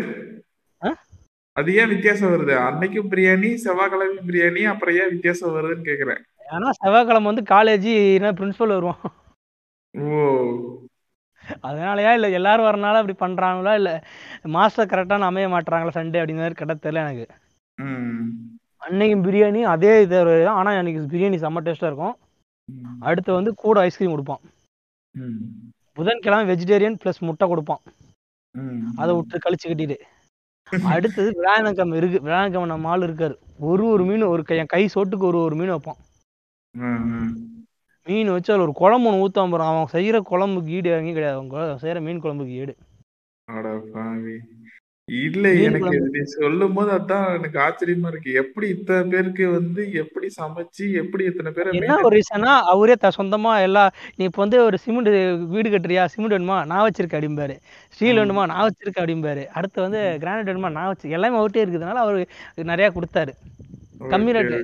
அது 1.58 1.76
ஏன் 1.76 1.88
வித்தியாசம் 1.88 2.32
வருது? 2.34 2.54
அன்னைக்கும் 2.66 3.10
பிரியாணி 3.14 3.50
செவ்வாய்க்கிழமை 3.54 4.18
பிரியாணி 4.28 4.62
அப்புறம் 4.64 4.96
ஏன் 4.96 5.10
வித்தியாசம் 5.10 5.56
வருதுன்னு 5.56 5.88
கேக்குறேன். 5.88 6.22
ஏன்னா 6.52 6.70
செவ்வாய்க்கிழமை 6.70 7.28
வந்து 7.32 7.44
காலேஜ் 7.56 7.90
பிரின்சிபல் 8.40 8.76
வருவான். 8.76 9.02
ஓ. 9.98 10.20
அதனாலயா? 11.64 12.12
இல்ல 12.14 12.30
எல்லாரும் 12.30 12.66
வரனால 12.66 13.00
அப்படி 13.02 13.16
பண்றாங்களா? 13.20 13.74
இல்ல 13.74 13.92
மாஸ்டர் 14.44 14.88
கரெக்டான 14.88 15.28
அமைய 15.30 15.48
மாட்டுறாங்களா 15.48 15.92
சண்டே 15.98 16.20
அப்படிங்கிற 16.22 16.44
மாதிரி 16.44 16.60
கரெக்டாக 16.60 16.84
தெரியல 16.86 17.06
எனக்கு. 17.06 17.28
ம். 17.80 18.24
அன்னைக்கு 18.78 19.18
பிரியாணி 19.18 19.62
அதே 19.74 20.02
இது 20.02 20.44
தான் 20.46 20.56
ஆனா 20.56 20.72
அன்னைக்கு 20.78 21.18
பிரியாணி 21.18 21.38
செம்ம 21.44 21.62
டேஸ்டா 21.66 21.90
இருக்கும். 21.90 22.16
அடுத்து 23.00 23.34
வந்து 23.34 23.54
கூட 23.56 23.80
ஐஸ்கிரீம் 23.80 24.12
கொடுப்பான். 24.12 24.42
புதன்கிழமை 25.94 26.44
வெஜிடேரியன் 26.50 27.00
ப்ளஸ் 27.04 27.20
முட்டை 27.20 27.48
கொடுப்பான். 27.48 27.82
அதை 28.96 29.16
விட்டு 29.16 29.38
கழிச்சு 29.38 29.68
கட்டிட்டு. 29.68 29.98
அடுத்தது 30.94 31.30
விநாயகம் 31.36 31.94
இருக்கு. 31.94 32.22
விநாயகம் 32.22 32.66
நம்ம 32.66 32.90
ஆள் 32.90 33.02
இருக்காரு. 33.02 33.36
ஒரு 33.60 33.86
ஒரு 33.86 34.04
மீன் 34.04 34.22
ஒரு 34.24 34.44
என் 34.48 34.74
கை 34.76 34.84
சொட்டுக்கு 34.96 35.28
ஒரு 35.32 35.38
ஒரு 35.38 35.56
மீன் 35.56 35.74
வைப்பான். 35.74 36.00
மீன் 38.08 38.32
வச்சு 38.32 38.54
அதில் 38.54 38.66
ஒரு 38.66 38.74
குழம்பு 38.74 39.08
ஒன்று 39.10 39.24
ஊற்றாம 39.26 39.50
போகிறான் 39.52 39.74
அவன் 39.74 39.94
செய்கிற 39.96 40.22
குழம்புக்கு 40.30 40.76
ஈடு 40.78 40.90
எங்கேயும் 40.90 41.18
கிடையாது. 41.18 41.38
அவன் 41.38 41.78
செய்கிற 41.78 42.02
மீன் 42.02 42.22
குழம்புக்கு 42.22 42.56
ஈடு. 42.62 42.74
இல்ல 45.26 45.52
எனக்கு 45.68 46.00
நீ 46.16 46.22
சொல்லும் 46.34 46.76
போது 46.78 46.90
அதான் 46.96 47.28
எனக்கு 47.38 47.58
ஆச்சரியமா 47.66 48.10
இருக்கு. 48.12 48.32
எப்படி 48.42 48.68
இத்தனை 48.74 49.04
பேருக்கு 49.14 49.46
வந்து 49.56 49.82
எப்படி 50.02 50.28
சமைச்சு 50.38 50.86
எப்படி 51.02 51.24
இத்தனை 51.30 51.52
பேரை 51.56 51.74
என்ன 51.80 51.98
ஒரு 52.08 52.14
ரீசனா 52.18 52.54
அவரே 52.74 52.96
த 53.04 53.12
சொந்தமா 53.18 53.54
எல்லா 53.68 53.84
நீ 54.18 54.24
இப்போ 54.30 54.42
வந்து 54.44 54.60
ஒரு 54.68 54.80
சிமெண்ட் 54.86 55.10
வீடு 55.54 55.74
கட்டுறியா? 55.76 56.04
சிமெண்ட் 56.14 56.36
வேணுமா? 56.36 56.58
நான் 56.72 56.84
வச்சிருக்கேன் 56.88 57.20
அப்படிம்பாரு. 57.20 57.56
ஸ்டீல் 57.96 58.22
வேணுமா? 58.22 58.46
நான் 58.54 58.66
வச்சிருக்கேன் 58.68 59.04
அப்படிம்பாரு. 59.04 59.46
அடுத்து 59.60 59.86
வந்து 59.86 60.02
கிரானைட் 60.24 60.52
வேணுமா? 60.52 60.72
நான் 60.78 60.92
வச்சு 60.92 61.16
எல்லாமே 61.18 61.40
அவர்கிட்டே 61.42 61.64
இருக்கிறதுனால 61.66 62.04
அவர் 62.06 62.20
நிறைய 62.72 62.90
கொடுத்தாரு. 62.98 63.34
கம்மி. 64.14 64.34
ரேட்ல 64.38 64.60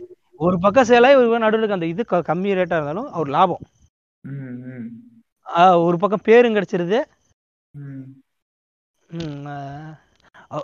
ஒரு 0.46 0.58
பக்கம் 0.64 0.90
சேலை 0.92 1.10
ஒரு 1.20 1.44
நடுவில் 1.44 1.62
இருக்க 1.64 1.80
அந்த 1.80 1.92
இது 1.94 2.04
கம்மி 2.32 2.56
ரேட்டா 2.60 2.78
இருந்தாலும் 2.80 3.12
அவர் 3.18 3.30
லாபம். 3.36 3.64
ஒரு 5.88 5.98
பக்கம் 6.04 6.26
பேரும் 6.30 6.56
கிடைச்சிருது. 6.56 7.00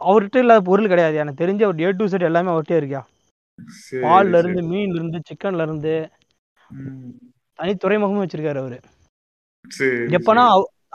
அவர்கிட்ட 0.09 0.37
இல்லாத 0.37 0.61
பொருள் 0.61 0.87
கிடையாது. 0.87 1.15
எனக்கு 1.15 1.43
தெரிஞ்ச 1.43 1.65
ஒரு 1.65 1.83
ஏ 1.83 1.91
டு 1.91 2.07
செட் 2.07 2.29
எல்லாமே 2.29 2.51
அவர்கிட்டே 2.51 2.79
இருக்கியா? 2.81 3.01
பால்ல. 4.05 4.37
இருந்து 4.41 4.61
மீன்ல 4.71 4.99
இருந்து 4.99 5.21
சிக்கன்ல 5.29 5.61
இருந்து. 5.61 5.93
தனி 7.59 7.75
துறைமுகமும் 7.75 8.25
வச்சிருக்காரு 8.25 8.59
அவரு. 8.63 8.79
எப்பனா 10.17 10.43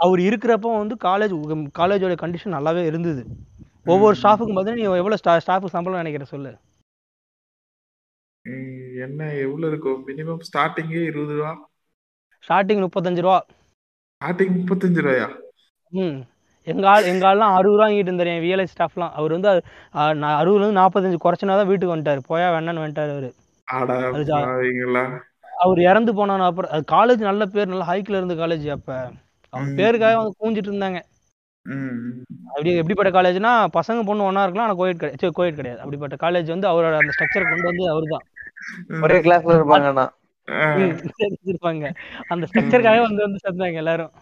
அவர் 0.04 0.18
இருக்கிறப்போ 0.18 0.70
வந்து 0.78 0.94
காலேஜ் 1.04 1.34
காலேஜோட 1.80 2.14
கண்டிஷன் 2.22 2.54
நல்லாவே 2.56 2.84
இருந்தது. 2.84 3.22
ஒவ்வொரு. 3.84 4.14
ஸ்டாஃபுக்கும் 4.22 4.56
பார்த்தீங்கன்னா 4.56 4.82
நீ 4.82 4.82
எவ்வளோ 4.82 5.16
ஸ்டா 5.24 5.34
ஸ்டாஃபுக்கு 5.46 5.74
சம்பளம் 5.76 6.02
நினைக்கிற 6.02 6.24
சொல்லு? 6.24 6.52
என்ன 9.04 9.20
எவ்வளவு 9.44 9.70
இருக்கும் 9.72 10.06
மினிமம் 10.08 10.44
ஸ்டார்டிங்கே 10.48 11.02
இருபது 11.04 11.34
ரூபா. 11.36 11.52
ஸ்டார்டிங் 12.48 12.82
முப்பத்தஞ்சு 12.84 13.22
ரூபா. 13.26 13.38
ஸ்டார்டிங் 14.20 14.56
முப்பத்தஞ்சு 14.58 15.00
ரூபாயா? 15.06 15.28
ம். 16.02 16.18
எங்க 16.66 16.84
ஆள் 16.88 17.04
எங்க 17.04 17.24
ஆள்லாம் 17.26 17.54
அறுபது 17.56 17.70
ரூபா 17.70 17.84
வாங்கிட்டு 17.84 18.10
இருந்தாரு 18.10 18.32
என் 18.32 18.44
விஎல்ஐ 18.44 18.66
ஸ்டாஃப்லாம் 18.72 19.12
அவர் 19.12 19.32
வந்து 19.32 19.50
நான் 20.14 20.38
அறுபதுலேருந்து 20.40 20.80
நாற்பத்தஞ்சு 20.80 21.18
குறைச்சினா 21.24 21.56
தான் 21.58 21.68
வீட்டுக்கு 21.68 21.94
வந்துட்டாரு. 21.94 22.20
போயா 22.28 22.46
வேணான்னு 22.54 22.84
வந்துட்டாரு 22.84 23.10
அவரு. 23.10 23.30
அவர் 25.58 25.80
இறந்து 25.80 26.12
போனான 26.14 26.46
அப்புறம் 26.46 26.70
அது 26.70 26.84
காலேஜ் 26.92 27.22
நல்ல 27.22 27.46
பேர் 27.46 27.68
நல்ல 27.68 27.84
ஹைக்ல 27.84 28.18
இருந்த 28.18 28.34
காலேஜ் 28.34 28.66
அப்ப. 28.68 28.90
அவங்க 29.52 29.68
ம். 29.70 29.76
பேருக்காக 29.78 30.16
வந்து 30.16 30.34
கூஞ்சிட்டு 30.40 30.70
இருந்தாங்க. 30.72 30.98
ம். 31.66 31.94
அப்படி 32.48 32.70
எப்படிப்பட்ட 32.74 33.10
காலேஜ்னா 33.10 33.52
பசங்க 33.76 34.04
பொண்ணு 34.04 34.24
ஒண்ணா 34.24 34.42
இருக்கலாம் 34.42 34.68
ஆனா 34.68 34.78
கோயட் 34.78 35.00
கிடையாது. 35.00 35.32
கோயட் 35.38 35.54
கிடையாது. 35.54 35.80
அப்படிப்பட்ட 35.80 36.16
காலேஜ் 36.16 36.46
வந்து 36.46 36.68
அவரோட 36.68 36.94
அந்த 36.94 37.14
ஸ்ட்ரக்சர் 37.16 37.50
கொண்டு 37.50 37.70
வந்து 37.70 37.86
அவர்தான். 37.90 38.26
ஒரே 39.02 39.18
கிளாஸ்ல 39.20 39.58
இருப்பாங்கண்ணா 39.58 40.06
இருப்பாங்க 41.50 41.84
அந்த 42.28 42.44
ஸ்ட்ரக்சருக்காக 42.46 43.00
வந்து 43.00 43.22
வந்து 43.22 43.40
சேர்ந்தாங்க 43.44 43.74
எல்லாரும். 43.74 44.12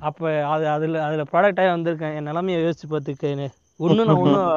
அப்ப 0.00 0.20
அது 0.44 0.64
அதுல 0.68 1.02
அதுல 1.06 1.24
ப்ராடக்ட் 1.32 1.60
ஆகி 1.62 1.70
வந்திருக்கேன். 1.70 2.14
என் 2.18 2.28
நிலைமையை 2.30 2.58
யோசிச்சு 2.64 2.86
பார்த்துக்கேன்னு. 2.90 3.46
இன்னும் 3.80 4.08
நான் 4.10 4.22
இன்னும் 4.24 4.52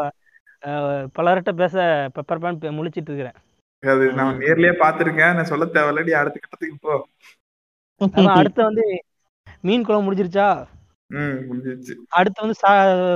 பலர்கிட்ட 1.17 1.51
பேச 1.61 1.75
பெப்பர் 2.15 2.41
பேன் 2.43 2.77
முழிச்சிட்டு 2.77 3.09
இருக்கிறேன். 3.11 3.37
அது 3.83 4.05
நான் 4.19 4.39
நேர்லயே 4.41 4.73
பாத்திருக்கேன் 4.83 5.35
நான் 5.37 5.49
சொல்ல 5.51 5.65
தேவையில்ல 5.77 6.05
நீ 6.05 6.13
அடுத்த 6.21 6.37
கட்டத்துக்கு 6.39 6.77
போ. 6.81 6.93
அடுத்து 8.35 8.61
வந்து 8.63 8.85
மீன் 9.63 9.85
குழம்பு 9.87 10.05
முடிஞ்சிருச்சா? 10.05 10.47
ம் 11.09 11.39
முடிஞ்சிருச்சு. 11.47 11.93
அடுத்து 12.17 12.43
வந்து 12.43 12.57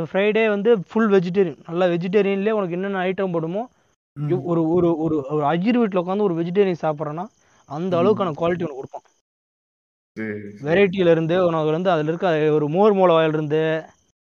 ஃப்ரைடே 0.10 0.44
வந்து 0.50 0.72
ஃபுல் 0.90 1.12
வெஜிடேரியன் 1.14 1.62
நல்லா 1.68 1.86
வெஜிடேரியன்லேயே 1.86 2.58
உனக்கு 2.58 2.78
என்னென்ன 2.78 3.04
ஐட்டம் 3.06 3.36
போடுமோ 3.36 3.64
ஒரு 4.52 4.62
ஒரு 4.76 4.90
ஒரு 4.98 5.16
ஒரு 5.30 5.44
அஜிர் 5.46 5.80
வீட்டில் 5.80 6.02
உட்காந்து 6.02 6.28
ஒரு 6.28 6.38
வெஜிடேரியன் 6.40 6.84
சாப்பிட்றேன்னா 6.84 7.26
அந்த 7.70 7.94
அளவுக்கான 7.98 8.34
குவாலிட்டி 8.40 8.66
உனக்கு 8.66 8.82
கொடுப்பான். 8.82 9.06
வெரைட்டியில 10.68 11.14
இருந்து 11.16 11.36
உனக்கு 11.48 11.76
வந்து 11.76 11.92
அதுல 11.94 12.12
இருக்க 12.12 12.28
ஒரு 12.58 12.68
மோர் 12.76 12.98
மூலவாயில 13.00 13.38
இருந்து. 13.38 13.62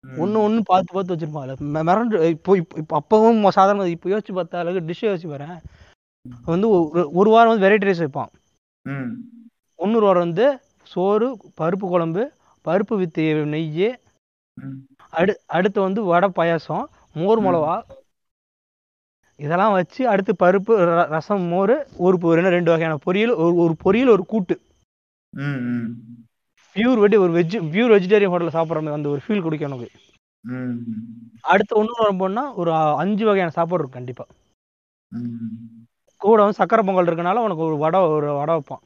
ஒண்ணு 0.05 0.43
ஒண்ணு 0.47 0.61
பார்த்து 0.71 0.95
பார்த்து 0.95 1.15
வச்சிருப்பான் 1.15 1.45
அதுல 1.47 1.83
மிரண்டு 1.89 2.19
இப்போ 2.35 2.57
இப்போ 2.57 2.95
அப்பவும் 3.01 3.47
சாதாரண 3.59 3.87
இப்போ 3.95 4.11
யோசிச்சு 4.13 4.35
பார்த்தா 4.39 4.61
அளவுக்கு 4.63 4.89
டிஷ்ஷை 4.91 5.07
யோசிச்சு 5.09 5.31
பாரு 5.33 5.49
வந்து 6.53 6.69
ஒரு 7.21 7.29
வாரம் 7.35 7.53
வந்து 7.53 7.65
வெரைட்டி 7.67 7.89
ரைஸ் 7.89 8.05
வைப்பான். 8.05 8.31
இன்னொரு 9.79 10.07
வாரம் 10.09 10.27
வந்து 10.27 10.47
சோறு 10.93 11.29
பருப்பு 11.61 11.87
குழம்பு 11.93 12.23
பருப்பு 12.65 12.95
வித் 13.03 13.21
நெய். 13.55 13.91
அடு 15.13 15.33
அடுத்து 15.57 15.79
வந்து 15.87 16.01
வடை 16.11 16.29
பாயாசம் 16.39 16.87
மோர். 17.21 17.41
மிளவா 17.47 17.77
இதெல்லாம் 19.41 19.75
வச்சு 19.77 20.03
அடுத்து 20.13 20.33
பருப்பு 20.43 20.73
ரசம் 21.15 21.45
மோர் 21.53 21.75
ஒரு 22.07 22.17
ரெண்டு 22.57 22.71
வகையான 22.73 22.99
பொரியல் 23.07 23.33
ஒரு 23.45 23.55
ஒரு 23.65 23.75
பொரியல் 23.85 24.13
ஒரு 24.17 24.25
கூட்டு 24.33 24.55
ம். 25.33 25.61
ம். 25.71 25.89
பியூர் 26.77 26.99
வெட்டி 26.99 27.17
ஒரு 27.17 27.33
வெஜ் 27.33 27.57
பியூர் 27.71 27.93
வெஜிடேரியன் 27.93 28.33
ஹோட்டலில் 28.33 28.57
சாப்பிட்ற 28.57 28.79
மாதிரி 28.79 28.97
அந்த 28.97 29.09
ஒரு 29.09 29.21
ஃபீல் 29.25 29.43
கொடுக்கும் 29.43 29.71
எனக்கு. 29.71 29.89
அடுத்து 31.45 31.73
ஒன்று 31.77 31.95
வரும்போதுனா 32.01 32.45
ஒரு 32.55 32.71
அஞ்சு 32.99 33.25
வகையான 33.25 33.51
சாப்பாடு 33.51 33.81
இருக்கும் 33.81 33.99
கண்டிப்பா 33.99 34.25
ம். 35.13 35.51
கூட 36.21 36.39
வந்து 36.43 36.59
சக்கரை 36.59 36.83
பொங்கல் 36.83 37.09
இருக்கனால 37.09 37.43
உனக்கு 37.43 37.63
ஒரு 37.63 37.77
வடை 37.77 38.01
ஒரு 38.11 38.31
வடை 38.35 38.55
வைப்பான் 38.55 38.85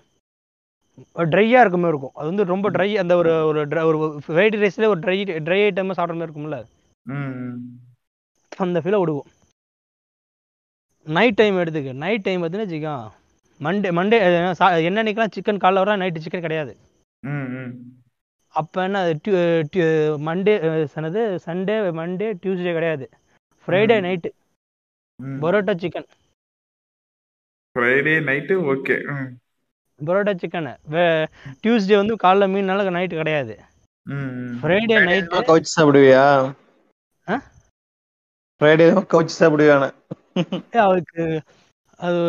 ட்ரையாக 1.30 1.62
இருக்க 1.62 1.76
மாதிரி 1.76 1.92
இருக்கும் 1.92 2.14
அது 2.14 2.30
வந்து 2.30 2.44
ரொம்ப 2.44 2.66
ட்ரை 2.70 2.88
அந்த 2.94 3.14
ஒரு 3.16 3.30
ஒரு 3.46 3.60
ஒரு 3.88 3.98
வெரைட்டி 4.28 4.60
ரைஸ்லேயே 4.62 4.90
ஒரு 4.92 5.00
ட்ரை 5.00 5.16
ட்ரை 5.46 5.60
ஐட்டம் 5.64 5.96
சாப்பிட்ற 5.96 6.14
மாதிரி 6.14 6.28
இருக்கும்ல. 6.28 6.58
அந்த 8.52 8.80
ஃபீலை 8.80 8.98
விடுவோம் 9.00 9.30
நைட் 11.06 11.34
டைம் 11.34 11.56
எடுத்துக்க 11.58 11.92
நைட் 12.02 12.22
டைம் 12.22 12.42
பார்த்தீங்கன்னா 12.42 12.66
வச்சுக்கோ 12.66 12.94
மண்டே 13.60 13.88
மண்டே 13.98 14.18
என்னன்னைக்கெல்லாம் 14.88 15.34
சிக்கன் 15.36 15.62
காலைல 15.64 15.82
வர 15.82 15.96
நைட்டு 16.02 16.22
சிக்கன் 16.24 16.46
கிடையாது. 16.46 16.72
அப்போ 18.54 18.78
என்ன 18.86 18.98
மண்டே 20.28 20.54
சனது 20.94 21.22
சண்டே 21.46 21.76
மண்டே 22.00 22.28
டியூஸ்டே 22.42 22.72
கிடையாது 22.78 23.06
Friday. 23.68 23.96
Night. 24.06 24.30
Parotta 25.42 25.74
chicken 25.82 26.08
Friday 27.76 28.14
night 28.28 28.54
okay. 28.72 28.96
Parotta 30.00 30.34
chicken 30.42 30.68
Tuesday 31.62 31.96
வந்து 32.00 32.16
காலைல 32.24 32.48
மீன்னால 32.54 32.92
நைட்டு 32.98 33.20
கிடையாது. 33.22 33.54
ஃப்ரைடே 34.60 34.96
நைட்டு 35.08 35.42
கவுச்சு 35.48 35.74
சாப்பிடுவியா? 35.76 36.24
ஃப்ரைடே 38.60 38.84
கவுச்சு 39.12 39.34
சாப்பிடுவியான 39.40 39.84
அவருக்கு 40.84 41.24
அது 42.04 42.20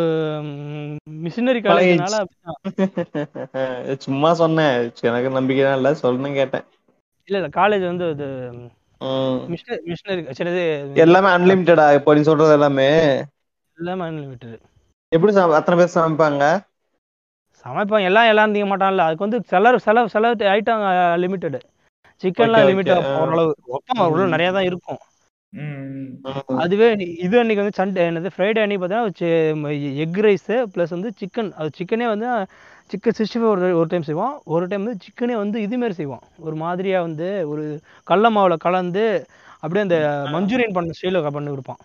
மிஷினரி 1.24 1.62
காலேஜ்னால 1.64 2.16
சும்மா 4.06 4.30
சொன்னேன். 4.40 4.76
எனக்கு 5.10 5.30
நம்பிக்கை 5.38 5.72
இல்ல. 5.78 5.90
சொல்லணும் 6.04 6.38
கேட்டேன். 6.40 6.66
இல்ல 7.30 7.36
இல்ல. 7.40 7.50
காலேஜ் 7.58 7.86
வந்து 7.92 8.06
ம். 9.02 9.40
மிஷினரி 9.52 10.22
இது 10.84 11.04
எல்லாமே 11.04 11.30
அன்லிமிட்டடா 11.36 11.86
இப்போ 11.98 12.14
நீ 12.16 12.22
சொல்றது 12.30 12.54
எல்லாமே? 12.58 12.90
எல்லாமே 13.78 14.04
அன்லிமிட்டட் 14.08 14.64
எப்படி 15.12 15.32
அத்தனை 15.58 15.78
பேர் 15.80 15.96
சமைப்பாங்க? 15.96 16.44
சமைப்பாங்க. 17.66 18.08
எல்லாம் 18.10 18.30
எல்லாம் 18.32 18.54
திங்க 18.54 18.68
மாட்டான்ல 18.72 19.06
அதுக்கு 19.08 19.26
வந்து 19.26 19.40
செலவு 19.52 19.78
செலவு 19.86 20.14
செலவு 20.14 20.50
ஐட்டம் 20.54 20.84
லிமிட்டடு 21.24 21.60
சிக்கன்லாம் 22.24 22.62
Okay, 22.62 22.70
லிமிட் 22.70 22.92
okay. 22.92 23.16
ஓரளவு 23.16 23.50
வைப்பாங்க 23.70 24.06
உள்ள 24.12 24.26
நிறைய 24.34 24.50
தான் 24.52 24.68
இருக்கும். 24.70 25.00
அதுவே 26.64 26.88
இது 27.26 27.36
அன்னைக்கு 27.42 27.64
வந்து 27.64 27.80
சண்டே 27.80 28.06
என்னது 28.10 28.30
ஃப்ரைடே 28.36 28.62
அன்னைக்கு 28.64 28.84
பார்த்தீங்கன்னா 28.84 29.74
எக் 30.06 30.20
ரைஸு 30.26 30.56
ப்ளஸ் 30.74 30.96
வந்து 30.96 31.10
சிக்கன் 31.20 31.52
அது 31.60 31.70
சிக்கனே 31.80 32.08
வந்து 32.14 32.28
சிக்கன் 32.92 33.18
சிக்ஸ்டி 33.20 33.40
ஃபைவ் 33.40 33.52
ஒரு 33.54 33.68
ஒரு 33.80 33.88
டைம் 33.92 34.08
செய்வான் 34.10 34.34
ஒரு 34.56 34.66
டைம் 34.72 34.86
வந்து 34.86 35.04
சிக்கனே 35.06 35.36
வந்து 35.44 35.58
இதுமாரி 35.66 35.96
செய்வான் 36.00 36.26
ஒரு 36.46 36.56
மாதிரியா 36.64 37.00
வந்து 37.08 37.28
ஒரு 37.52 37.64
கடல 38.10 38.32
மாவுல 38.36 38.58
கலந்து 38.66 39.06
அப்படியே 39.64 39.86
அந்த 39.86 40.00
மஞ்சூரியன் 40.36 40.76
பண்ண 40.78 40.98
ஸ்டைலில் 40.98 41.36
பண்ணி 41.38 41.54
கொடுப்பான். 41.54 41.82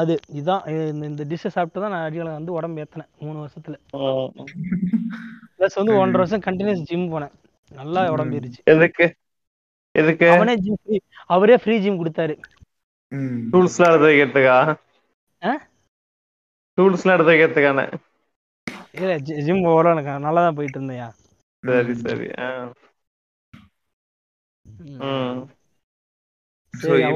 அது 0.00 0.14
இதுதான் 0.38 0.62
இந்த 1.08 1.22
டிஷ்ஷை 1.30 1.50
சாப்பிட்டு 1.54 1.82
தான் 1.82 1.92
நான் 1.94 2.06
அடிகளை 2.06 2.30
வந்து 2.38 2.52
உடம்பு 2.58 2.82
ஏற்றினேன் 2.82 3.10
மூணு 3.24 3.38
வருஷத்துல. 3.42 3.76
ப்ளஸ் 5.58 5.78
வந்து 5.80 5.94
ஒன்றரை 6.02 6.20
வருஷம் 6.22 6.44
கண்டினியூஸ் 6.48 6.86
ஜிம் 6.90 7.10
போனேன். 7.14 7.34
நல்லா 7.72 8.02
உடம்பு 8.14 8.36
ஏறிச்சு. 8.38 8.60
எதுக்கு? 8.74 9.06
எதுக்கு? 9.96 10.26
அவனே 10.30 10.54
ஜிம் 10.56 10.78
ஃப்ரீ 10.82 10.96
அவரே 11.26 11.56
ஃப்ரீ 11.56 11.74
ஜிம் 11.78 12.00
கொடுத்தாரு. 12.00 12.34
ம். 13.12 13.38
டூல்ஸ் 13.52 13.76
எல்லாம் 13.78 13.92
எடுத்து 13.92 14.10
வைக்கிறதுக்கா? 14.10 14.56
ஆ? 15.42 15.52
டூல்ஸ் 16.78 17.04
எல்லாம் 17.04 17.16
எடுத்து 17.16 17.32
வைக்கிறதுக்கான. 17.32 17.82
இல்ல 18.92 19.12
ஜிம் 19.46 19.62
ஓரளவு 19.66 19.94
எனக்கு 19.94 20.24
நல்லா 20.26 20.40
தான் 20.40 20.54
போயிட்டு 20.54 20.78
இருந்தேயா 20.80 21.08
சரி 21.64 21.94
சரி 21.94 22.26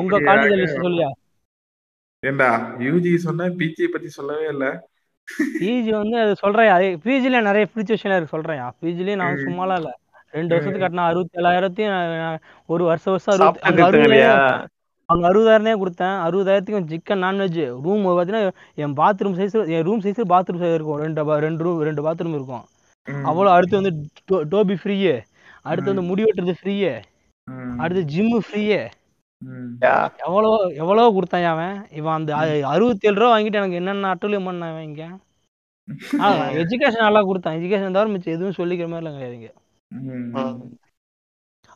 உங்க 0.00 0.18
காலேஜ் 0.20 0.54
லிஸ்ட் 0.60 0.84
சொல்லியா? 0.84 1.10
ஏண்டா 2.22 2.48
யூஜி 2.78 3.10
சொன்ன 3.16 3.48
பிஜி 3.58 3.84
பத்தி 3.86 4.08
சொல்லவே 4.08 4.46
இல்ல. 4.46 4.66
பிஜி 5.60 5.90
வந்து 5.90 6.16
அது 6.20 6.32
சொல்றேன். 6.36 6.68
அது 6.68 6.86
பிஜில 7.04 7.42
நிறைய 7.42 7.64
விஷயம் 7.74 8.16
இருக்கு 8.16 8.34
சொல்றேன். 8.36 8.62
பிஜிலயும் 8.82 9.20
நான். 9.22 9.42
சும்மாலாம் 9.46 9.80
இல்ல. 9.80 9.90
ரெண்டு 10.34 10.52
வருஷத்துக்கு 10.54 10.84
கட்டினா 10.84 11.06
அறுபத்தி 11.10 11.38
ஏழாயிரத்தையும் 11.40 11.96
ஒரு 12.68 12.82
வருஷம் 12.90 13.14
வருஷம் 13.14 13.40
நிறுத்துங்களையா? 13.78 14.34
அறுபதாயிரம் 15.08 15.28
அறுபதாயிரம் 15.28 15.80
கொடுத்தேன். 15.82 16.16
அறுபதாயிரத்துக்கும் 16.26 16.90
சிக்கன் 16.92 17.22
நான்வெஜ் 17.24 17.60
ரூம் 17.86 18.04
பார்த்தீங்கன்னா 18.08 18.42
என் 18.84 18.94
பாத்ரூம் 19.00 19.36
சைஸ் 19.38 19.56
என் 19.76 19.86
ரூம் 19.88 20.02
சைஸ் 20.04 20.20
பாத்ரூம் 20.34 20.60
சைஸ் 20.62 20.76
இருக்கும். 20.78 21.00
ரெண்டு 21.04 21.24
ரெண்டு 21.46 21.64
ரூம் 21.66 21.80
ரெண்டு 21.88 22.04
பாத்ரூம் 22.06 22.36
இருக்கும். 22.38 22.64
ம். 23.06 23.24
அவ்வளோ 23.30 23.50
அடுத்து 23.56 23.80
வந்து 23.80 23.92
டோபி 24.54 24.76
ஃப்ரீயே 24.82 25.16
அடுத்து 25.70 25.92
வந்து 25.92 26.08
முடி 26.10 26.22
வெட்டுறது 26.26 26.54
ஃப்ரீயே. 26.60 26.94
அடுத்து 27.82 28.02
ஜிம்மு 28.14 28.38
ஃப்ரீயே. 28.46 28.80
எவ்வளோ 30.26 30.48
எவ்வளோ 30.82 31.04
கொடுத்தான் 31.16 31.46
அவன். 31.54 31.76
இவன் 31.98 32.16
அந்த 32.18 32.30
அறுபத்தி 32.74 33.08
ஏழு 33.10 33.18
ரூபா 33.20 33.30
வாங்கிட்டு 33.34 33.60
எனக்கு 33.62 33.80
என்னென்ன 33.80 34.10
அட்டூழியம் 34.14 34.48
பண்ணான் 34.50 34.80
இங்க. 34.88 35.04
எஜுகேஷன் 36.62 37.04
நல்லா 37.06 37.22
கொடுத்தான். 37.28 37.56
எஜுகேஷன் 37.58 37.96
தவிர 37.96 38.12
மிச்சம் 38.14 38.36
எதுவும் 38.36 38.58
சொல்லிக்கிற 38.58 38.88
மாதிரிலாம் 38.92 39.16
கிடையாது 39.18 39.38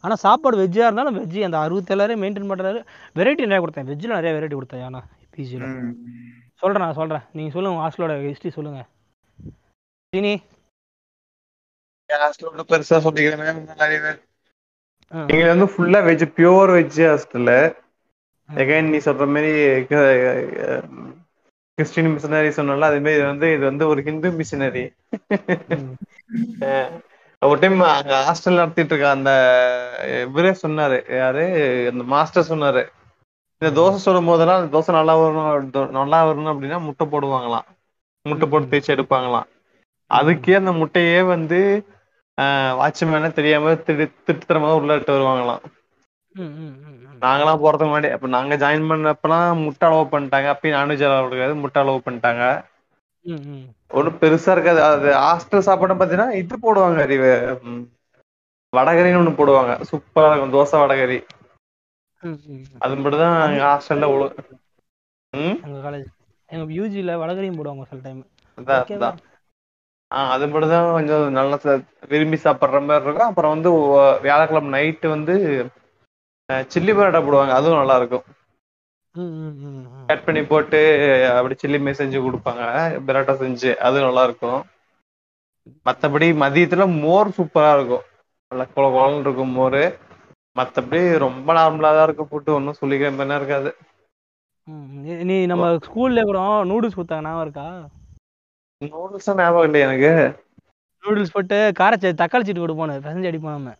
ஆனா 0.04 0.14
சாப்பாடு 0.24 0.56
வெஜ்ஜா 0.60 0.86
இருந்தாலும் 0.86 1.16
வெஜ்ஜி 1.18 1.40
அந்த 1.46 1.58
அறுபத்தேழாயிரம் 1.64 2.22
மெயின்டைன் 2.22 2.50
பண்றாரு. 2.50 2.80
வெரைட்டி 3.18 3.46
நிறைய 3.46 3.60
கொடுத்தேன். 3.64 3.88
வெஜ்ஜில் 3.90 4.16
நிறைய 4.18 4.32
வெரைட்டி 4.36 4.56
கொடுத்தேன் 4.58 4.84
ஆனா 4.88 5.00
பிஜியில் 5.36 5.64
ம். 5.68 5.94
சொல்றேன் 6.62 6.84
நான் 6.84 6.98
சொல்றேன். 7.00 7.24
நீங்க 7.36 7.52
சொல்லுங்க 7.54 7.84
ஹாஸ்டலோட 7.84 8.16
ஹிஸ்டரி 8.26 8.52
சொல்லுங்க. 8.58 8.80
சீனி 10.12 10.34
ஹாஸ்டல் 12.10 12.48
ஒன்றும் 12.50 12.70
பெருசா 12.72 12.96
சொல்லிக்கிறேன். 13.06 14.20
இங்க 15.32 15.46
வந்து 15.52 15.66
ஃபுல்லா 15.72 16.00
வெஜ் 16.08 16.26
பியூர் 16.36 16.70
வெஜ் 16.76 17.00
ஹாஸ்டல்ல 17.08 17.52
எகைன் 18.48 18.90
நீ 18.92 18.98
சொல்ற 19.06 19.24
மாதிரி 19.34 19.52
கிறிஸ்டின் 21.78 22.10
மிஷினரி 22.14 22.50
சொன்னால 22.56 22.88
அதே 22.88 22.98
மாதிரி 23.04 23.16
இது 23.18 23.24
வந்து 23.30 23.46
இது 23.54 23.64
வந்து 23.70 23.84
ஒரு 23.92 24.00
ஹிந்து 24.08 24.28
மிஷினரி. 24.40 24.84
ஒரு 27.44 27.58
டைம் 27.62 27.80
அங்க 27.88 28.14
ஹாஸ்டல் 28.26 28.58
நடத்திட்டு 28.60 28.92
இருக்க 28.92 29.08
அந்த 29.16 29.30
இவரே 30.24 30.52
சொன்னாரு 30.62 30.98
யாரு? 31.20 31.44
அந்த 31.92 32.04
மாஸ்டர் 32.14 32.50
சொன்னாரு. 32.50 32.82
இந்த 33.62 33.70
தோசை 33.78 33.98
சொல்லும் 34.02 34.28
போதெல்லாம் 34.30 34.68
தோசை 34.74 34.92
நல்லா 34.96 35.14
வரணும் 35.20 35.48
நல்லா 35.98 36.20
வரணும் 36.28 36.52
அப்படின்னா 36.52 36.78
முட்டை 36.86 37.06
போடுவாங்களாம். 37.12 37.66
முட்டை 38.26 38.46
போட்டு 38.48 38.70
தேய்ச்சி 38.72 38.94
எடுப்பாங்களாம். 38.94 39.48
அதுக்கே 40.10 40.54
அந்த 40.60 40.72
முட்டையே 40.80 41.20
வந்து 41.32 41.58
வாட்ச்மேன 42.80 43.30
தெரியாம 43.38 43.74
திரு 43.86 44.06
திருத்தரமா 44.26 44.70
உள்ள 44.80 44.98
இட்டு 44.98 45.14
வருவாங்களாம். 45.14 45.64
நாங்களாம் 47.22 47.62
போறதுக்கு 47.62 47.90
முன்னாடி 47.90 48.08
அப்ப 48.14 48.30
நாங்க 48.34 48.54
ஜாயின் 48.62 48.88
பண்ணப்பலாம் 48.90 49.62
முட்டை 49.64 49.84
அளவு 49.88 50.06
பண்ணிட்டாங்க. 50.14 50.48
அப்பயும் 50.54 50.76
நான்வெஜ் 50.78 51.04
அளவு 51.08 51.28
இருக்காது 51.30 51.54
முட்டை 51.62 51.80
அளவு 51.82 52.00
பண்ணிட்டாங்க. 52.06 52.44
ஒன்றும் 53.90 54.18
பெருசா 54.20 54.52
இருக்காது. 54.54 54.80
அது 54.88 55.08
ஹாஸ்டல் 55.20 55.66
சாப்பாடு 55.66 55.94
பாத்தீங்கன்னா 55.94 56.28
இது 56.40 56.56
போடுவாங்க 56.58 57.00
அறிவு 57.04 57.32
வடகரின்னு 58.72 59.20
ஒண்ணு 59.20 59.32
போடுவாங்க. 59.36 59.72
சூப்பரா 59.88 60.30
இருக்கும் 60.30 60.54
தோசை 60.54 60.78
வடகரி. 60.82 61.18
அது 62.84 62.94
மட்டும் 62.96 63.22
தான் 63.22 63.36
எங்க 63.48 63.62
ஹாஸ்டல்ல 63.66 64.08
எங்க 65.62 65.78
காலேஜ் 65.84 66.08
எங்க 66.48 66.64
யூஜில 66.78 67.16
வடகரையும் 67.22 67.58
போடுவாங்க 67.58 67.84
சில 67.90 68.02
டைம் 68.02 68.22
அதான் 68.58 69.18
ஆஹ் 70.10 70.30
அது 70.34 70.44
மட்டும் 70.46 70.72
தான் 70.72 70.88
கொஞ்சம் 70.92 71.24
நல்லா 71.32 71.56
விரும்பி 72.10 72.38
சாப்பிடுற 72.38 72.80
மாதிரி 72.82 73.06
இருக்கும். 73.06 73.30
அப்புறம் 73.30 73.54
வந்து 73.54 73.70
வியாழக்கிழமை 74.24 74.70
நைட்டு 74.76 75.08
வந்து 75.10 75.34
சில்லி 76.68 76.92
பரோட்டா 76.92 77.20
போடுவாங்க. 77.22 77.54
அதுவும் 77.54 77.80
நல்லா 77.80 77.96
இருக்கும். 78.00 78.24
கட் 80.06 80.24
பண்ணி 80.24 80.42
போட்டு 80.44 80.80
அப்படி 81.36 81.54
சில்லி 81.62 81.80
மே 81.80 81.90
செஞ்சு 81.90 82.20
கொடுப்பாங்க. 82.24 82.62
பரோட்டா 83.06 83.34
செஞ்சு 83.42 83.76
அது 83.76 84.00
நல்லா 84.00 84.24
இருக்கும் 84.24 84.60
மத்தபடி 85.84 86.28
மதியத்துல 86.42 87.00
மோர் 87.00 87.28
சூப்பரா 87.28 87.74
இருக்கும். 87.74 88.04
நல்லா 88.48 88.64
குள 88.74 88.86
குளம்னு 88.94 89.20
இருக்கும் 89.20 89.48
மோர். 89.48 89.82
மத்தபடி 90.56 91.18
ரொம்ப 91.18 91.52
நார்மலா 91.52 91.90
தான் 91.96 92.04
இருக்கும் 92.04 92.28
ஃபுட்டு 92.30 92.54
ஒன்றும் 92.54 92.80
சொல்லிக்கிற 92.80 93.10
மாதிரி 93.16 93.36
இருக்காது. 93.36 93.70
நீ- 95.28 95.46
நம்ம 95.46 95.72
ஸ்கூல்ல 95.86 96.22
கூட 96.22 96.40
நூடுல்ஸ் 96.64 96.98
கொடுத்தாங்க 96.98 97.26
ஞாபகம் 97.26 97.40
இருக்கா? 97.40 97.66
நூடுல்ஸ் 98.84 99.36
ஞாபகம் 99.36 99.64
இல்லை 99.64 99.80
எனக்கு. 99.80 100.12
நூடுல்ஸ் 101.02 101.32
போட்டு 101.32 101.72
காரச்ச 101.78 102.12
தக்காளி 102.20 102.44
சீட்டு 102.44 102.60
கொடுப்போம் 102.60 102.90
பசஞ்சு 102.90 103.30
அடிப்போம் 103.30 103.56
நம்ம. 103.56 103.74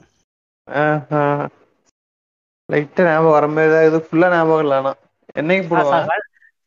லைட்டா 2.73 3.02
ஞாபகம் 3.05 3.36
வர 3.36 3.47
மாதிரி 3.48 3.73
தான் 3.73 3.86
இது 3.86 3.98
ஃபுல்லா 3.98 4.31
ஞாபகம் 4.31 4.61
இல்லை 4.61 4.77
ஆனா. 4.77 4.94
என்னைக்கு 5.36 5.66
போடுவாங்க 5.70 6.15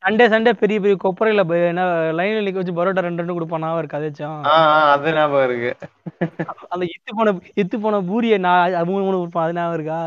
சண்டே 0.02 0.24
சண்டே 0.28 0.50
பெரிய 0.54 0.78
பெரிய 0.80 0.96
கொப்பரையில 0.96 1.42
என்ன 1.66 1.84
லைன்ல 2.12 2.42
நிக்க 2.42 2.54
வச்சு 2.54 2.72
பரோட்டா 2.72 3.00
ரெண்டு 3.00 3.22
ரெண்டு 3.22 3.34
கொடுப்பான் 3.34 3.64
ஆ 3.64 3.72
ஆ, 4.50 4.92
அது 4.92 5.12
ஞாபகம் 5.12 5.44
இருக்கு. 5.44 5.70
அந்த 6.68 6.84
இத்து 6.86 7.10
போன 7.14 7.32
இத்து 7.56 7.76
போன 7.80 8.00
பூரியை 8.02 8.38
நான் 8.38 8.86
மூணு 8.86 9.04
மூணு 9.04 9.18
கொடுப்பான் 9.18 9.44
அது 9.44 9.54
ஞாபகம் 9.54 9.74
இருக்கா? 9.74 10.00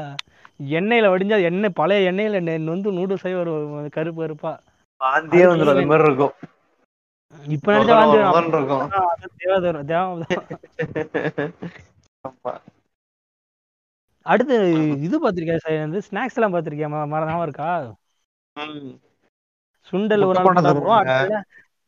எண்ணெயில 0.73 1.11
வடிஞ்சா 1.11 1.37
எண்ணெய் 1.43 1.73
பழைய 1.73 2.11
எண்ணெயில 2.11 2.39
நெ- 2.41 2.61
நொந்து 2.61 2.91
நூடுல்ஸ் 2.91 3.23
ஆகி 3.23 3.33
வரும் 3.33 3.65
கருப்பு 3.89 4.21
கருப்பா. 4.21 4.51
வாந்தியே 5.01 5.45
வந்துடும் 5.47 5.73
அது 5.73 5.85
மாதிரி 5.85 6.07
இருக்கும். 6.07 6.33
இப்ப 7.49 7.71
நினைச்சா 7.73 7.95
வாந்தி 7.95 8.17
இருக்கும். 8.57 8.83
அப்ப 8.85 9.05
அது 9.13 9.29
தேவை 9.37 9.57
தேவை 9.61 10.39
ஆமா. 12.23 12.53
அடுத்து 14.25 14.55
இது 15.01 15.15
பாத்திருக்கியா 15.19 15.57
வந்து 15.79 16.01
ஸ்நாக்ஸ் 16.07 16.35
எல்லாம் 16.35 16.53
பாத்திருக்கியா 16.53 16.89
ம- 16.89 17.07
மற 17.07 17.21
ஞாபகம் 17.25 17.43
இருக்கா. 17.43 17.69
சுண்டல் 19.89 20.25
ஒரு 20.29 20.37
நாள் 20.37 20.65
சாப்பிடுவோம். 20.65 21.43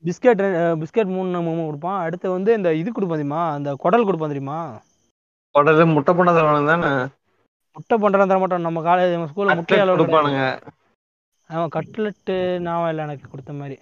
பிஸ்கெட் 0.07 0.41
பிஸ்கெட் 0.81 1.11
மூணு 1.15 1.41
மூணு 1.47 1.61
கொடுப்பான். 1.65 1.99
அடுத்து 2.05 2.27
வந்து 2.35 2.51
இந்த 2.57 2.69
இது 2.81 2.89
கொடுப்பான் 2.91 3.19
தெரியுமா? 3.19 3.41
அந்த 3.57 3.69
குடல் 3.83 4.05
கொடுப்பான் 4.07 4.33
தெரியுமா? 4.33 4.59
உடனே 5.59 5.85
முட்டை 5.95 6.13
பண்ண 6.17 6.31
தரணும் 6.37 6.71
தானே? 6.71 6.91
முட்டை 7.75 7.95
பண்றதா 8.03 8.25
தர 8.29 8.37
மாட்டோம். 8.41 8.65
நம்ம 8.67 8.81
காலேஜ் 8.87 9.13
நம்ம 9.15 9.27
ஸ்கூல்ல 9.31 9.55
முட்டை 9.59 9.75
Cutlet 9.75 9.83
அளவு 9.83 9.99
கொடுப்பானுங்க. 9.99 10.43
அவன் 11.55 11.73
கட்லெட்டு 11.75 12.35
ஞாபகம் 12.65 12.91
இல்லை 12.91 13.03
எனக்கு 13.07 13.31
கொடுத்த 13.33 13.53
மாதிரி. 13.59 13.75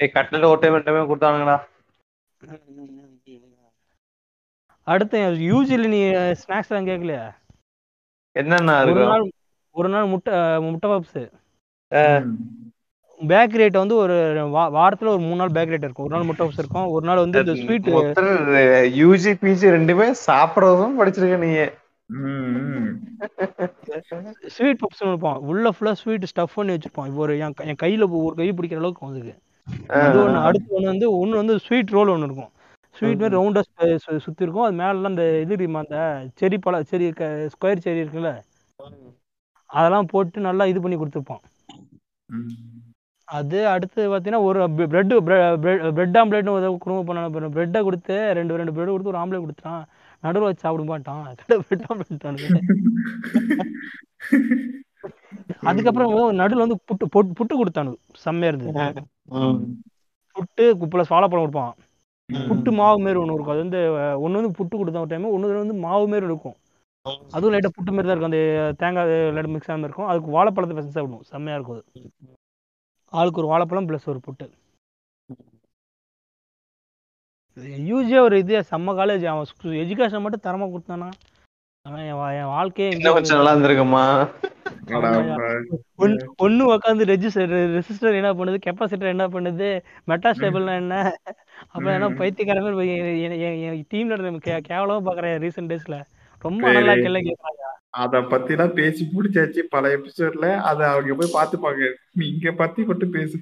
ஏய் 0.00 0.12
கட்லெட் 0.16 0.50
ஒரு 0.50 0.60
டைம் 0.62 0.76
ரெண்டு 0.76 1.10
கொடுத்தானுங்கடா. 1.10 1.56
அடுத்து 4.92 5.18
யூஜில 5.50 5.88
நீ 5.94 6.00
ஸ்நாக்ஸ் 6.42 6.70
எல்லாம் 6.72 6.88
கேட்கலையா? 6.90 7.26
என்னென்ன 8.40 8.78
ஒரு 8.92 9.04
நாள் 9.10 9.26
ஒரு 9.80 9.88
நாள் 9.94 10.10
முட்டை 10.12 10.34
முட்டை 10.68 10.88
பப்ஸ். 10.92 11.20
பேக்கரி 11.94 13.66
ஐட்டம் 13.66 13.78
வந்து 13.78 13.96
ஒரு 13.96 14.12
வா- 14.46 14.74
வாரத்துல 14.74 15.06
ஒரு 15.06 15.18
மூணு 15.18 15.36
நாள் 15.36 15.48
பேக்கரி 15.48 15.68
ஐட்டம் 15.68 15.84
இருக்கும். 15.84 16.06
ஒரு 16.06 16.16
நாள் 16.16 16.24
முட்டை 16.24 16.46
பப்ஸ் 16.46 16.58
இருக்கும். 16.58 16.86
ஒரு 16.86 17.06
நாள் 17.06 17.16
வந்து 17.16 17.38
இந்த 17.38 17.54
ஸ்வீட் 17.54 17.88
யூஜி 18.94 19.34
பிஜி 19.42 19.74
ரெண்டுமே 19.74 20.14
சாப்பிடறதும் 20.26 20.94
படிச்சிருக்க 20.98 21.36
நீ 21.38 21.70
ம், 22.06 22.18
ம். 22.18 23.00
ஸ்வீட் 24.46 24.78
பப்ஸ் 24.78 25.06
இருப்பான் 25.06 25.36
உள்ள 25.36 25.70
ஃபுல்லா 25.70 25.92
ஸ்வீட் 25.92 26.30
ஸ்டஃப் 26.36 26.54
பண்ணி 26.54 26.72
வச்சிருப்பான். 26.72 27.06
இப்போ 27.06 27.12
ஒரு 27.12 27.38
என் 27.38 27.52
கையில 27.82 28.06
ஒரு 28.10 28.34
கை 28.36 28.52
பிடிக்கிற 28.52 28.76
அளவுக்கு 28.76 29.06
அதுக்கு. 29.06 29.34
அது 29.88 30.28
ஒண்ணு 30.28 30.42
அடுத்து 30.42 30.80
ஒண்ணு 30.80 30.84
வந்து 30.84 31.26
ஒண்ணு 31.26 31.30
வந்து 31.30 31.58
ஸ்வீட் 31.58 31.88
ரோல் 31.88 32.08
ஒண்ணு 32.08 32.24
இருக்கும். 32.24 32.50
ஸ்வீட் 32.94 33.20
மாதிரி 33.20 33.40
ரவுண்டா 33.40 33.96
சுத்தி 34.16 34.42
இருக்கும். 34.42 34.62
அது 34.62 34.72
மேல 34.72 35.06
அந்த 35.06 35.40
இது 35.40 35.68
அந்த 35.72 36.26
செரி 36.40 36.56
பழ 36.60 36.80
செரி 36.80 37.12
ஸ்கொயர் 37.48 37.78
செரி 37.84 38.04
இருக்குல்ல? 38.04 38.40
அதெல்லாம் 39.66 40.06
போட்டு 40.06 40.40
நல்லா 40.40 40.64
இது 40.64 40.80
பண்ணி 40.80 40.96
கொடுத்துருப்பான். 40.96 41.42
அது 43.24 43.66
அடுத்து 43.66 44.08
பார்த்தீங்கன்னா 44.08 44.40
ஒரு 44.40 44.70
பிரெட் 44.70 45.24
பிரெட் 45.92 46.16
ஆம்லேட்னு 46.16 46.48
ஒரு 46.48 46.76
குடும்பம் 46.78 47.04
பண்ண 47.04 47.48
பிரெட்டை 47.48 47.82
கொடுத்து 47.82 48.32
ரெண்டு 48.32 48.56
ரெண்டு 48.56 48.72
பிரெட் 48.72 48.88
கொடுத்து 48.88 49.10
ஒரு 49.10 49.18
ஆம்லேட் 49.18 49.44
கொடுத்துட்டான். 49.44 49.84
நடுவில் 50.20 50.48
வச்சு 50.48 50.60
சாப்பிட 50.60 50.84
மாட்டான். 50.84 51.34
பிரெட் 51.46 51.84
ஆம்லேட் 51.94 52.60
அதுக்கப்புறம் 55.60 56.34
நடுவில் 56.34 56.68
வந்து 56.68 56.78
புட்டு 56.86 57.18
பொட்டு- 57.18 57.34
புட்டு 57.38 57.60
கொடுத்தானு. 57.60 57.94
செம்மையா 58.12 58.54
இருந்தது. 58.54 59.02
புட்டு 60.32 60.62
ப்ளஸ் 60.62 61.08
வாழைப்பழம் 61.08 61.30
கொடுப்பான். 61.30 61.74
புட்டு 62.32 62.72
மாவு 62.72 62.98
மாரி 62.98 63.16
ஒன்று 63.16 63.34
இருக்கும். 63.34 63.52
அது 63.52 63.58
வந்து 63.58 63.92
ஒன்று 64.20 64.42
வந்து 64.42 64.64
புட்டு 64.64 64.76
கொடுத்த 64.76 65.00
ஒரு 65.00 65.08
டைம் 65.08 65.24
ஒன்று 65.24 65.58
வந்து 65.58 65.74
மாவு 65.74 66.08
மாரி 66.08 66.24
இருக்கும். 66.24 66.54
அதுவும் 67.02 67.52
லைட்டாக 67.54 67.62
புட்டு 67.62 67.92
மாரி 67.92 68.08
தான் 68.08 68.16
இருக்கும். 68.16 68.22
அந்த 68.22 68.74
தேங்காய் 68.78 69.08
லைட்டாக 69.08 69.48
மிக்ஸ் 69.48 69.70
ஆகாம 69.70 69.78
இருக்கும். 69.78 70.06
அதுக்கு 70.06 70.30
வாழைப்பழத்தை 70.30 70.78
பசங்க 70.78 70.90
சாப்பிடுவோம். 70.94 71.20
செம்மையா 71.20 71.58
இருக்கும் 71.58 71.76
அது. 71.76 72.10
ஆளுக்கு 73.06 73.38
ஒரு 73.38 73.48
வாழைப்பழம் 73.48 73.88
ப்ளஸ் 73.88 74.06
ஒரு 74.06 74.20
புட்டு. 74.26 74.50
யூஜியா 77.60 78.20
ஒரு 78.20 78.38
இது. 78.38 78.58
செம்ம 78.58 78.90
காலேஜ் 78.90 79.24
அவன் 79.24 79.44
எஜுகேஷன் 79.62 80.20
மட்டும் 80.20 80.40
தரமா 80.42 80.76
கொடுத்தானா? 80.76 81.10
அவன் 81.82 82.00
என் 82.00 82.14
வா- 82.14 82.38
என் 82.38 82.44
வாழ்க்கையே 82.44 82.90
நல்லா 82.98 83.54
இருந்திருக்குமா. 83.54 84.30
ஒன்னு 85.96 86.34
ஒண்ணு 86.42 86.78
உட்காந்து 86.78 87.04
ரெஜிஸ்டர் 87.08 87.82
ரெசிஸ்டர் 87.82 88.14
என்ன 88.14 88.34
பண்ணுது? 88.34 88.60
கெப்பாசிட்டர் 88.66 89.08
என்ன 89.08 89.28
பண்ணுது? 89.28 89.82
மெட்டாஸ்டேபிள்னா 90.06 90.74
என்ன? 90.74 91.16
அப்புறம் 91.60 92.02
என்ன 92.02 92.08
பைத்தியக்கார 92.08 92.72
மாதிரி 92.72 93.06
டீம்ல 93.90 94.40
கேவலமா 94.68 95.00
பாக்குறேன் 95.02 95.50
ரீசெண்ட் 95.50 95.76
டேஸ்ல 95.76 96.02
ரொம்ப. 96.44 96.64
நல்லா 96.72 96.94
கேள்வி 96.96 97.22
கேட்கறாங்க 97.22 97.64
அத 98.00 98.18
பத்திலாம் 98.32 98.76
பேசி 98.78 99.02
முடிச்சாச்சு. 99.14 99.60
பல 99.74 99.84
எபிசோட்ல 99.96 100.48
அத 100.70 100.80
அவங்க 100.90 101.14
போய் 101.14 101.36
பாத்துப்பாங்க. 101.38 101.84
நீ 102.12 102.24
இங்க 102.28 102.52
பத்தி 102.52 102.82
மட்டும் 102.84 103.10
பேசு. 103.10 103.38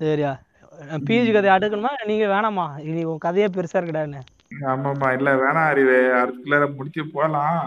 சரியா. 0.00 0.32
பிஜி 1.08 1.30
கதை 1.32 1.50
அடுக்கணுமா? 1.50 1.92
நீங்க 2.06 2.26
வேணாமா? 2.26 2.66
இனி 2.80 3.02
உன் 3.04 3.24
கதையே 3.26 3.48
பெருசா 3.48 3.78
இருக்குடான்னு 3.80 4.20
ஆமாமா 4.70 5.08
இல்ல 5.16 5.30
வேணாம் 5.34 5.68
அறிவு. 5.68 5.98
அடுத்துக்குள்ள 6.20 6.66
முடிச்சு 6.74 7.02
போலாம். 7.08 7.60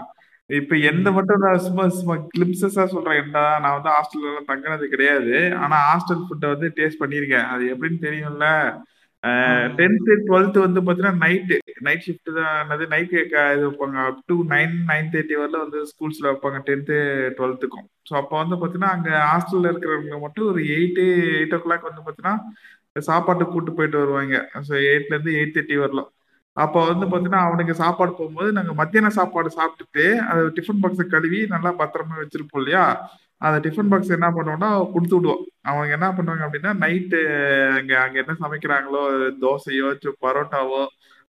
இப்ப 0.50 0.76
எந்த 0.90 1.08
மட்டும் 1.10 1.42
நான் 1.44 1.58
சும்மா 1.58 1.84
சும்மா 1.88 2.14
கிளிம்சஸா 2.32 2.84
சொல்றேன். 2.86 3.20
என்ன 3.22 3.38
நான் 3.62 3.76
வந்து 3.76 3.90
ஹாஸ்டல்ல 3.94 4.28
எல்லாம் 4.30 4.50
தங்கினது 4.50 4.86
கிடையாது. 4.88 5.32
ஆனா 5.62 5.76
ஹாஸ்டல் 5.88 6.22
ஃபுட்டை 6.26 6.48
வந்து 6.54 6.68
டேஸ்ட் 6.76 7.00
பண்ணியிருக்கேன். 7.02 7.48
அது 7.54 7.64
எப்படின்னு 7.74 7.98
தெரியும்ல. 8.06 8.48
டென்த்து 9.78 10.12
டுவெல்த்து 10.26 10.58
வந்து 10.64 10.80
பார்த்தீங்கன்னா 10.80 11.20
நைட்டு 11.22 11.56
நைட் 11.86 12.04
ஷிஃப்ட் 12.06 12.30
தான். 12.38 12.52
என்னது 12.62 12.84
நைட்டு 12.92 13.16
இது 13.20 13.64
வைப்பாங்க. 13.64 13.96
Up 14.08 14.20
to 14.26 14.36
nine 14.52 14.74
nine 14.90 15.10
thirty 15.14 15.36
வரல 15.40 15.60
வந்து 15.64 15.80
ஸ்கூல்ஸில் 15.92 16.28
வைப்பாங்க 16.30 16.60
டென்த்து 16.68 16.96
டுவெல்த்துக்கும் 17.38 17.86
ஸோ 18.08 18.14
அப்போ 18.20 18.34
வந்து 18.42 18.56
பார்த்தீங்கன்னா 18.56 18.92
அங்கே 18.96 19.14
ஹாஸ்டலில் 19.30 19.70
இருக்கிறவங்க 19.72 20.18
மட்டும் 20.24 20.48
ஒரு 20.52 20.60
எயிட்டு 20.76 21.04
எயிட் 21.38 21.56
ஓ 21.56 21.60
கிளாக் 21.64 21.88
வந்து 21.90 22.04
பார்த்தீங்கன்னா 22.04 22.36
சாப்பாட்டுக்கு 23.08 23.54
கூட்டு 23.54 23.72
போயிட்டு 23.78 23.98
வருவாங்க. 24.02 24.36
ஸோ 24.68 24.74
எயிட்லேருந்து 24.86 25.34
எயிட் 25.38 25.56
தேர்ட்டி 25.56 25.78
வரலாம் 25.84 26.10
அப்போ 26.56 26.80
வந்து 26.90 27.06
பார்த்தீங்கன்னா 27.06 27.42
அவனுக்கு 27.48 27.74
சாப்பாடு 27.80 28.12
போகும்போது 28.18 28.50
நாங்கள் 28.58 28.78
மத்தியான 28.78 29.10
சாப்பாடு 29.18 29.48
சாப்பிட்டுட்டு 29.58 30.04
அதை 30.28 30.42
டிஃபன் 30.58 30.80
பாக்ஸை 30.82 31.06
கழுவி 31.14 31.40
நல்லா 31.54 31.70
பத்திரமா 31.80 32.14
வச்சிருப்போம் 32.20 32.62
இல்லையா? 32.62 32.84
அந்த 33.40 33.58
டிஃபன் 33.60 33.88
பாக்ஸ் 33.88 34.10
என்ன 34.10 34.30
பண்ணுவோம்னா 34.30 34.92
கொடுத்து 34.92 35.16
விடுவோம் 35.16 35.42
அவங்க 35.62 35.92
என்ன 35.92 36.08
பண்ணுவாங்க 36.10 36.44
அப்படின்னா 36.46 36.72
நைட்டு 36.78 37.18
அங்க 37.76 38.00
அங்க 38.00 38.18
என்ன 38.18 38.36
சமைக்கிறாங்களோ 38.40 39.02
தோசையோ 39.40 39.88
பரோட்டாவோ 40.22 40.80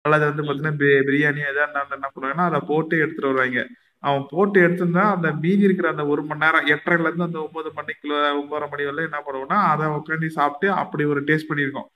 அல்லது 0.05 0.25
வந்து 0.25 0.43
பாத்தீங்கன்னா 0.43 0.79
பி- 0.79 1.03
பிரியாணி 1.05 1.41
எதா 1.45 1.63
இருந்தாலும் 1.63 1.91
என்ன 1.91 2.09
பண்ணுவாங்கன்னா 2.09 2.45
அதை 2.45 2.59
போட்டு 2.67 2.97
எடுத்துட்டு 2.97 3.27
வருவாங்க. 3.27 3.61
அவன் 4.03 4.25
போட்டு 4.29 4.59
எடுத்திருந்தா 4.59 5.03
அந்த 5.11 5.31
மீதி 5.33 5.63
இருக்கிற 5.63 5.89
அந்த 5.89 6.05
ஒரு 6.05 6.23
மணி 6.23 6.39
நேரம் 6.39 6.65
எட்டரைல 6.65 7.01
இருந்து 7.01 7.23
அந்த 7.23 7.39
ஒன்பது 7.41 7.69
மணிக்குள்ள 7.75 8.15
ஒன்பதரை 8.35 8.69
மணி 8.71 8.83
வரல 8.83 9.03
என்ன 9.03 9.21
பண்ணுவோம்னா 9.25 9.59
அதை 9.71 9.87
உட்காந்து 9.89 10.27
சாப்பிட்டு 10.31 10.71
அப்படி 10.73 11.03
ஒரு 11.05 11.21
டேஸ்ட் 11.23 11.49
பண்ணியிருக்கோம். 11.49 11.87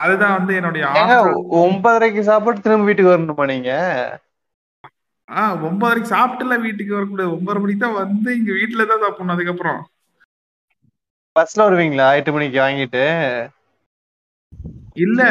அதுதான் 0.00 0.36
வந்து 0.38 0.54
என்னுடைய 0.54 0.84
ஒன்பதரைக்கு 1.60 2.20
சாப்பிட்டு 2.20 2.60
திரும்ப 2.60 2.84
வீட்டுக்கு 2.84 3.12
வரணுமா 3.12 3.46
நீங்க? 3.46 3.72
ஆஹ் 5.40 5.56
ஒன்பதரைக்கு 5.68 6.12
சாப்பிட்டுல 6.14 6.54
வீட்டுக்கு 6.66 6.96
வரக்கூடாது. 6.96 7.32
ஒன்பதரை 7.36 7.60
மணிக்கு 7.62 7.84
தான் 7.84 7.98
வந்து 8.02 8.30
இங்க 8.38 8.50
வீட்டுல 8.58 8.86
தான் 8.90 9.02
சாப்பிடணும் 9.04 9.34
அதுக்கப்புறம். 9.36 9.80
பஸ்ல 11.36 11.66
வருவீங்களா? 11.66 12.06
எட்டு 12.18 12.32
மணிக்கு 12.32 12.58
வாங்கிட்டு? 12.62 13.04
இல்ல 15.04 15.22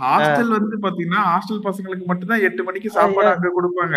ஹாஸ்டல் 0.00 0.54
வந்து 0.56 0.76
பாத்தீங்கன்னா 0.84 1.22
ஹாஸ்டல் 1.30 1.64
பசங்களுக்கு 1.66 2.04
மட்டும்தான் 2.10 2.44
எட்டு 2.48 2.62
மணிக்கு 2.68 2.90
சாப்பாடு 2.96 3.30
அங்க 3.32 3.50
கொடுப்பாங்க. 3.56 3.96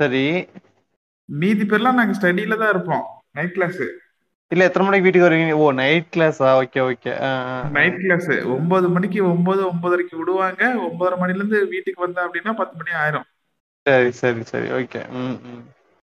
சரி. 0.00 0.24
மீதி 1.28 1.64
பேர்லாம் 1.70 1.98
நாங்க 2.00 2.14
ஸ்டடியில 2.18 2.58
தான் 2.62 2.72
இருப்போம். 2.74 3.04
நைட் 3.36 3.56
கிளாஸ் 3.56 3.80
இல்ல 4.52 4.66
எத்தனை 4.66 4.84
மணிக்கு 4.86 5.06
வீட்டுக்கு 5.06 5.28
வருவீங்க? 5.28 5.56
ஓ 5.62 5.64
நைட் 5.80 6.12
கிளாஸா 6.14 6.50
ஓகே 6.60 6.80
ஓகே 6.90 7.10
நைட் 7.78 7.98
கிளாஸ் 8.04 8.28
ஒன்பது 8.56 8.86
மணிக்கு 8.94 9.18
ஒன்பது 9.32 9.60
ஒன்பதரைக்கு 9.70 10.14
விடுவாங்க. 10.20 10.62
ஒன்பதரை 10.86 11.16
மணில 11.22 11.40
இருந்து 11.42 11.58
வீட்டுக்கு 11.74 12.04
வந்தேன் 12.04 12.26
அப்படின்னா 12.26 12.54
பத்து 12.60 12.76
மணி 12.80 12.92
ஆயிரும். 13.02 13.26
சரி 13.88 14.10
சரி 14.18 14.42
சரி. 14.44 14.68
ஓகே 14.72 15.00
ம் 15.18 15.36
ம். 15.50 15.62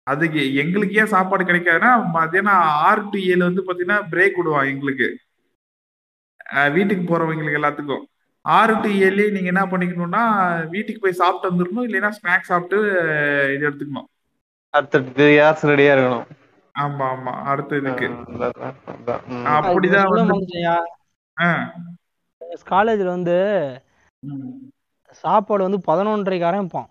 அதுக்கு 0.07 0.41
எங்களுக்கு 0.55 0.95
ஏன் 0.95 1.05
சாப்பாடு 1.05 1.43
கிடைக்காதுன்னா 1.43 1.91
மத்தியானம் 2.11 2.63
ஆறு 2.83 3.09
டு 3.09 3.19
ஏழு 3.25 3.43
வந்து 3.43 3.61
பாத்தீங்கன்னா 3.61 3.99
பிரேக் 4.11 4.35
விடுவான் 4.35 4.65
எங்களுக்கு. 4.65 5.07
வீட்டுக்கு 6.73 7.03
போறவங்களுக்கு 7.03 7.59
எல்லாத்துக்கும். 7.59 8.03
ஆறு 8.45 8.81
டு 8.81 8.89
ஏழு 8.99 9.31
நீங்க 9.31 9.47
என்ன 9.47 9.63
பண்ணிக்கணும்னா 9.65 10.23
வீட்டுக்கு 10.69 11.01
போய் 11.01 11.19
சாப்பிட்டு 11.21 11.51
வந்துடணும் 11.51 11.87
இல்லைன்னா 11.87 12.11
ஸ்நாக்ஸ் 12.17 12.51
சாப்பிட்டு 12.51 12.79
இது 13.55 13.67
எடுத்துக்கணும். 13.69 14.09
அடுத்த 14.73 14.99
த்ரீ 15.09 15.37
ஹார்ஸ் 15.39 15.65
ரெடியா 15.65 15.91
இருக்கணும்? 15.95 16.27
ஆமா 16.75 17.05
ஆமா. 17.13 17.33
அடுத்த 17.43 17.77
இதுக்கு. 17.77 18.07
அப்படிதான் 19.59 20.09
காலேஜ்ல 22.71 23.05
வந்து. 23.07 23.37
சாப்பாடு 25.23 25.63
வந்து 25.63 25.79
பதினொன்றரைக்கு 25.87 26.49
ஆரம்பிப்பான் 26.49 26.89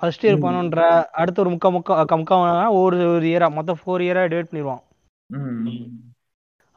ஃபர்ஸ்ட் 0.00 0.24
இயர். 0.26 0.42
பதினொன்றரை 0.42 0.88
அடுத்து 1.12 1.42
ஒரு 1.42 1.50
முக்கா 1.50 1.68
முக்கா 1.76 2.16
முக்கா 2.20 2.36
நேரம் 2.48 2.76
ஒரு 2.80 2.96
ஒரு 3.14 3.26
இயரா 3.26 3.48
மொத்தம் 3.50 3.80
ஃபோர் 3.80 4.04
இயரா 4.06 4.24
டிவைட் 4.32 4.50
பண்ணிடுவான். 4.50 4.82
ம். 5.30 5.86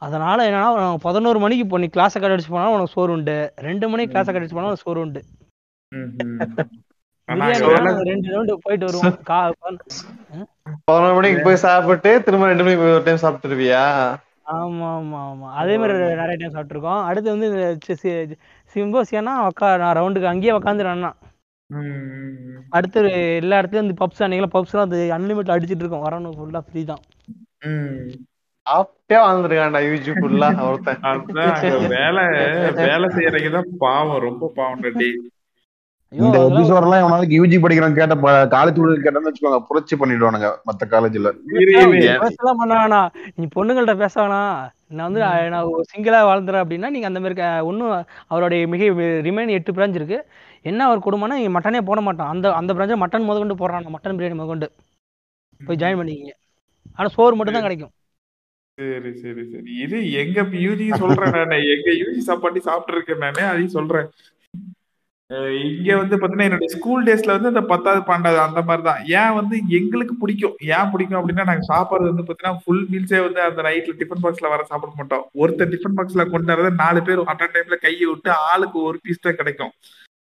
அதனால 0.02 0.38
என்னன்னா 0.48 0.68
உனக்கு 0.74 1.04
பதினோரு 1.06 1.38
மணிக்கு 1.38 1.64
இப்போ 1.64 1.78
நீ 1.78 1.88
கிளாஸை 1.96 2.18
கட் 2.20 2.34
அடிச்சு 2.34 2.54
போனா 2.54 2.70
உனக்கு 2.70 2.94
சோறு 2.94 3.12
உண்டு. 3.12 3.36
ரெண்டு 3.66 3.88
மணிக்கு 3.88 4.14
கிளாஸை 4.14 4.30
கட் 4.30 4.40
அடிச்சு 4.40 4.58
போனா 4.58 4.70
உனக்கு 4.70 4.86
சோறு 4.86 5.00
உண்டு. 5.00 5.20
ரெண்டு 8.04 8.28
ரவுண்டு 8.32 8.54
போயிட்டு 8.64 8.86
வருவோம். 8.88 9.16
பதினொரு 10.88 11.14
மணிக்கு 11.18 11.40
போய் 11.40 11.62
சாப்பிட்டு 11.64 12.10
திரும்ப 12.24 12.46
ரெண்டு 12.46 12.64
மணிக்கு 12.64 12.88
ஒரு 12.88 13.04
டைம் 13.04 13.22
சாப்பிட்டுருவியா? 13.24 13.82
ஆமா 14.54 14.86
ஆமா 14.98 15.18
ஆமா. 15.30 15.48
அதே 15.60 15.74
மாதிரி 15.78 15.94
நிறைய 16.20 16.36
டைம் 16.38 16.54
சாப்பிட்டுருக்கோம். 16.54 17.02
அடுத்து 17.08 17.34
வந்து 17.34 17.48
சிம்போசியானா 18.74 19.34
உக்கா 19.48 19.68
நான் 19.78 19.96
ரவுண்டுக்கு 19.98 20.32
அங்கேயே 20.32 20.56
உக்காந்துருவேன்னா 20.58 21.10
ம். 21.16 21.29
அடுத்து 22.72 23.00
எல்லா 23.40 23.58
இடத்துலயும் 23.60 23.86
இந்த 23.86 23.96
பப்ஸ் 24.00 24.22
அன்னைக்கெல்லாம் 24.24 24.56
பப்ஸ்லாம் 24.56 24.86
அது 24.88 25.00
அன்லிமிட் 25.16 25.54
அடிச்சிட்டு 25.54 25.84
இருக்கோம். 25.84 26.06
வரணும் 26.06 26.36
ஃபுல்லா 26.38 26.62
ஃப்ரீ 26.66 26.82
தான். 26.90 27.02
ம். 27.68 28.10
சாப்பிட்டே 28.66 29.16
வாழ்ந்துருக்காண்டா 29.20 29.80
யூஜி 29.86 30.12
ஃபுல்லா 30.16 30.48
ஒருத்தன். 30.66 31.00
வேலை 31.94 32.24
வேலை 32.84 33.06
செய்யறவங்க 33.14 33.52
தான் 33.56 33.70
பாவம் 33.84 34.24
ரொம்ப 34.26 34.50
பாவம் 34.56 34.82
டே 34.98 35.10
இந்த 36.12 36.36
எபிசோட் 36.46 36.84
எல்லாம் 36.84 37.00
எவனாவது 37.02 37.36
யூஜி 37.36 37.56
படிக்கிறவன் 37.58 37.98
கேட்ட 37.98 38.14
காலேஜ் 38.54 38.72
ஸ்டூடெண்ட் 38.74 39.04
கேட்டேன்னு 39.04 39.28
வச்சுக்கோங்க 39.28 39.60
புரட்சி 39.68 39.94
பண்ணிடுவானுங்க 39.98 40.48
மத்த 40.68 40.88
காலேஜ்ல 40.90 41.30
பேசலாம் 42.22 42.60
பண்ண 42.62 43.00
நீ 43.36 43.46
பொண்ணுங்கள்ட்ட 43.54 43.94
பேச 44.00 44.14
வேணாம் 44.22 44.56
நான் 44.90 45.06
வந்து 45.06 45.20
நான் 45.52 45.68
சிங்கிளா 45.90 46.20
வாழ்ந்துறேன் 46.28 46.62
அப்படின்னா 46.62 46.90
நீங்க 46.90 47.08
அந்த 47.10 47.20
மாதிரி 47.20 47.36
ஒண்ணும் 47.68 47.94
அவருடைய 48.28 48.62
மிக 48.72 48.88
ரிமைன் 49.26 49.56
எட்டு 49.56 49.74
பிரான்ச் 49.76 49.98
இருக்கு. 50.00 50.18
என்ன 50.64 50.80
அவர் 50.88 51.04
கொடுமைனா 51.06 51.38
இங்க 51.40 51.52
மட்டனே 51.56 51.80
போட 51.88 52.00
மாட்டான். 52.06 52.30
அந்த 52.34 52.46
அந்த 52.60 52.70
பிரான்ச்சில் 52.74 53.02
மட்டன் 53.02 53.26
முத 53.28 53.38
கொண்டு 53.42 53.60
போடுறான் 53.60 53.94
மட்டன் 53.94 54.16
பிரியாணி 54.18 54.38
முத 54.38 54.48
கொண்டு 54.50 54.68
போய் 55.68 55.80
ஜாயின் 55.82 56.00
பண்ணிக்கிங்க. 56.00 56.34
ஆனா 56.96 57.08
சோறு 57.16 57.36
மட்டும் 57.38 57.56
தான் 57.56 57.66
கிடைக்கும். 57.66 57.92
சரி 58.78 59.10
சரி 59.22 59.42
சரி. 59.52 59.70
இது 59.84 59.96
எங்க 60.20 60.42
யூஜி 60.66 60.86
சொல்றேன் 61.02 61.34
நானு. 61.38 61.56
எங்க 61.74 61.88
யூஜி 62.02 62.20
சாப்பாட்டி 62.28 62.60
சாப்பிட்டு 62.68 62.94
இருக்கேன் 62.96 63.24
நானு 63.24 63.42
அதையும் 63.52 63.76
சொல்றேன். 63.78 64.08
இங்க 65.64 65.88
வந்து 66.00 66.14
பாத்தீங்கன்னா 66.20 66.46
என்னுடைய 66.48 66.70
ஸ்கூல் 66.76 67.04
டேஸ்ல 67.06 67.34
வந்து 67.36 67.50
இந்த 67.52 67.62
பத்தாவது 67.72 68.00
பன்னெண்டாவது 68.08 68.40
அந்த 68.46 68.60
மாதிரி 68.68 68.82
தான் 68.88 69.02
ஏன் 69.18 69.36
வந்து 69.38 69.56
எங்களுக்கு 69.78 70.14
பிடிக்கும். 70.22 70.56
ஏன் 70.76 70.90
பிடிக்கும் 70.92 71.18
அப்படின்னா 71.20 71.44
நாங்க 71.50 71.64
சாப்பிடுறது 71.72 72.10
வந்து 72.12 72.24
பாத்தீங்கன்னா 72.28 72.62
ஃபுல் 72.62 72.82
மீல்ஸே 72.92 73.20
வந்து 73.26 73.40
அந்த 73.48 73.62
நைட்ல 73.66 73.94
டிஃபன் 74.00 74.24
பாக்ஸ்ல 74.24 74.50
வர 74.54 74.64
சாப்பிட 74.70 74.90
மாட்டோம். 75.00 75.24
ஒருத்தர் 75.42 75.72
டிஃபன் 75.74 75.96
பாக்ஸ்ல 75.98 76.24
கொண்டு 76.32 76.52
வரத 76.52 76.72
நாலு 76.82 77.02
பேர் 77.08 77.22
அட் 77.32 77.44
டைம்ல 77.56 77.78
கையை 77.86 78.06
விட்டு 78.10 78.32
ஆளுக்கு 78.50 78.80
ஒரு 78.88 78.98
பீஸ் 79.04 79.24
தான் 79.26 79.40
கிடைக்கும். 79.42 79.72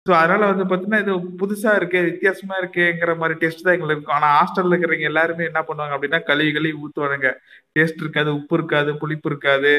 ஸோ 0.07 0.13
அதனால 0.15 0.43
வந்து 0.51 0.65
பாத்தீங்கன்னா 0.65 1.01
இது 1.05 1.13
புதுசா 1.41 1.71
இருக்கு 1.79 2.01
வித்தியாசமா 2.09 2.57
இருக்குங்கிற 2.61 3.13
மாதிரி 3.17 3.35
டேஸ்ட் 3.43 3.65
தான் 3.67 3.77
எங்களுக்கு 3.77 3.99
இருக்கும். 3.99 4.19
ஆனா 4.19 4.29
ஹாஸ்டல்ல 4.37 4.73
இருக்கிறவங்க 4.73 5.11
எல்லாருமே 5.11 5.49
என்ன 5.51 5.61
பண்ணுவாங்க 5.69 5.95
அப்படின்னா 5.97 6.21
கழுவி 6.29 6.51
கழுவி 6.53 6.75
ஊத்துவானுங்க. 6.83 7.31
டேஸ்ட் 7.77 8.03
இருக்காது 8.05 8.31
உப்பு 8.39 8.55
இருக்காது 8.59 8.91
புளிப்பு 9.03 9.29
இருக்காது. 9.33 9.73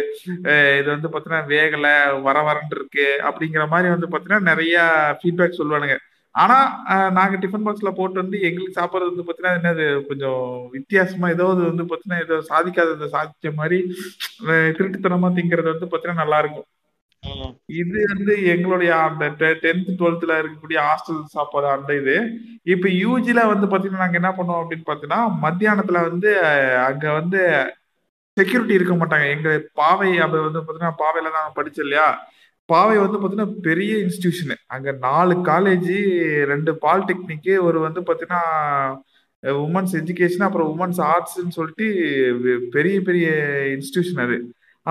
இது 0.80 0.88
வந்து 0.96 1.12
பாத்தீங்கன்னா 1.14 1.44
வேகல 1.54 1.88
வர 2.28 2.38
வரன்னு 2.50 2.78
இருக்கு. 2.78 3.08
அப்படிங்கிற 3.30 3.66
மாதிரி 3.74 3.90
வந்து 3.96 4.10
பாத்தீங்கன்னா 4.14 4.50
நிறைய 4.52 4.76
ஃபீட்பேக் 5.20 5.60
சொல்லுவானுங்க. 5.62 5.98
ஆனா 6.36 6.58
அஹ் 6.94 7.12
நாங்க 7.12 7.36
டிஃபன் 7.44 7.66
பாக்ஸ்ல 7.68 7.92
போட்டு 7.92 8.22
வந்து 8.22 8.38
எங்களுக்கு 8.48 8.78
சாப்பிடுறது 8.80 9.12
வந்து 9.12 9.28
பாத்தீங்கன்னா 9.28 9.58
என்னது 9.60 9.86
கொஞ்சம் 10.10 10.42
வித்தியாசமா 10.76 11.30
ஏதோ 11.36 11.46
இது 11.56 11.64
வந்து 11.72 11.86
பாத்தீங்கன்னா 11.92 12.24
ஏதோ 12.26 12.36
சாதிக்காததை 12.52 13.08
சாதிச்ச 13.16 13.54
மாதிரி 13.56 13.80
அஹ் 14.50 14.72
திருட்டுத்தனமா 14.78 15.30
திங்கிறது 15.38 15.74
வந்து 15.74 15.90
பாத்தீங்கன்னா 15.94 16.24
நல்லா 16.24 16.40
இருக்கும். 16.40 16.68
இது 17.82 18.00
வந்து 18.12 18.34
எங்களுடைய 18.54 18.92
அந்த 19.08 19.26
டென்த் 19.64 19.90
டுவெல்த்ல 20.00 20.38
இருக்கக்கூடிய 20.42 20.80
ஹாஸ்டல் 20.88 21.20
சாப்பாடு 21.36 21.68
அந்த 21.76 21.92
இது. 22.02 22.16
இப்ப 22.74 22.88
யூஜில 23.04 23.40
வந்து 23.52 23.68
பாத்தீங்கன்னா 23.72 24.04
நாங்க 24.06 24.20
என்ன 24.22 24.32
பண்ணுவோம் 24.38 24.62
அப்படின்னு 24.64 24.90
பாத்தீங்கன்னா 24.90 25.22
மத்தியானத்துல 25.46 26.02
வந்து 26.10 26.32
அங்க 26.90 27.06
வந்து 27.20 27.42
செக்யூரிட்டி 28.38 28.78
இருக்க 28.78 28.96
மாட்டாங்க. 28.96 29.28
எங்க 29.36 29.50
பாவை 29.82 30.10
அப்ப 30.26 30.42
வந்து 30.48 30.64
பாத்தீங்கன்னா 30.66 31.00
பாவையில 31.04 31.32
தான் 31.38 31.56
படிச்சோம் 31.58 31.86
இல்லையா? 31.88 32.08
பாவை 32.70 32.96
வந்து 32.98 33.20
பாத்தீங்கன்னா 33.20 33.62
பெரிய 33.68 33.92
இன்ஸ்டிடியூஷனு 34.06 34.56
அங்க 34.76 34.90
நாலு 35.06 35.34
காலேஜ் 35.50 35.92
ரெண்டு 36.52 36.72
பாலிடெக்னிக்கு 36.86 37.54
ஒரு 37.68 37.80
வந்து 37.80 38.02
பாத்தீங்கன்னா 38.10 38.42
உமன்ஸ் 39.66 39.94
எஜுகேஷன் 40.02 40.46
அப்புறம் 40.48 40.70
உமன்ஸ் 40.74 41.00
ஆர்ட்ஸ்ன்னு 41.12 41.56
சொல்லிட்டு 41.58 41.88
பெரிய 42.76 42.96
பெரிய 43.02 43.28
இன்ஸ்டிடியூஷன் 43.76 44.24
அது. 44.26 44.38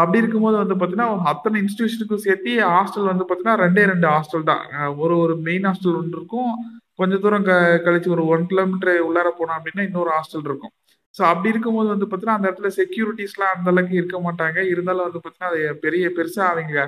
அப்படி 0.01 0.21
இருக்கும்போது 0.23 0.57
வந்து 0.63 0.75
பாத்தீங்கன்னா 0.81 1.09
அத்தனை 1.33 1.57
இன்ஸ்டிடியூஷனுக்கும் 1.63 2.25
சேர்த்து 2.25 2.55
ஹாஸ்டல் 2.75 3.11
வந்து 3.13 3.27
பாத்தீங்கன்னா 3.29 3.61
ரெண்டே 3.65 3.85
ரெண்டு 3.93 4.07
ஹாஸ்டல் 4.15 4.49
தான். 4.51 4.65
ஒரு 5.03 5.15
ஒரு 5.25 5.35
மெயின் 5.47 5.67
ஹாஸ்டல் 5.69 5.99
ஒன்று 6.01 6.19
இருக்கும். 6.19 6.51
கொஞ்ச 7.01 7.15
தூரம் 7.25 7.47
க 7.49 7.53
கழிச்சு 7.87 8.09
ஒரு 8.17 8.25
ஒன் 8.35 8.45
கிலோமீட்டர் 8.51 8.99
உள்ளார 9.07 9.31
போனோம் 9.39 9.57
அப்படின்னா 9.59 9.87
இன்னொரு 9.89 10.11
ஹாஸ்டல் 10.17 10.47
இருக்கும். 10.49 10.73
ஸோ 11.15 11.23
அப்படி 11.31 11.51
இருக்கும்போது 11.53 11.89
வந்து 11.95 12.07
பார்த்தீங்கன்னா 12.07 12.39
அந்த 12.39 12.49
இடத்துல 12.51 12.71
செக்யூரிட்டிஸ்லாம் 12.79 13.55
அந்த 13.57 13.69
அளவுக்கு 13.73 13.99
இருக்க 14.01 14.19
மாட்டாங்க. 14.27 14.59
இருந்தாலும் 14.73 15.07
வந்து 15.09 15.21
பார்த்தீங்கன்னா 15.23 15.53
அது 15.53 15.81
பெரிய 15.85 16.09
பெருசா 16.19 16.43
அவங்க 16.53 16.85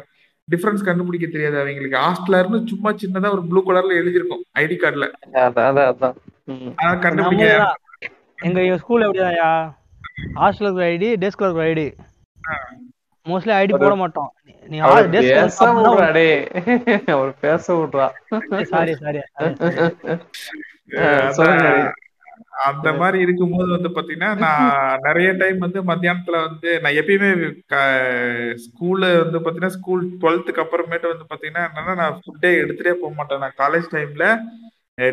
டிஃபரன்ஸ் 0.48 0.86
கண்டுபிடிக்க 0.88 1.26
தெரியாது 1.34 1.56
அவங்களுக்கு. 1.62 1.98
ஹாஸ்டல்ல 2.06 2.40
இருந்து 2.42 2.60
சும்மா 2.72 2.90
சின்னதா 3.02 3.32
ஒரு 3.36 3.44
ப்ளூ 3.50 3.62
கலர்ல 3.68 3.98
எழுதியிருக்கும் 4.02 4.44
ஐடி 4.64 4.78
கார்டுல 4.82 5.08
கண்டுபிடிக்க. 7.06 7.48
எங்க 8.48 8.76
ஸ்கூல் 8.82 9.06
எப்படிதான்யா 9.06 9.50
ஹாஸ்டலுக்கு 10.42 10.84
ஐடி 10.92 11.10
டேஸ்க்கு 11.22 11.46
ஒரு 11.48 11.64
ஐடி 11.72 11.88
மோஸ்ட்லி 13.30 13.54
ஐடி 13.60 13.74
போட 13.82 13.94
மாட்டோம் 14.02 14.30
நீ 14.68 14.78
அவர் 14.86 15.10
டேஸ்க் 15.12 15.38
பேச 15.38 15.68
விடுறா 15.76 15.94
அவர் 17.14 17.32
பேச 17.44 17.66
விடுறா. 17.78 18.08
சாரி 18.72 18.94
சாரி 18.98 19.22
அந்த 22.68 22.88
மாதிரி 23.00 23.18
இருக்கும்போது 23.24 23.68
வந்து 23.74 23.90
பாத்தீங்கன்னா 23.96 24.30
நான் 24.44 24.70
நிறைய 25.06 25.28
டைம் 25.40 25.58
வந்து 25.64 25.80
மத்தியானத்துல 25.90 26.38
வந்து 26.46 26.70
நான் 26.82 26.98
எப்பயுமே 27.00 27.28
ஸ்கூல்ல 28.64 29.10
வந்து 29.22 29.38
பாத்தீங்கன்னா 29.42 29.76
ஸ்கூல் 29.76 30.02
டுவெல்த்துக்கு 30.22 30.62
அப்புறமேட்டு 30.64 31.12
வந்து 31.12 31.26
பாத்தீங்கன்னா 31.30 31.64
என்னன்னா 31.68 31.94
நான் 32.02 32.18
ஃபுட்டே 32.22 32.50
எடுத்துட்டே 32.62 32.94
போக 33.02 33.12
மாட்டேன். 33.18 33.42
நான் 33.44 33.58
காலேஜ் 33.62 33.88
டைம்ல 33.94 34.26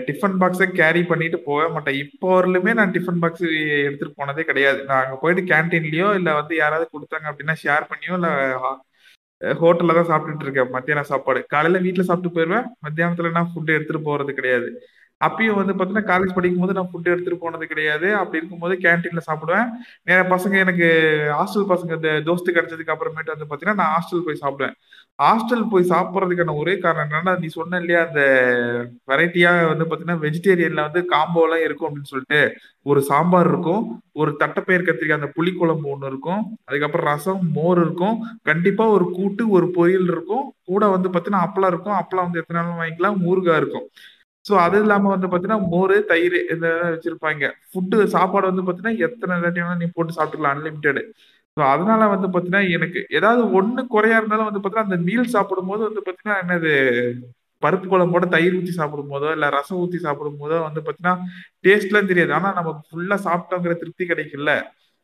டிஃபன் 0.08 0.38
பாக்ஸை 0.42 0.68
கேரி 0.80 1.02
பண்ணிட்டு 1.10 1.38
போகவே 1.48 1.68
மாட்டேன். 1.74 1.98
இப்போ 2.04 2.28
வரலுமே 2.36 2.72
நான் 2.80 2.94
டிஃபன் 2.96 3.22
பாக்ஸ் 3.24 3.46
எடுத்துட்டு 3.88 4.18
போனதே 4.20 4.44
கிடையாது. 4.50 4.80
நான் 4.90 5.02
அங்கே 5.04 5.18
போயிட்டு 5.24 5.44
கேன்டீன்லயோ 5.52 6.10
இல்லை 6.20 6.34
வந்து 6.40 6.56
யாராவது 6.64 6.88
கொடுத்தாங்க 6.96 7.30
அப்படின்னா 7.32 7.56
ஷேர் 7.64 7.90
பண்ணியோ 7.92 8.16
இல்லை 8.20 8.34
ஹோட்டல்ல 9.62 9.96
தான் 9.98 10.10
சாப்பிட்டுட்டு 10.10 10.46
இருக்கேன். 10.48 10.74
மத்தியான 10.76 11.06
சாப்பாடு. 11.12 11.40
காலையில 11.54 11.82
வீட்டில் 11.86 12.10
சாப்பிட்டு 12.10 12.36
போயிடுவேன் 12.36 12.68
மத்தியானத்துல 12.86 13.32
நான் 13.38 13.50
ஃபுட்டு 13.54 13.76
எடுத்துட்டு 13.78 14.08
போறது 14.10 14.34
கிடையாது. 14.40 14.70
அப்பயும் 15.26 15.60
வந்து 15.60 15.74
பார்த்தீங்கன்னா 15.74 16.10
காலேஜ் 16.12 16.36
படிக்கும் 16.38 16.64
போது 16.64 16.76
நான் 16.78 16.90
ஃபுட்டு 16.92 17.12
எடுத்துட்டு 17.14 17.44
போனது 17.44 17.66
கிடையாது. 17.74 18.08
அப்படி 18.22 18.40
இருக்கும்போது 18.40 18.76
கேன்டீன்ல 18.86 19.22
சாப்பிடுவேன். 19.28 19.68
நிறைய 20.08 20.24
பசங்க 20.34 20.56
எனக்கு 20.66 20.88
ஹாஸ்டல் 21.38 21.70
பசங்க 21.74 21.94
இந்த 22.00 22.12
தோஸ்து 22.30 22.56
கிடைச்சதுக்கு 22.58 22.94
அப்புறமேட்டு 22.96 23.34
வந்து 23.36 23.48
பார்த்தீங்கன்னா 23.50 23.82
நான் 23.82 23.94
ஹாஸ்டல் 23.96 24.26
போய் 24.28 24.44
சாப்பிடுவேன். 24.44 24.76
ஹாஸ்டல் 25.20 25.70
போய் 25.72 25.90
சாப்பிட்றதுக்கான 25.92 26.54
ஒரே 26.62 26.74
காரணம் 26.84 27.06
என்னன்னா 27.08 27.34
நீ 27.42 27.48
சொன்ன 27.58 27.80
இல்லையா 27.82 28.00
அந்த 28.08 28.22
வெரைட்டியா 29.10 29.52
வந்து 29.70 29.86
பாத்தீங்கன்னா 29.90 30.24
வெஜிடேரியன்ல 30.24 30.86
வந்து 30.88 31.02
காம்போலாம் 31.14 31.64
இருக்கும் 31.66 31.88
அப்படின்னு 31.88 32.12
சொல்லிட்டு. 32.12 32.40
ஒரு 32.92 33.02
சாம்பார் 33.10 33.50
இருக்கும் 33.52 33.84
ஒரு 34.22 34.32
தட்டைப்பயிர் 34.42 34.86
கத்திரிக்காய் 34.88 35.20
அந்த 35.20 35.30
புளிக்குழம்பு 35.38 35.88
ஒன்று 35.94 36.10
இருக்கும் 36.12 36.42
அதுக்கப்புறம் 36.68 37.08
ரசம் 37.12 37.46
மோர் 37.58 37.80
இருக்கும். 37.86 38.18
கண்டிப்பா 38.50 38.88
ஒரு 38.98 39.08
கூட்டு 39.18 39.46
ஒரு 39.58 39.70
பொரியல் 39.78 40.10
இருக்கும். 40.16 40.46
கூட 40.72 40.84
வந்து 40.96 41.12
பாத்தீங்கன்னா 41.14 41.46
அப்பளம் 41.48 41.72
இருக்கும். 41.74 41.98
அப்பளம் 42.02 42.28
வந்து 42.28 42.42
எத்தனை 42.44 42.60
நாளும் 42.60 42.82
வாங்கிக்கலாம். 42.82 43.20
ஊறுகாய் 43.32 43.62
இருக்கும். 43.64 43.88
ஸோ 44.46 44.54
அது 44.66 44.78
இல்லாமல் 44.84 45.14
வந்து 45.14 45.28
பார்த்தீங்கன்னா 45.30 45.70
மோர் 45.72 45.96
தயிர் 46.12 46.36
இதெல்லாம் 46.54 46.92
வச்சிருப்பாங்க. 46.96 47.46
ஃபுட்டு 47.70 47.98
சாப்பாடு 48.16 48.50
வந்து 48.52 48.66
பார்த்தீங்கன்னா 48.66 49.00
எத்தனை 49.08 49.38
இல்லாட்டி 49.38 49.62
வேணாலும் 49.62 49.82
நீ 49.84 49.88
போட்டு 49.96 50.18
சாப்பிட்டுக்கலாம் 50.18 50.56
அன்லிமிட்டெட் 50.58 51.02
ஸோ 51.58 51.64
அதனால 51.72 52.08
வந்து 52.08 52.28
பாத்தீங்கன்னா 52.28 52.72
எனக்கு 52.72 53.00
ஏதாவது 53.10 53.42
ஒண்ணு 53.58 53.88
குறையா 53.88 54.18
இருந்தாலும் 54.18 54.48
வந்து 54.48 54.62
பாத்தீங்கன்னா 54.62 54.88
அந்த 54.88 54.98
மீல் 55.04 55.24
சாப்பிடும் 55.26 55.68
போது 55.68 55.82
வந்து 55.84 56.02
பாத்தீங்கன்னா 56.02 56.36
என்னது 56.44 56.72
பருப்பு 57.64 57.86
குழம்போட 57.86 58.30
தயிர் 58.30 58.54
ஊத்தி 58.54 58.74
சாப்பிடும் 58.74 59.12
போதோ 59.12 59.32
இல்ல 59.32 59.50
ரசம் 59.50 59.78
ஊத்தி 59.78 59.98
சாப்பிடும் 59.98 60.40
போதோ 60.40 60.58
வந்து 60.62 60.82
பாத்தீங்கன்னா 60.82 61.14
டேஸ்ட்லாம் 61.64 62.06
தெரியாது. 62.06 62.34
ஆனா 62.34 62.52
நம்ம 62.52 62.72
ஃபுல்லா 62.82 63.18
சாப்பிட்டோங்கிற 63.24 63.74
திருப்தி 63.76 64.06
கிடைக்குல்ல 64.06 64.52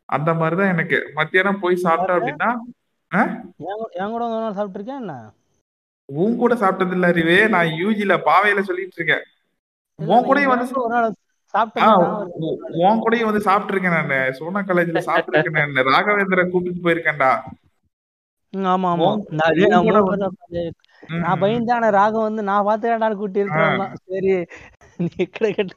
அந்த 0.09 0.33
மாதிரிதான் 0.33 0.67
எனக்கு. 0.67 0.97
மத்தியானம் 1.13 1.59
போய் 1.59 1.83
சாப்பிட்டோம் 1.83 2.17
அப்படின்னா 2.17 2.49
என் 3.93 4.11
கூட- 4.11 4.27
கூட 4.27 4.51
சாப்பிட்டுருக்கேன் 4.57 5.01
என்ன? 5.01 5.15
உன் 6.09 6.37
கூட 6.37 6.53
சாப்பிட்டது 6.55 6.91
இல்ல 6.91 7.07
அறிவே. 7.07 7.47
நான் 7.47 7.73
யூஜில 7.81 8.13
பாவையில 8.27 8.61
சொல்லிட்டு 8.61 8.97
இருக்கேன். 8.97 9.23
உன் 9.99 10.07
என் 10.37 10.49
வந்து 10.49 10.67
கூட 10.69 10.81
ஒரு 10.81 10.93
நாள் 10.93 11.09
உன் 12.71 13.01
கூடயும் 13.01 13.25
வந்து 13.25 13.51
சாப்பிட்டிருக்கேன் 13.51 14.05
நானு. 14.05 14.33
சோனா 14.33 14.59
காலேஜ்ல 14.59 15.01
சாப்பிட்டிருக்கேன் 15.05 15.71
நான். 15.71 15.85
ராகவேந்திர 15.85 16.49
கூட்டிட்டு 16.49 16.81
போயிருக்கேன்டா. 16.83 17.39
ஆமா 18.57 18.95
ஆமா. 18.95 19.21
நான் 21.07 21.41
பயந்தேன் 21.41 21.83
ஆனா 21.83 22.07
வந்து 22.07 22.43
நான் 22.43 22.65
பாத்துக்கிறேன் 22.65 23.15
கூட்டி 23.15 23.39
இருக்கிறோம் 23.39 23.93
சரி 24.05 24.45
நீ 24.97 25.07
எக்கட 25.17 25.53
கேட்டு 25.53 25.75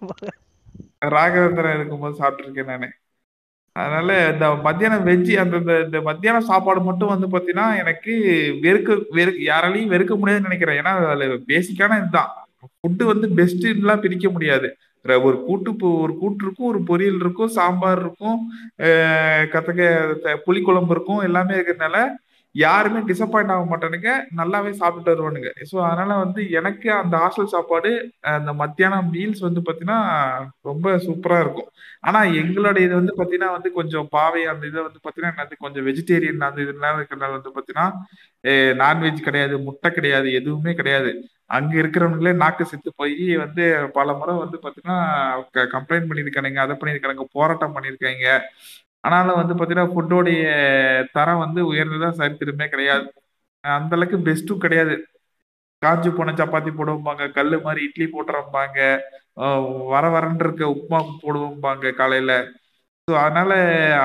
ராகவேந்திரன் 1.05 1.75
இருக்கும்போது 1.75 2.19
சாப்பிட்டிருக்கேன் 2.19 2.65
நானு. 2.65 2.91
அதனால 3.73 4.31
இந்த 4.33 4.55
மத்தியானம் 4.55 5.07
வெஜ்ஜி 5.07 5.37
அந்த 5.37 5.57
இந்த- 5.57 6.01
மத்தியானம் 6.01 6.43
சாப்பாடு 6.43 6.81
மட்டும் 6.81 7.19
வந்து 7.19 7.27
பாத்தீங்கன்னா 7.27 7.79
எனக்கு 7.79 8.13
வெறுக்க 8.63 9.05
வெறுக்க 9.11 9.51
யாராலையும் 9.51 9.89
வெறுக்க 9.89 10.17
முடியாதுன்னு 10.17 10.41
நினைக்கிறேன். 10.41 10.81
ஏன்னா 10.81 11.09
அதுல 11.09 11.27
பேசிக்கான 11.27 11.99
இதுதான். 11.99 12.49
ஃபுட்டு 12.65 13.05
வந்து 13.05 13.29
பெஸ்ட்லாம் 13.29 14.01
பிரிக்க 14.01 14.31
முடியாது. 14.31 14.77
ஒரு 15.05 15.37
கூட்டு 15.45 15.71
ஒரு 15.87 16.19
கூட்டு 16.19 16.45
இருக்கும் 16.45 16.69
ஒரு 16.69 16.81
பொரியல் 16.87 17.21
இருக்கும் 17.21 17.49
சாம்பார் 17.49 17.99
இருக்கும் 17.99 18.39
கத்தக்க 19.53 19.83
புளிக்குழம்பு 20.47 20.91
இருக்கும் 20.91 21.19
எல்லாமே 21.19 21.55
இருக்கிறதுனால 21.55 21.99
யாருமே 22.55 23.01
டிசப்பாயிண்ட் 23.11 23.53
ஆக 23.55 23.65
மாட்டானுங்க. 23.71 24.11
நல்லாவே 24.41 24.73
சாப்பிட்டு 24.81 25.13
வருவானுங்க. 25.13 25.51
ஸோ 25.71 25.77
அதனால 25.89 26.11
வந்து 26.25 26.41
எனக்கு 26.59 26.89
அந்த 27.01 27.15
ஹாஸ்டல் 27.23 27.53
சாப்பாடு 27.55 27.91
அந்த 28.35 28.53
மத்தியானம் 28.63 29.09
மீல்ஸ் 29.15 29.43
வந்து 29.47 29.63
பார்த்தீங்கன்னா 29.67 30.01
ரொம்ப 30.71 30.95
சூப்பராக 31.07 31.45
இருக்கும். 31.47 31.71
ஆனால் 32.09 32.35
எங்களுடைய 32.43 32.87
இது 32.87 32.95
வந்து 33.01 33.15
பார்த்தீங்கன்னா 33.19 33.51
வந்து 33.57 33.71
கொஞ்சம் 33.79 34.09
பாவை 34.17 34.43
அந்த 34.53 34.65
இதை 34.71 34.81
வந்து 34.89 35.01
பார்த்தீங்கன்னா 35.03 35.35
என்னது 35.35 35.63
கொஞ்சம் 35.65 35.87
வெஜிடேரியன் 35.89 36.49
அந்த 36.49 36.61
இதெல்லாம் 36.67 36.99
இருக்கிறனால 36.99 37.37
வந்து 37.39 37.55
பார்த்தீங்கன்னா 37.57 37.89
நான்வெஜ் 38.83 39.27
கிடையாது 39.29 39.55
முட்டை 39.67 39.91
கிடையாது 39.99 40.29
எதுவுமே 40.41 40.75
கிடையாது. 40.81 41.13
அங்கே 41.57 41.77
இருக்கிறவங்களே 41.83 42.33
நாக்கு 42.43 42.65
செத்து 42.71 42.91
போய் 43.01 43.17
வந்து 43.45 43.65
பல 43.99 44.09
முறை 44.21 44.35
வந்து 44.45 44.59
பார்த்தீங்கன்னா 44.63 44.99
கம்ப்ளைண்ட் 45.75 46.09
பண்ணியிருக்கானுங்க 46.11 46.61
அதை 46.67 46.75
பண்ணியிருக்கானுங்க 46.81 47.27
போராட்டம் 47.37 47.75
பண்ணியிருக்காங்க. 47.77 48.27
ஆனாலும் 49.05 49.39
வந்து 49.41 49.55
பார்த்தீங்கன்னா 49.55 49.93
ஃபுட்டோடைய 49.95 50.43
தரம் 51.17 51.43
வந்து 51.45 51.61
உயர்ந்ததாக 51.71 52.19
சரித்திரமே 52.21 52.67
கிடையாது. 52.75 53.07
அந்த 53.65 53.93
அளவுக்கு 53.97 54.19
பெஸ்ட்டும் 54.29 54.63
கிடையாது. 54.65 54.95
காஞ்சி 55.83 56.11
போன 56.19 56.35
சப்பாத்தி 56.41 56.71
போடுவாங்க 56.79 57.25
கல் 57.39 57.57
மாதிரி 57.67 57.81
இட்லி 57.89 58.07
போட்டுறம்பாங்க 58.15 58.79
வர 59.95 60.05
வரன்னு 60.15 60.45
இருக்க 60.47 60.65
உப்புமா 60.75 61.01
போடுவோம்பாங்க 61.23 61.93
காலையில். 62.01 62.37
ஸோ 63.09 63.13
அதனால 63.23 63.53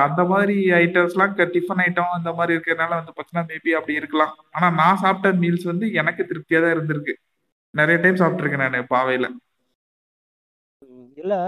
அந்த 0.04 0.22
மாதிரி 0.32 0.56
ஐட்டம்ஸ்லாம் 0.80 1.36
டிஃபன் 1.54 1.82
ஐட்டம் 1.84 2.16
அந்த 2.18 2.30
மாதிரி 2.38 2.54
இருக்கிறதுனால 2.54 2.96
வந்து 3.00 3.12
பார்த்தீங்கன்னா 3.14 3.48
மேபி 3.52 3.70
அப்படி 3.78 3.94
இருக்கலாம். 4.00 4.34
ஆனால் 4.56 4.74
நான் 4.80 5.00
சாப்பிட்ட 5.04 5.30
மீல்ஸ் 5.42 5.66
வந்து 5.72 5.86
எனக்கு 6.00 6.22
திருப்தியாக 6.30 6.62
தான் 6.64 6.74
இருந்திருக்கு. 6.76 7.14
நிறைய 7.74 7.96
டைம் 8.02 8.20
சாப்பிட்ருக்கேன் 8.22 8.64
நான் 8.64 8.92
பாவையில். 8.94 9.28
இல்லை 11.22 11.40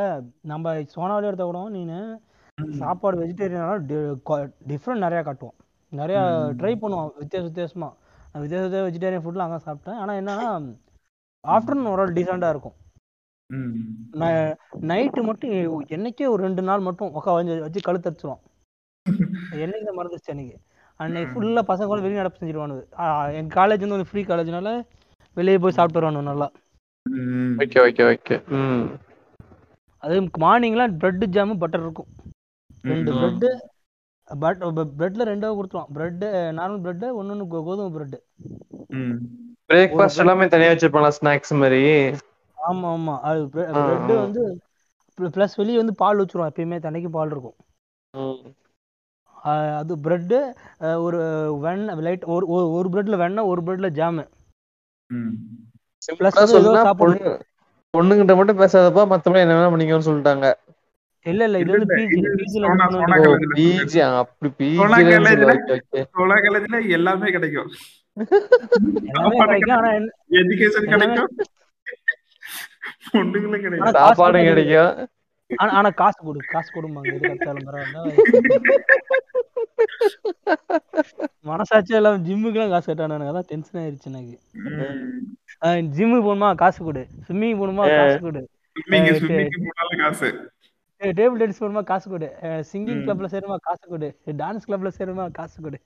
நம்ம 0.53 0.75
சோனாவில் 0.95 1.29
எடுத்த 1.31 1.45
கூட 1.47 1.61
நீனு 1.79 2.01
சாப்பாடு 2.79 3.17
வெஜிடேரியனால 3.21 3.79
டிஃப்ரெண்ட் 4.69 5.05
நிறைய 5.07 5.23
காட்டுவோம். 5.23 5.57
நிறைய. 5.93 6.19
ட்ரை 6.61 6.73
பண்ணுவோம். 6.83 7.11
வித்தியாச 7.19 7.43
வித்தியாசமா. 7.43 7.89
நான் 8.33 8.43
வித்தியாச 8.43 8.65
வித்தியாச 8.65 8.85
வெஜிடேரியன் 8.89 9.25
ஃபுட்லாம் 9.25 9.47
அங்கே 9.47 9.65
சாப்பிட்டேன். 9.67 9.95
ஆனா 9.95 10.13
என்னன்னா 10.13 10.47
ஆஃப்டர்நூன் 11.45 11.91
ஒரு 11.91 12.13
டீசெண்டாக 12.13 12.49
இருக்கும். 12.49 12.77
ம். 13.51 13.73
நைட்டு 14.91 15.23
மட்டும் 15.23 15.51
என்னைக்கே 15.89 16.29
ஒரு 16.29 16.43
ரெண்டு 16.43 16.63
நாள் 16.63 16.81
மட்டும் 16.81 17.15
உட்கா 17.15 17.33
வச்சு 17.35 17.61
வச்சு 17.61 17.81
கழுத்தடிச்சிரும் 17.87 18.43
என்னைக்கு 19.63 19.85
தான் 19.85 19.99
மறந்துச்சு 19.99 20.33
அன்னைக்கு. 20.35 20.57
அன்னைக்கு 21.01 21.33
ஃபுல்லாக 21.33 21.69
பசங்க 21.69 21.87
கூட 21.87 22.01
வெளியே 22.01 22.17
நடப்பு 22.17 22.41
செஞ்சிருவானுங்க. 22.43 22.85
எங்கள் 23.33 23.57
காலேஜ் 23.59 23.85
வந்து 23.85 23.99
ஒரு 23.99 24.05
ஃப்ரீ 24.05 24.23
காலேஜ்னால 24.23 24.71
வெளியே 25.37 25.59
போய் 25.59 25.73
சாப்பிட்டு 25.73 26.01
வருவானு 26.01 26.23
நல்லா. 26.23 26.49
Okay 27.63 27.79
okay 27.87 28.05
okay. 28.13 28.37
ம். 28.49 28.85
அது 30.03 30.21
மார்னிங்லாம் 30.45 30.97
பிரெட் 30.97 31.25
ஜாமு 31.31 31.59
பட்டர் 31.59 31.81
இருக்கும். 31.81 32.11
ரெண்டு 32.83 33.13
ம். 33.13 33.17
பிரெட்டு 33.17 33.57
பட் 34.39 34.63
பிரெட்ல 34.63 35.25
ரெண்டாவது 35.25 35.59
கொடுத்துருவான். 35.59 35.87
பிரெட்டு 35.95 36.27
நார்மல் 36.59 36.81
பிரெட்டு 36.81 37.13
ஒன்று 37.13 37.47
கோதுமை 37.47 38.01
பிரெட்டு 38.01 38.21
ம். 38.89 39.17
பிரேக்ஃபாஸ்ட் 39.73 40.17
எல்லாமே 40.17 40.49
தனியா 40.49 40.71
வச்சிருப்பாங்களா 40.71 41.13
ஸ்நாக்ஸ் 41.21 41.59
மாதிரி? 41.61 42.11
ஆமா 42.71 42.89
ஆமா. 42.95 43.19
அது 43.21 43.75
ஆ. 43.75 43.97
வந்து 43.97 44.61
ப்ளஸ் 45.21 45.57
வெளியே 45.57 45.77
வந்து 45.77 45.95
பால் 45.95 46.19
வச்சிருவான். 46.19 46.51
எப்பயுமே 46.55 46.79
தண்ணிக்கு 46.79 47.09
பால் 47.09 47.31
இருக்கும். 47.31 47.55
அது 49.43 49.97
பிரெட்டு 49.97 50.55
ஒரு 51.03 51.57
வெண்ணெய் 51.61 51.97
லைட் 51.97 52.25
ஒரு 52.25 52.47
ஒரு- 52.47 52.73
ஒரு 52.73 52.89
பிரெட்ல 52.89 53.17
வெண்ணெய் 53.17 53.45
ஒரு 53.45 53.63
பிரெட்ல 53.63 53.91
ஜாமு. 53.91 54.29
ம். 55.07 55.29
Plus 56.13 56.15
சிம்பிளா 56.15 56.31
வந்து 56.35 56.55
ஏதோ 56.55 56.63
சொன்னா 56.63 56.85
சாப்பாடு- 56.85 56.97
பொண்ணு 56.97 57.45
பொண்ணுகிட்ட 57.99 58.37
மட்டும் 58.37 58.59
பேசாதப்பா 58.59 59.07
மத்தபடி 59.13 59.37
என்ன 59.37 59.69
வேணா 59.69 59.73
பண்ணிக்கோன்னு 59.73 60.09
சொல்லிட்டாங்க. 60.09 60.72
இல்ல 61.23 61.45
இல்ல 61.45 61.59
இது 61.59 61.71
வந்து 61.71 61.95
பிஜி 61.95 61.99
பிஜில 61.99 62.65
சோனா- 62.65 62.91
சோனா 62.91 63.17
பிஜி 63.55 64.17
அப்படி 64.17 64.77
சோனா 64.77 64.97
பிஜி 64.97 65.29
காலேஜ்ல 66.37 66.89
எல்லாமே 66.89 67.31
கிடைக்கும். 67.31 67.71
எல்லாமே 69.05 69.37
கிடைக்கும். 69.37 69.77
ஆனா 69.77 69.93
என்ன- 69.93 70.13
எஜுகேஷன் 70.31 70.89
கிடைக்கும். 70.89 71.37
பொண்ணுங்களும் 73.13 73.61
கிடைக்கும் 73.61 73.81
ஆனா. 73.81 74.31
கிடைக்கும். 74.31 75.09
ஆனா 75.57 75.73
ஆனா 75.73 75.89
காசு 75.89 76.25
கொடு. 76.25 76.39
காசு 76.39 76.83
கொடுமாங்க 76.83 77.37
மனசாட்சியே 81.47 81.95
எல்லாம் 81.95 82.25
ஜிம்முக்குலாம் 82.25 82.71
காசு 82.71 82.95
கட்டானுங்க. 82.95 83.37
அதான் 83.37 83.41
டென்ஷன் 83.41 83.83
ஆயிருச்சு 83.83 84.05
எனக்கு. 84.05 84.41
ஜிம்முக்கு 85.97 86.25
போகணுமா? 86.25 86.55
காசு 86.55 86.85
கொடு. 86.85 87.07
ஸ்விம்மிங் 87.29 87.57
போகணுமா? 87.57 87.97
காசு 87.97 88.21
கொடு. 88.21 88.49
காசு. 89.99 90.52
டேபிள் 91.03 91.39
டென்னிஸ் 91.39 91.63
போகணுமா 91.63 91.83
காசு 91.85 92.07
கொடு. 92.11 92.29
சிங்கிங். 92.71 93.03
கிளப்ல 93.07 93.29
சேருமா? 93.33 93.57
காசு 93.61 93.85
கொடு. 93.89 94.09
டான்ஸ் 94.41 94.69
கிளப்ல 94.69 94.91
சேருமா? 94.99 95.25
காசு 95.33 95.57
கொடு. 95.63 95.79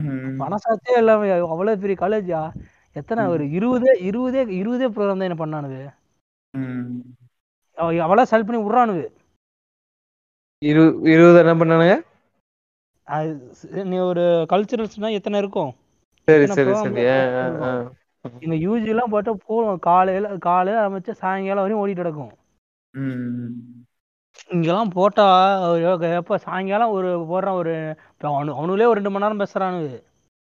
ம். 0.00 0.34
மனசாட்சியே 0.40 0.96
இல்லாம 0.96 1.22
அவ்வளவு 1.46 1.80
பெரிய 1.80 1.96
காலேஜா 2.00 2.40
எத்தனை. 2.96 3.22
ஒரு 3.26 3.44
இருபதே 3.50 3.92
இருபதே 4.08 4.42
இருபதே 4.60 4.88
ப்ரோக்ராம் 4.88 5.20
தான் 5.20 5.28
என்ன 5.30 5.40
பண்ணானுது 5.40 5.80
ம். 6.54 6.98
அவ்வளோ 8.04 8.22
செலக்ட் 8.30 8.48
பண்ணி 8.48 8.62
விட்றானுது 8.62 9.04
இரு 10.62 10.82
இருபது 11.12 11.38
என்ன 11.42 11.52
பண்ணானுங்க? 11.54 11.96
நீ 13.90 13.96
ஒரு 14.08 14.24
கல்ச்சுரல்ஸ்னா 14.50 15.10
எத்தனை 15.18 15.38
இருக்கும்? 15.38 15.70
சரி 16.28 16.46
சரி 16.48 16.72
சரி. 16.78 17.04
இங்க 18.44 18.56
யூஜி 18.64 18.88
எல்லாம் 18.88 19.12
போட்டா 19.12 19.32
போகும் 19.46 19.78
காலையில 19.86 20.30
காலையில 20.46 20.82
ஆரம்பிச்சு 20.82 21.12
சாயங்காலம் 21.20 21.64
வரையும் 21.64 21.82
ஓடிட்டு 21.82 22.02
கிடக்கும். 22.02 22.32
இங்கெல்லாம் 24.54 24.92
போட்டா 24.96 25.26
எப்ப? 26.18 26.38
சாயங்காலம் 26.44 26.94
ஒரு 26.96 27.08
போடுறான் 27.30 27.58
ஒரு 27.62 27.74
அவனுங்களே 28.58 28.90
ஒரு 28.90 28.98
ரெண்டு 28.98 29.12
மணி 29.14 29.24
நேரம் 29.24 29.42
பேசுறானுங்க. 29.42 29.96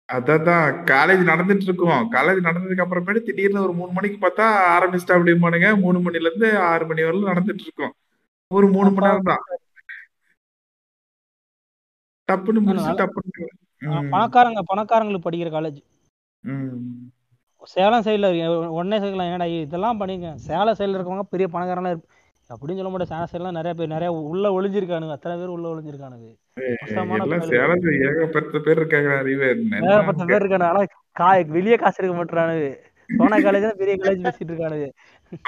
அதான் 0.10 0.48
காலேஜ் 0.92 1.22
நடந்துட்டு 1.32 1.68
இருக்கும் 1.68 2.10
காலேஜ் 2.16 2.40
நடந்ததுக்கு 2.48 2.84
அப்புறமேட்டு 2.86 3.26
திடீர்னு 3.28 3.66
ஒரு 3.66 3.74
மூணு 3.80 3.92
மணிக்கு 3.98 4.18
பார்த்தா 4.24 4.46
ஆரம்பிச்சிட்டா 4.76 5.18
அப்படிம்பானுங்க. 5.18 5.70
மூணு 5.84 6.00
மணில 6.06 6.30
இருந்து 6.30 6.50
ஆறு 6.72 6.86
மணி 6.90 7.06
வரலும் 7.08 7.32
நடந்துட்டு 7.32 7.66
இருக்கும். 7.68 7.94
ஒரு 8.52 8.68
மூணு 8.76 8.90
மணி 8.92 9.08
நேரம் 9.08 9.30
தான். 9.32 9.44
டப்புன்னு 12.28 12.62
முடிச்சு 12.66 12.92
டப்புன்னு. 13.00 13.48
பணக்காரங்க 14.14 14.62
பணக்காரங்களுக்கு 14.72 15.28
படிக்கிற 15.28 15.50
காலேஜ். 15.56 15.80
சேலம் 17.74 18.06
சைடுல 18.06 18.28
உடனே 18.78 18.98
சேர்க்கலாம் 19.02 19.30
ஏன்டா 19.34 19.48
இதெல்லாம் 19.66 20.00
பண்ணிங்க 20.00 20.30
சேலம் 20.48 20.78
சைடுல 20.80 20.98
இருக்கவங்க 20.98 21.26
பெரிய 21.34 21.48
பணக்காரனா 21.54 21.92
இருப் 21.94 22.08
அப்படின்னு 22.52 22.80
சொல்ல 22.80 22.92
மாட்டேன். 22.94 23.12
சேலம் 23.12 23.32
சைடுலாம் 23.32 23.58
நிறைய 23.60 23.74
பேர் 23.80 23.94
நிறைய 23.96 24.10
உள்ள 24.32 24.46
ஒளிஞ்சிருக்கானுங்க. 24.58 25.18
அத்தனை 25.18 25.36
பேர் 25.42 25.56
உள்ள 25.56 25.68
ஒளிஞ்சிருக்கானுங்க. 25.74 26.30
எல்லாம் 27.58 27.86
ஏகப்பட்ட 28.08 28.60
பேர் 28.66 28.82
இருக்காங்க 28.82 29.12
ஏகப்பட்ட 29.34 30.24
பேர் 30.32 30.42
இருக்கானு 30.44 30.70
ஆனா 30.72 30.84
கா 31.22 31.30
வெளியே 31.58 31.78
காசு 31.84 32.00
எடுக்க 32.02 32.16
மாட்டானுங்க 32.18 32.72
சோனா 33.10 33.38
காலேஜ் 33.46 33.66
பெரிய 33.80 33.96
காலேஜ் 34.02 34.24
பேசிட்டு 34.26 34.52
இருக்கானுங்க. 34.52 34.86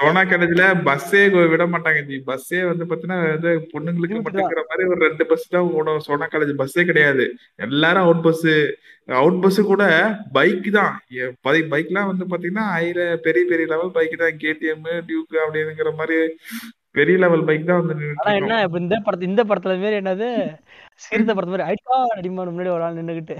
சோனா 0.00 0.22
காலேஜ்ல 0.30 0.64
பஸ்ஸே 0.86 1.20
விட 1.52 1.64
மாட்டாங்க 1.72 2.00
ஜி. 2.08 2.16
பஸ்ஸே 2.28 2.60
வந்து 2.70 2.84
பாத்தீங்கன்னா 2.88 3.18
வந்து 3.34 3.50
பொண்ணுங்களுக்கு 3.72 4.16
Route 4.16 4.24
மட்டும் 4.26 4.42
இருக்கிற 4.42 4.62
மாதிரி 4.70 4.88
ஒரு 4.92 5.00
ரெண்டு 5.06 5.24
பஸ் 5.30 5.46
தான் 5.54 5.70
ஓடும். 5.78 6.00
சோனா 6.06 6.26
காலேஜ் 6.32 6.52
பஸ்ஸே 6.60 6.84
கிடையாது. 6.90 7.24
எல்லாரும் 7.66 8.04
அவுட் 8.06 8.24
பஸ் 8.26 8.46
அவுட் 9.20 9.40
பஸ் 9.44 9.60
கூட 9.72 9.84
பைக் 10.36 10.68
தான். 10.78 10.94
பைக்லாம் 11.72 12.10
வந்து 12.12 12.26
பாத்தீங்கன்னா 12.32 12.66
ஆயிரம் 12.78 13.22
பெரிய 13.26 13.44
பெரிய 13.52 13.66
லெவல் 13.74 13.94
பைக் 13.98 14.16
தான். 14.24 14.38
கேடிஎம் 14.42 14.86
டியூக் 15.10 15.36
அப்படிங்கிற 15.44 15.92
மாதிரி 16.00 16.18
பெரிய 16.96 17.16
லெவல் 17.22 17.46
பைக் 17.48 17.68
தான் 17.70 17.80
வந்து 17.82 18.08
ஆனா 18.20 18.34
என்ன 18.40 18.60
இப்ப 18.66 18.78
இந்த 18.84 18.96
படத்து 19.06 19.30
இந்த 19.30 19.42
படத்துல 19.48 19.76
மாரி 19.82 20.00
என்னது 20.02 20.28
சிறுத்தை 21.06 21.32
படத்து 21.34 21.54
மாதிரி 21.54 21.68
ஐட்டா 21.72 21.96
அடிமா 22.18 22.46
முன்னாடி 22.50 22.74
ஒரு 22.76 22.86
ஆள் 22.86 22.98
நின்னுகிட்டு. 23.00 23.36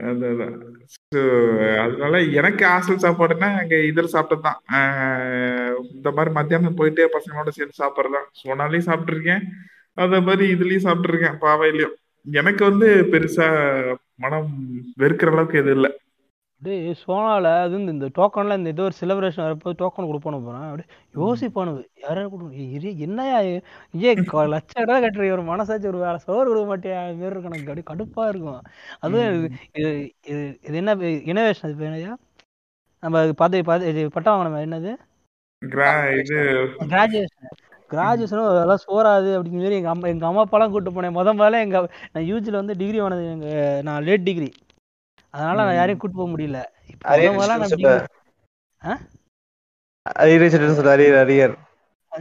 அதான் 0.00 0.30
அதான். 0.34 0.54
So, 1.14 1.20
அதனால 1.82 2.20
எனக்கு 2.38 2.62
ஹாஸ்டல் 2.70 3.02
சாப்பாடுன்னா 3.04 3.48
அங்க 3.60 3.74
இதில் 3.90 4.12
சாப்பிட்டது 4.14 4.46
தான். 4.46 4.58
இந்த 5.94 6.08
மாதிரி 6.16 6.30
மத்தியானம் 6.38 6.78
போயிட்டு 6.80 7.02
பசங்களோட 7.16 7.50
சேர்ந்து 7.56 7.80
சாப்பிட்றதான் 7.82 8.26
சோனாலையும் 8.40 8.88
சாப்பிட்ருக்கேன் 8.88 9.44
அதே 9.98 10.20
மாதிரி 10.28 10.46
இதுலயும் 10.54 10.86
சாப்பிட்ருக்கேன் 10.86 11.38
பாவையிலயும். 11.44 11.94
எனக்கு 12.26 12.62
வந்து 12.70 12.88
பெருசா 13.12 13.46
மனம் 14.24 14.50
வெறுக்கிற 15.00 15.30
அளவுக்கு 15.32 15.60
எதுவும் 15.62 15.78
இல்லை. 15.78 15.92
அப்படியே 16.62 16.94
சோனால 17.02 17.60
அது 17.60 17.74
இந்த- 17.78 17.92
இந்த 17.92 18.08
டோக்கன்ல 18.16 18.56
இந்த 18.56 18.68
ஏதோ 18.68 18.82
ஒரு 18.82 18.94
செலிப்ரேஷன் 19.00 19.46
வரப்போ 19.46 19.70
டோக்கன் 19.80 20.08
கொடுப்போம் 20.08 20.44
போறேன். 20.44 20.66
அப்படியே 20.66 20.88
யோசிப்பானு 21.16 21.72
யாரும் 22.00 22.30
கொடுக்கணும்? 22.32 22.98
என்னையா 23.06 23.38
ஏ 23.42 23.54
லட்சம் 24.52 24.82
இடம் 24.84 25.02
கட்டுற 25.04 25.32
ஒரு 25.32 25.42
மனசாச்சு 25.42 25.86
ஒரு 25.86 25.98
வேலை. 25.98 26.18
சோறு 26.18 26.46
கொடுக்க 26.48 26.68
மாட்டியா? 26.68 26.98
அது 27.02 27.14
மாதிரி 27.14 27.32
இருக்கும் 27.32 27.52
எனக்கு. 27.52 27.72
அப்படியே 27.72 27.88
கடுப்பா 27.90 28.28
இருக்கும். 28.28 28.60
அதுவும் 29.00 29.44
இது 29.74 29.90
இது 30.64 30.78
என்ன 30.80 30.94
இனோவேஷன் 31.32 31.68
இது 31.68 31.76
பேர் 31.76 31.90
என்னய்யா? 31.90 32.12
நம்ம 33.02 33.20
அது 33.20 33.34
பதவி 33.34 33.62
இது 33.92 34.10
பட்டம் 34.10 34.36
வாங்கணும் 34.36 34.64
என்னது? 34.66 34.92
கிராஜுவேஷன் 36.92 37.58
கிராஜுவேஷனும் 37.90 38.50
அதெல்லாம் 38.50 38.84
சோறாது 38.84 39.30
அப்படிங்கிற 39.36 39.60
மாதிரி 39.60 39.74
எங்க 39.74 39.88
அம்மா 39.88 40.08
எங்க 40.08 40.26
அம்மா 40.26 40.42
அப்பாலாம் 40.44 40.70
கூட்டு 40.70 40.90
போனேன். 40.90 41.16
முத 41.18 41.32
முதல்ல 41.40 41.60
எங்க 41.60 41.78
நான் 42.12 42.24
யூஜில 42.24 42.60
வந்து 42.60 42.76
டிகிரி 42.76 43.00
வாங்கினது 43.00 43.30
எங்க 43.30 43.48
நான் 43.82 44.04
லேட் 44.04 44.22
டிகிரி 44.22 44.50
அதனால 45.34 45.58
நான் 45.60 45.78
யாரையும் 45.78 46.00
கூட்டு 46.00 46.16
போக 46.16 46.28
முடியல. 46.32 46.58
அரியர் 47.10 47.36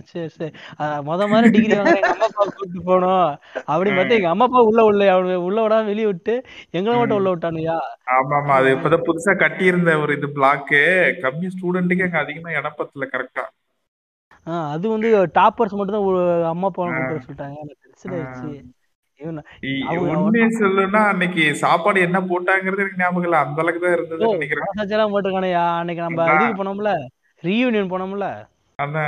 சரி 0.09 0.27
சரி. 0.33 0.51
முத 1.07 1.21
மாதிரி 1.29 1.47
டிகிரி 1.53 1.73
எங்க 1.77 2.09
அம்மா 2.09 2.27
அப்பா 2.27 2.43
கூட்டு 2.51 2.81
போனோம் 2.85 3.25
அப்படின்னு 3.65 3.97
பார்த்தா 3.97 4.17
எங்க 4.19 4.29
அம்மா 4.31 4.45
அப்பா 4.47 4.61
உள்ள 4.67 4.81
உள்ள 4.89 5.09
அவனு 5.13 5.33
உள்ள 5.47 5.57
விடாம 5.63 5.89
வெளிய 5.89 6.05
விட்டு 6.09 6.33
எங்களை 6.73 6.93
மட்டும் 6.95 7.19
உள்ள 7.19 7.31
விட்டானுயா? 7.33 7.75
ஆமா 8.15 8.35
ஆமா 8.37 8.53
அது 8.59 8.69
இப்பதான் 8.75 9.05
புதுசா 9.07 9.33
கட்டியிருந்த 9.41 9.97
ஒரு 10.03 10.13
இது 10.17 10.29
பிளாக்கு 10.37 10.81
கம்மி 11.23 11.49
ஸ்டூடெண்ட்டுக்கு 11.53 12.07
அங்க 12.07 12.19
அதிகமா 12.23 12.55
இடம் 12.57 12.79
பத்தல 12.79 13.07
கரெக்டா 13.11 13.45
ஆஹ் 14.47 14.67
அது 14.73 14.85
வந்து 14.89 15.09
டாப்பர்ஸ் 15.35 15.77
மட்டும் 15.77 15.97
தான் 15.97 16.07
அம்மா 16.51 16.69
அப்பா 16.69 16.85
கூட்டு 16.87 17.09
வர 17.09 17.21
சொல்லிட்டாங்க. 17.25 17.57
எனக்கு 17.63 17.89
ஆயிடுச்சு. 18.13 18.51
உண்மையை 20.13 20.47
சொல்லணும்னா 20.59 21.01
அன்னைக்கு 21.11 21.43
சாப்பாடு 21.63 21.99
என்ன 22.07 22.19
போட்டாங்கிறது 22.31 22.83
எனக்கு 22.83 23.01
ஞாபகம் 23.03 23.27
இல்ல. 23.27 23.39
அந்த 23.45 23.61
அளவுக்கு 23.63 23.83
தான் 23.85 23.95
இருந்ததுன்னு 23.97 24.37
நினைக்கிறேன். 24.37 25.11
போட்டிருக்கானயா 25.13 25.63
அன்னைக்கு 25.79 26.03
நம்ம. 26.05 26.27
இதுக்கு 26.35 26.59
போனோம்ல 26.61 26.91
ரீயூனியன் 27.43 27.91
போனோம்ல. 27.93 28.27
அந்த 28.79 28.99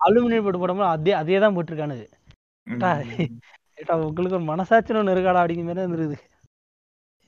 அலுமினியம் 0.00 0.46
போட்டு 0.46 0.62
போனோம்ல 0.64 0.88
அதே 0.96 1.14
அதே 1.20 1.38
தான் 1.44 1.56
போட்டிருக்கானுது 1.58 2.06
உங்களுக்கு 4.06 4.36
ஒரு 4.38 4.46
மனசாட்சின்னு 4.50 5.00
ஒன்று 5.00 5.14
இருக்காடா 5.14 5.40
அப்படிங்கிற 5.42 5.66
மாதிரி 5.68 5.80
தான் 5.80 5.88
இருந்தது. 5.90 6.16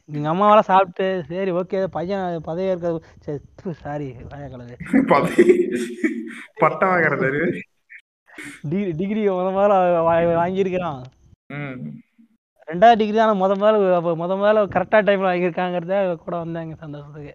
எங்க 0.08 0.28
அம்மாவெல்லாம் 0.32 0.70
சாப்பிட்டு 0.70 1.06
சரி 1.28 1.50
ஓகே 1.60 1.78
பையன் 1.96 2.44
பதவி 2.48 2.70
இருக்க 2.72 3.72
சாரி 3.84 4.08
வாய 4.30 4.46
கலது 4.52 4.74
பட்டம் 6.62 6.92
வாங்குறது 6.92 7.28
டிகிரி 8.70 8.92
டிகிரி 9.00 9.22
வாங்கியிருக்கிறான். 10.40 11.00
ரெண்டாவது 12.68 12.98
டிகிரி 13.00 13.16
தான் 13.18 13.40
முத 13.40 13.52
முதல்ல 13.56 13.78
முத 14.20 14.32
முதல்ல 14.36 14.64
கரெக்டாக 14.74 15.02
டைம்ல 15.06 15.28
வாங்கியிருக்காங்கிறத 15.28 15.94
கூட 16.24 16.34
வந்தாங்க 16.42 16.74
சந்தோஷத்துக்கு. 16.82 17.32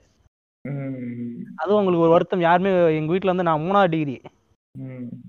அதுவும் 1.57 1.79
உங்களுக்கு 1.79 2.05
ஒரு 2.05 2.13
வருத்தம் 2.13 2.45
யாருமே 2.45 2.69
எங்கள் 2.97 3.13
வீட்டில் 3.13 3.31
வந்து 3.31 3.47
நான் 3.47 3.65
மூணாவது 3.65 3.93
டிகிரி 3.93 4.15
எங்கள் 4.75 5.25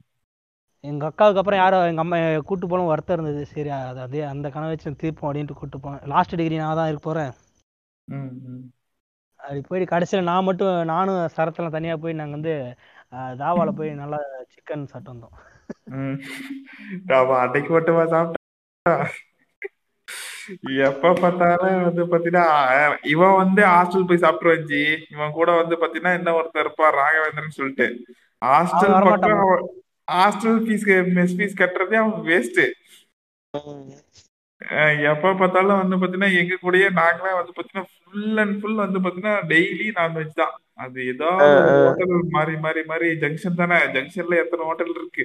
எங்க 0.84 1.04
அக்காவுக்கு 1.06 1.40
அப்புறம் 1.40 1.60
யாரோ 1.60 1.78
எங்க 1.86 2.02
அம்மா 2.02 2.16
கூட்டு 2.48 2.66
போனோம் 2.66 2.90
வருத்தம் 2.90 3.16
இருந்தது. 3.16 3.42
சரி 3.52 3.70
அது 3.78 4.00
அதே 4.00 4.20
அந்த 4.28 4.46
கனவு 4.50 4.72
வச்சு 4.72 4.90
தீர்ப்போம் 5.00 5.28
அப்படின்ட்டு 5.28 5.58
கூட்டு 5.60 5.78
போனேன். 5.78 6.04
லாஸ்ட் 6.12 6.36
டிகிரி 6.36 6.58
நான் 6.58 6.78
தான் 6.78 6.90
இருக்க 6.90 7.04
போறேன். 7.04 7.32
ம். 8.08 8.60
அப்படி 9.40 9.60
போயிட்டு 9.62 9.92
கடைசியில் 9.92 10.28
நான் 10.28 10.46
மட்டும் 10.46 10.72
நானும் 10.90 11.18
சரத்தெல்லாம் 11.34 11.76
தனியா 11.76 11.96
போய் 11.96 12.18
நாங்க 12.20 12.36
வந்து 12.38 12.54
அஹ், 13.12 13.34
தாவால 13.40 13.70
போய் 13.76 13.90
நல்லா 14.00 14.18
சிக்கன் 14.52 14.90
சாப்பிட்டு 14.90 15.12
வந்தோம். 15.12 15.36
ஆமா 17.16 17.36
அன்னைக்கு 17.42 17.70
மட்டுமா 17.72 18.04
சாப்பிட்டா? 18.06 18.37
எப்ப 20.86 21.10
பார்த்தாலும் 21.22 21.82
வந்து 21.86 22.02
பாத்தீங்கன்னா 22.12 22.44
இவன் 23.12 23.34
வந்து 23.40 23.62
ஹாஸ்டல் 23.72 24.06
போய் 24.10 24.22
சாப்பிட்டு 24.22 24.52
வச்சு 24.54 24.80
இவன் 25.14 25.36
கூட 25.38 25.50
வந்து 25.60 25.74
பாத்தீங்கன்னா 25.82 26.12
என்ன 26.18 26.32
ஒருத்தர் 26.38 26.64
இருப்பா 26.64 26.86
ராகவேந்திரன் 27.00 27.58
சொல்லிட்டு. 27.58 27.86
ஹாஸ்டல் 28.42 28.96
பக்கம். 29.08 29.42
ஹாஸ்டல் 30.16 30.60
ஃபீஸ் 30.64 30.86
மெஸ் 31.18 31.36
ஃபீஸ் 31.38 31.60
கட்டுறதே 31.62 31.98
அவன் 32.02 32.24
வேஸ்ட் 32.30 32.62
எப்ப 35.10 35.32
பார்த்தாலும் 35.40 35.80
வந்து 35.80 35.96
பாத்தீங்கன்னா 36.00 36.30
எங்க 36.40 36.54
கூடயே 36.62 36.88
நாங்களே 37.00 37.34
வந்து 37.40 37.52
பாத்தீங்கன்னா 37.56 37.86
ஃபுல் 37.92 38.38
அண்ட் 38.42 38.56
ஃபுல் 38.60 38.80
வந்து 38.84 38.98
பாத்தீங்கன்னா 39.04 39.36
டெய்லி 39.52 39.86
நான்வெஜ் 39.98 40.32
தான். 40.40 40.54
அது 40.84 41.04
ஒரு 41.58 41.70
ஹோட்டல் 41.84 42.14
மாறி 42.36 42.56
மாறி 42.64 42.82
மாறி 42.90 43.08
ஜங்ஷன் 43.22 43.60
தானே. 43.60 43.78
ஜங்ஷன்ல 43.94 44.40
எத்தனை 44.42 44.66
ஹோட்டல் 44.70 44.92
இருக்கு? 44.98 45.24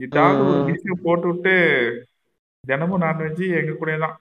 ஏதாவது 0.00 0.40
ஒரு 0.50 0.60
போட்டு 1.06 1.26
விட்டு 1.30 1.54
தினமும் 2.68 3.02
நான்வெஜ் 3.02 3.42
எங்க 3.60 3.72
கூடயே 3.74 3.98
தான் 3.98 4.16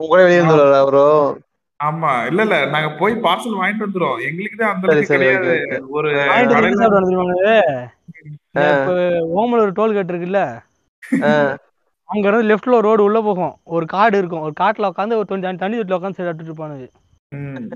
உங்களே 0.00 0.24
வெளியே 0.24 0.40
வந்துடுவாரா 0.42 0.80
ப்ரோ 0.88 1.04
ஆமா. 1.80 2.10
இல்ல 2.28 2.40
இல்ல. 2.46 2.56
நாங்க 2.74 2.88
போய் 3.00 3.14
பார்சல் 3.24 3.58
வாங்கிட்டு 3.58 3.86
வந்துரும் 3.86 4.20
எங்களுக்கு 4.28 4.56
தான் 4.56 4.74
அந்த 4.74 4.86
கிடையாது. 5.12 5.50
ஒரு 5.96 6.10
வாங்கிட்டு 6.22 6.54
வந்து 6.54 6.56
கடையில 6.56 6.80
சாப்பிட்டு 6.80 7.00
வந்துருவாங்க 7.00 7.36
இப்போ 8.72 8.94
ஓமல 9.36 9.64
ஒரு 9.64 9.72
டோல் 9.78 9.96
கேட் 9.96 10.12
இருக்குல்ல? 10.12 10.42
அங்க 12.08 12.24
இருந்து 12.24 12.48
லெஃப்ட்ல 12.48 12.76
ஒரு 12.78 12.86
ரோடு 12.88 13.02
உள்ள 13.04 13.18
போகும். 13.22 13.54
ஒரு 13.76 13.86
காடு 13.86 14.16
இருக்கும். 14.18 14.44
ஒரு 14.46 14.54
காட்டுல 14.60 14.90
உட்காந்து 14.92 15.18
ஒரு 15.20 15.28
தண்ணி 15.56 15.78
வீட்டுல 15.78 15.98
உட்காந்து 15.98 16.18
சாப்பிட்டுட்டு 16.18 16.50
இருப்பானுங்க. 16.50 16.86
ம். 17.32 17.68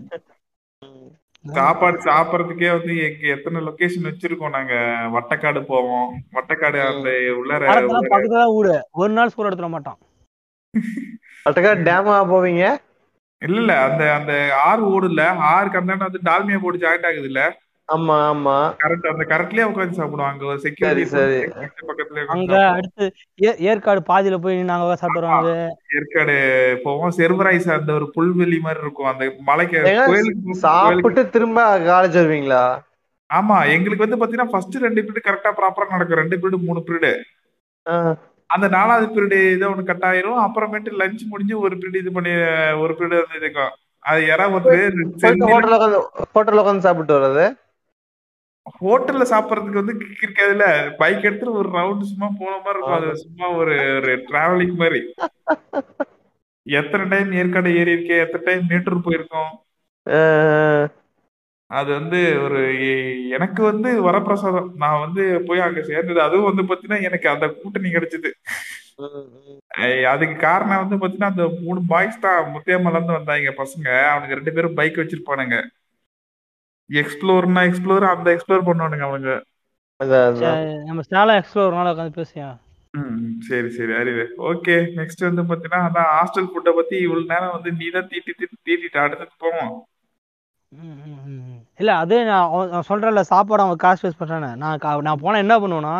சாப்பாடு 1.44 1.98
சாப்பிடறதுக்கே 2.04 2.70
வந்து 2.72 2.92
எங்க 3.04 3.26
எத்தனை 3.28 3.58
லொகேஷன் 3.66 4.08
வச்சிருக்கோம் 4.08 4.54
நாங்க? 4.56 4.74
வட்டக்காடு 5.14 5.60
போவோம். 5.66 6.08
வட்டக்காடு 6.32 6.78
அந்த 6.86 7.08
உள்ளார 7.36 7.70
பக்கத்துல 8.06 8.42
ஒரு 8.96 9.12
நாள் 9.12 9.32
சூடு 9.32 9.48
எடுத்துட 9.48 9.70
மாட்டான் 9.70 9.98
அட்டக்கா 11.46 11.72
டேமா 11.86 12.16
போவீங்க? 12.30 12.64
இல்ல 13.42 13.58
இல்ல. 13.60 13.74
அந்த 13.86 14.02
அந்த 14.14 14.32
ஆறு 14.64 14.82
ஓடுல 14.90 15.22
ஆறுக்கு 15.50 15.80
அந்த 15.80 15.94
வந்து 16.02 16.20
டால்மியா 16.24 16.58
போட்டு 16.60 16.82
ஜாயிண்ட் 16.82 17.06
ஆகுது 17.06 17.28
இல்ல 17.30 17.42
ஆமா 17.90 18.16
ஆமா. 18.32 18.56
கரெக்ட் 18.84 19.06
அந்த 19.06 19.36
கரெக்ட்லயே 19.36 19.68
உட்காந்து 19.68 19.98
சாப்பிடுவோம் 19.98 20.26
அங்க 20.26 20.44
ஒரு 20.44 20.58
சரி 20.60 20.74
செக்யூரிட்டி 20.74 21.04
சரி. 21.04 21.38
பக்கத்துல 21.86 22.24
அங்க 22.26 22.68
அடுத்து 22.68 23.12
ஏ- 23.42 23.56
ஏற்காடு 23.58 24.00
பாதியில 24.00 24.36
போய் 24.36 24.62
நாங்க 24.62 24.96
சாப்பிட்டு 24.96 25.28
வருவாங்க. 25.28 25.76
ஏற்காடு 25.98 26.80
போவோம். 26.82 27.12
செர்வரைஸ் 27.16 27.78
அந்த 27.78 27.92
ஒரு 27.92 28.12
புல்வெளி 28.16 28.58
மாதிரி 28.60 28.80
இருக்கும். 28.80 29.06
அந்த 29.06 29.32
மலைக்கு 29.38 29.82
சாப்பிட்டு 30.50 31.30
திரும்ப 31.30 31.78
காலேஜ் 31.78 32.10
வருவீங்களா? 32.10 32.78
ஆமா 33.34 33.70
எங்களுக்கு 33.70 34.08
வந்து 34.08 34.18
பாத்தீங்கன்னா 34.18 34.48
ஃபர்ஸ்ட் 34.48 34.76
ரெண்டு 34.76 35.02
பீரியட் 35.02 35.28
கரெக்டா 35.28 35.50
ப்ராப்பரா 35.56 35.88
நடக்கும். 35.90 36.18
ரெண்டு 36.18 36.36
பீரியட் 36.36 36.62
மூணு 36.62 36.82
பீரியட் 36.86 37.20
அந்த 38.46 38.68
நாலாவது 38.68 39.06
பீரியட் 39.06 39.42
ஏதோ 39.50 39.68
ஒண்ணு 39.68 39.82
கட் 39.82 40.02
ஆயிரும். 40.02 40.46
அப்புறமேட்டு 40.46 40.90
லஞ்ச் 40.98 41.26
முடிஞ்சு 41.28 41.60
ஒரு 41.60 41.76
பீரியட் 41.76 41.96
இது 41.96 42.12
பண்ணி 42.12 42.30
ஒரு 42.80 42.94
பீரியட் 42.94 43.08
வந்து 43.08 43.36
இருக்கும். 43.40 43.70
அது 43.98 44.26
யாராவது 44.26 44.88
ஹோட்டல்ல 46.34 46.34
உட்காந்து 46.34 46.78
சாப்பிட்டு 46.78 47.18
வர்றது? 47.18 47.68
ஹோட்டல்ல 48.80 49.24
சாப்பிடறதுக்கு 49.30 49.82
வந்து 49.82 49.94
கிக் 50.00 50.24
இருக்காதுல்ல? 50.24 50.66
பைக் 51.00 51.26
எடுத்துட்டு 51.28 51.58
ஒரு 51.60 51.68
ரவுண்ட் 51.78 52.08
சும்மா 52.10 52.28
போன 52.40 52.52
மாதிரி 52.64 52.76
இருக்கும். 52.76 52.98
அது 52.98 53.22
சும்மா 53.24 53.46
ஒரு 53.60 53.76
ஒரு 53.98 54.12
டிராவலிங் 54.28 54.76
மாதிரி. 54.82 55.00
எத்தனை 56.66 57.04
டைம் 57.12 57.30
ஏற்காடு 57.40 57.70
ஏறி 57.80 57.94
இருக்கேன் 57.96 58.22
எத்தனை 58.24 58.44
டைம் 58.48 58.68
மேட்டூர் 58.70 59.04
போயிருக்கோம்? 59.06 59.52
அது 61.70 61.90
வந்து 61.98 62.20
ஒரு 62.44 62.60
எனக்கு 63.36 63.60
வந்து 63.70 63.90
வரப்பிரசாதம். 64.06 64.70
நான் 64.82 65.02
வந்து 65.04 65.24
போய் 65.48 65.64
அங்க 65.66 65.80
சேர்ந்தது. 65.90 66.20
அதுவும் 66.26 66.48
வந்து 66.50 66.62
பாத்தீங்கன்னா 66.70 67.06
எனக்கு 67.08 67.28
அந்த 67.34 67.48
கூட்டணி 67.60 67.90
கிடைச்சது. 67.96 68.30
அதுக்கு 70.12 70.36
காரணம் 70.46 70.82
வந்து 70.82 70.96
பாத்தீங்கன்னா 71.02 71.32
அந்த 71.32 71.44
மூணு 71.64 71.80
பாய்ஸ் 71.92 72.24
தான் 72.24 72.50
முத்தியாமல 72.54 72.96
இருந்து 72.96 73.18
வந்தாங்க 73.18 73.52
பசங்க. 73.60 73.88
அவனுங்க 74.12 74.38
ரெண்டு 74.38 74.54
பேரும் 74.56 74.78
பைக் 74.80 75.00
வச்சிருப்பானுங்க. 75.02 75.58
எக்ஸ்ப்ளோர்னா 76.90 77.62
எக்ஸ்ப்ளோர் 77.68 78.06
அந்த 78.06 78.28
எக்ஸ்ப்ளோர் 78.30 78.66
பண்ணுவானுங்க 78.66 79.06
அவனுங்க. 79.08 79.34
சரி, 80.34 80.74
நம்ம 80.84 81.00
ஸ்டாலா 81.00 81.34
எக்ஸ்ப்ளோர் 81.36 81.72
நாள் 81.72 81.94
உட்காந்து 81.94 82.18
பேசியா 82.18 82.48
ம் 82.94 83.18
சரி 83.40 83.70
சரி. 83.70 83.92
அறிவு 83.92 84.22
ஓகே 84.44 84.76
நெக்ஸ்ட் 84.96 85.26
வந்து 85.28 85.42
பாத்தீங்கன்னா 85.44 85.82
அதான் 85.88 86.08
ஹாஸ்டல் 86.14 86.48
ஃபுட்டை 86.50 86.72
பத்தி 86.74 86.96
இவ்வளவு 86.96 87.26
நேரம் 87.26 87.52
வந்து 87.52 87.72
நீ 87.72 87.90
தான் 87.90 88.08
தீட்டி 88.08 88.32
தீட்டி 88.32 88.56
தீட்டிட்டு 88.66 88.98
அடுத்தது 88.98 89.30
போவோம். 89.38 89.72
இல்ல 91.78 91.96
அது 91.96 92.24
நான் 92.24 92.50
சொல்றேன்ல 92.88 93.20
சாப்பாடு 93.24 93.62
அவன் 93.62 93.76
காசு 93.76 94.02
வேஸ்ட் 94.04 94.20
பண்றானே. 94.20 94.54
நான் 94.54 94.78
கா- 94.78 95.00
நான் 95.00 95.18
போனா 95.18 95.38
என்ன 95.38 95.58
பண்ணுவேன்னா 95.58 95.94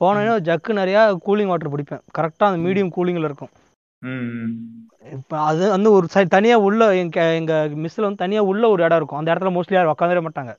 போனேன்னா 0.00 0.30
ஒரு 0.30 0.42
ஜக்கு 0.42 0.72
நிறைய 0.72 0.98
கூலிங் 1.26 1.46
வாட்டர் 1.46 1.72
பிடிப்பேன் 1.74 2.02
கரெக்டா 2.18 2.44
அந்த 2.44 2.58
மீடியம் 2.58 2.94
கூலிங்ல 2.96 3.24
இருக்கும். 3.24 3.52
இப்போ 5.02 5.36
அது 5.46 5.62
வந்து 5.70 5.88
ஒரு 5.92 6.06
சைடு 6.12 6.28
தனியா 6.28 6.56
உள்ள 6.66 6.82
எங்க 6.96 7.20
எங்க 7.34 7.52
மிஸ்ல 7.82 8.06
வந்து 8.06 8.16
தனியா 8.16 8.42
உள்ள 8.50 8.64
ஒரு 8.68 8.82
இடம் 8.82 8.98
இருக்கும். 8.98 9.20
அந்த 9.20 9.32
இடத்துல 9.32 9.52
மோஸ்ட்லி 9.56 9.76
யாரும் 9.76 9.94
உட்காந்துட 9.94 10.22
மாட்டாங்க. 10.26 10.52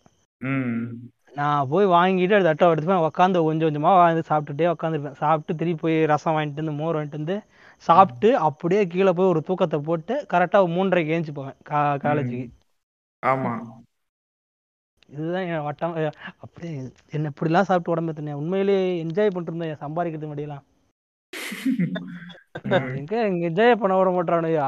நான் 1.35 1.69
போய் 1.69 1.85
வாங்கிட்டு 1.93 2.35
அது 2.37 2.47
தட்டை 2.49 2.65
எடுத்து 2.69 2.89
போய் 2.89 3.05
உட்காந்து 3.05 3.43
கொஞ்சம் 3.45 3.67
கொஞ்சமாக 3.67 3.99
வாங்கி 3.99 4.23
சாப்பிட்டுட்டே 4.27 4.67
உட்காந்துருப்பேன் 4.73 5.19
சாப்பிட்டு 5.21 5.57
திருப்பி 5.59 5.81
போய் 5.81 5.97
ரசம் 6.11 6.35
வாங்கிட்டு 6.35 6.63
வந்து 6.63 6.79
மோர் 6.81 6.97
வாங்கிட்டு 6.97 7.21
வந்து 7.21 7.37
சாப்பிட்டு 7.83 8.29
அப்படியே 8.47 8.81
கீழே 8.87 9.11
போய் 9.11 9.31
ஒரு 9.31 9.41
தூக்கத்தை 9.47 9.79
போட்டு 9.81 10.15
கரெக்டாக 10.33 10.73
மூன்றரைக்கு 10.75 11.15
ஏஞ்சி 11.15 11.33
போவேன். 11.33 11.57
கா 11.63 11.79
காலேஜுக்கு. 12.05 12.45
ஆமா. 13.23 13.53
இதுதான் 15.09 15.47
என் 15.49 15.65
வட்டம். 15.65 15.95
அப்படியே 16.43 16.73
என்ன 17.11 17.31
இப்படிலாம் 17.33 17.67
சாப்பிட்டு 17.69 17.93
உடம்பு 17.93 18.13
தண்ணி 18.13 18.33
உண்மையிலேயே 18.41 18.83
என்ஜாய் 19.03 19.33
பண்ணிட்டு 19.33 19.53
இருந்தேன். 19.53 19.83
சம்பாதிக்கிறது 19.85 20.31
முடியலாம் 20.31 20.63
இங்க 22.99 23.13
என்ஜாய் 23.49 23.79
பண்ண 23.81 23.93
விட 23.99 24.09
மாட்டானுயா. 24.15 24.67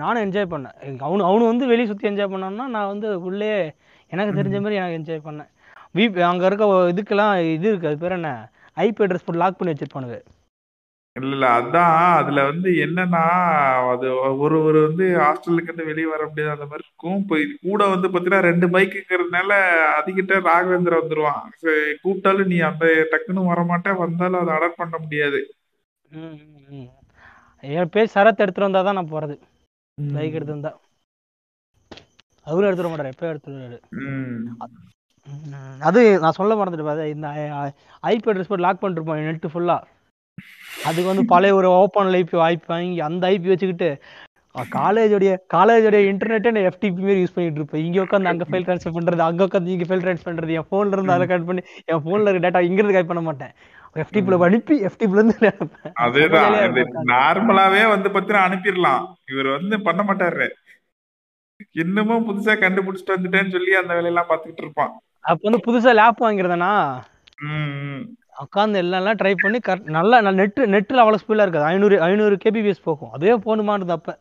நானும் 0.00 0.22
என்ஜாய் 0.24 0.52
பண்ணேன். 0.52 0.76
அவனு 1.06 1.26
அவனு 1.28 1.50
வந்து 1.50 1.64
வெளியே 1.72 1.88
சுற்றி 1.90 2.08
என்ஜாய் 2.10 2.32
பண்ணான்னா 2.32 2.66
நான் 2.76 2.90
வந்து 2.92 3.08
உள்ளே 3.28 3.50
எனக்கு 4.12 4.36
தெரிஞ்ச 4.38 4.56
மாதிரி 4.64 4.80
எனக்கு 4.80 4.98
என்ஜாய் 5.00 5.26
பண்ணேன். 5.28 5.50
வீ 5.96 6.04
அங்கே 6.30 6.46
இருக்க 6.48 6.64
இதுக்கெல்லாம் 6.92 7.34
இது 7.56 7.66
இருக்கு. 7.70 7.90
அது 7.90 8.02
பேர் 8.04 8.18
என்ன? 8.18 8.30
ஐபி 8.76 9.04
அட்ரஸ் 9.04 9.26
போட்டு 9.26 9.42
லாக் 9.42 9.58
பண்ணி 9.58 9.72
வச்சிருப்பானுங்க. 9.72 10.18
இல்ல 11.16 11.28
இல்ல 11.28 11.46
அதான் 11.56 11.90
அதுல 12.14 12.40
வந்து 12.48 12.68
என்னன்னா 12.84 13.20
அது 13.90 14.06
ஒரு 14.44 14.56
ஒரு 14.62 14.78
வந்து 14.86 15.04
ஹாஸ்டலுக்கு 15.18 15.70
இருந்து 15.70 15.88
வெளியே 15.90 16.08
வர 16.12 16.22
முடியாது 16.28 16.54
அந்த 16.54 16.66
மாதிரி 16.66 16.84
இருக்கும் 16.84 17.18
இப்போ 17.20 17.36
இது 17.42 17.52
கூட 17.66 17.82
வந்து 17.92 18.08
பாத்தீங்கன்னா 18.08 18.40
ரெண்டு 18.48 18.66
பைக்குங்கிறதுனால 18.72 19.52
அதுகிட்ட 19.98 20.40
ராகவேந்திர 20.48 20.98
வந்துருவான் 21.00 21.44
சரி, 21.62 21.76
கூப்பிட்டாலும் 22.02 22.50
நீ 22.52 22.58
அந்த 22.70 22.84
டக்குன்னு 23.12 23.50
வரமாட்டே 23.50 23.92
வந்தாலும் 24.02 24.40
அதை 24.42 24.52
அடர் 24.56 24.80
பண்ண 24.80 24.94
முடியாது 25.04 25.40
ம், 26.10 26.34
ம், 26.48 26.66
ம். 26.78 26.90
என் 27.64 27.92
பேர் 27.92 28.12
சரத் 28.14 28.42
எடுத்துட்டு 28.42 28.68
வந்தா 28.68 28.82
தான் 28.82 28.98
நான் 28.98 29.12
போறது 29.14 29.36
பைக் 29.98 30.36
எடுத்து 30.36 30.56
வந்தா 30.56 30.72
அவரும் 32.46 32.68
எடுத்துட 32.68 32.88
மாட்டாரு 32.88 33.12
எப்போ 33.12 33.26
எடுத்துருவாரு 33.28 33.78
ம். 34.02 34.42
ம், 35.28 35.52
அது 35.82 36.00
நான் 36.22 36.38
சொல்ல 36.38 36.54
மறந்துட்டு 36.56 36.88
பாரு 36.88 37.04
இந்த 37.12 37.28
ஐபி 38.04 38.30
அட்ரஸ் 38.30 38.50
போட்டு 38.50 38.64
லாக் 38.64 38.82
பண்ணிருப்போம் 38.82 39.28
நெட்டு 39.28 39.50
ஃபுல்லா 39.52 39.76
அதுக்கு 40.84 41.10
வந்து 41.10 41.24
பழைய 41.24 41.54
ஒரு 41.54 41.68
ஓப்பன் 41.70 42.06
ஐபி 42.06 42.36
ஐபி 42.50 42.66
வாங்கி 42.66 43.00
அந்த 43.00 43.28
ஐபி 43.28 43.48
வச்சுக்கிட்டு 43.48 44.00
காலேஜோடைய 44.72 45.36
காலேஜோடைய 45.54 46.00
இன்டர்நெட்டே 46.10 46.50
நான் 46.50 46.66
எஃப்டிபி 46.70 47.00
மாரி 47.06 47.22
யூஸ் 47.22 47.34
பண்ணிட்டு 47.34 47.58
இருப்பேன். 47.60 47.84
இங்க 47.84 48.02
உட்காந்து 48.02 48.24
அங்க 48.24 48.44
ஃபைல் 48.50 48.66
ட்ரான்ஸ்ஃபர் 48.66 48.96
பண்றது 48.96 49.18
அங்க 49.18 49.44
உட்காந்து 49.44 49.66
இங்க 49.66 49.84
ஃபைல் 49.84 50.04
ட்ரான்ஸ்ஃபர் 50.04 50.28
பண்றது 50.28 50.52
என் 50.52 50.68
போன்ல 50.70 50.92
இருந்து 50.92 51.12
அதை 51.12 51.26
கட் 51.26 51.44
பண்ணி 51.44 51.62
என் 51.84 52.04
போன்ல 52.04 52.28
இருக்க 52.28 52.44
டேட்டா 52.44 52.62
இங்க 52.62 52.78
இருந்து 52.82 52.92
கட் 52.92 53.06
பண்ண 53.06 53.22
மாட்டேன். 53.22 53.54
எஃப்டிபில 53.96 54.38
அனுப்பி 54.40 54.76
எஃப்டிபில 54.84 55.22
இருந்து. 55.22 55.50
அதேதான். 56.04 56.54
நார்மலாவே 57.12 57.88
வந்து 57.88 58.08
பாத்தீங்கன்னா 58.08 58.46
அனுப்பிடலாம். 58.48 59.16
இவர் 59.30 59.46
வந்து 59.46 59.82
பண்ண 59.82 60.02
மாட்டாரு. 60.02 60.48
இன்னமும் 61.72 62.26
புதுசா 62.28 62.54
கண்டுபிடிச்சிட்டு 62.54 63.16
வந்துட்டேன்னு 63.16 63.50
சொல்லி 63.50 63.74
அந்த 63.74 63.92
வேலையெல்லாம் 63.94 64.28
பாத்துக்கிட்டு 64.28 64.64
இருப்பான். 64.64 64.92
அப்ப 65.20 65.50
வந்து 65.50 65.64
புதுசா 65.66 65.92
லேப் 65.94 66.22
ம். 67.40 68.02
உட்காந்து 68.36 68.74
எல்லாம் 68.76 69.18
ட்ரை 69.22 69.34
பண்ணி 69.42 69.58
கரெக்ட் 69.58 69.90
நல்லா 69.90 70.20
நெட் 70.32 70.60
நெட்டில் 70.74 71.02
அவ்வளோ 71.02 71.18
ஸ்பீடாக 71.22 71.46
இருக்காது. 71.46 71.64
ஐநூறு 71.64 72.00
ஐநூறு 72.00 72.36
கேபிபிஎஸ் 72.44 72.84
போகும். 72.84 73.10
அதுவே 73.10 73.34
போகணுமானது 73.38 73.90
அப்போ. 73.90 74.14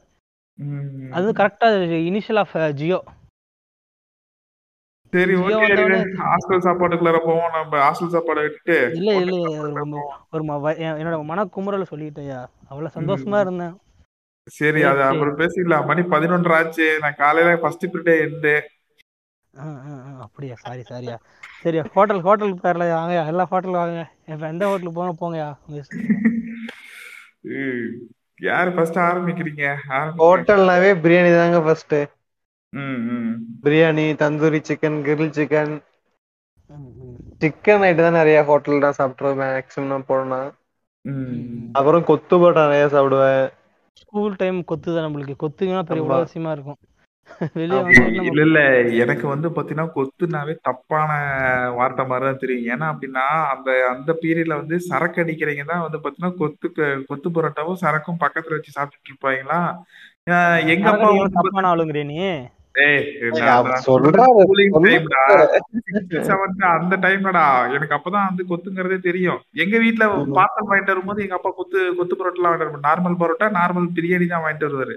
அது 1.11 1.31
கரெக்டாக 1.31 1.75
இனிஷியல் 2.09 2.39
ஆஃப் 2.39 2.55
ஜியோ 2.73 2.99
சரி 5.13 5.33
ஓகே 5.35 5.57
ஹாஸ்டல் 6.21 6.63
சாப்பாடுக்குள்ளார 6.65 7.17
போவோம். 7.25 7.51
நம்ம 7.51 7.73
ஹாஸ்டல் 7.77 8.13
சாப்பாடை 8.13 8.41
விட்டுட்டு 8.41 8.77
இல்லை 8.93 9.15
இல்லை 9.15 9.39
ஒரு 10.31 10.43
என்னோட 10.99 11.17
மனக்குமுறலை 11.31 11.85
சொல்லிட்டேயா 11.89 12.39
அவ்வளோ 12.71 12.89
சந்தோஷமா 12.95 13.39
இருந்தேன். 13.39 13.75
சரி 14.47 14.81
அது. 14.83 15.01
அப்புறம் 15.01 15.37
பேசிக்கலாம் 15.37 15.85
மணி 15.85 16.01
பதினொன்று 16.03 16.53
ஆச்சு 16.53 16.99
நான் 17.01 17.15
காலையில 17.15 17.57
ஃபர்ஸ்ட் 17.57 17.85
பீரியடே 17.85 18.15
ஆ, 18.55 18.72
அப்படியா? 20.25 20.55
சாரி 20.55 20.83
சாரியா. 20.89 21.15
சரி 21.63 21.79
ஹோட்டல் 21.95 22.21
ஹோட்டலுக்கு 22.21 22.63
பேர்ல 22.67 22.85
வாங்கயா 22.93 23.23
எல்லா 23.27 23.43
ஹோட்டல் 23.51 23.79
வாங்க. 23.81 24.01
இப்போ 24.31 24.47
எந்த 24.47 24.63
ஹோட்டலுக்கு 24.69 24.97
போங்க 24.99 25.13
போங்கயா. 25.21 25.49
யாரு 28.41 28.69
ஃபர்ஸ்ட் 28.75 28.99
ஆரம்பிக்கிறீங்க. 29.07 29.65
ஹோட்டல்னாவே 30.23 30.89
பிரியாணி 31.03 31.31
தாங்க 31.37 31.59
first. 31.61 31.95
Biryani 33.65 34.05
tandoori 34.21 34.59
chicken 34.69 34.99
grill 35.07 35.35
chicken. 35.39 35.73
Chicken 37.41 37.85
item 37.87 38.07
தான் 38.07 38.19
நிறைய 38.19 38.43
ஹோட்டல் 38.43 38.83
தான் 38.85 38.97
சாப்பிட்ருவேன் 38.99 39.41
மேக்ஸிமம் 39.41 40.07
போனா 40.07 40.39
ம். 41.05 41.69
அப்புறம் 41.71 42.03
கொத்து 42.03 42.35
பரோட்டா 42.37 42.63
நிறைய 42.65 42.85
சாப்பிடுவேன். 42.93 43.45
ஸ்கூல் 43.93 44.35
டைம் 44.35 44.63
கொத்து 44.63 44.95
தான் 44.95 45.05
நம்மளுக்கு. 45.05 45.35
கொத்துங்கன்னா 45.43 45.83
பெரிய. 45.83 46.03
உலகசியமா 46.07 46.51
இருக்கும். 46.51 46.79
இல்ல 48.27 48.41
இல்ல. 48.45 48.59
எனக்கு 49.03 49.25
வந்து 49.33 49.47
பாத்தீங்கன்னா 49.55 49.87
கொத்துனாவே 49.95 50.53
தப்பான 50.69 51.09
வார்த்தை 51.79 52.05
மாதிரி 52.11 52.27
தான் 52.27 52.41
தெரியும். 52.43 52.69
ஏன்னா 52.73 52.87
அப்படின்னா 52.93 53.25
அந்த 53.53 53.69
அந்த 53.93 54.11
பீரியட்ல 54.23 54.57
வந்து 54.61 54.77
சரக்கு 54.89 55.23
அடிக்கிறவங்க 55.23 55.67
தான் 55.71 55.85
வந்து 55.85 56.01
பாத்தீங்கன்னா 56.03 56.33
கொத்து 56.41 56.69
கொத்து 57.11 57.35
பரோட்டாவும் 57.37 57.81
சரக்கும் 57.83 58.23
பக்கத்துல 58.25 58.57
வச்சு 58.57 58.77
சாப்பிட்டுட்டு 58.77 59.11
இருப்பாங்களா? 59.13 59.61
எங்க 60.73 60.85
அப்பா 60.91 61.07
தப்பான 61.39 61.71
ஆளுங்கிறிய 61.71 62.05
நீ. 62.11 62.19
அந்த 66.75 66.95
டைம்லடா 67.03 67.43
எனக்கு 67.75 67.95
அப்பதான் 67.97 68.29
வந்து 68.29 68.43
கொத்துங்கிறதே 68.51 68.97
தெரியும். 69.07 69.41
எங்க 69.63 69.75
வீட்ல 69.83 70.05
பார்சல் 70.37 70.69
வாங்கிட்டு 70.69 70.93
வரும்போது 70.93 71.23
எங்க 71.25 71.35
அப்பா 71.37 71.51
கொத்து 71.59 71.81
கொத்து 71.99 72.17
பரோட்டா 72.21 72.47
வாங்கிட்டு 72.47 72.87
நார்மல் 72.87 73.19
பரோட்டா 73.21 73.49
நார்மல் 73.59 73.93
பிரியாணி 73.97 74.27
தான் 74.27 74.43
வாங்கிட்டு 74.45 74.69
வருவாரு. 74.69 74.95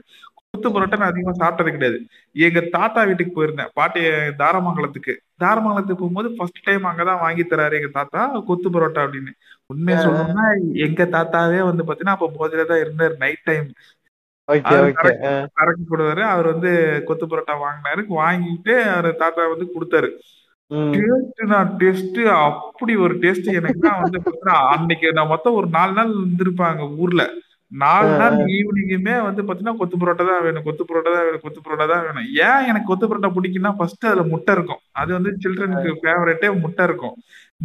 கொத்து 0.57 0.69
பரோட்டா 0.75 0.99
நான் 1.01 1.13
அதிகமா 1.13 1.33
சாப்பிட்டது 1.41 1.75
கிடையாது. 1.75 1.99
எங்க 2.47 2.61
தாத்தா 2.77 3.01
வீட்டுக்கு 3.09 3.33
போயிருந்தேன். 3.39 3.73
பாட்டி 3.79 4.01
தாரமங்கலத்துக்கு. 4.43 5.15
தாரமங்கலத்துக்கு 5.43 6.03
போகும்போது 6.03 6.29
ஃபர்ஸ்ட் 6.37 6.67
டைம் 6.69 6.89
அங்கதான் 6.91 7.23
வாங்கி 7.25 7.45
தராரு 7.53 7.79
எங்க 7.81 7.91
தாத்தா 7.99 8.21
கொத்து 8.51 8.71
பரோட்டா 8.77 9.05
அப்படின்னு. 9.07 9.33
உண்மையை 9.73 9.99
சொல்லணும்னா 10.05 10.47
எங்க 10.87 11.05
தாத்தாவே 11.17 11.61
வந்து 11.71 11.87
பாத்தீங்கன்னா 11.87 12.17
அப்ப 12.17 12.33
போதையில 12.41 12.67
தான் 12.73 12.83
இருந்தாரு 12.85 13.17
நைட் 13.25 13.47
டைம் 13.51 13.69
சரக்கு 15.59 15.85
போடுவாரு. 15.91 16.23
அவர் 16.33 16.47
வந்து 16.53 16.73
கொத்து 17.09 17.27
பரோட்டா 17.31 17.55
வாங்கினாரு. 17.65 18.03
வாங்கிட்டு 18.21 18.75
அவர் 18.97 19.09
தாத்தா 19.23 19.45
வந்து 19.53 19.67
கொடுத்தாரு. 19.75 20.11
டேஸ்ட்னா 20.95 21.59
டேஸ்ட் 21.81 22.21
அப்படி 22.47 22.93
ஒரு 23.05 23.15
டேஸ்ட் 23.25 23.51
எனக்கு 23.59 23.83
தான் 23.89 24.01
வந்து 24.03 24.21
அன்னைக்கு 24.75 25.09
நான் 25.19 25.33
மொத்தம் 25.33 25.59
ஒரு 25.61 25.69
நாலு 25.77 25.93
நாள் 25.99 26.15
இருந்திருப்பாங்க 26.21 26.89
ஊர்ல. 27.03 27.25
நாலு 27.73 28.11
நாள் 28.21 28.37
ஈவினிங்குமே 28.57 29.15
வந்து 29.27 29.43
பாத்தீங்கன்னா 29.47 29.79
கொத்து 29.79 29.97
பரோட்டா 30.01 30.25
தான் 30.29 30.45
வேணும் 30.47 30.67
கொத்து 30.67 30.83
பரோட்டா 30.89 31.11
தான் 31.15 31.25
வேணும் 31.27 31.43
கொத்து 31.45 31.61
பரோட்டா 31.65 31.87
தான் 31.93 32.05
வேணும். 32.07 32.29
ஏன் 32.49 32.67
எனக்கு 32.71 32.89
கொத்து 32.91 33.09
பரோட்டா 33.11 33.31
பிடிக்கும்னா 33.37 33.73
ஃபர்ஸ்ட் 33.79 34.07
அதுல 34.11 34.25
முட்டை 34.33 34.53
இருக்கும். 34.57 34.81
அது 35.01 35.11
வந்து 35.17 35.31
சில்ட்ரனுக்கு 35.43 35.93
ஃபேவரட்டே 36.03 36.51
முட்டை 36.65 36.85
இருக்கும். 36.89 37.17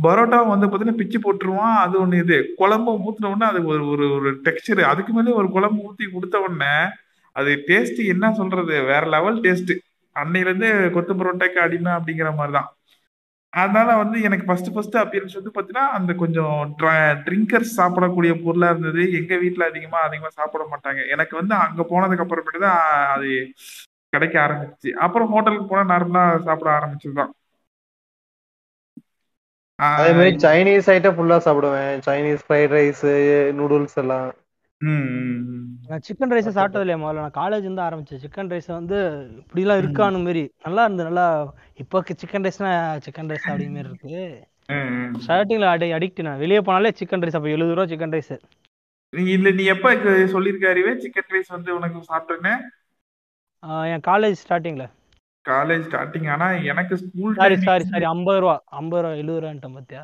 பரோட்டா 0.06 0.40
வந்து 0.53 0.68
பாத்தீங்கன்னா 0.68 0.99
பிச்சு 1.02 1.19
போட்டுருவான் 1.26 1.78
அது 1.84 1.95
ஒண்ணு 2.03 2.23
இது. 2.26 2.40
குழம்பு 2.61 2.91
ஊத்துன 3.06 3.32
உடனே 3.34 3.48
அது 3.52 3.61
ஒரு 3.72 3.86
ஒரு 3.94 4.07
ஒரு 4.18 4.32
டெக்ஸ்சர் 4.48 4.82
அதுக்கு 4.91 5.14
மேலே 5.14 5.38
ஒரு 5.41 5.49
குழம்பு 5.57 5.80
ஊத்தி 5.88 6.07
கொடுத்த 6.15 6.41
உடனே 6.48 6.73
அது 7.36 7.52
டேஸ்ட் 7.69 8.02
என்ன 8.14 8.34
சொல்றது? 8.40 8.76
வேற 8.91 9.03
லெவல் 9.15 9.40
டேஸ்ட் 9.45 9.73
அன்னையில 10.15 10.49
இருந்து 10.49 10.69
கொத்து 10.95 11.14
பரோட்டாக்கு 11.19 11.60
அடிமை 11.65 11.91
அப்படிங்கிற 11.98 12.32
மாதிரிதான். 12.40 12.69
அதனால 13.53 13.95
வந்து 14.02 14.18
எனக்கு 14.28 14.45
ஃபர்ஸ்ட் 14.48 14.69
ஃபர்ஸ்ட் 14.73 14.98
அப்பியரன்ஸ் 15.02 15.38
வந்து 15.40 15.52
பார்த்தீங்கன்னா 15.56 15.88
அந்த 15.98 16.11
கொஞ்சம் 16.22 16.57
ட்ரிங்கர்ஸ் 17.28 17.73
சாப்பிடக்கூடிய 17.80 18.34
பொருளாக 18.45 18.73
இருந்தது. 18.73 19.03
எங்கள் 19.19 19.41
வீட்டில் 19.44 19.69
அதிகமாக 19.69 20.07
அதிகமாக 20.07 20.34
சாப்பிட 20.40 20.64
மாட்டாங்க. 20.73 21.02
எனக்கு 21.15 21.36
வந்து 21.41 21.56
அங்கே 21.65 21.86
போனதுக்கு 21.91 22.26
அப்புறமேட்டு 22.26 22.65
தான் 22.68 22.82
அது 23.15 23.30
கிடைக்க 24.14 24.36
ஆரம்பிச்சு. 24.45 24.90
அப்புறம் 25.06 25.32
ஹோட்டலுக்கு 25.34 25.68
போனால் 25.72 25.91
நார்மலாக 25.94 26.41
சாப்பிட 26.48 26.69
ஆரம்பிச்சதுதான். 26.80 27.34
அதே 29.80 30.11
மாதிரி 30.18 30.32
சைனீஸ் 30.45 30.90
ஐட்டம் 30.95 31.15
ஃபுல்லாக 31.18 31.41
சாப்பிடுவேன். 31.48 31.94
சைனீஸ் 32.07 32.44
ஃப்ரைட் 32.48 32.73
ரைஸ் 32.78 33.06
நூடுல்ஸ் 33.60 33.98
எல்லாம். 34.03 34.30
நான் 35.90 36.03
சிக்கன் 36.08 36.34
ரைஸ் 36.34 36.48
சாப்பிட்டது 36.58 36.84
இல்லையா 36.84 36.99
முதல்ல? 37.02 37.24
நான் 37.26 37.38
காலேஜ் 37.40 37.66
இருந்து 37.68 37.84
ஆரம்பிச்சேன். 37.88 38.22
சிக்கன் 38.24 38.52
ரைஸ் 38.53 38.70
வந்து 38.78 38.98
இப்படிலாம் 39.41 39.82
இருக்கான்னு 39.82 40.22
மாரி. 40.26 40.44
நல்லா 40.66 40.84
இருந்து 40.88 41.08
நல்லா 41.10 41.26
இப்போ 41.84 41.99
சிக்கன் 42.22 42.45
ரைஸ்னா 42.48 42.72
சிக்கன் 43.06 43.30
ரைஸ் 43.32 43.49
அப்படிங்கிற 43.49 43.76
மாதிரி 43.76 43.91
இருக்கு. 43.91 44.22
ஸ்டார்டிங்ல 45.24 45.68
அடி 45.74 45.90
அடிக்ட் 45.98 46.22
நான். 46.28 46.41
வெளியே 46.44 46.62
போனாலே 46.68 46.91
சிக்கன் 46.99 47.24
ரைஸ் 47.26 47.38
அப்போ 47.40 47.52
எழுபது 47.56 47.76
ரூபா 47.78 47.88
சிக்கன் 47.94 48.16
ரைஸ் 48.18 48.34
நீ 49.14 49.24
இல்ல 49.38 49.48
நீ 49.52 49.64
எப்ப 49.76 49.88
சொல்லிருக்காருவே 50.34 50.94
சிக்கன் 51.03 51.32
ரைஸ் 51.36 51.53
வந்து 51.56 51.70
உனக்கு 51.78 52.10
சாப்பிட்டேன்னு? 52.12 52.53
என் 53.94 54.06
காலேஜ் 54.08 54.41
ஸ்டார்டிங்ல 54.44 54.86
காலேஜ் 55.45 55.86
ஸ்டார்டிங் 55.88 56.28
ஆனா 56.34 56.48
எனக்கு 56.72 56.95
ஸ்கூல் 57.02 57.38
சாரி 57.40 57.56
சாரி 57.68 57.86
சாரி 57.91 58.06
ஐம்பது 58.14 58.40
ரூபா. 58.44 58.56
ஐம்பது 58.80 59.02
ரூபா 59.03 59.14
எழுபது 59.22 59.41
ரூபான்ட்டேன் 59.44 59.76
பார்த்தியா 59.78 60.03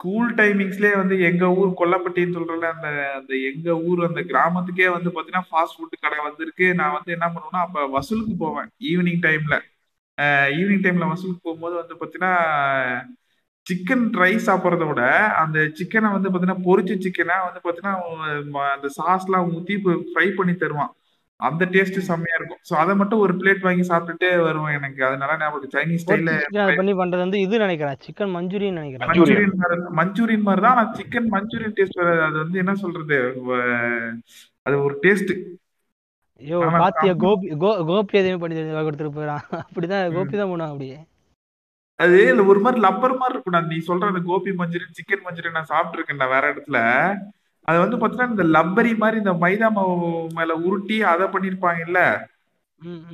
ஸ்கூல் 0.00 0.28
டைமிங்ஸ்லயே 0.38 0.90
வந்து 0.98 1.14
எங்க 1.28 1.44
ஊர் 1.60 1.70
கொல்லப்பட்டின்னு 1.78 2.36
சொல்றல 2.36 2.66
அந்த 2.74 2.88
அந்த 3.18 3.32
எங்க 3.50 3.68
ஊர் 3.88 4.00
அந்த 4.08 4.20
கிராமத்துக்கே 4.28 4.88
வந்து 4.96 5.10
பாத்தீங்கன்னா 5.14 5.48
ஃபாஸ்ட் 5.48 5.76
ஃபுட் 5.76 5.96
கடை 6.04 6.18
வந்திருக்கு. 6.26 6.66
நான் 6.80 6.94
வந்து 6.96 7.10
என்ன 7.16 7.26
பண்ணுவேன்னா 7.34 7.62
அப்ப 7.66 7.86
வசூலுக்கு 7.96 8.34
போவேன் 8.44 8.68
ஈவினிங் 8.90 9.22
டைம்ல 9.26 9.56
ஈவினிங் 10.58 10.84
டைம்ல 10.84 11.08
வசூலுக்கு 11.12 11.46
போகும்போது 11.46 11.74
வந்து 11.80 11.96
பாத்தீங்கன்னா 12.02 12.32
சிக்கன் 13.66 14.06
ரைஸ் 14.22 14.46
சாப்பிட்றத 14.48 14.84
விட 14.90 15.02
அந்த 15.42 15.58
சிக்கனை 15.80 16.10
வந்து 16.16 16.30
பாத்தீங்கன்னா 16.30 16.64
பொரிச்ச 16.68 17.00
சிக்கனை 17.06 17.38
வந்து 17.48 17.62
பாத்தீங்கன்னா 17.66 18.64
அந்த 18.76 18.88
சாஸ்லாம் 18.98 19.50
ஊத்தி 19.56 19.76
ஃப்ரை 20.12 20.28
பண்ணி 20.38 20.54
தருவான். 20.62 20.92
அந்த 21.40 21.64
டேஸ்ட் 21.64 21.98
செம்மையா 21.98 22.36
இருக்கும். 22.38 22.58
சோ 22.70 22.74
அதை 22.74 22.94
மட்டும் 22.96 23.18
ஒரு 23.18 23.34
பிளேட் 23.34 23.60
வாங்கி 23.60 23.88
சாப்பிட்டுட்டே 23.88 24.42
வருவேன் 24.42 24.74
எனக்கு. 24.74 25.04
அதனால 25.04 25.36
ஞாபகம் 25.36 25.70
சைனீஸ் 25.70 25.98
ஸ்டைல 26.06 26.76
பண்ணி 26.76 26.92
பண்றது 26.92 27.18
வந்து 27.18 27.40
இது 27.40 27.58
நினைக்கிறேன். 27.58 27.96
சிக்கன் 28.06 28.34
மஞ்சூரியன் 28.36 28.72
நினைக்கிறேன். 28.72 29.08
மஞ்சூரியன் 29.08 29.52
மஞ்சூரியன் 29.96 30.40
மாதிரி 30.40 30.66
தான். 30.66 30.76
ஆனா 30.76 30.92
சிக்கன் 30.92 31.28
மஞ்சூரியன் 31.30 31.72
டேஸ்ட் 31.76 32.02
வராது 32.02 32.22
அது 32.22 32.38
வந்து 32.38 32.58
என்ன 32.58 32.74
சொல்றது? 32.74 33.16
அது 34.62 34.82
ஒரு 34.82 34.98
டேஸ்ட் 35.02 35.42
ஐயோ 36.40 36.58
பாத்தியா 36.78 37.12
சாப்பிட்டு- 37.12 37.16
கோபி 37.16 37.48
கோபி 37.84 38.18
எதையுமே 38.18 38.40
பண்ணி 38.40 38.60
கொடுத்துட்டு 38.62 39.16
போயிடான் 39.16 39.40
அப்படிதான் 39.50 40.14
கோபி 40.14 40.38
தான் 40.38 40.48
பண்ணுவான் 40.48 40.66
அப்படியே. 40.66 40.98
அது 41.94 42.46
ஒரு 42.46 42.60
மாதிரி 42.60 42.82
லப்பர் 42.82 43.16
மாதிரி 43.16 43.28
இருக்கும். 43.28 43.66
நீ 43.66 43.76
சொல்ற 43.86 44.06
அந்த 44.06 44.20
கோபி 44.24 44.50
மஞ்சூரியன் 44.50 44.94
சிக்கன் 44.98 45.24
மஞ்சூரியன் 45.24 45.50
நான் 45.50 45.66
சாப்பிட்டுருக்கேன் 45.68 46.28
வேற 46.28 46.54
இடத்துல. 46.54 47.16
அது 47.68 47.78
வந்து 47.78 47.96
பாத்தீங்கன்னா 47.96 48.30
இந்த 48.30 48.46
லப்பரி 48.54 48.92
மாதிரி 48.96 49.16
இந்த 49.16 49.32
மைதா 49.40 49.68
மாவு 49.72 49.96
மேல 50.34 50.52
உருட்டி 50.64 50.96
அதை 51.08 51.26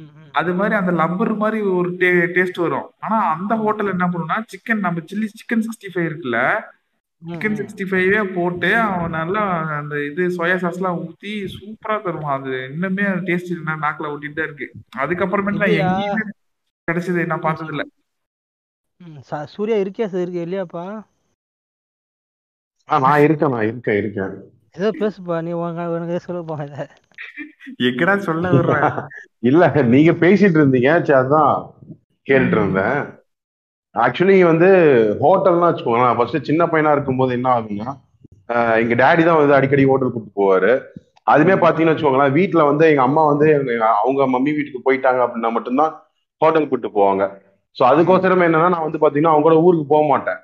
ம். 0.07 0.31
அது 0.33 0.51
மாதிரி 0.55 0.75
அந்த 0.75 0.93
லப்பர் 0.93 1.33
மாதிரி 1.37 1.59
ஒரு 1.73 1.91
டேஸ்ட் 2.35 2.59
வரும். 2.59 2.89
ஆனா 3.01 3.19
அந்த 3.33 3.53
ஹோட்டல் 3.57 3.93
என்ன 3.93 4.07
பண்ணுனா 4.09 4.37
சிக்கன் 4.51 4.85
நம்ம 4.85 5.05
சில்லி 5.07 5.29
சிக்கன் 5.33 5.65
சிக்ஸ்டி 5.67 5.91
ஃபைவ் 5.93 6.09
இருக்குல்ல 6.09 6.41
சிக்கன். 7.23 7.57
சிக்ஸ்டி 7.59 7.85
ஃபைவே 7.91 8.21
போட்டு 8.35 8.71
அவன் 8.85 9.11
நல்லா 9.11 9.43
அந்த 9.77 9.95
இது 10.05 10.23
சோயா 10.37 10.57
சாஸ் 10.57 10.77
எல்லாம் 10.77 10.99
ஊத்தி 11.01 11.33
சூப்பரா 11.55 11.97
தருவான். 12.03 12.37
அது 12.39 12.53
இன்னுமே 12.71 13.07
டேஸ்ட் 13.29 13.55
என்ன 13.55 13.79
நாக்குல 13.83 14.13
ஒட்டிட்டு 14.13 14.33
தான் 14.33 14.49
இருக்கு. 14.49 14.67
அதுக்கப்புறமேட்டு 14.99 15.63
நான்? 15.63 15.77
எங்கேயுமே 15.81 16.25
கிடைச்சது 16.89 17.27
நான் 17.27 17.41
பார்த்தது 17.41 17.73
இல்ல 17.73 17.85
ம், 19.01 19.21
ச- 19.29 19.47
சூர்யா 19.47 19.77
இருக்கியா 19.77 20.07
சார் 20.07 20.23
இருக்கு 20.23 20.45
இல்லையாப்பா? 20.45 20.85
நான் 22.89 23.25
இருக்கேன் 23.27 23.53
நான் 23.55 23.69
இருக்கேன் 23.71 23.99
இருக்கேன். 24.03 24.33
ஏதோ 24.79 24.89
பேசுப்பா 25.01 25.37
நீ 25.47 25.53
உனக்கு 25.59 26.25
சொல்லப்பா 26.27 26.57
இதை. 26.67 26.85
எங்கடா 27.89 28.15
சொல்ல 28.27 28.47
வர்றேன் 28.55 28.97
இல்ல 29.43 29.63
நீங்க 29.95 30.13
பேசிட்டு 30.25 30.59
இருந்தீங்க 30.61 30.91
சரி 31.07 31.19
அதான் 31.21 31.53
கேட்டுட்டு 32.27 32.57
இருந்தேன். 32.59 32.99
ஆக்சுவலி 33.95 34.37
வந்து 34.51 34.69
ஹோட்டல்னா 35.23 35.69
வச்சுக்கோங்களேன் 35.71 36.17
ஃபர்ஸ்ட் 36.19 36.49
சின்ன 36.49 36.63
பையனா 36.67 36.95
இருக்கும்போது 36.97 37.33
என்ன 37.39 37.49
ஆகும்னா 37.57 37.91
ஆஹ் 38.55 38.77
எங்க 38.83 38.95
டேடி 39.03 39.23
தான் 39.25 39.39
வந்து 39.41 39.57
அடிக்கடி 39.59 39.85
ஹோட்டல் 39.91 40.13
கூப்பிட்டு 40.15 40.41
போவாரு. 40.41 40.73
அதுமே 41.27 41.55
பாத்தீங்கன்னு 41.63 41.93
வச்சுக்கோங்களேன் 41.93 42.35
வீட்ல 42.39 42.63
வந்து 42.71 42.85
எங்க 42.93 43.03
அம்மா 43.03 43.23
வந்து 43.31 43.47
அவங்க 44.01 44.27
மம்மி 44.35 44.53
வீட்டுக்கு 44.57 44.87
போயிட்டாங்க 44.89 45.21
அப்படின்னா 45.27 45.51
மட்டும்தான் 45.57 45.93
ஹோட்டல் 46.41 46.69
கூப்பிட்டு 46.69 46.97
போவாங்க. 46.99 47.25
சோ 47.77 47.83
அதுக்கோசரம் 47.91 48.47
என்னன்னா 48.49 48.73
நான் 48.75 48.87
வந்து 48.89 49.03
பாத்தீங்கன்னா 49.05 49.33
அவங்க 49.35 49.47
கூட 49.49 49.57
ஊருக்கு 49.67 49.87
போக 49.95 50.05
மாட்டேன். 50.11 50.41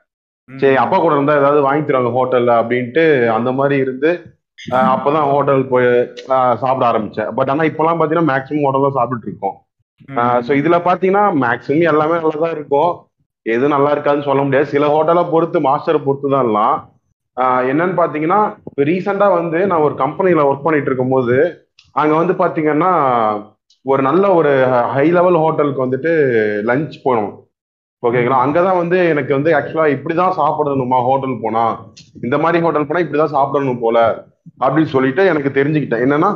சரி 0.51 0.77
அப்பா 0.83 0.97
கூட 0.99 1.13
இருந்தா 1.17 1.39
ஏதாவது 1.41 1.61
வாங்கி 1.67 1.83
தருவாங்க 1.87 2.13
ஹோட்டல்ல 2.19 2.53
அப்படின்ட்டு 2.61 3.05
அந்த 3.37 3.51
மாதிரி 3.59 3.77
இருந்து 3.85 4.11
அப்பதான் 4.95 5.29
ஹோட்டல் 5.33 5.63
போய் 5.73 5.87
சாப்பிட 6.63 6.85
ஆரம்பிச்சேன். 6.89 7.31
பட் 7.37 7.51
ஆனா 7.53 7.67
இப்பெல்லாம் 7.69 8.01
பாத்தீங்கன்னா 8.01 8.31
மேக்ஸிமம் 8.33 8.65
ஹோட்டல் 8.67 8.87
தான் 8.87 8.99
சாப்பிட்டுட்டு 8.99 9.31
இருக்கோம். 9.31 9.57
ஸோ 10.47 10.51
இதுல 10.61 10.77
பாத்தீங்கன்னா 10.89 11.25
மேக்ஸிமம் 11.45 11.91
எல்லாமே 11.93 12.19
நல்லா 12.23 12.41
தான் 12.45 12.57
இருக்கும். 12.57 12.93
எது 13.47 13.75
நல்லா 13.75 13.91
இருக்காதுன்னு 13.95 14.29
சொல்ல 14.29 14.43
முடியாது. 14.47 14.73
சில 14.75 14.87
ஹோட்டலை 14.95 15.25
பொறுத்து 15.35 15.61
மாஸ்டரை 15.69 16.01
பொறுத்து 16.07 16.35
தான் 16.35 16.47
எல்லாம். 16.49 16.77
என்னன்னு 17.71 17.97
பாத்தீங்கன்னா 18.01 18.41
இப்போ 18.69 18.83
ரீசெண்டா 18.91 19.27
வந்து 19.39 19.59
நான் 19.71 19.85
ஒரு 19.87 19.95
கம்பெனில 20.03 20.45
ஒர்க் 20.49 20.67
பண்ணிட்டு 20.67 20.91
இருக்கும்போது 20.91 21.37
அங்க 22.01 22.13
வந்து 22.21 22.35
பாத்தீங்கன்னா 22.43 22.93
ஒரு 23.85 24.03
நல்ல 24.09 24.25
ஒரு 24.39 24.51
ஹை 24.95 25.07
லெவல் 25.19 25.39
ஹோட்டலுக்கு 25.43 25.85
வந்துட்டு 25.85 26.13
லஞ்ச் 26.71 26.97
போனோம். 27.07 27.31
ஓகேங்களா 28.03 28.37
அங்கதான் 28.45 28.81
வந்து 28.83 28.99
எனக்கு 29.13 29.33
வந்து 29.37 29.51
ஆக்சுவலா 29.57 29.87
இப்படிதான் 29.95 30.37
சாப்பிடணுமா 30.41 30.99
ஹோட்டல் 31.09 31.41
போனா? 31.43 31.65
இந்த 32.27 32.37
மாதிரி 32.43 32.63
ஹோட்டல் 32.65 32.87
போனா 32.89 33.03
இப்படிதான் 33.05 33.35
சாப்பிடணும் 33.37 33.83
போல 33.83 33.97
அப்படின்னு 34.63 34.93
சொல்லிட்டு 34.95 35.23
எனக்கு 35.33 35.51
தெரிஞ்சுக்கிட்டேன். 35.59 36.05
என்னன்னா 36.07 36.31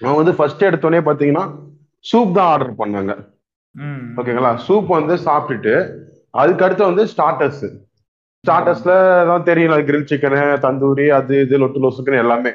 அவன் 0.00 0.20
வந்து 0.20 0.34
ஃபர்ஸ்ட் 0.38 0.68
எடுத்தோடனே 0.68 1.00
பாத்தீங்கன்னா 1.08 1.44
சூப் 2.04 2.36
தான் 2.38 2.50
ஆர்டர் 2.52 2.78
பண்ணாங்க. 2.80 3.12
ஓகேங்களா 4.20 4.52
சூப் 4.66 4.88
வந்து 4.98 5.14
சாப்பிட்டுட்டு 5.26 5.74
அதுக்கு 6.40 6.64
அடுத்து 6.66 6.90
வந்து 6.90 7.04
ஸ்டார்டர்ஸ் 7.12 7.64
ஸ்டார்டர்ஸ்ல 8.44 8.92
தான் 9.30 9.46
தெரியல 9.50 9.76
கிரில் 9.86 10.08
சிக்கனு 10.10 10.42
தந்தூரி 10.64 11.06
அது 11.18 11.34
இது 11.44 11.60
லொட்டு 11.62 11.82
லொசுக்குன்னு 11.84 12.22
எல்லாமே. 12.24 12.52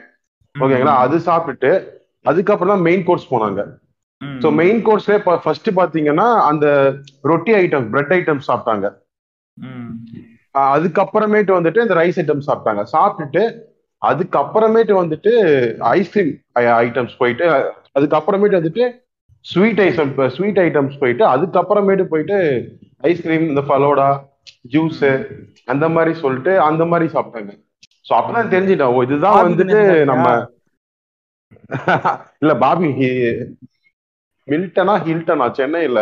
ஓகேங்களா 0.56 0.96
அது 1.06 1.16
சாப்பிட்டுட்டு 1.30 1.72
அதுக்கப்புறம் 2.30 2.74
தான் 2.74 2.86
மெயின் 2.88 3.06
கோர்ஸ் 3.08 3.32
போனாங்க. 3.34 3.62
ஸோ 4.44 4.48
மெயின் 4.62 4.80
கோர்ஸ்ல 4.88 5.16
ஃபர்ஸ்ட் 5.44 5.70
பாத்தீங்கன்னா 5.80 6.28
அந்த 6.50 6.66
ரொட்டி 7.32 7.54
ஐட்டம் 7.62 7.88
பிரெட் 7.94 8.14
ஐட்டம் 8.18 8.42
சாப்பிட்டாங்க. 8.50 8.88
அதுக்கப்புறமேட்டு 10.74 11.52
வந்துட்டு 11.58 11.84
இந்த 11.86 11.96
ரைஸ் 12.02 12.20
ஐட்டம் 12.22 12.48
சாப்பிட்டாங்க. 12.50 12.84
சாப்பிட்டுட்டு 12.96 13.44
அதுக்கப்புறமேட்டு 14.02 14.94
வந்துட்டு 15.02 15.32
ஐஸ்கிரீம் 15.98 16.32
ஐட்டம்ஸ் 16.86 17.16
போயிட்டு 17.22 17.46
அதுக்கப்புறமேட்டு 17.98 18.60
வந்துட்டு 18.60 18.86
ஸ்வீட் 19.46 19.82
ஐட்டம் 19.86 20.12
ஸ்வீட் 20.36 20.60
ஐட்டம்ஸ் 20.66 21.00
போயிட்டு 21.02 21.24
அதுக்கப்புறமேட்டு 21.34 22.06
போயிட்டு 22.12 22.38
ஐஸ்கிரீம் 23.12 23.46
இந்த 23.52 23.62
ஃபலோடா 23.68 24.10
ஜூஸ் 24.74 25.04
அந்த 25.74 25.86
மாதிரி 25.96 26.14
சொல்லிட்டு 26.24 26.54
அந்த 26.70 26.84
மாதிரி 26.92 27.08
சாப்பிட்டாங்க. 27.16 27.52
ஸோ 28.08 28.12
அப்பதான் 28.20 28.52
தெரிஞ்சுட்டேன். 28.54 28.94
ஓ 28.96 29.04
இதுதான் 29.08 29.40
வந்துட்டு 29.48 29.80
நம்ம 30.12 30.28
இல்ல 32.42 32.54
பாபி 32.64 32.88
மில்டனா 34.48 34.94
ஹில்டனா 35.08 35.52
சென்னையில 35.52 36.00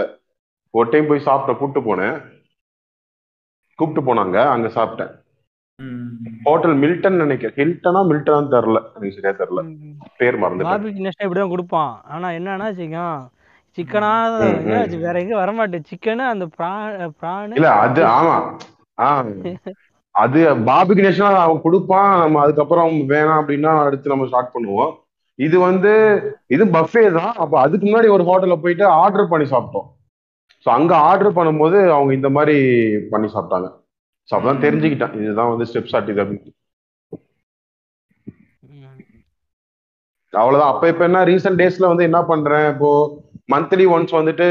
ஒரு 0.73 0.89
டைம் 0.89 1.07
போய் 1.07 1.25
சாப்பிட்டேன் 1.25 1.57
கூப்பிட்டு 1.57 1.81
போனேன். 1.87 2.15
கூப்பிட்டு 3.79 4.01
போனாங்க 4.07 4.37
அங்க 4.53 4.67
சாப்பிட்டேன். 4.67 5.11
ஹோட்டல் 6.43 6.75
மில்டன் 6.75 7.21
நினைக்கிறேன். 7.23 7.55
ஹில்டனா 7.59 8.01
மில்டனான்னு 8.09 8.53
தெரில 8.55 8.79
எனக்கு 8.95 9.15
சரியா 9.17 9.33
தெரில 9.41 9.61
ம். 9.67 9.93
பேர் 10.17 10.39
மறந்துட்டேன். 10.39 10.71
பார்பிக்யூ 10.71 11.05
நெக்ஸ்ட் 11.05 11.25
இப்படிதான் 11.25 11.53
கொடுப்பான். 11.53 11.93
ஆனா 12.03 12.27
என்னன்னா 12.29 12.67
வச்சுக்கோங்க 12.69 13.05
சிக்கனா 13.77 14.11
வேற 15.03 15.19
எங்கேயும் 15.19 15.43
வரமாட்டேன். 15.43 15.85
சிக்கனு 15.91 16.23
அந்த 16.33 16.45
ப்ரான். 16.57 17.55
இல்ல 17.55 17.69
அது 17.85 18.01
ஆமா. 18.17 18.37
அது 20.15 20.39
பாபி 20.65 20.93
கணேஷ்னா 20.93 21.29
அவன் 21.43 21.61
கொடுப்பான். 21.61 22.19
நம்ம 22.19 22.39
அதுக்கப்புறம் 22.41 22.95
வேணாம் 23.11 23.39
அப்படின்னா 23.41 23.71
அடுத்து 23.85 24.13
நம்ம 24.13 24.25
ஸ்டார்ட் 24.27 24.53
பண்ணுவோம். 24.53 24.91
இது 25.47 25.57
வந்து 25.69 25.91
இது 26.55 26.63
பஃபே 26.77 27.03
தான். 27.19 27.33
அப்ப 27.43 27.53
அதுக்கு 27.65 27.85
முன்னாடி 27.87 28.09
ஒரு 28.15 28.23
ஹோட்டல்ல 28.29 28.55
போயிட்டு 28.63 28.85
ஆர்டர் 29.01 29.31
பண்ணி 29.33 29.45
சாப்பிட்டோம். 29.53 29.87
ஸோ 30.65 30.69
அங்க 30.77 30.93
ஆர்டர் 31.09 31.37
பண்ணும்போது 31.37 31.77
அவங்க 31.95 32.11
இந்த 32.19 32.29
மாதிரி 32.37 32.57
பண்ணி 33.13 33.27
சாப்பிட்டாங்க. 33.35 33.69
ஸோ 34.29 34.33
அப்பதான் 34.37 34.63
தெரிஞ்சுக்கிட்டேன். 34.65 35.15
இதுதான் 35.23 35.51
வந்து 35.53 35.67
ஸ்டெப் 35.69 35.91
சாட் 35.93 36.11
இது 36.13 36.23
அப்படின்னு. 36.23 36.53
அவ்வளவுதான். 40.33 40.71
அப்ப 40.73 40.83
இப்ப 40.91 41.03
என்ன 41.09 41.21
ரீசெண்ட் 41.31 41.59
டேஸ்ல 41.61 41.87
வந்து 41.91 42.07
என்ன 42.09 42.19
பண்றேன்? 42.31 42.67
இப்போ 42.73 42.89
மந்த்லி 43.53 43.85
ஒன்ஸ் 43.95 44.13
வந்துட்டு 44.19 44.45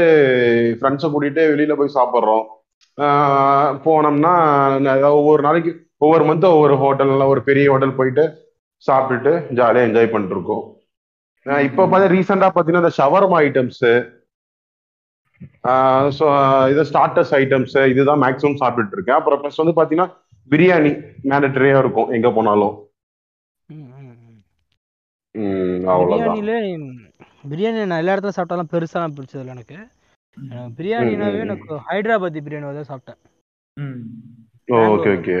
ஃப்ரெண்ட்ஸை 0.79 1.07
கூட்டிட்டு 1.13 1.43
வெளியில 1.53 1.75
போய் 1.79 1.95
சாப்பிட்றோம். 1.99 2.43
போனோம்னா 3.85 4.33
ஒவ்வொரு 5.19 5.41
நாளைக்கு 5.47 5.71
ஒவ்வொரு 6.05 6.23
மந்த் 6.27 6.45
ஒவ்வொரு 6.55 6.75
ஹோட்டல்ல 6.83 7.25
ஒரு 7.33 7.41
பெரிய 7.49 7.65
ஹோட்டல் 7.71 7.97
போயிட்டு 7.99 8.23
சாப்பிட்டுட்டு 8.83 9.33
ஜாலியா 9.57 9.87
என்ஜாய் 9.87 10.11
பண்ணிட்டு 10.13 10.35
இருக்கோம். 10.37 10.63
இப்ப 11.67 11.85
பார்த்தா 11.91 12.07
ரீசெண்டா 12.15 12.49
பாத்தீங்கன்னா 12.55 12.83
இந்த 12.85 12.95
ஷவர்மா 12.99 13.37
ஐட்டம்ஸ் 13.47 13.83
ஸோ 16.17 16.25
இது 16.71 16.81
ஸ்டார்டர்ஸ் 16.89 17.33
ஐட்டம்ஸ் 17.41 17.75
இதுதான் 17.91 18.21
மேக்ஸிமம் 18.23 18.59
சாப்பிட்டுட்டு 18.61 18.97
இருக்கேன். 18.97 19.19
அப்புறம் 19.19 19.39
ப்ளஸ் 19.41 19.61
வந்து 19.61 19.77
பாத்தீங்கன்னா 19.79 20.09
பிரியாணி 20.47 20.91
மேண்டட்டரியா 21.29 21.79
இருக்கும் 21.83 22.11
எங்க 22.17 22.29
போனாலும். 22.37 22.75
பிரியாணில 25.35 26.53
பிரியாணி 27.51 27.79
நான் 27.89 28.01
எல்லா 28.01 28.13
இடத்துல 28.15 28.35
சாப்பிட்டாலும் 28.37 28.71
பெருசாலாம் 28.73 29.15
பிடிச்சது 29.17 29.41
இல்லை 29.43 29.55
எனக்கு. 29.57 29.77
பிரியாணினாவே. 30.77 31.39
எனக்கு 31.45 31.79
ஹைதராபாத்தி 31.89 32.39
பிரியாணி 32.45 32.75
தான் 32.79 32.91
சாப்பிட்டேன். 32.91 33.19
ஓகே 34.95 35.11
ஓகே 35.17 35.37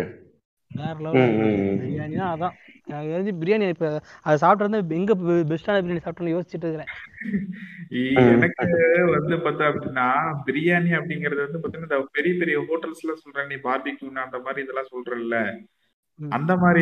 வேற 0.71 0.93
லெவல் 0.99 1.23
ம், 1.23 1.39
ம். 1.45 1.77
பிரியாணி 1.79 2.15
தான் 2.15 2.33
அதான். 2.33 2.55
எனக்கு 2.87 3.11
தெரிஞ்சு 3.11 3.33
பிரியாணி 3.41 3.65
இப்ப 3.69 3.87
அதை 4.21 4.37
சாப்பிட்டு 4.37 4.67
வந்து 4.67 4.95
எங்க 4.95 5.13
பெஸ்டான 5.49 5.81
பிரியாணி 5.81 6.03
சாப்பிட்டேன்னு 6.03 6.35
யோசிச்சுட்டு 6.35 6.67
இருக்கிறேன். 6.67 6.91
எனக்கு 8.31 8.63
வந்து 9.17 9.37
பார்த்தா 9.37 9.65
அப்படின்னா 9.71 10.07
பிரியாணி 10.45 10.91
அப்படிங்கறது 10.91 11.45
வந்து 11.45 11.61
பாத்தீங்கன்னா 11.61 12.07
பெரிய 12.11 12.33
பெரிய 12.39 12.57
ஹோட்டல்ஸ் 12.69 13.03
எல்லாம் 13.03 13.21
சொல்றாங்க 13.23 13.49
நீ 13.49 13.59
பார்பிக்யூ 13.63 14.09
அந்த 14.25 14.39
மாதிரி 14.39 14.63
இதெல்லாம் 14.63 14.91
சொல்றல்ல. 14.91 15.37
அந்த 16.19 16.51
மாதிரி 16.57 16.79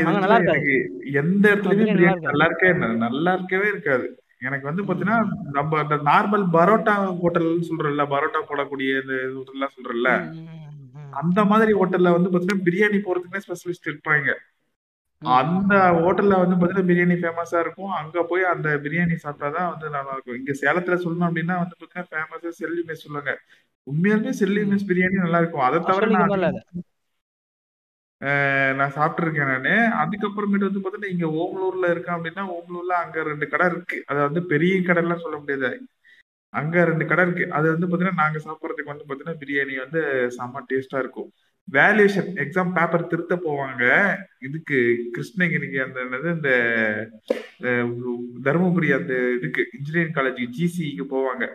எனக்கு 0.47 0.73
எந்த 1.13 1.43
இடத்துலயுமே 1.51 1.85
பிரியாணி 1.91 2.25
நல்லா 2.29 2.47
இல்ல. 2.69 2.87
நல்லா 2.97 3.33
இருக்கவே 3.33 3.67
இருக்காது. 3.67 4.07
எனக்கு 4.41 4.65
வந்து 4.67 4.83
பாத்தீங்கன்னா 4.83 5.19
நம்ம 5.51 5.79
அந்த 5.79 5.95
நார்மல் 6.05 6.45
பரோட்டா 6.53 6.93
ஹோட்டல் 7.21 7.49
சொல்றல்ல 7.69 8.03
பரோட்டா 8.07 8.41
போடக்கூடிய 8.49 9.01
இந்த 9.01 9.15
ஹோட்டல்லாம் 9.33 9.75
சொல்றல்ல 9.75 10.09
ம், 10.19 10.29
ம், 10.29 10.39
ம், 10.41 10.55
ம். 10.55 10.58
அந்த 11.13 11.39
மாதிரி 11.45 11.71
ஹோட்டல்ல 11.73 12.11
வந்து 12.11 12.29
பாத்தீங்கன்னா 12.29 12.65
பிரியாணி 12.65 12.99
போறதுக்குன்னே 12.99 13.45
ஸ்பெஷலிஸ்ட் 13.47 13.89
இருப்பாங்க. 13.91 14.29
அந்த 15.21 15.73
ஹோட்டல்ல 15.99 16.35
வந்து 16.39 16.55
பாத்தீங்கன்னா 16.55 16.89
பிரியாணி 16.91 17.15
ஃபேமஸா 17.21 17.59
இருக்கும். 17.59 17.93
அங்க 17.99 18.23
போய் 18.23 18.43
அந்த 18.45 18.69
பிரியாணி 18.85 19.15
சாப்பிட்டாதான் 19.23 19.69
வந்து 19.73 19.87
நல்லா 19.89 20.13
இருக்கும். 20.15 20.39
இங்க 20.41 20.53
சேலத்துல 20.61 20.97
சொல்லணும் 21.03 21.29
அப்படின்னா 21.29 21.57
வந்து 21.63 21.77
பாத்தீங்கன்னா 21.79 22.11
ஃபேமஸா 22.11 22.51
செல்லி 22.61 22.83
மெஸ் 22.89 23.03
சொல்லுவாங்க. 23.05 23.33
உண்மையாலுமே 23.87 24.33
செல்லி. 24.41 24.61
மெஸ் 24.71 24.89
பிரியாணி 24.89 25.17
நல்லா 25.17 25.41
இருக்கும். 25.43 25.65
அதை 25.67 25.79
தவிர 25.89 26.07
நான் 26.15 26.35
நான் 28.79 28.95
சாப்பிட்டுருக்கேன் 28.95 29.51
நானு. 29.51 29.73
அதுக்கப்புறமேட்டு 30.01 30.67
வந்து 30.69 30.81
பார்த்தீங்கன்னா 30.81 31.13
இங்க 31.15 31.27
ஓமலூர்ல 31.41 31.89
இருக்கேன் 31.89 32.15
அப்படின்னா 32.17 32.43
ஓமலூர்ல 32.55 32.93
அங்க 33.03 33.23
ரெண்டு 33.23 33.47
கடை 33.47 33.67
இருக்கு. 33.71 33.97
அது 34.07 34.19
வந்து 34.27 34.41
பெரிய 34.45 34.81
கடைலாம் 34.89 35.23
சொல்ல 35.25 35.37
முடியாது. 35.37 35.69
அங்க 36.53 36.83
ரெண்டு 36.89 37.05
கடை 37.09 37.23
இருக்கு. 37.25 37.45
அது 37.57 37.67
வந்து 37.73 37.87
பாத்தீங்கன்னா 37.87 38.21
நாங்க 38.23 38.39
சாப்பிட்றதுக்கு 38.45 38.93
வந்து 38.93 39.07
பாத்தீங்கன்னா 39.09 39.41
பிரியாணி 39.43 39.75
வந்து 39.83 40.01
செம்ம 40.37 40.63
டேஸ்டா 40.69 40.99
இருக்கும். 41.03 41.29
வேல்யூஷன் 41.67 42.29
எக்ஸாம் 42.43 42.71
பேப்பர் 42.77 43.09
திருத்த 43.11 43.33
போவாங்க. 43.47 43.83
இதுக்கு 44.47 44.77
கிருஷ்ணகிரிக்கு 45.15 45.79
அந்த 45.85 45.99
என்னது 46.05 46.29
இந்த 46.37 46.51
தருமபுரி 48.47 48.89
அந்த 48.99 49.13
இதுக்கு 49.37 49.63
இன்ஜினியரிங் 49.77 50.15
காலேஜ் 50.17 50.41
ஜிசிக்கு 50.57 51.05
போவாங்க. 51.15 51.45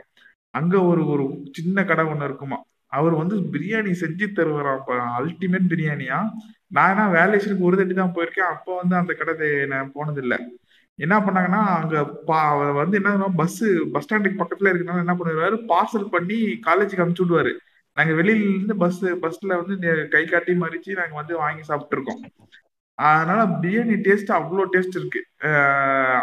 அங்க 0.61 0.75
ஒரு 0.91 1.03
ஒரு 1.13 1.25
சின்ன 1.59 1.85
கடை 1.85 2.05
ஒண்ணு 2.13 2.29
இருக்குமா. 2.29 2.59
அவர் 2.99 3.15
வந்து 3.21 3.37
பிரியாணி 3.55 3.93
செஞ்சு 4.03 4.27
தருவாராம் 4.39 5.15
அல்டிமேட் 5.21 5.71
பிரியாணியா. 5.73 6.19
நான் 6.77 7.15
வேலேஷனுக்கு 7.17 7.67
ஒரு 7.69 7.77
தட்டி 7.79 7.95
தான் 7.95 8.15
போயிருக்கேன். 8.17 8.53
அப்போ 8.55 8.71
வந்து 8.83 8.95
அந்த 9.01 9.13
கடை 9.21 9.49
நான் 9.73 9.95
போனதில்லை. 9.97 10.39
என்ன 10.99 11.15
பண்ணாங்கன்னா 11.27 11.61
அங்க 11.77 11.97
பா 12.29 12.39
அவர் 12.55 12.73
வந்து 12.81 12.97
என்ன 13.01 13.29
பஸ் 13.41 13.61
பஸ் 13.93 14.05
ஸ்டாண்டுக்கு 14.07 14.41
பக்கத்துல 14.41 14.71
இருக்கனால 14.73 15.05
என்ன 15.05 15.15
பண்ணுவாரு 15.21 15.57
பார்சல் 15.73 16.13
பண்ணி 16.15 16.39
காலேஜுக்கு 16.67 17.05
அனுப்பிச்சு 17.05 17.27
விடுவாரு. 17.27 17.53
நாங்க 17.97 18.13
வெளியில 18.21 18.45
இருந்து 18.51 18.75
பஸ் 18.83 19.01
பஸ்ல 19.25 19.57
வந்து 19.63 19.75
கை 20.15 20.25
காட்டி 20.25 20.53
மறிச்சு 20.63 20.99
நாங்க 21.01 21.15
வந்து 21.21 21.35
வாங்கி 21.43 21.65
சாப்பிட்டு 21.71 21.97
இருக்கோம். 21.97 22.23
அதனால 22.99 23.41
பிரியாணி 23.63 23.97
டேஸ்ட் 24.07 24.31
அவ்வளோ 24.39 24.65
டேஸ்ட் 24.75 24.99
இருக்கு. 25.01 25.21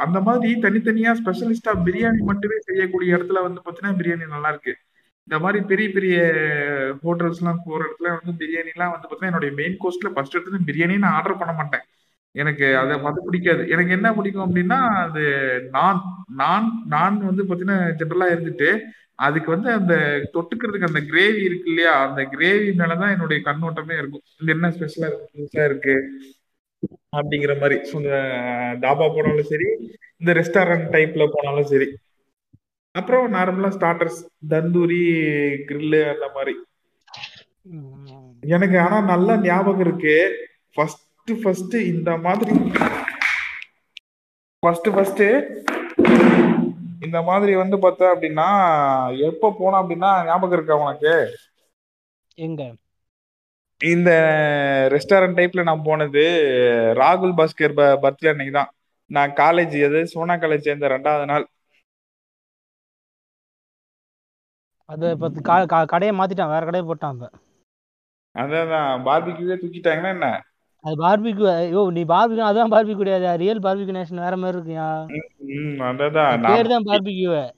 அந்த 0.03 0.17
மாதிரி 0.27 0.51
தனித்தனியா 0.65 1.11
ஸ்பெஷலிஸ்டா 1.21 1.73
பிரியாணி 1.87 2.21
மட்டுமே 2.29 2.57
செய்யக்கூடிய 2.67 3.17
இடத்துல 3.17 3.41
வந்து 3.47 3.61
பார்த்தீங்கன்னா 3.63 3.99
பிரியாணி 4.01 4.27
நல்லா 4.35 4.51
இருக்கு. 4.53 4.73
இந்த 5.27 5.37
மாதிரி 5.43 5.59
பெரிய 5.71 5.87
பெரிய 5.97 6.17
ஹோட்டல்ஸ் 7.03 7.41
எல்லாம் 7.41 7.63
போற 7.65 7.79
இடத்துல 7.87 8.09
வந்து 8.19 8.33
பிரியாணி 8.41 8.71
எல்லாம் 8.75 8.93
வந்து 8.93 9.07
பார்த்தீங்கன்னா 9.07 9.31
என்னுடைய 9.31 9.53
மெயின் 9.59 9.77
கோஸ்ட்ல 9.83 10.11
ஃபர்ஸ்ட் 10.15 10.37
எடுத்து 10.39 10.67
பிரியாணி 10.69 10.97
நான் 11.03 11.17
ஆர்டர் 11.19 11.41
பண்ண 11.41 11.53
மாட்டேன். 11.59 11.85
எனக்கு 12.31 12.77
அதை 12.77 12.99
அது 12.99 13.23
பிடிக்காது. 13.23 13.69
எனக்கு 13.69 13.91
என்ன 13.91 14.13
பிடிக்கும் 14.13 14.55
அப்படின்னா 14.55 14.87
அது 14.87 15.21
நான் 15.71 16.01
நான் 16.35 16.83
நான் 16.87 17.25
வந்து 17.25 17.43
பாத்தீங்கன்னா 17.43 17.69
ஜென்ரலா 17.69 18.33
இருந்துட்டு 18.33 18.79
அதுக்கு 19.15 19.51
வந்து 19.51 19.71
அந்த 19.71 19.95
தொட்டுக்கிறதுக்கு 20.33 20.87
அந்த 20.87 20.99
கிரேவி 20.99 21.43
இருக்கு 21.43 21.69
இல்லையா 21.69 22.09
அந்த 22.09 22.29
கிரேவி 22.37 22.69
மேலதான் 22.77 23.11
என்னுடைய 23.11 23.43
கண்ணோட்டமே 23.45 23.97
இருக்கும். 23.97 24.21
இது 24.41 24.51
என்ன 24.51 24.69
ஸ்பெஷலா 24.69 25.07
இருக்கு 25.07 25.29
புதுசா 25.35 25.65
இருக்கு 25.65 26.11
அப்படிங்கிற 27.17 27.59
மாதிரி. 27.59 27.83
So, 27.83 28.01
இந்த 28.01 28.15
தாபா 28.81 29.15
போனாலும் 29.15 29.43
சரி 29.43 29.97
இந்த 30.17 30.33
ரெஸ்டாரண்ட் 30.33 30.95
டைப்ல 30.95 31.29
போனாலும் 31.31 31.65
சரி. 31.65 31.95
அப்புறம் 32.91 33.33
நார்மலா 33.33 33.67
ஸ்டார்டர்ஸ் 33.67 34.25
தந்தூரி 34.49 35.03
கிரில்லு 35.67 36.13
அந்த 36.13 36.31
மாதிரி. 36.33 36.57
ம். 37.61 38.33
எனக்கு 38.41 38.79
ஆனா 38.79 39.01
நல்லா 39.01 39.37
ஞாபகம் 39.37 39.79
இருக்கு. 39.79 40.47
ஃபர்ஸ்ட் 40.73 41.10
ஃபர்ஸ்ட் 41.43 41.75
இந்த 41.93 42.11
மாதிரி. 42.25 42.53
ஃபர்ஸ்ட் 44.63 44.89
ஃபர்ஸ்ட் 44.95 45.23
இந்த 47.05 47.21
மாதிரி 47.27 47.53
வந்து 47.61 47.77
பார்த்தா 47.83 48.05
அப்படின்னா 48.13 48.47
எப்போ 49.29 49.47
போனோம் 49.59 49.81
அப்படின்னா 49.81 50.09
ஞாபகம் 50.25 50.57
இருக்கா 50.57 50.75
உனக்கு? 50.83 51.13
எங்க? 52.45 52.61
இந்த 53.81 54.11
ரெஸ்டாரண்ட் 54.93 55.37
டைப்ல 55.39 55.63
நான் 55.69 55.87
போனது 55.87 56.23
ராகுல் 56.99 57.33
பாஸ்கர் 57.39 57.73
பர்த்டே 58.03 58.31
அன்னைக்கு 58.31 58.53
தான். 58.59 58.71
நான் 59.15 59.31
காலேஜ் 59.41 59.75
எது? 59.87 60.01
சோனா 60.13 60.35
காலேஜ் 60.43 60.67
சேர்ந்த 60.67 60.87
ரெண்டாவது 60.95 61.25
நாள். 61.31 61.45
அது 64.85 65.09
இப்போ 65.15 65.27
கடையை 65.95 66.13
மாத்திட்டான். 66.19 66.53
வேற 66.55 66.63
கடையை 66.65 66.85
போட்டான் 66.89 67.25
அதான் 68.35 69.03
பார்பிக்யூவே 69.07 69.55
தூக்கிட்டாங்கன்னா 69.61 70.11
என்ன? 70.17 70.27
அது 70.81 70.95
பார்பிக்யூ 70.95 71.55
ஐயோ 71.57 71.89
நீ 71.91 72.03
பார்பிக்யூ 72.03 72.45
அதான் 72.49 72.71
பார்பிக்யூ 72.71 72.95
கிடையாது. 72.95 73.37
ரியல் 73.37 73.59
பார்பிக்யூ 73.59 73.95
நேஷன் 73.95 74.19
வேற 74.19 74.37
மாதிரி 74.37 74.57
இருக்குயா? 74.57 75.05
அதான் 76.33 76.55
பேர் 76.55 76.67
தான் 76.67 76.83
பார்பிக்யூ 76.83 77.49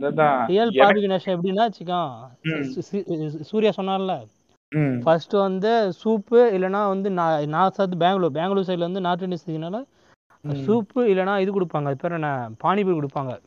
அதான். 0.00 0.46
ரியல் 0.46 0.70
பார்பிக்யூ 0.70 1.10
நேஷன் 1.12 1.36
எப்படின்னா 1.36 1.68
வச்சுக்கோம் 1.68 2.10
ம். 2.42 2.48
சு- 2.48 2.82
சு- 2.92 3.40
சூர்யா 3.40 3.70
சொன்னார்ல. 3.76 4.22
ஃபர்ஸ்ட் 5.02 5.32
வந்து 5.32 5.92
சூப்பு 6.04 6.30
இல்லைன்னா 6.30 6.88
வந்து 6.88 7.10
நான் 7.10 7.48
நான் 7.48 7.70
சாத்து 7.78 7.96
பெங்களூர். 7.98 8.30
பெங்களூர் 8.30 8.64
சைடுல 8.64 8.78
வந்து 8.78 9.00
நார்த் 9.00 9.22
இந்தியன் 9.22 9.62
சைடுனால 9.62 9.84
ம். 10.40 10.50
சூப்பு 10.50 10.94
இல்லைன்னா 10.94 11.38
இது 11.38 11.60
கொடுப்பாங்க. 11.60 11.84
அது 11.84 11.96
பேர் 11.96 12.12
என்ன? 12.12 12.50
பானிபூரி 12.64 12.98
கொடுப்பாங்க. 12.98 13.38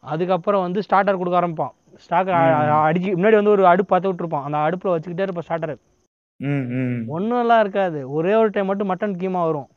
அதுக்கப்புறம் 0.00 0.60
வந்து 0.60 0.80
ஸ்டார்டர் 0.80 1.16
கொடுக்க 1.16 1.40
ஆரம்பிப்பான். 1.40 1.72
ம். 2.24 2.84
அடிச்சு 2.86 3.18
முன்னாடி 3.18 3.34
வந்து 3.34 3.50
ஒரு 3.50 3.66
அடுப்பு 3.66 3.98
பார்த்து 3.98 4.12
விட்டுருப்பான். 4.12 4.42
அந்த 4.42 4.58
அடுப்புல 4.58 4.88
வச்சுக்கிட்டே 4.88 5.20
இருப்பான் 5.20 5.44
ஸ்டார்டர் 5.48 5.76
ம் 6.50 6.66
ம். 6.78 6.98
ஒன்றும் 7.16 7.40
எல்லாம் 7.42 7.62
இருக்காது. 7.64 8.00
ஒரே 8.16 8.32
ஒரு 8.40 8.50
டைம் 8.54 8.68
மட்டும் 8.70 8.90
மட்டன் 8.90 9.20
கீமா 9.22 9.40
வரும். 9.48 9.68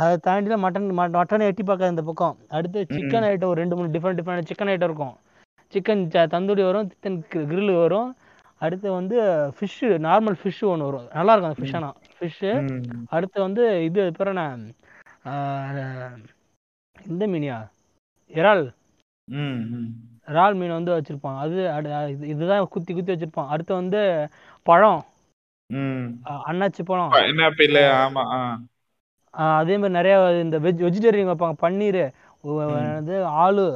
அதை 0.00 0.14
தாண்டி 0.26 0.48
தான் 0.52 0.64
மட்டன் 0.64 0.88
மட்டன் 1.16 1.46
எட்டி 1.48 1.62
பார்க்காது 1.62 1.94
இந்த 1.94 2.04
பக்கம். 2.08 2.36
அடுத்து 2.56 2.80
சிக்கன். 2.94 3.26
ஐட்டம் 3.30 3.52
ஒரு 3.52 3.60
ரெண்டு 3.62 3.76
மூணு 3.78 3.92
டிஃப்ரெண்ட் 3.94 4.18
டிஃப்ரெண்ட் 4.20 4.48
சிக்கன் 4.50 4.72
ஐட்டம் 4.72 4.90
இருக்கும். 4.90 5.14
சிக்கன் 5.72 6.02
தந்தூரி 6.34 6.64
வரும் 6.68 6.90
சிக்கன் 6.92 7.18
கிரில் 7.34 7.72
வரும். 7.82 8.10
அடுத்து 8.64 8.88
வந்து 8.98 9.16
ஃபிஷ்ஷு 9.56 9.88
நார்மல் 10.06 10.38
ஃபிஷ்ஷு 10.40 10.66
ஒன்று 10.72 10.88
வரும். 10.88 11.06
நல்லா 11.18 11.34
இருக்கும் 11.34 11.52
அந்த 11.52 11.60
ஃபிஷ் 11.60 11.76
ஆனால் 11.78 11.96
ஃபிஷ்ஷு. 12.18 12.50
அடுத்து 13.16 13.38
வந்து 13.46 13.62
இது 13.88 14.02
பேர் 14.18 14.32
என்ன? 14.32 14.44
இந்த 17.12 17.24
மீனியா? 17.34 17.58
இறால். 18.40 18.66
இறால் 20.32 20.56
மீன் 20.58 20.76
வந்து 20.76 20.92
வச்சிருப்பான் 20.96 21.38
அது 21.44 21.60
இதுதான் 22.32 22.64
குத்தி 22.74 22.92
குத்தி 22.94 23.12
வச்சிருப்பான் 23.12 23.52
அடுத்து 23.54 23.72
வந்து 23.74 24.00
பழம். 24.66 25.02
அன்னாச்சி 26.48 26.82
பழம். 26.84 27.12
ஆமா 28.00 28.22
அதே 29.54 29.74
மாதிரி 29.76 29.94
நிறைய 29.94 30.14
இந்த 30.40 30.58
வெஜ் 30.58 30.82
வெஜிடேரியன் 30.82 31.30
வைப்பாங்க. 31.30 31.56
பன்னீர் 31.60 32.02
வந்து 32.70 33.14
ஆளு. 33.38 33.66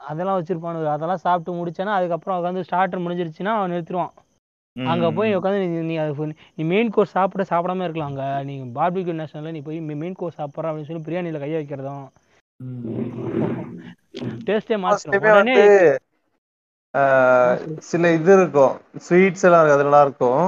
அதெல்லாம் 0.00 0.38
வச்சிருப்பானுங்க 0.38 0.88
அதெல்லாம் 0.90 1.16
சாப்பிட்டு 1.18 1.52
முடிச்சானா 1.54 1.92
அதுக்கப்புறம் 1.94 2.38
உட்காந்து 2.38 2.66
ஸ்டார்டர் 2.66 3.04
முடிஞ்சிருச்சுன்னா 3.04 3.52
அவன் 3.54 3.72
நிறுத்திடுவான் 3.72 4.12
அங்க 4.76 5.06
போய் 5.12 5.36
உட்காந்து 5.36 5.58
நீ 5.64 5.80
நீ 5.84 5.96
அது 5.96 6.12
ஃபு- 6.14 6.26
நீ 6.54 6.64
மெயின் 6.64 6.90
கோர்ஸ் 6.90 7.10
சாப்பிட 7.10 7.42
சாப்பிடாம 7.44 7.82
இருக்கலாம் 7.82 8.10
அங்க. 8.10 8.24
நீ 8.44 8.54
பார்பிக்யூ 8.74 9.14
நேஷனல்ல 9.14 9.52
நீ 9.52 9.60
போய் 9.60 9.78
மெயின் 9.96 10.14
கோர்ஸ் 10.14 10.38
சாப்பிட்ற 10.38 10.64
அப்படின்னு 10.64 10.88
சொல்லி 10.88 11.04
பிரியாணியில 11.04 11.38
கைய 11.38 11.56
வைக்கிறதும். 11.60 12.04
டேஸ்டே 14.46 14.76
மாத்திரும் 14.78 15.14
Mostly 15.14 15.30
உடனே 15.32 15.54
வந்து 15.60 15.64
ஆஹ், 15.64 15.98
சில 17.90 18.10
இது 18.18 18.32
இருக்கும். 18.38 18.74
ஸ்வீட்ஸ் 19.06 19.46
எல்லாம் 19.48 19.62
இருக்கு 19.62 19.76
அது 19.78 19.86
நல்லா 19.88 20.02
இருக்கும் 20.06 20.42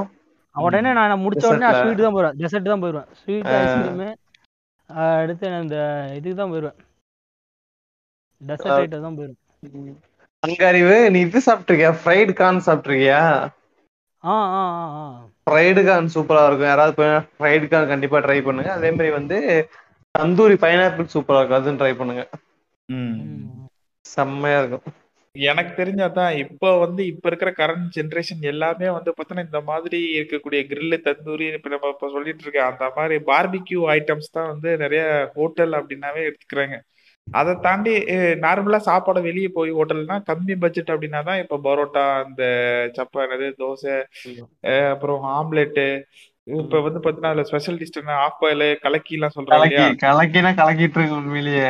உடனே 0.55 0.91
நான் 0.97 1.21
முடிச்ச 1.23 1.43
உடனே. 1.49 1.71
ஸ்வீட் 1.81 2.03
தான் 2.05 2.15
போயிடுவேன் 2.15 2.37
டெசர்ட் 2.41 2.71
தான் 2.73 2.83
போயிடுவேன் 2.83 3.09
ஸ்வீட் 3.21 3.49
ஐஸ்கிரீமு 3.57 4.09
அடுத்து 5.21 5.51
நான் 5.53 5.65
இந்த 5.65 5.79
இதுக்கு 6.17 6.39
தான் 6.41 6.51
போயிடுவேன் 6.53 6.77
டெசர்ட் 8.41 8.81
ஐட்டம் 8.83 9.05
தான் 9.07 9.17
போயிடுவேன் 9.19 9.95
அங்க 10.43 10.63
அறிவு 10.71 10.95
நீ 11.13 11.19
இது 11.25 11.39
சாப்பிட்டிருக்கியா? 11.47 11.91
ஃப்ரைடு 12.01 12.33
கார்ன் 12.39 12.65
சாப்பிட்டிருக்கியா? 12.67 13.21
ஆ 14.23 14.35
ஆ 14.59 14.61
ஆ 14.99 15.03
ஃப்ரைடு 15.47 15.81
கார்ன் 15.87 16.13
சூப்பரா 16.15 16.43
இருக்கும். 16.47 16.69
யாராவது 16.71 16.93
போய் 16.99 17.11
ஃப்ரைடு 17.37 17.65
கார்ன் 17.71 17.91
கண்டிப்பா 17.93 18.17
ட்ரை 18.25 18.37
பண்ணுங்க. 18.47 18.71
அதே 18.77 18.89
மாதிரி 18.95 19.09
வந்து 19.17 19.37
தந்தூரி 20.15 20.55
பைனாப்பிள் 20.63 21.13
சூப்பரா 21.15 21.39
இருக்கும். 21.39 21.59
அதுவும் 21.59 21.79
ட்ரை 21.81 21.91
பண்ணுங்க. 21.99 22.23
செம்மையா 24.05 24.59
இருக்கும். 24.63 24.85
எனக்கு 25.45 25.71
தெரிஞ்சாதான் 25.75 26.33
இப்போ 26.43 26.69
வந்து 26.79 27.01
இப்ப 27.07 27.25
இருக்கிற 27.29 27.49
கரண்ட் 27.57 27.87
ஜெனரேஷன் 27.95 28.43
எல்லாமே 28.43 28.87
வந்து 28.89 29.11
பார்த்தோன்னா 29.11 29.45
இந்த 29.45 29.61
மாதிரி 29.61 29.99
இருக்கக்கூடிய 30.17 30.61
கிரில்லு 30.69 30.97
தந்தூரி 31.05 31.47
இப்ப 31.57 31.69
நம்ம 31.69 31.91
இப்ப 31.93 32.09
சொல்லிட்டு 32.09 32.43
இருக்க 32.43 32.61
அந்த 32.65 32.85
மாதிரி 32.95 33.17
பார்பிக்யூ 33.31 33.81
ஐட்டம்ஸ் 33.95 34.29
தான் 34.31 34.47
வந்து 34.47 34.71
நிறைய 34.77 35.03
ஹோட்டல் 35.35 35.75
அப்படின்னாவே 35.79 36.23
எடுத்துக்கிறாங்க. 36.27 36.77
அதை 37.27 37.53
தாண்டி 37.57 37.93
நார்மலா 38.43 38.79
சாப்பாடு 38.83 39.21
வெளியே 39.21 39.49
போய் 39.49 39.71
ஹோட்டல்னா 39.71 40.17
கம்மி 40.29 40.55
பட்ஜெட் 40.55 40.93
அப்படின்னா 40.93 41.21
தான் 41.23 41.41
இப்ப 41.43 41.59
பரோட்டா 41.65 42.05
இந்த 42.27 42.43
சப்பா 42.97 43.19
என்னது 43.25 43.47
தோசை 43.57 43.95
அப்புறம் 44.91 45.25
ஆம்லெட்டு 45.35 45.85
இப்ப 46.57 46.81
வந்து 46.81 46.99
பாத்தீங்கன்னா 46.99 47.33
அதுல 47.33 47.43
ஸ்பெஷல் 47.43 47.79
டிஷ் 47.79 47.95
ஆஃப் 48.17 48.39
பாயில் 48.39 48.67
கலக்கி 48.79 49.15
எல்லாம் 49.15 49.35
சொல்றாங்க 49.37 49.81
கலக்கினா 50.05 50.51
கலக்கிட்டு 50.61 50.99
இருக்கு 50.99 51.19
உண்மையிலேயே. 51.19 51.69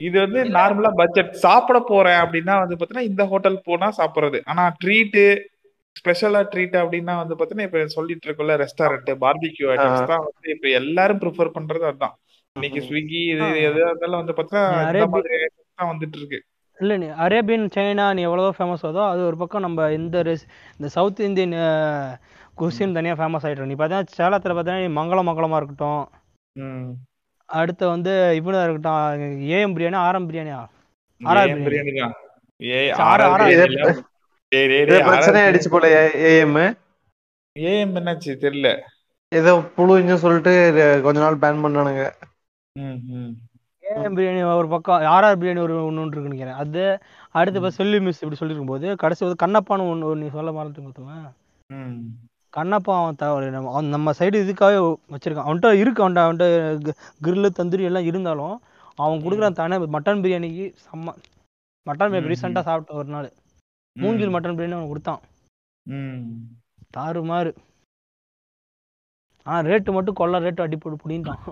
இது 0.00 0.16
வந்து 0.20 0.40
நார்மலா 0.56 0.90
பட்ஜெட் 0.98 1.32
சாப்பிட 1.44 1.78
போறேன் 1.88 2.20
அப்படின்னா 2.22 2.54
வந்து 2.60 2.76
பாத்தீங்கன்னா 2.76 3.08
இந்த 3.10 3.24
ஹோட்டல் 3.30 3.58
போனா 3.66 3.88
சாப்பிடுறது. 3.98 4.38
ஆனா 4.46 4.64
ட்ரீட்டு 4.82 5.24
ஸ்பெஷலா 5.96 6.40
ட்ரீட் 6.52 6.76
அப்படின்னா 6.82 7.14
வந்து 7.18 7.36
பாத்தீங்கன்னா 7.38 7.68
இப்ப 7.68 7.84
சொல்லிட்டு 7.96 8.26
இருக்கோம்ல 8.28 8.54
ரெஸ்டாரண்ட் 8.62 9.10
பார்பிக்யூ 9.24 9.66
ஐட்டம்ஸ் 9.74 10.10
தான் 10.12 10.24
வந்து 10.26 10.48
இப்ப 10.54 10.68
எல்லாரும் 10.80 11.22
ப்ரிஃபர் 11.22 11.54
பண்றது 11.56 11.84
அதுதான் 11.90 12.14
இன்னைக்கு 12.56 12.80
ஸ்விக்கி 12.86 13.20
இது 13.32 13.44
எதுவா 13.68 13.90
இருந்தாலும் 13.90 14.20
வந்து 14.22 14.36
பாத்தீங்கன்னா 14.38 15.08
வந்துட்டு 15.90 16.18
இருக்கு. 16.20 16.40
இல்லை 16.78 16.94
நீ 16.96 17.08
அரேபியன் 17.24 17.66
சைனா 17.74 18.06
நீ 18.16 18.22
எவ்வளவோ 18.22 18.50
ஃபேமஸ் 18.56 18.84
ஆகுதோ 18.86 19.02
அது 19.08 19.20
ஒரு 19.28 19.36
பக்கம் 19.36 19.64
நம்ம 19.66 19.88
இந்த 19.92 20.22
ரெஸ் 20.22 20.44
இந்த 20.78 20.88
சவுத் 20.96 21.20
இந்தியன் 21.26 21.54
குசின் 22.56 22.96
தனியாக 22.96 23.18
ஃபேமஸ் 23.20 23.44
ஆகிட்டு 23.46 23.70
நீ 23.70 23.76
பார்த்தீங்கன்னா 23.76 24.16
சேலத்தில் 24.18 24.54
பார்த்தீங்கன்னா 24.54 24.96
மங்களம் 24.98 25.28
மங்களமாக 25.30 25.60
இருக்கட்டும். 25.60 26.02
ம். 26.56 26.90
அடுத்து 27.52 27.84
வந்து 27.88 28.12
இப்படிதான் 28.38 28.66
இருக்கட்டும். 28.66 29.22
ஏஎம் 29.52 29.74
பிரியாணி 29.76 29.98
ஆரம் 30.02 30.28
பிரியாணியா 30.28 30.60
ஏன் 31.40 31.62
பிரியாணி 31.62 31.92
பிரச்சனை 35.06 35.38
ஆயிடுச்சு 35.42 35.70
போல 35.70 35.86
ஏஎம் 36.28 36.58
ஏஎம் 37.56 37.94
என்னாச்சு 38.00 38.32
தெரியல. 38.44 38.68
ஏதோ 39.32 39.52
புழுன்னு 39.76 40.16
சொல்லிட்டு 40.16 40.52
கொஞ்ச 41.04 41.18
நாள் 41.20 41.42
பேன் 41.42 41.62
பண்ணானுங்க. 41.64 42.04
ஏஎம் 43.84 44.16
பிரியாணி 44.16 44.40
ஒரு 44.54 44.68
பக்கம் 44.68 45.06
ஆர்ஆர் 45.14 45.38
பிரியாணி 45.40 45.62
ஒரு 45.66 45.74
ஒன்று 45.86 46.02
ஒன்று 46.02 46.14
இருக்குன்னு 46.14 46.30
நினைக்கிறேன். 46.30 46.60
அது 46.62 46.82
அடுத்து 47.34 47.58
இப்போ 47.60 47.70
செல்லி 47.70 47.98
மிஸ் 48.00 48.20
இப்படி 48.22 48.38
சொல்லியிருக்கும் 48.38 48.72
போது 48.72 48.96
கடைசி 48.96 49.24
வந்து 49.24 49.42
கண்ணப்பான்னு 49.44 49.88
ஒன்று 49.90 50.20
நீ 50.22 50.28
சொல்ல 50.30 50.52
மறந்துட்டு 50.52 50.86
மொத்தவன் 50.86 51.24
ம். 51.70 52.02
கண்ணப்பா 52.52 52.94
அவன் 53.00 53.20
தவறு. 53.22 53.46
நம்ம 53.54 53.70
அவன் 53.72 53.92
நம்ம 53.94 54.12
சைடு 54.18 54.42
இதுக்காகவே 54.44 54.78
வச்சிருக்கான். 55.14 55.46
அவன்கிட்ட 55.48 55.70
இருக்கு 55.82 56.02
அவன்கிட்ட 56.02 56.24
அவன்கிட்ட 56.26 56.94
கிரில்லு 57.26 57.50
தந்தூரி 57.58 57.88
எல்லாம் 57.90 58.08
இருந்தாலும் 58.10 58.54
அவன் 58.98 59.22
கொடுக்குற 59.24 59.48
தானே 59.60 59.76
மட்டன் 59.96 60.22
பிரியாணிக்கு 60.24 60.66
செம்ம 60.84 61.14
மட்டன் 61.86 62.10
பிரியாணி 62.10 62.32
ரீசெண்டாக 62.32 62.66
சாப்பிட்ட 62.68 63.00
ஒரு 63.00 63.10
நாள். 63.16 63.28
மூங்கில் 63.96 64.34
மட்டன் 64.34 64.56
பிரியாணி 64.56 64.78
அவன் 64.78 64.92
கொடுத்தான். 64.92 65.22
தாறுமாறு. 66.96 67.52
ஆனா 69.46 69.60
ரேட்டு 69.68 69.90
மட்டும் 69.94 70.18
கொள்ள 70.18 70.40
ரேட்டு 70.44 70.64
அடி 70.64 70.76
போட்டு 70.76 71.02
புடின்ட்டான் 71.04 71.44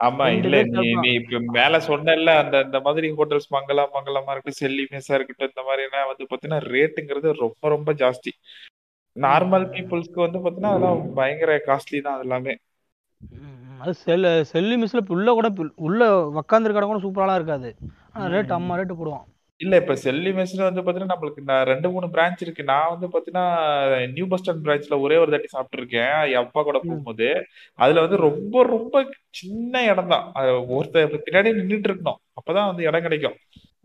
ஆமா 0.00 0.24
இல்ல 0.38 0.56
நீ 1.02 1.10
இப்ப 1.18 1.38
மேல 1.56 1.78
சொன்னல 1.88 2.32
அந்த 2.40 2.56
இந்த 2.66 2.78
மாதிரி 2.86 3.06
ஹோட்டல்ஸ் 3.18 3.52
மங்களா 3.54 3.84
மங்களமா 3.94 4.32
இருக்கட்டும் 4.32 4.60
செல்லி 4.62 4.84
மெஸ்ஸா 4.92 5.16
இருக்கட்டும் 5.16 5.50
இந்த 5.50 5.62
மாதிரி 5.68 5.84
எல்லாம் 5.86 6.08
வந்து 6.10 6.26
பாத்தீங்கன்னா 6.30 6.60
ரேட்டுங்கிறது 6.74 7.28
ரொம்ப 7.44 7.68
ரொம்ப 7.74 7.92
ஜாஸ்தி. 8.02 8.32
நார்மல் 9.24 9.66
பீப்புள்ஸ்க்கு 9.74 10.24
வந்து 10.24 10.40
பாத்தீங்கன்னா 10.42 10.72
அதெல்லாம் 10.74 11.02
பயங்கர 11.18 11.52
காஸ்ட்லி 11.68 12.00
தான் 12.06 12.16
அது 12.16 12.26
எல்லாமே. 12.26 12.54
அது 13.84 13.92
செல் 14.02 14.26
செல்லி 14.50 14.76
மிஸ்ல 14.82 15.00
உள்ள 15.16 15.30
கூட 15.38 15.48
உள்ள 15.86 16.02
உக்காந்துருக்க 16.40 16.80
இடம் 16.80 16.92
கூட 16.92 17.00
சூப்பராலாம் 17.04 17.38
இருக்காது. 17.40 17.70
ரேட் 18.34 18.58
அம்மா 18.58 18.76
ரேட்டு 18.78 18.98
போடுவான். 19.00 19.24
இல்ல 19.60 19.74
இப்ப 19.80 19.94
செல்லி 20.04 20.30
மெஸ்ல 20.38 20.62
வந்து 20.66 20.82
பாத்தீங்கன்னா 20.84 21.12
நம்மளுக்கு 21.12 21.42
ரெண்டு 21.70 21.88
மூணு 21.92 22.06
பிரான்ச் 22.14 22.42
இருக்கு. 22.44 22.62
நான் 22.70 22.90
வந்து 22.94 23.06
பாத்தீங்கன்னா 23.12 23.44
நியூ 24.16 24.26
பஸ் 24.32 24.42
ஸ்டாண்ட் 24.42 24.64
பிரான்ச்ல 24.66 24.96
ஒரே 25.04 25.16
ஒரு 25.22 25.30
தாட்டி 25.34 25.48
சாப்பிட்டு 25.54 25.78
இருக்கேன் 25.80 26.16
என் 26.32 26.42
அப்பா 26.44 26.62
கூட 26.68 26.78
போகும்போது 26.86 27.28
அதுல 27.84 28.02
வந்து 28.04 28.18
ரொம்ப 28.26 28.64
ரொம்ப 28.74 29.04
சின்ன 29.40 29.84
இடம் 29.92 30.12
தான். 30.14 30.26
ஒருத்தர் 30.76 31.24
பின்னாடி 31.28 31.52
நின்னுட்டு 31.60 31.90
இருக்கணும். 31.90 32.20
அப்பதான் 32.40 32.68
வந்து 32.70 32.86
இடம் 32.88 33.06
கிடைக்கும். 33.06 33.38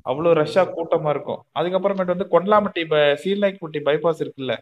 அவ்வளவு 0.10 0.38
ரஷ்ஷா 0.42 0.66
கூட்டமா 0.76 1.10
இருக்கும். 1.16 1.42
அதுக்கப்புறமேட்டு 1.60 2.16
வந்து 2.16 2.32
கொண்டலாம்பட்டி 2.36 2.84
சீர்நாய்க்குட்டி 3.24 3.82
பைபாஸ் 3.90 4.24
இருக்குல்ல. 4.26 4.54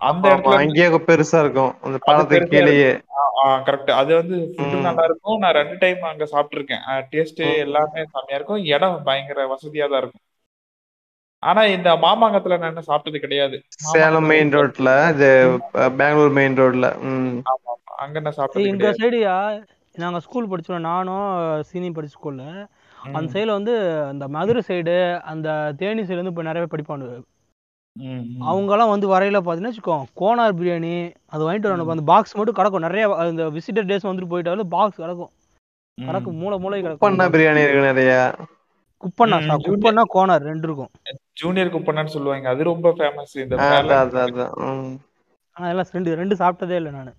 அந்த 0.00 0.24
இடத்துல 0.28 0.58
அங்கேயே 0.60 0.88
பெருசா 1.08 1.38
இருக்கும். 1.44 1.72
அந்த 1.86 1.96
பெருசா 2.04 2.50
கீழேயே. 2.52 2.92
கரெக்ட் 3.66 3.90
அது 4.00 4.12
வந்து 4.20 4.36
ஃபுட்டு. 4.52 4.76
நல்லா 4.86 5.04
இருக்கும். 5.08 5.38
நான் 5.42 5.56
ரெண்டு 5.58 5.76
டைம் 5.82 6.02
அங்க 6.10 6.26
சாப்பிட்டுருக்கேன். 6.32 6.82
டேஸ்ட் 7.12 7.42
எல்லாமே 7.64 8.02
செம்மையா 8.12 8.38
இருக்கும். 8.38 8.62
இடம் 8.74 8.96
பயங்கர 9.08 9.46
வசதியா 9.52 9.86
தான் 9.92 10.02
இருக்கும். 10.02 10.24
ஆனா 11.42 11.62
இந்த 11.74 11.90
மாமாங்கத்துல 12.02 12.58
நான் 12.58 12.72
என்ன 12.72 12.84
சாப்பிட்டது 12.88 13.18
கிடையாது. 13.18 13.56
சேலம் 13.90 14.28
மெயின் 14.32 14.50
ரோட்ல 14.56 14.90
இது 15.12 15.28
பெங்களூர் 16.00 16.34
மெயின் 16.38 16.58
ரோட்ல 16.60 16.88
அங்க 18.02 18.16
நான் 18.20 18.36
சாப்பிட்டது 18.38 18.66
கிடையாது. 18.72 19.00
சைடுயா 19.02 19.36
நாங்க 19.94 20.18
ஸ்கூல் 20.20 20.50
படிச்சோம். 20.50 20.86
நானும் 20.90 21.28
சீனி 21.70 21.88
படிச்ச 21.90 22.12
ஸ்கூல்ல 22.16 22.44
அந்த 23.08 23.26
சைடுல 23.34 23.56
வந்து 23.58 23.74
அந்த 24.10 24.24
மதுரை 24.36 24.62
சைடு 24.68 24.94
அந்த 25.32 25.48
தேனி 25.80 26.02
சைடு 26.02 26.20
வந்து 26.22 26.34
இப்போ 26.34 26.46
நிறைய 26.48 26.64
ம். 26.66 27.22
அவங்கெல்லாம் 28.48 28.92
வந்து 28.92 29.06
வரையில 29.12 29.38
பார்த்தீங்கன்னா 29.38 29.72
வச்சுக்கோ 29.72 29.96
கோனார் 30.20 30.56
பிரியாணி 30.58 30.92
அது 31.32 31.42
வாங்கிட்டு 31.46 31.70
வரணும். 31.70 31.92
அந்த 31.94 32.04
பாக்ஸ் 32.12 32.36
மட்டும் 32.38 32.58
கிடக்கும். 32.58 32.86
நிறைய 32.86 33.04
அந்த 33.24 33.44
விசிட்டர் 33.56 33.88
டேஸ் 33.90 34.08
வந்துட்டு 34.08 34.32
போயிட்டாலும் 34.32 34.70
பாக்ஸ் 34.76 35.00
கிடக்கும். 35.02 35.32
கிடக்கும். 35.98 36.38
மூளை 36.42 36.56
மூளை 36.58 36.76
பண்ண 36.82 36.96
கிடக்கும் 36.96 37.34
பிரியாணி 37.34 37.62
இருக்கு 37.64 37.88
நிறைய. 37.90 38.12
குப்பண்ணா 39.02 39.36
குப்பண்ணா 39.66 40.02
கோனார் 40.14 40.48
ரெண்டு 40.50 40.66
இருக்கும். 40.68 40.90
ஜூனியர் 41.40 41.74
குப்பனான்னு 41.74 42.14
சொல்லுவாங்க. 42.16 42.48
அது 42.48 42.70
ரொம்ப 42.70 42.88
ஃபேமஸ் 42.98 43.34
இந்த 43.42 43.54
ஆ, 43.56 43.68
மேல 43.72 43.76
அதான் 43.80 44.02
அதான் 44.06 44.26
அதான் 44.28 44.52
ம். 44.70 44.96
ஆனா 45.56 45.68
எல்லாம் 45.72 45.92
ரெண்டு 45.96 46.18
ரெண்டு 46.22 46.34
சாப்பிட்டதே 46.42 46.76
இல்லை 46.80 46.92
நான். 46.92 47.14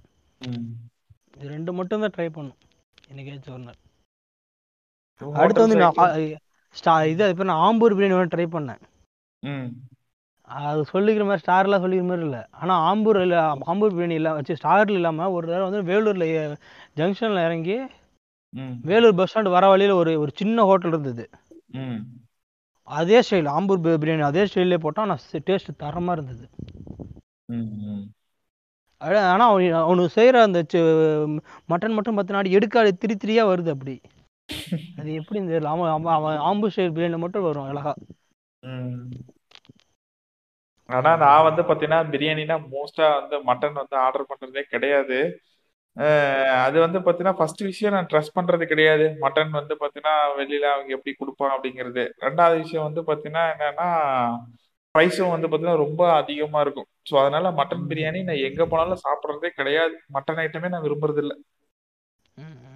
இது 1.35 1.48
ரெண்டு 1.56 1.72
மட்டும் 1.73 2.03
தான் 2.06 2.14
ட்ரை 2.18 2.27
பண்ணும் 2.30 2.60
என்னைக்காச்சும் 3.10 3.56
ஒரு 3.56 3.64
நாள். 3.64 3.80
அடுத்து 5.41 5.64
வந்து 5.65 5.80
நான் 5.84 5.98
ஸ்டா 6.76 6.93
இது 7.14 7.30
இப்போ 7.30 7.45
நான் 7.49 7.64
ஆம்பூர் 7.65 7.95
பிரியாணி 7.95 8.18
வேணும் 8.18 8.35
ட்ரை 8.35 8.48
பண்ணேன். 8.56 8.81
ம். 9.43 9.69
அது 10.52 10.82
சொல்லிக்கிற 10.82 11.26
மாதிரி 11.26 11.44
ஸ்டார்லாம் 11.45 11.76
சொல்லிக்கிற 11.76 12.03
மாதிரி 12.03 12.22
இல்லை. 12.22 12.40
ஆனால் 12.52 12.98
ஆம்பூர் 12.98 13.22
இல்லை 13.22 13.38
ஆம்பூர் 13.38 13.94
பிரியாணி 13.95 14.10
இல்லை 14.10 14.32
வச்சு 14.32 14.57
ஸ்டாரில் 14.64 14.91
இல்லாமல் 14.91 15.28
ஒரு 15.28 15.48
தடவை 15.48 15.69
வந்து 15.69 15.84
வேலூரில் 15.84 16.57
ஜங்ஷனில் 16.95 17.45
இறங்கி 17.45 17.80
வேலூர் 18.82 19.15
பஸ் 19.15 19.38
ஸ்டாண்ட் 19.38 19.49
வர 19.49 19.68
வழியில் 19.68 19.94
ஒரு 19.94 20.19
ஒரு 20.19 20.32
சின்ன 20.36 20.64
ஹோட்டல் 20.64 20.90
இருந்தது. 20.90 21.30
ம். 21.65 21.95
அதே 22.84 23.19
ஸ்டைல் 23.19 23.48
ஆம்பூர் 23.48 23.84
பிரியாணி 23.84 24.19
அதே 24.19 24.44
ஸ்டைல்லே 24.44 24.78
போட்டால் 24.78 25.06
ஆனால் 25.06 25.19
டேஸ்ட் 25.32 25.76
தரமாக 25.78 26.22
இருந்தது. 26.22 26.49
ம் 27.45 27.90
ம். 27.90 28.10
அட- 28.98 29.30
ஆனா 29.30 29.49
அவன் 29.49 29.72
அவனுக்கு 29.72 30.22
செய்யற 30.22 30.41
அந்த 30.41 30.64
மட்டன் 31.68 31.94
மட்டும் 31.94 32.18
பார்த்தீங்கன்னா 32.18 32.49
எடுக்காது 32.49 32.98
திரி 32.98 33.15
திரியா 33.15 33.44
வருது 33.44 33.69
அப்படி. 33.69 34.02
அது 34.98 35.14
எப்படி 35.14 35.40
இந்த 35.40 35.69
அவன் 35.69 35.90
அவன் 35.90 36.14
அவன் 36.14 36.38
ஆம்பூர் 36.38 36.78
ஸ்டைல் 36.78 36.94
பிரியாணி 36.94 37.18
மட்டும் 37.18 37.44
வரும் 37.44 37.64
அழகா. 37.64 37.94
ஆனா 40.97 41.11
நான் 41.23 41.47
வந்து 41.47 41.61
பாத்தீங்கன்னா 41.61 42.01
பிரியாணினா 42.13 42.55
மோஸ்டா 42.73 43.07
வந்து 43.19 43.38
மட்டன் 43.49 43.80
வந்து 43.81 43.95
ஆர்டர் 44.05 44.30
பண்றதே 44.31 44.63
கிடையாது. 44.73 45.19
அது 46.65 46.77
வந்து 46.80 46.99
பாத்தீங்கன்னா 46.99 47.38
ஃபர்ஸ்ட் 47.39 47.61
விஷயம் 47.61 47.93
நான் 47.93 48.09
ட்ரஸ்ட் 48.11 48.38
பண்றது 48.38 48.65
கிடையாது. 48.65 49.05
மட்டன் 49.22 49.51
வந்து 49.59 49.73
பாத்தீங்கன்னா 49.81 50.15
வெளியில 50.39 50.65
அவங்க 50.73 50.91
எப்படி 50.97 51.13
கொடுப்பான் 51.13 51.53
அப்படிங்கிறது. 51.55 52.03
ரெண்டாவது 52.26 52.57
விஷயம் 52.57 52.88
வந்து 52.88 53.01
பாத்தீங்கன்னா 53.01 53.45
என்னன்னா 53.53 53.88
ப்ரைஸும் 54.95 55.34
வந்து 55.34 55.49
பாத்தீங்கன்னா 55.49 55.84
ரொம்ப 55.85 56.01
அதிகமா 56.13 56.61
இருக்கும். 56.61 56.88
ஸோ 57.09 57.13
அதனால 57.22 57.51
மட்டன் 57.51 57.85
பிரியாணி 57.91 58.22
நான் 58.30 58.45
எங்க 58.47 58.65
போனாலும் 58.65 59.03
சாப்பிட்றதே 59.05 59.51
கிடையாது. 59.59 59.95
மட்டன் 60.13 60.41
ஐட்டமே 60.45 60.69
நான் 60.69 60.85
விரும்புறது 60.88 61.18
இல்லை. 61.18 61.38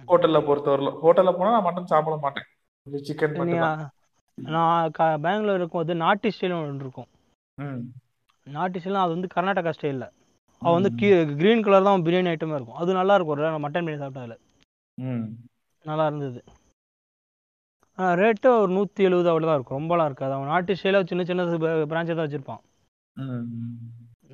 ஹோட்டல்ல 0.08 0.38
பொறுத்தவரையிலும். 0.48 0.98
ஹோட்டல்ல 1.04 1.32
போனா 1.38 1.54
நான் 1.56 1.68
மட்டன் 1.68 1.92
சாப்பிட 1.92 2.16
மாட்டேன். 2.24 2.48
சிக்கன் 3.08 3.36
நான் 4.56 4.90
பெங்களூர் 5.24 5.60
இருக்கும்போது 5.60 5.94
நாட்டி 6.04 6.28
ஸ்டைல் 6.34 6.56
ஒன்று 6.58 6.84
இருக்கும். 6.84 7.08
ம். 7.58 7.84
நாட்டி 8.50 8.78
ஸ்டைல் 8.78 8.92
அது 8.92 9.12
வந்து 9.12 9.28
கர்நாடகா 9.34 9.72
ஸ்டைலில் 9.80 10.10
அவன் 10.60 10.82
வந்து 10.82 11.06
க்ரீன் 11.38 11.62
கலர் 11.62 11.82
தான் 11.82 12.02
பிரியாணி 12.02 12.30
ஐட்டமே 12.32 12.54
இருக்கும். 12.54 12.74
அது 12.74 12.92
நல்லா 12.92 13.14
இருக்கும். 13.14 13.38
ஒரு 13.38 13.58
மட்டன் 13.58 13.86
பிரியாணி 13.86 14.00
சாப்பிட்டதுல 14.02 14.36
நல்லா 15.84 16.06
இருந்தது. 16.06 16.44
ரேட்டு 17.98 18.46
ஒரு 18.46 18.72
நூற்றி 18.72 19.04
எழுபது 19.04 19.28
அவ்வளோதான் 19.30 19.54
இருக்கும். 19.54 19.78
ரொம்பலாம் 19.78 20.04
இருக்காது. 20.04 20.32
அவன் 20.32 20.46
நாட்டு 20.46 20.72
ஸ்டைலாக 20.72 21.06
சின்ன 21.06 21.24
சின்ன 21.24 21.44
பிரான்ச்சை 21.44 22.14
தான் 22.14 22.28
வச்சுருப்பான். 22.28 22.62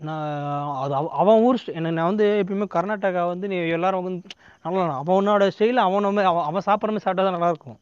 நான் 0.01 0.83
அது 0.83 0.95
அவ- 0.95 1.11
அவன் 1.11 1.43
ஊர் 1.43 1.59
நான் 1.75 2.05
வந்து 2.05 2.45
எப்பயுமே 2.45 2.67
கர்நாடகா 2.75 3.27
வந்து 3.27 3.49
நீ 3.49 3.57
எல்லாரும் 3.57 4.05
வந்து 4.05 4.29
நல்லா 4.63 5.03
அவனோட 5.03 5.51
ஸ்டைல 5.59 5.83
அவன் 5.87 6.03
நம்ம- 6.03 6.25
அவன் 6.25 6.45
அவன் 6.45 6.63
சாப்பிட்ற 6.67 6.91
மாதிரி 6.91 6.99
சாப்பிட்டா 6.99 7.23
தான் 7.23 7.39
நல்லா 7.39 7.49
இருக்கும். 7.49 7.79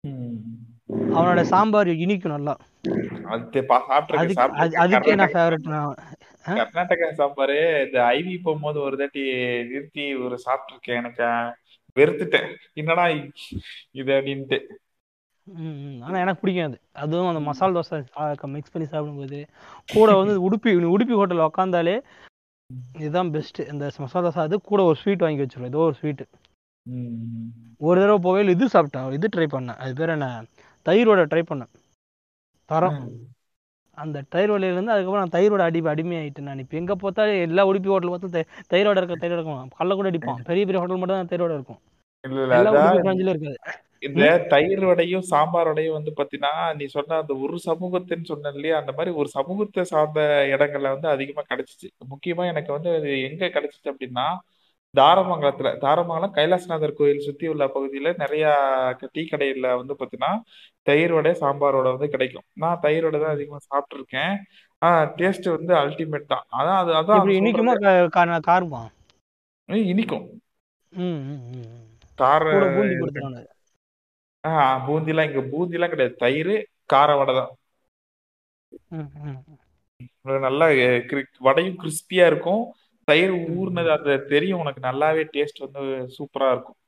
ம். 0.00 0.73
அவனோட 1.16 1.42
சாம்பார் 1.52 1.90
இனிக்கும் 2.04 2.34
நல்லா. 2.36 2.54
அதுக்கு 4.82 5.18
நான் 5.20 5.34
ஃபேவரட்? 5.36 5.68
கர்நாடகா 6.58 7.06
சாம்பாரு 7.20 7.58
இந்த 7.84 7.98
ஐவி 8.16 8.34
போகும்போது 8.46 8.78
ஒரு 8.86 8.96
தாட்டி 9.00 9.22
நிறுத்தி 9.70 10.06
ஒரு 10.24 10.38
சாப்பிட்டிருக்கேன் 10.46 11.00
எனக்கு. 11.02 11.28
வெறுத்துட்டேன். 11.96 12.48
என்னடா 12.80 13.04
இது 14.00 14.10
அப்படின்ட்டு. 14.18 14.58
ஆனா 16.04 16.16
எனக்கு 16.24 16.42
பிடிக்கும் 16.42 16.68
அது. 16.68 16.78
அதுவும் 17.02 17.30
அந்த 17.30 17.42
மசால் 17.48 17.76
தோசை 17.76 17.98
மிக்ஸ் 18.54 18.74
பண்ணி 18.74 18.86
சாப்பிடும்போது. 18.92 19.40
கூட 19.94 20.08
வந்து 20.20 20.34
உடுப்பி 20.46 20.72
உடுப்பி 20.94 21.16
ஹோட்டலில் 21.20 21.48
உக்காந்தாலே 21.48 21.96
இதுதான் 23.02 23.32
பெஸ்ட் 23.34 23.60
இந்த 23.72 23.90
மசால் 24.04 24.26
தோசை 24.26 24.40
அது 24.46 24.56
கூட 24.72 24.82
ஒரு 24.90 24.98
ஸ்வீட் 25.02 25.24
வாங்கி 25.26 25.42
வச்சிருவோம் 25.42 25.72
ஏதோ 25.72 25.82
ஒரு 25.88 25.96
ஸ்வீட். 26.00 26.24
ஒரு 27.88 27.98
தடவை 28.02 28.18
போகையில் 28.26 28.54
இது 28.54 28.64
சாப்பிட்டேன் 28.74 29.16
இது 29.18 29.28
ட்ரை 29.34 29.46
பண்ணேன். 29.54 29.78
அது 29.82 29.92
பேர் 30.00 30.14
என்ன? 30.16 30.28
தயிரோட 30.86 31.20
ட்ரை 31.32 31.42
பண்ணேன். 31.50 31.72
தரம். 32.70 32.98
அந்த 33.98 34.22
தயிர் 34.34 34.52
வலையிலேருந்து 34.52 34.94
அதுக்கப்புறம் 34.94 35.22
நான் 35.24 35.34
தயிரோட 35.36 35.62
அடி 35.68 35.80
அடிமையாயிட்டேன் 35.92 36.48
நான். 36.50 36.62
இப்போ 36.64 36.76
எங்கே 36.80 36.94
பார்த்தாலும் 37.02 37.42
எல்லா 37.46 37.62
உடுப்பி 37.70 37.90
ஹோட்டல் 37.92 38.12
பார்த்தா 38.12 38.42
தயிரோட 38.72 38.96
இருக்க 39.00 39.16
தயிரோட 39.22 39.38
இருக்கும் 39.38 39.74
கல்ல 39.80 39.94
கூட 39.98 40.08
அடிப்பான். 40.10 40.40
பெரிய 40.50 40.62
பெரிய 40.68 40.80
ஹோட்டல் 40.82 41.00
மட்டும் 41.00 41.18
தான் 41.18 41.32
தயிரோட 41.32 41.52
இருக்கும். 41.58 41.80
இருக்காது. 43.34 43.58
இந்த 44.06 44.24
தயிர் 44.52 44.82
வடையும் 44.88 45.24
சாம்பார் 45.30 45.68
வடையும் 45.70 45.96
வந்து 45.98 46.10
பாத்தீங்கன்னா 46.16 46.52
நீ 46.78 46.84
சொன்ன 46.86 47.18
அந்த 47.22 47.34
ஒரு 47.44 47.58
சமூகத்தின்னு 47.66 48.30
சொன்ன 48.30 48.52
இல்லையா? 48.56 48.76
அந்த 48.82 48.92
மாதிரி 48.96 49.10
ஒரு 49.20 49.28
சமூகத்தை 49.36 49.84
சார்ந்த 49.92 50.20
இடங்கள்ல 50.54 50.92
வந்து 50.94 51.08
அதிகமா 51.08 51.42
கிடைச்சிச்சு. 51.50 51.88
முக்கியமா 52.12 52.44
எனக்கு 52.52 52.70
வந்து 52.76 52.90
எங்க 53.28 53.52
கிடைச்சிச்சு 53.56 53.92
அப்படின்னா 53.92 54.26
தாரமங்கலத்துல 54.94 55.68
தாரமங்கலம் 55.84 56.34
கைலாசநாதர் 56.36 56.98
கோயில் 56.98 57.24
சுத்தி 57.26 57.46
உள்ள 57.52 57.64
பகுதியில 57.74 58.10
நிறைய 58.22 58.44
டீ 59.14 59.22
கடையில 59.30 59.70
வந்து 59.80 59.94
பாத்தீங்கன்னா 60.00 60.32
தயிர் 60.86 61.14
வடை 61.16 61.32
சாம்பார் 61.42 61.76
வடை 61.78 61.90
வந்து 61.94 62.08
கிடைக்கும். 62.14 62.46
நான் 62.62 62.82
தயிர் 62.84 63.06
வடை 63.06 63.18
தான் 63.20 63.34
அதிகமா 63.36 63.58
சாப்பிட்டிருக்கேன். 63.70 64.34
ஆஹ் 64.82 65.06
டேஸ்ட் 65.18 65.48
வந்து 65.56 65.72
அல்டிமேட் 65.82 66.30
தான். 66.34 66.44
அதான் 66.58 66.80
அது 66.82 66.92
அதான் 67.00 67.32
இனிக்குமா 67.40 67.74
காருமா? 68.48 68.82
இனிக்கும். 69.92 70.26
கார 72.20 72.44
ஆஹ் 74.44 74.78
பூந்திலாம் 74.86 75.28
இங்க 75.28 75.42
பூந்திலாம் 75.52 75.92
கிடையாது. 75.92 76.14
தயிர் 76.24 76.54
கார 76.92 77.10
வடை 77.18 77.34
தான். 77.40 77.52
நல்லா 80.46 80.66
வடையும் 81.46 81.78
கிறிஸ்பியா 81.82 82.24
இருக்கும். 82.32 82.64
தயிர் 83.08 83.32
ஊர்னது 83.54 83.90
அந்த 83.96 84.16
தெரியும். 84.32 84.62
உனக்கு 84.62 84.80
நல்லாவே 84.84 85.24
டேஸ்ட் 85.34 85.64
வந்து 85.66 85.82
சூப்பரா 86.16 86.48
இருக்கும். 86.52 86.78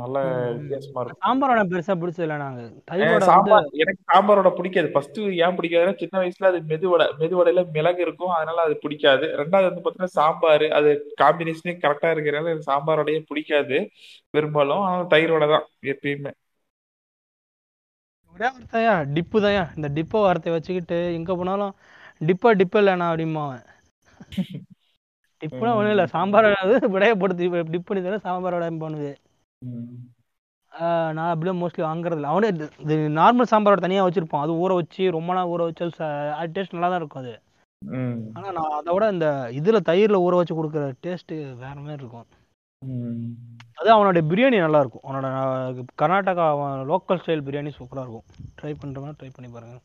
நல்லா 0.00 0.20
வித்தியாசமா 0.56 1.00
இருக்கும். 1.00 1.20
சாம்பார் 1.22 1.50
வடை 1.50 1.62
பெருசா 1.70 1.94
பிடிச்சதில்ல 2.00 2.36
நாங்க. 2.42 2.60
தயிரோட 2.90 3.24
சாம்பார் 3.28 3.66
எனக்கு 3.82 4.02
சாம்பாரோட 4.10 4.50
பிடிக்காது. 4.58 4.88
ஃபர்ஸ்ட் 4.94 5.18
ஏன் 5.44 5.56
பிடிக்காதுன்னா 5.58 5.94
சின்ன 6.02 6.14
வயசுல 6.22 6.50
அது 6.50 6.60
மெதுவடை 6.70 7.06
மெதுவடையில 7.20 7.64
மிளகு 7.76 8.00
இருக்கும். 8.06 8.34
அதனால 8.36 8.58
அது 8.66 8.76
பிடிக்காது. 8.84 9.26
ரெண்டாவது 9.40 9.68
வந்து 9.70 9.82
பாத்தீங்கன்னா 9.84 10.16
சாம்பார் 10.18 10.66
அது 10.78 10.90
காம்பினேஷனே 11.22 11.74
கரெக்டா 11.84 12.10
இருக்கிறனால 12.14 12.52
எனக்கு 12.52 12.70
சாம்பாரோடயே 12.70 13.20
பிடிக்காது. 13.30 13.78
பெரும்பாலும். 14.34 14.84
ஆனால் 14.84 15.10
தயிர் 15.10 15.34
வடை 15.36 15.48
தான் 15.48 15.64
எப்பயுமே. 15.86 16.32
ஒரே 18.34 18.48
வார்த்தையா? 18.48 18.94
டிப்பு 19.14 19.38
தான்யா 19.40 19.64
இந்த 19.76 19.88
டிப்போ 19.96 20.18
வார்த்தையை 20.22 20.54
வச்சுக்கிட்டு 20.54 20.98
எங்க 21.18 21.36
போனாலும் 21.36 21.74
டிப்பா 22.20 22.50
டிப்பு 22.60 22.80
இல்லைண்ணா 22.82 23.08
அப்படிமா 23.12 23.44
டிப்புனா 25.42 25.74
ஒண்ணும் 25.76 25.94
இல்ல 25.94 26.06
சாம்பார் 26.14 26.48
விடைய 26.94 27.12
போட்டு 27.20 27.68
டிப் 27.74 27.88
பண்ணி 27.88 28.02
தர 28.06 28.18
சாம்பார் 28.26 28.56
விடைய 28.56 28.72
பண்ணுது. 28.82 29.12
நான் 31.16 31.30
அப்படியே 31.32 31.54
மோஸ்ட்லி 31.60 31.82
வாங்குறதில்ல 31.86 32.32
அவனே 32.32 32.50
இது 32.84 32.94
நார்மல் 33.20 33.50
சாம்பாரோட 33.52 33.82
தனியா 33.84 34.04
வச்சிருப்பான். 34.06 34.44
அது 34.44 34.52
ஊற 34.64 34.74
வச்சு 34.78 35.02
ரொம்ப 35.16 35.30
நாள் 35.38 35.50
ஊற 35.54 35.62
வச்சு 35.68 35.84
அது 36.38 36.54
டேஸ்ட் 36.56 36.76
நல்லா 36.76 36.90
தான் 36.92 37.02
இருக்கும் 37.02 37.22
அது. 37.24 37.34
ஆனா 38.36 38.48
நான் 38.58 38.76
அதை 38.78 38.90
விட 38.94 39.04
இந்த 39.14 39.28
இதுல 39.58 39.78
தயிர்ல 39.90 40.22
ஊற 40.26 40.36
வச்சு 40.40 40.56
கொடுக்குற 40.58 40.84
டேஸ்ட் 41.06 41.34
வேற 41.62 41.74
மாதிரி 41.82 42.02
இருக்கும். 42.02 42.28
அது 43.80 43.88
அவனோட 43.96 44.20
பிரியாணி 44.30 44.58
நல்லா 44.64 44.80
இருக்கும். 44.82 45.04
அவனோட 45.06 45.26
கர்நாடகா 46.00 46.46
லோக்கல் 46.90 47.20
ஸ்டைல் 47.22 47.44
பிரியாணி 47.48 47.70
சூப்பரா 47.78 48.04
இருக்கும். 48.06 48.26
ட்ரை 48.60 48.72
பண்றவங்க 48.80 49.14
ட்ரை 49.20 49.30
பண்ணி 49.36 49.50
பாருங்க. 49.56 49.76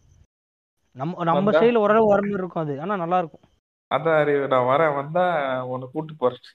நம்ம 0.96 1.26
நம்ம? 1.30 1.52
ஸ்டைல் 1.58 1.82
ஓரளவு 1.84 2.12
வர 2.12 2.22
மாதிரி 2.24 2.42
இருக்கும் 2.44 2.66
அது. 2.66 2.76
ஆனா 2.84 2.96
நல்லா 3.04 3.20
இருக்கும். 3.24 3.46
அதான் 3.92 4.20
அறிவு 4.22 4.48
நான் 4.54 4.70
வரேன் 4.72 4.96
வந்தா 4.96 5.24
உன்னை 5.74 5.88
கூட்டு 5.92 6.14
போறேன். 6.16 6.46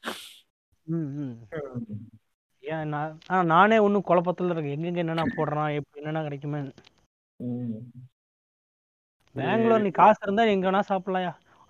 ஏன் 2.64 2.88
நான் 2.88 3.12
ஆனா 3.30 3.42
நானே 3.54 3.76
ஒன்றும் 3.78 4.08
குழப்பத்துல 4.08 4.54
இருக்கேன். 4.54 4.74
எங்கெங்க 4.76 5.02
என்னென்ன 5.04 5.24
போடுறான் 5.36 5.74
எப்படி 5.78 6.00
என்னென்ன 6.02 6.22
கிடைக்குமே. 6.22 6.60
பெங்களூர் 9.36 9.84
நீ 9.86 9.90
காசு 10.00 10.20
இருந்தா 10.22 10.44
எங்க 10.54 10.66
வேணா 10.68 10.82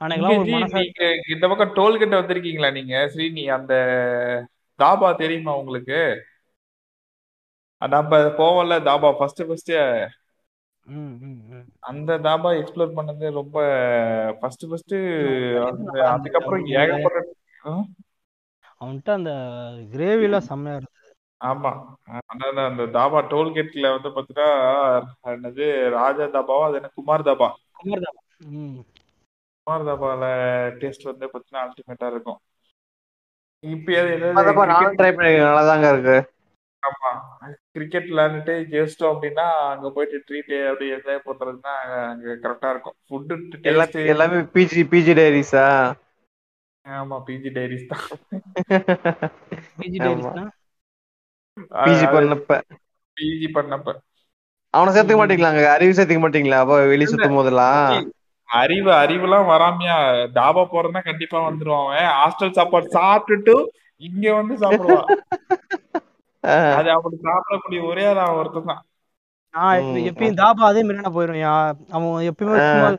நீங்க 0.01 1.05
இந்த 1.35 1.45
பக்கம் 1.51 1.75
டோல்கேட் 1.77 2.19
வந்திருக்கீங்களா 2.21 2.71
நீங்க? 2.79 2.95
ஸ்ரீனி 3.13 3.45
அந்த 3.57 3.75
தாபா 4.79 5.09
தெரியுமா 5.23 5.53
உங்களுக்கு? 5.61 6.01
நம்ம 7.83 8.19
போவோம்ல 8.41 8.75
தாபா. 8.89 9.09
ஃபர்ஸ்ட் 9.19 9.43
ஃபர்ஸ்ட் 9.49 9.73
அந்த 11.83 12.17
தாபா 12.25 12.51
எக்ஸ்ப்ளோர் 12.59 12.97
பண்ணது 12.97 13.27
ரொம்ப 13.35 13.57
ஃபர்ஸ்ட் 14.41 14.65
ஃபர்ஸ்ட் 14.69 14.97
நல்லா. 15.81 16.11
அதுக்கப்புறம் 16.13 16.65
ஏகப்பட்ட? 16.77 17.21
அவன்கிட்ட 18.81 19.11
அந்த 19.15 19.33
கிரேவிலாம் 19.93 20.49
செம்மையா 20.49 20.77
இருந்தது. 20.77 20.99
ஆமா. 21.41 21.71
அந்த 22.33 22.45
தாபா 22.95 23.21
டோல்கேட்ல 23.31 23.93
வந்து 23.95 24.13
பாத்தீங்கன்னா 24.15 24.49
என்னது 25.33 25.67
ராஜா 25.97 26.27
தாபாவா 26.35 26.67
அது 26.69 26.81
என்ன 26.81 26.93
குமார் 26.95 27.29
தாபா 27.29 27.49
குமார் 27.77 28.07
ம். 28.55 28.79
குமார் 29.67 29.85
தாபால 29.87 30.25
டேஸ்ட் 30.81 31.09
வந்து 31.09 31.27
பாத்தீங்கன்னா 31.27 31.65
அல்டிமேட்டா 31.65 32.07
இருக்கும். 32.11 32.41
இப்ப 33.65 33.87
அதப்பா 34.39 34.63
நானும் 34.67 34.99
ட்ரை 34.99 35.11
பண்ணிருக்கேன். 35.11 35.49
நல்லாதாங்க 35.49 35.89
இருக்கு. 35.93 36.17
ஆமா. 36.83 37.11
கிரிக்கெட் 37.75 38.09
விளையாண்டுட்டு 38.09 38.55
ஜெயிச்சிட்டோம் 38.73 39.13
அப்படின்னா 39.13 39.45
அங்க 39.69 39.89
போயிட்டு 39.91 40.19
ட்ரீட் 40.27 40.55
அப்படி 40.69 40.87
என்ஜாய் 40.97 41.27
பண்றதுன்னா 41.27 41.75
அங்க 42.07 42.37
கரெக்டா 42.45 42.71
இருக்கும். 42.75 42.97
ஃபுட்டு 43.07 43.37
எல்லா 43.65 43.85
டேஸ்ட் 43.87 43.99
எல்லாமே 44.13 44.39
பிஜி 44.55 44.83
பிஜி 44.93 45.15
டைரிஸா 45.19 45.67
ஆமா 46.87 47.17
பிஜி 47.27 47.51
டைரிஸ் 47.57 47.91
தான். 47.91 48.07
பிஜி 49.81 49.99
ஆமா. 50.01 50.07
டைரிஸ்னா 50.07 50.45
பிஜி 51.85 52.07
பண்ணப்ப. 52.15 52.53
பிஜி 53.17 53.49
பண்ணப்ப. 53.53 53.89
அவனை 54.75 54.91
சேர்த்துக்க 54.93 55.21
மாட்டீங்களாங்க? 55.21 55.63
அறிவு 55.75 55.97
சேர்த்துக்க 55.97 56.23
மாட்டீங்களா? 56.23 56.59
அப்ப 56.63 56.77
வெளிய 56.93 57.09
சுத்தும் 57.11 57.39
போதெல்லாம்? 57.39 57.89
அறிவு 58.49 58.91
அறிவுலாம் 59.03 59.51
வராமையா? 59.51 59.97
டாபா 60.35 60.63
போறதுன்னா 60.73 61.03
கண்டிப்பா 61.05 61.39
வந்துருவான் 61.47 61.91
ஹாஸ்டல் 62.19 62.57
சாப்பாடு 62.59 62.97
சாப்பிட்டுட்டு 62.97 63.55
இங்க 64.03 64.27
வந்து 64.35 64.55
சாப்பிடுவான். 64.59 65.09
அது 66.77 66.89
அப்படி 66.91 67.17
சாப்பிடக்கூடிய 67.27 67.81
ஒரே 67.85 68.05
அவன் 68.13 68.39
ஒருத்தன் 68.41 68.71
தான். 68.73 68.83
நான். 69.55 69.81
எப்பயும் 70.11 70.39
தாபா 70.41 70.69
அதே 70.69 70.83
மாதிரி 70.83 71.03
நான் 71.03 71.17
போயிருவேன் 71.17 71.49
அவன் 71.97 72.29
எப்பயுமே 72.31 72.61
சும்மா 72.69 72.91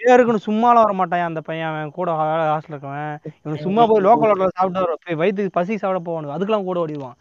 பேருக்குன்னு 0.00 0.46
சும்மாலாம் 0.46 0.84
வர 0.84 0.92
மாட்டான் 0.92 1.28
அந்த 1.28 1.40
பையன். 1.40 1.70
அவன் 1.70 1.96
கூட 1.96 2.10
ஹாஸ்டல் 2.50 2.74
இருக்கவன். 2.74 3.10
இவன் 3.44 3.64
சும்மா 3.64 3.82
போய் 3.86 4.04
லோக்கல் 4.06 4.30
ஹோட்டல் 4.32 4.56
சாப்பிட்டு 4.58 4.84
வர 4.84 4.94
போய் 5.04 5.18
வயிற்றுக்கு 5.22 5.56
பசி 5.58 5.80
சாப்பிட 5.82 6.00
போவானுங்க. 6.06 6.36
அதுக்கெல்லாம் 6.36 6.68
கூட 6.68 6.78
ஓடிடுவான். 6.84 7.18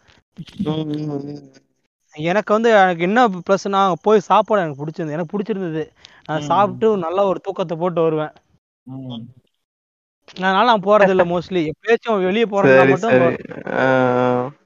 எனக்கு 2.15 2.51
வந்து 2.55 2.69
எனக்கு 2.75 3.03
என்ன 3.03 3.19
ப்ளஸ்னா 3.47 3.81
அங்கே 3.81 3.97
போய் 4.01 4.27
சாப்பாடு 4.29 4.63
எனக்கு 4.63 4.81
பிடிச்சிருந்தது 4.81 5.17
எனக்கு 5.17 5.33
பிடிச்சிருந்தது. 5.33 5.83
நான். 6.29 6.47
சாப்பிட்டு 6.49 6.87
நல்ல 7.05 7.25
ஒரு 7.25 7.39
தூக்கத்தை 7.39 7.77
போட்டு 7.77 8.01
வருவேன். 8.01 8.33
அதனால 10.37 10.65
நான் 10.65 10.87
போறது 10.87 11.13
இல்ல 11.13 11.23
மோஸ்ட்லி 11.25 11.61
எப்பயாச்சும் 11.69 12.25
வெளியே 12.25 12.47
போறதுனா 12.47 12.85
சரி 13.03 13.19
மட்டும் 13.19 14.57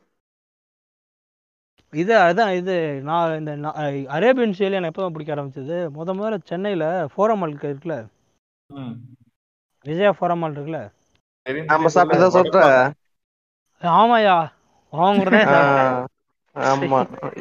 இது 1.93 2.13
அதான் 2.27 2.51
இது 2.59 2.75
நான் 3.07 3.35
இந்த 3.39 3.51
அரேபியன் 4.17 4.55
ஸ்டைல் 4.57 4.77
எனக்கு 4.79 4.93
எப்போ 4.93 5.09
பிடிக்க 5.15 5.35
ஆரம்பிச்சது. 5.35 5.77
முத 5.97 6.13
முதல்ல 6.19 6.39
சென்னையில 6.51 6.85
ஃபோரம் 7.13 7.41
மால் 7.41 7.53
இருக்குல்ல. 7.69 7.97
விஜயா 9.85 10.11
ஃபோரம் 10.17 10.41
மால் 10.43 10.55
இருக்குல்ல. 10.57 10.81
ஆமாயா 13.81 14.35
ஆமா 16.55 16.99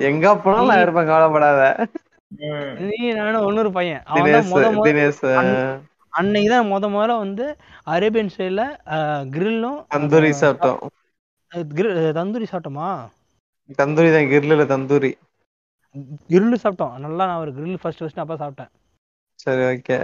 எங்க 0.08 0.26
போனாலும் 0.44 0.70
நான் 0.70 0.82
இருப்பேன் 0.84 1.08
கவலைப்படாத. 1.10 1.62
நீ 2.84 2.98
நானும் 3.18 3.46
இன்னொரு 3.48 3.70
பையன். 3.78 4.02
அவன் 4.10 5.56
அன்னைக்கு 6.12 6.48
தான் 6.52 6.70
முத 6.70 6.88
முதல்ல 6.94 7.16
வந்து 7.24 7.44
அரேபியன் 7.94 8.32
ஸ்டைல்ல 8.34 8.62
கிரில்லும் 9.34 9.78
தந்தூரி 9.94 10.30
சாப்பிட்டோம். 10.42 10.80
தந்தூரி 12.18 12.46
சாப்பிட்டோமா? 12.50 12.90
தந்தூரி 13.78 14.10
தான் 14.14 14.30
கிரில்ல 14.32 14.64
தந்தூரி. 14.72 15.12
கிரில்லு 16.28 16.56
சாப்பிட்டோம். 16.62 16.94
நல்லா 17.04 17.24
நான் 17.28 17.42
ஒரு 17.42 17.52
கிரில் 17.56 17.80
ஃபர்ஸ்ட் 17.82 18.02
ஃபர்ஸ்ட் 18.02 18.22
அப்பா 18.22 18.36
சாப்பிட்டேன். 18.42 18.72
சரி 19.38 19.62
okay 19.70 19.96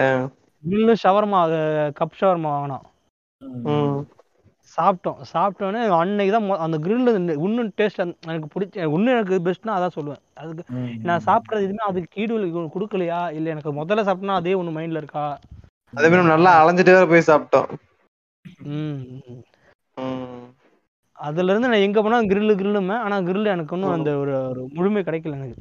grill 0.64 0.94
shawarma 1.02 1.40
cup 1.98 2.18
shawarma 2.20 2.50
வாங்கினோம். 2.54 2.86
சாப்பிட்டோம். 4.78 5.20
சாப்பிட்டோன்னே 5.30 5.82
அன்னைக்கு 5.98 6.32
தான் 6.34 6.64
அந்த 6.66 6.76
கிரில் 6.84 7.10
இன்னும் 7.38 7.70
டேஸ்ட் 7.78 8.00
எனக்கு 8.26 8.48
பிடிச்ச 8.54 8.76
இன்னும் 8.88 9.14
எனக்கு 9.14 9.36
பெஸ்ட்னா 9.46 9.76
அதான் 9.76 9.96
சொல்லுவேன். 9.96 10.22
அதுக்கு. 10.42 10.64
நான் 11.08 11.26
சாப்பிட்றது 11.28 11.66
எதுவுமே 11.66 11.84
அதுக்கு 11.90 12.20
ஈடு 12.22 12.34
கொடுக்கலையா? 12.76 13.20
இல்லை 13.36 13.52
எனக்கு 13.54 13.72
முதல்ல 13.80 14.06
சாப்பிட்டனா 14.08 14.40
அதே 14.40 14.54
ஒன்று 14.60 14.76
மைண்டில் 14.78 15.02
இருக்கா? 15.02 15.26
அதே 15.92 16.08
மாதிரி 16.08 16.28
நல்லா 16.28 16.50
அலைஞ்சிட்டே 16.60 16.94
போய் 17.10 17.28
சாப்பிட்டோம். 17.28 17.68
ம். 18.68 19.42
அதுல 21.18 21.50
இருந்து 21.52 21.70
நான் 21.70 21.84
எங்க 21.86 22.00
போனா 22.02 22.18
கிரில்லு 22.30 22.54
கிரில்லுமே 22.56 22.96
ஆனா 23.04 23.16
கிரில் 23.28 23.52
எனக்கு 23.54 23.76
இன்னும் 23.76 23.96
அந்த 23.96 24.10
ஒரு 24.22 24.34
ஒரு 24.50 24.62
முழுமை 24.76 25.02
கிடைக்கல 25.04 25.38
எனக்கு. 25.38 25.56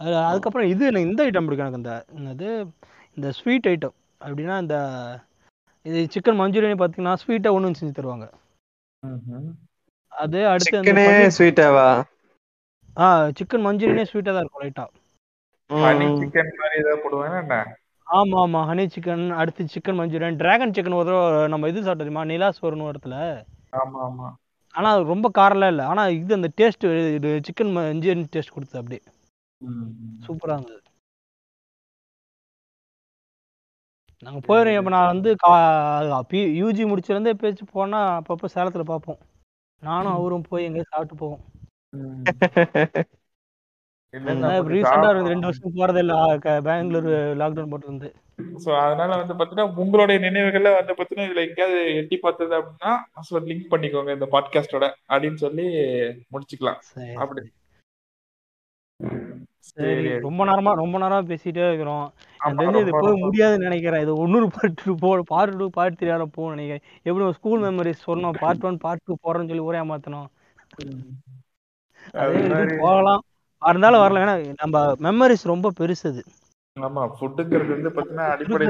அது 0.00 0.14
அதுக்கப்புறம் 0.22 0.70
இது 0.72 0.82
எனக்கு 0.90 1.08
இந்த 1.08 1.26
ஐட்டம் 1.26 1.46
பிடிக்கும் 1.46 1.66
எனக்கு. 1.66 1.82
இந்த 1.82 1.92
என்னது? 2.16 2.48
இந்த 3.16 3.28
ஸ்வீட் 3.38 3.68
ஐட்டம் 3.72 3.96
அப்படின்னா 4.20 4.56
இந்த 4.64 4.76
இது 5.86 6.00
சிக்கன் 6.14 6.40
மஞ்சூரியன் 6.40 6.80
பார்த்தீங்கன்னா 6.80 7.14
ஸ்வீட்டாக 7.22 7.56
ஒன்று 7.56 7.78
செஞ்சு 7.78 7.98
தருவாங்க. 7.98 8.26
அது 10.12 10.38
அடுத்து 10.50 10.78
ஸ்வீட்டாவா 11.36 11.88
ஆ 12.96 13.06
சிக்கன் 13.38 13.64
மஞ்சூரியனே 13.66 14.04
ஸ்வீட்டாக 14.10 14.34
தான் 14.34 14.44
இருக்கும் 14.44 14.64
லைட்டாக 14.64 14.90
சிக்கன் 16.20 16.52
மாதிரி 16.60 16.80
ஏதாவது 16.82 17.02
போடுவாங்க 17.04 17.38
ஆமா 18.12 18.38
ஆமா. 18.38 18.60
ஹனி 18.68 18.86
சிக்கன் 18.94 19.30
அடுத்து 19.32 19.64
சிக்கன் 19.74 19.98
மஞ்சூரியன் 19.98 20.36
டிராகன் 20.36 20.70
சிக்கன் 20.70 20.94
ஒரு 20.94 21.10
தடவை 21.10 21.48
நம்ம 21.48 21.68
இது 21.68 21.80
சாப்பிட்டோம் 21.80 21.98
தெரியுமா? 21.98 22.24
நிலாஸ் 22.24 22.64
ஒரு 22.64 22.76
இடத்துல. 22.76 23.16
ஆமா 23.72 23.98
ஆமா. 24.02 24.28
ஆனா 24.74 24.90
அது 24.90 25.02
ரொம்ப 25.04 25.30
காரம்லாம் 25.34 25.66
இல்லை. 25.66 25.84
ஆனா 25.84 26.06
இது 26.08 26.34
அந்த 26.34 26.48
டேஸ்ட் 26.60 27.14
இது 27.14 27.40
சிக்கன் 27.46 27.72
மஞ்சூரியன் 27.76 28.32
டேஸ்ட் 28.32 28.54
கொடுத்தது 28.54 28.78
அப்படியே. 28.78 29.02
ம். 29.60 29.90
சூப்பரா 30.26 30.52
இருந்தது. 30.52 30.80
நாங்க 34.22 34.40
போயிடுறோம் 34.40 34.76
இப்போ 34.76 34.90
நான் 34.90 35.06
வந்து 35.06 35.36
கா 35.36 35.52
யூஜி 36.32 36.82
முடிச்சிருந்தே 36.86 37.32
பேச்சு 37.32 37.64
போனா 37.64 38.20
அப்பப்போ 38.20 38.46
சேலத்துல 38.54 38.80
பார்ப்போம். 38.80 39.18
நானும் 39.82 40.12
அவரும் 40.12 40.42
போய் 40.42 40.64
எங்கேயும் 40.64 40.86
சாப்பிட்டு 40.88 41.16
போவோம். 41.16 41.42
ம். 41.92 42.22
இல்ல, 42.24 42.32
நமக்கு 42.32 42.50
ரீசெண்டா 42.50 42.94
சாப்பிடணும். 42.94 43.10
ரெண்டு 44.14 45.46
வருஷம் 45.48 45.76
போறதே 45.78 46.00
இல்ல 46.04 46.14
பெங்களூர் 46.66 47.10
லாக்டவுன் 47.40 47.72
போட்டிருந்து 47.72 48.08
சோ 48.64 48.70
அதனால 48.82 49.10
வந்து 49.20 49.34
பாத்தீங்கன்னா 49.38 49.66
உங்களுடைய 49.82 50.18
நினைவுகள்ல 50.24 50.70
வந்து 50.78 50.96
பாத்தீங்கன்னா 50.98 51.28
இதுல 51.28 51.44
எங்கேயாவது 51.46 51.80
எட்டி 52.00 52.16
பார்த்தது 52.24 52.54
அப்படின்னா 52.58 52.92
ஸோ 53.28 53.42
லிங்க் 53.48 53.72
பண்ணிக்கோங்க 53.72 54.16
இந்த 54.16 54.28
பாட்காஸ்டோட 54.34 54.86
அப்படின்னு 55.12 55.40
சொல்லி 55.44 55.66
முடிச்சுக்கலாம். 56.34 56.80
அப்படி. 57.22 57.42
சரி. 59.68 60.12
ரொம்ப 60.26 60.44
நேரமா 60.50 60.72
ரொம்ப 60.82 60.96
நேரமா 61.02 61.22
பேசிட்டே 61.30 61.64
இருக்கிறோம். 61.68 62.06
எனக்கு 62.48 62.80
இது 62.82 62.96
ரொம்ப 62.96 63.12
முடியாதுன்னு 63.24 63.68
நினைக்கிறேன். 63.68 64.02
இது 64.04 64.14
ஒன்னொரு 64.24 64.48
பார்ட் 64.56 64.78
டூ 64.84 64.94
போ 65.02 65.10
பார்ட் 65.32 65.58
டூ 65.60 65.66
பார்ட் 65.78 65.98
த்ரீ 65.98 66.10
யாரும் 66.12 66.34
போகணும்னு 66.36 66.56
நினைக்கிறேன். 66.56 66.84
எப்படி 67.06 67.32
ஸ்கூல் 67.38 67.64
மெமரிஸ் 67.66 68.06
சொன்னோம் 68.10 68.38
பார்ட் 68.44 68.66
ஒன் 68.70 68.78
பார்ட் 68.86 69.06
டூ 69.08 69.16
போறேன்னு 69.26 69.50
சொல்லி 69.52 69.68
ஒரே 69.70 69.82
மாத்தணும் 69.92 70.28
அதே 72.14 72.22
அது 72.22 72.38
இது 72.40 72.50
மாதிரி 72.54 72.76
போகலாம். 72.84 73.22
இருந்தாலும் 73.68 74.00
வரல. 74.00 74.20
ஏன்னா 74.20 74.54
நம்ம 74.56 74.92
மெமரிஸ் 74.92 75.42
ரொம்ப 75.42 75.72
பெருசு 75.80 76.06
அது. 76.06 76.24
ஆமா 76.80 77.10
ஃபுட்டுங்கிறது 77.20 77.68
வந்து 77.68 77.90
பாத்தீங்கன்னா 77.90 78.30
அடிப்படை 78.30 78.66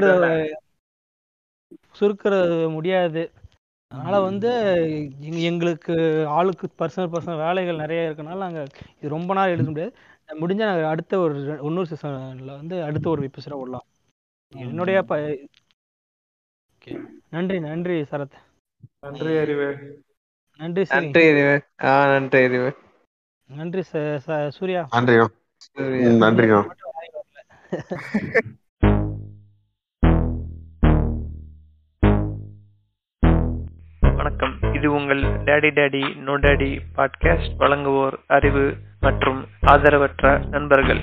முடியாது. 2.69 3.31
அதனால 3.87 4.21
வந்து 4.21 4.49
எங்க- 5.21 5.37
எங்களுக்கு 5.37 6.25
ஆளுக்கு 6.27 6.67
பர்சனல் 6.79 7.09
பர்சனல் 7.11 7.37
வேலைகள் 7.37 7.75
நிறைய 7.75 8.09
இருக்கனால 8.09 8.37
நாங்க 8.37 8.65
இது 8.97 9.09
ரொம்ப 9.09 9.33
நாள் 9.33 9.49
எடுக்க 9.49 9.71
முடியாது. 9.71 9.95
முடிஞ்சா 10.27 10.67
நாங்க 10.67 10.87
அடுத்த 10.87 11.19
ஒரு 11.19 11.59
இன்னொரு 11.61 11.87
சீசன்ல 11.89 12.45
வந்து 12.45 12.83
அடுத்த 12.83 13.09
ஒரு 13.09 13.21
எபிசோட 13.21 13.59
விடலாம். 13.59 13.85
என்னுடைய. 14.55 15.05
நன்றி 17.29 17.59
நன்றி 17.59 18.01
சரத். 18.01 18.31
நன்றி 18.99 19.37
அறிவு. 19.37 20.01
நன்றி 20.57 20.85
நன்றி 20.89 21.29
அறிவு. 21.29 21.63
ஆ 21.83 22.05
நன்றி 22.05 22.43
அறிவு. 22.43 22.75
நன்றி 23.55 23.81
சூர்யா. 24.49 24.87
வாய் 26.93 27.11
வரல. 27.15 27.39
வணக்கம். 34.15 34.55
இது 34.73 34.91
உங்கள் 34.91 35.21
daddy 35.23 35.69
daddy 35.79 36.15
no 36.15 36.37
daddy 36.37 36.79
podcast 36.95 37.55
வழங்குவோர் 37.59 38.13
அறிவு 38.27 38.75
மற்றும் 38.99 39.45
ஆதரவற்ற 39.61 40.47
நண்பர்கள். 40.49 41.01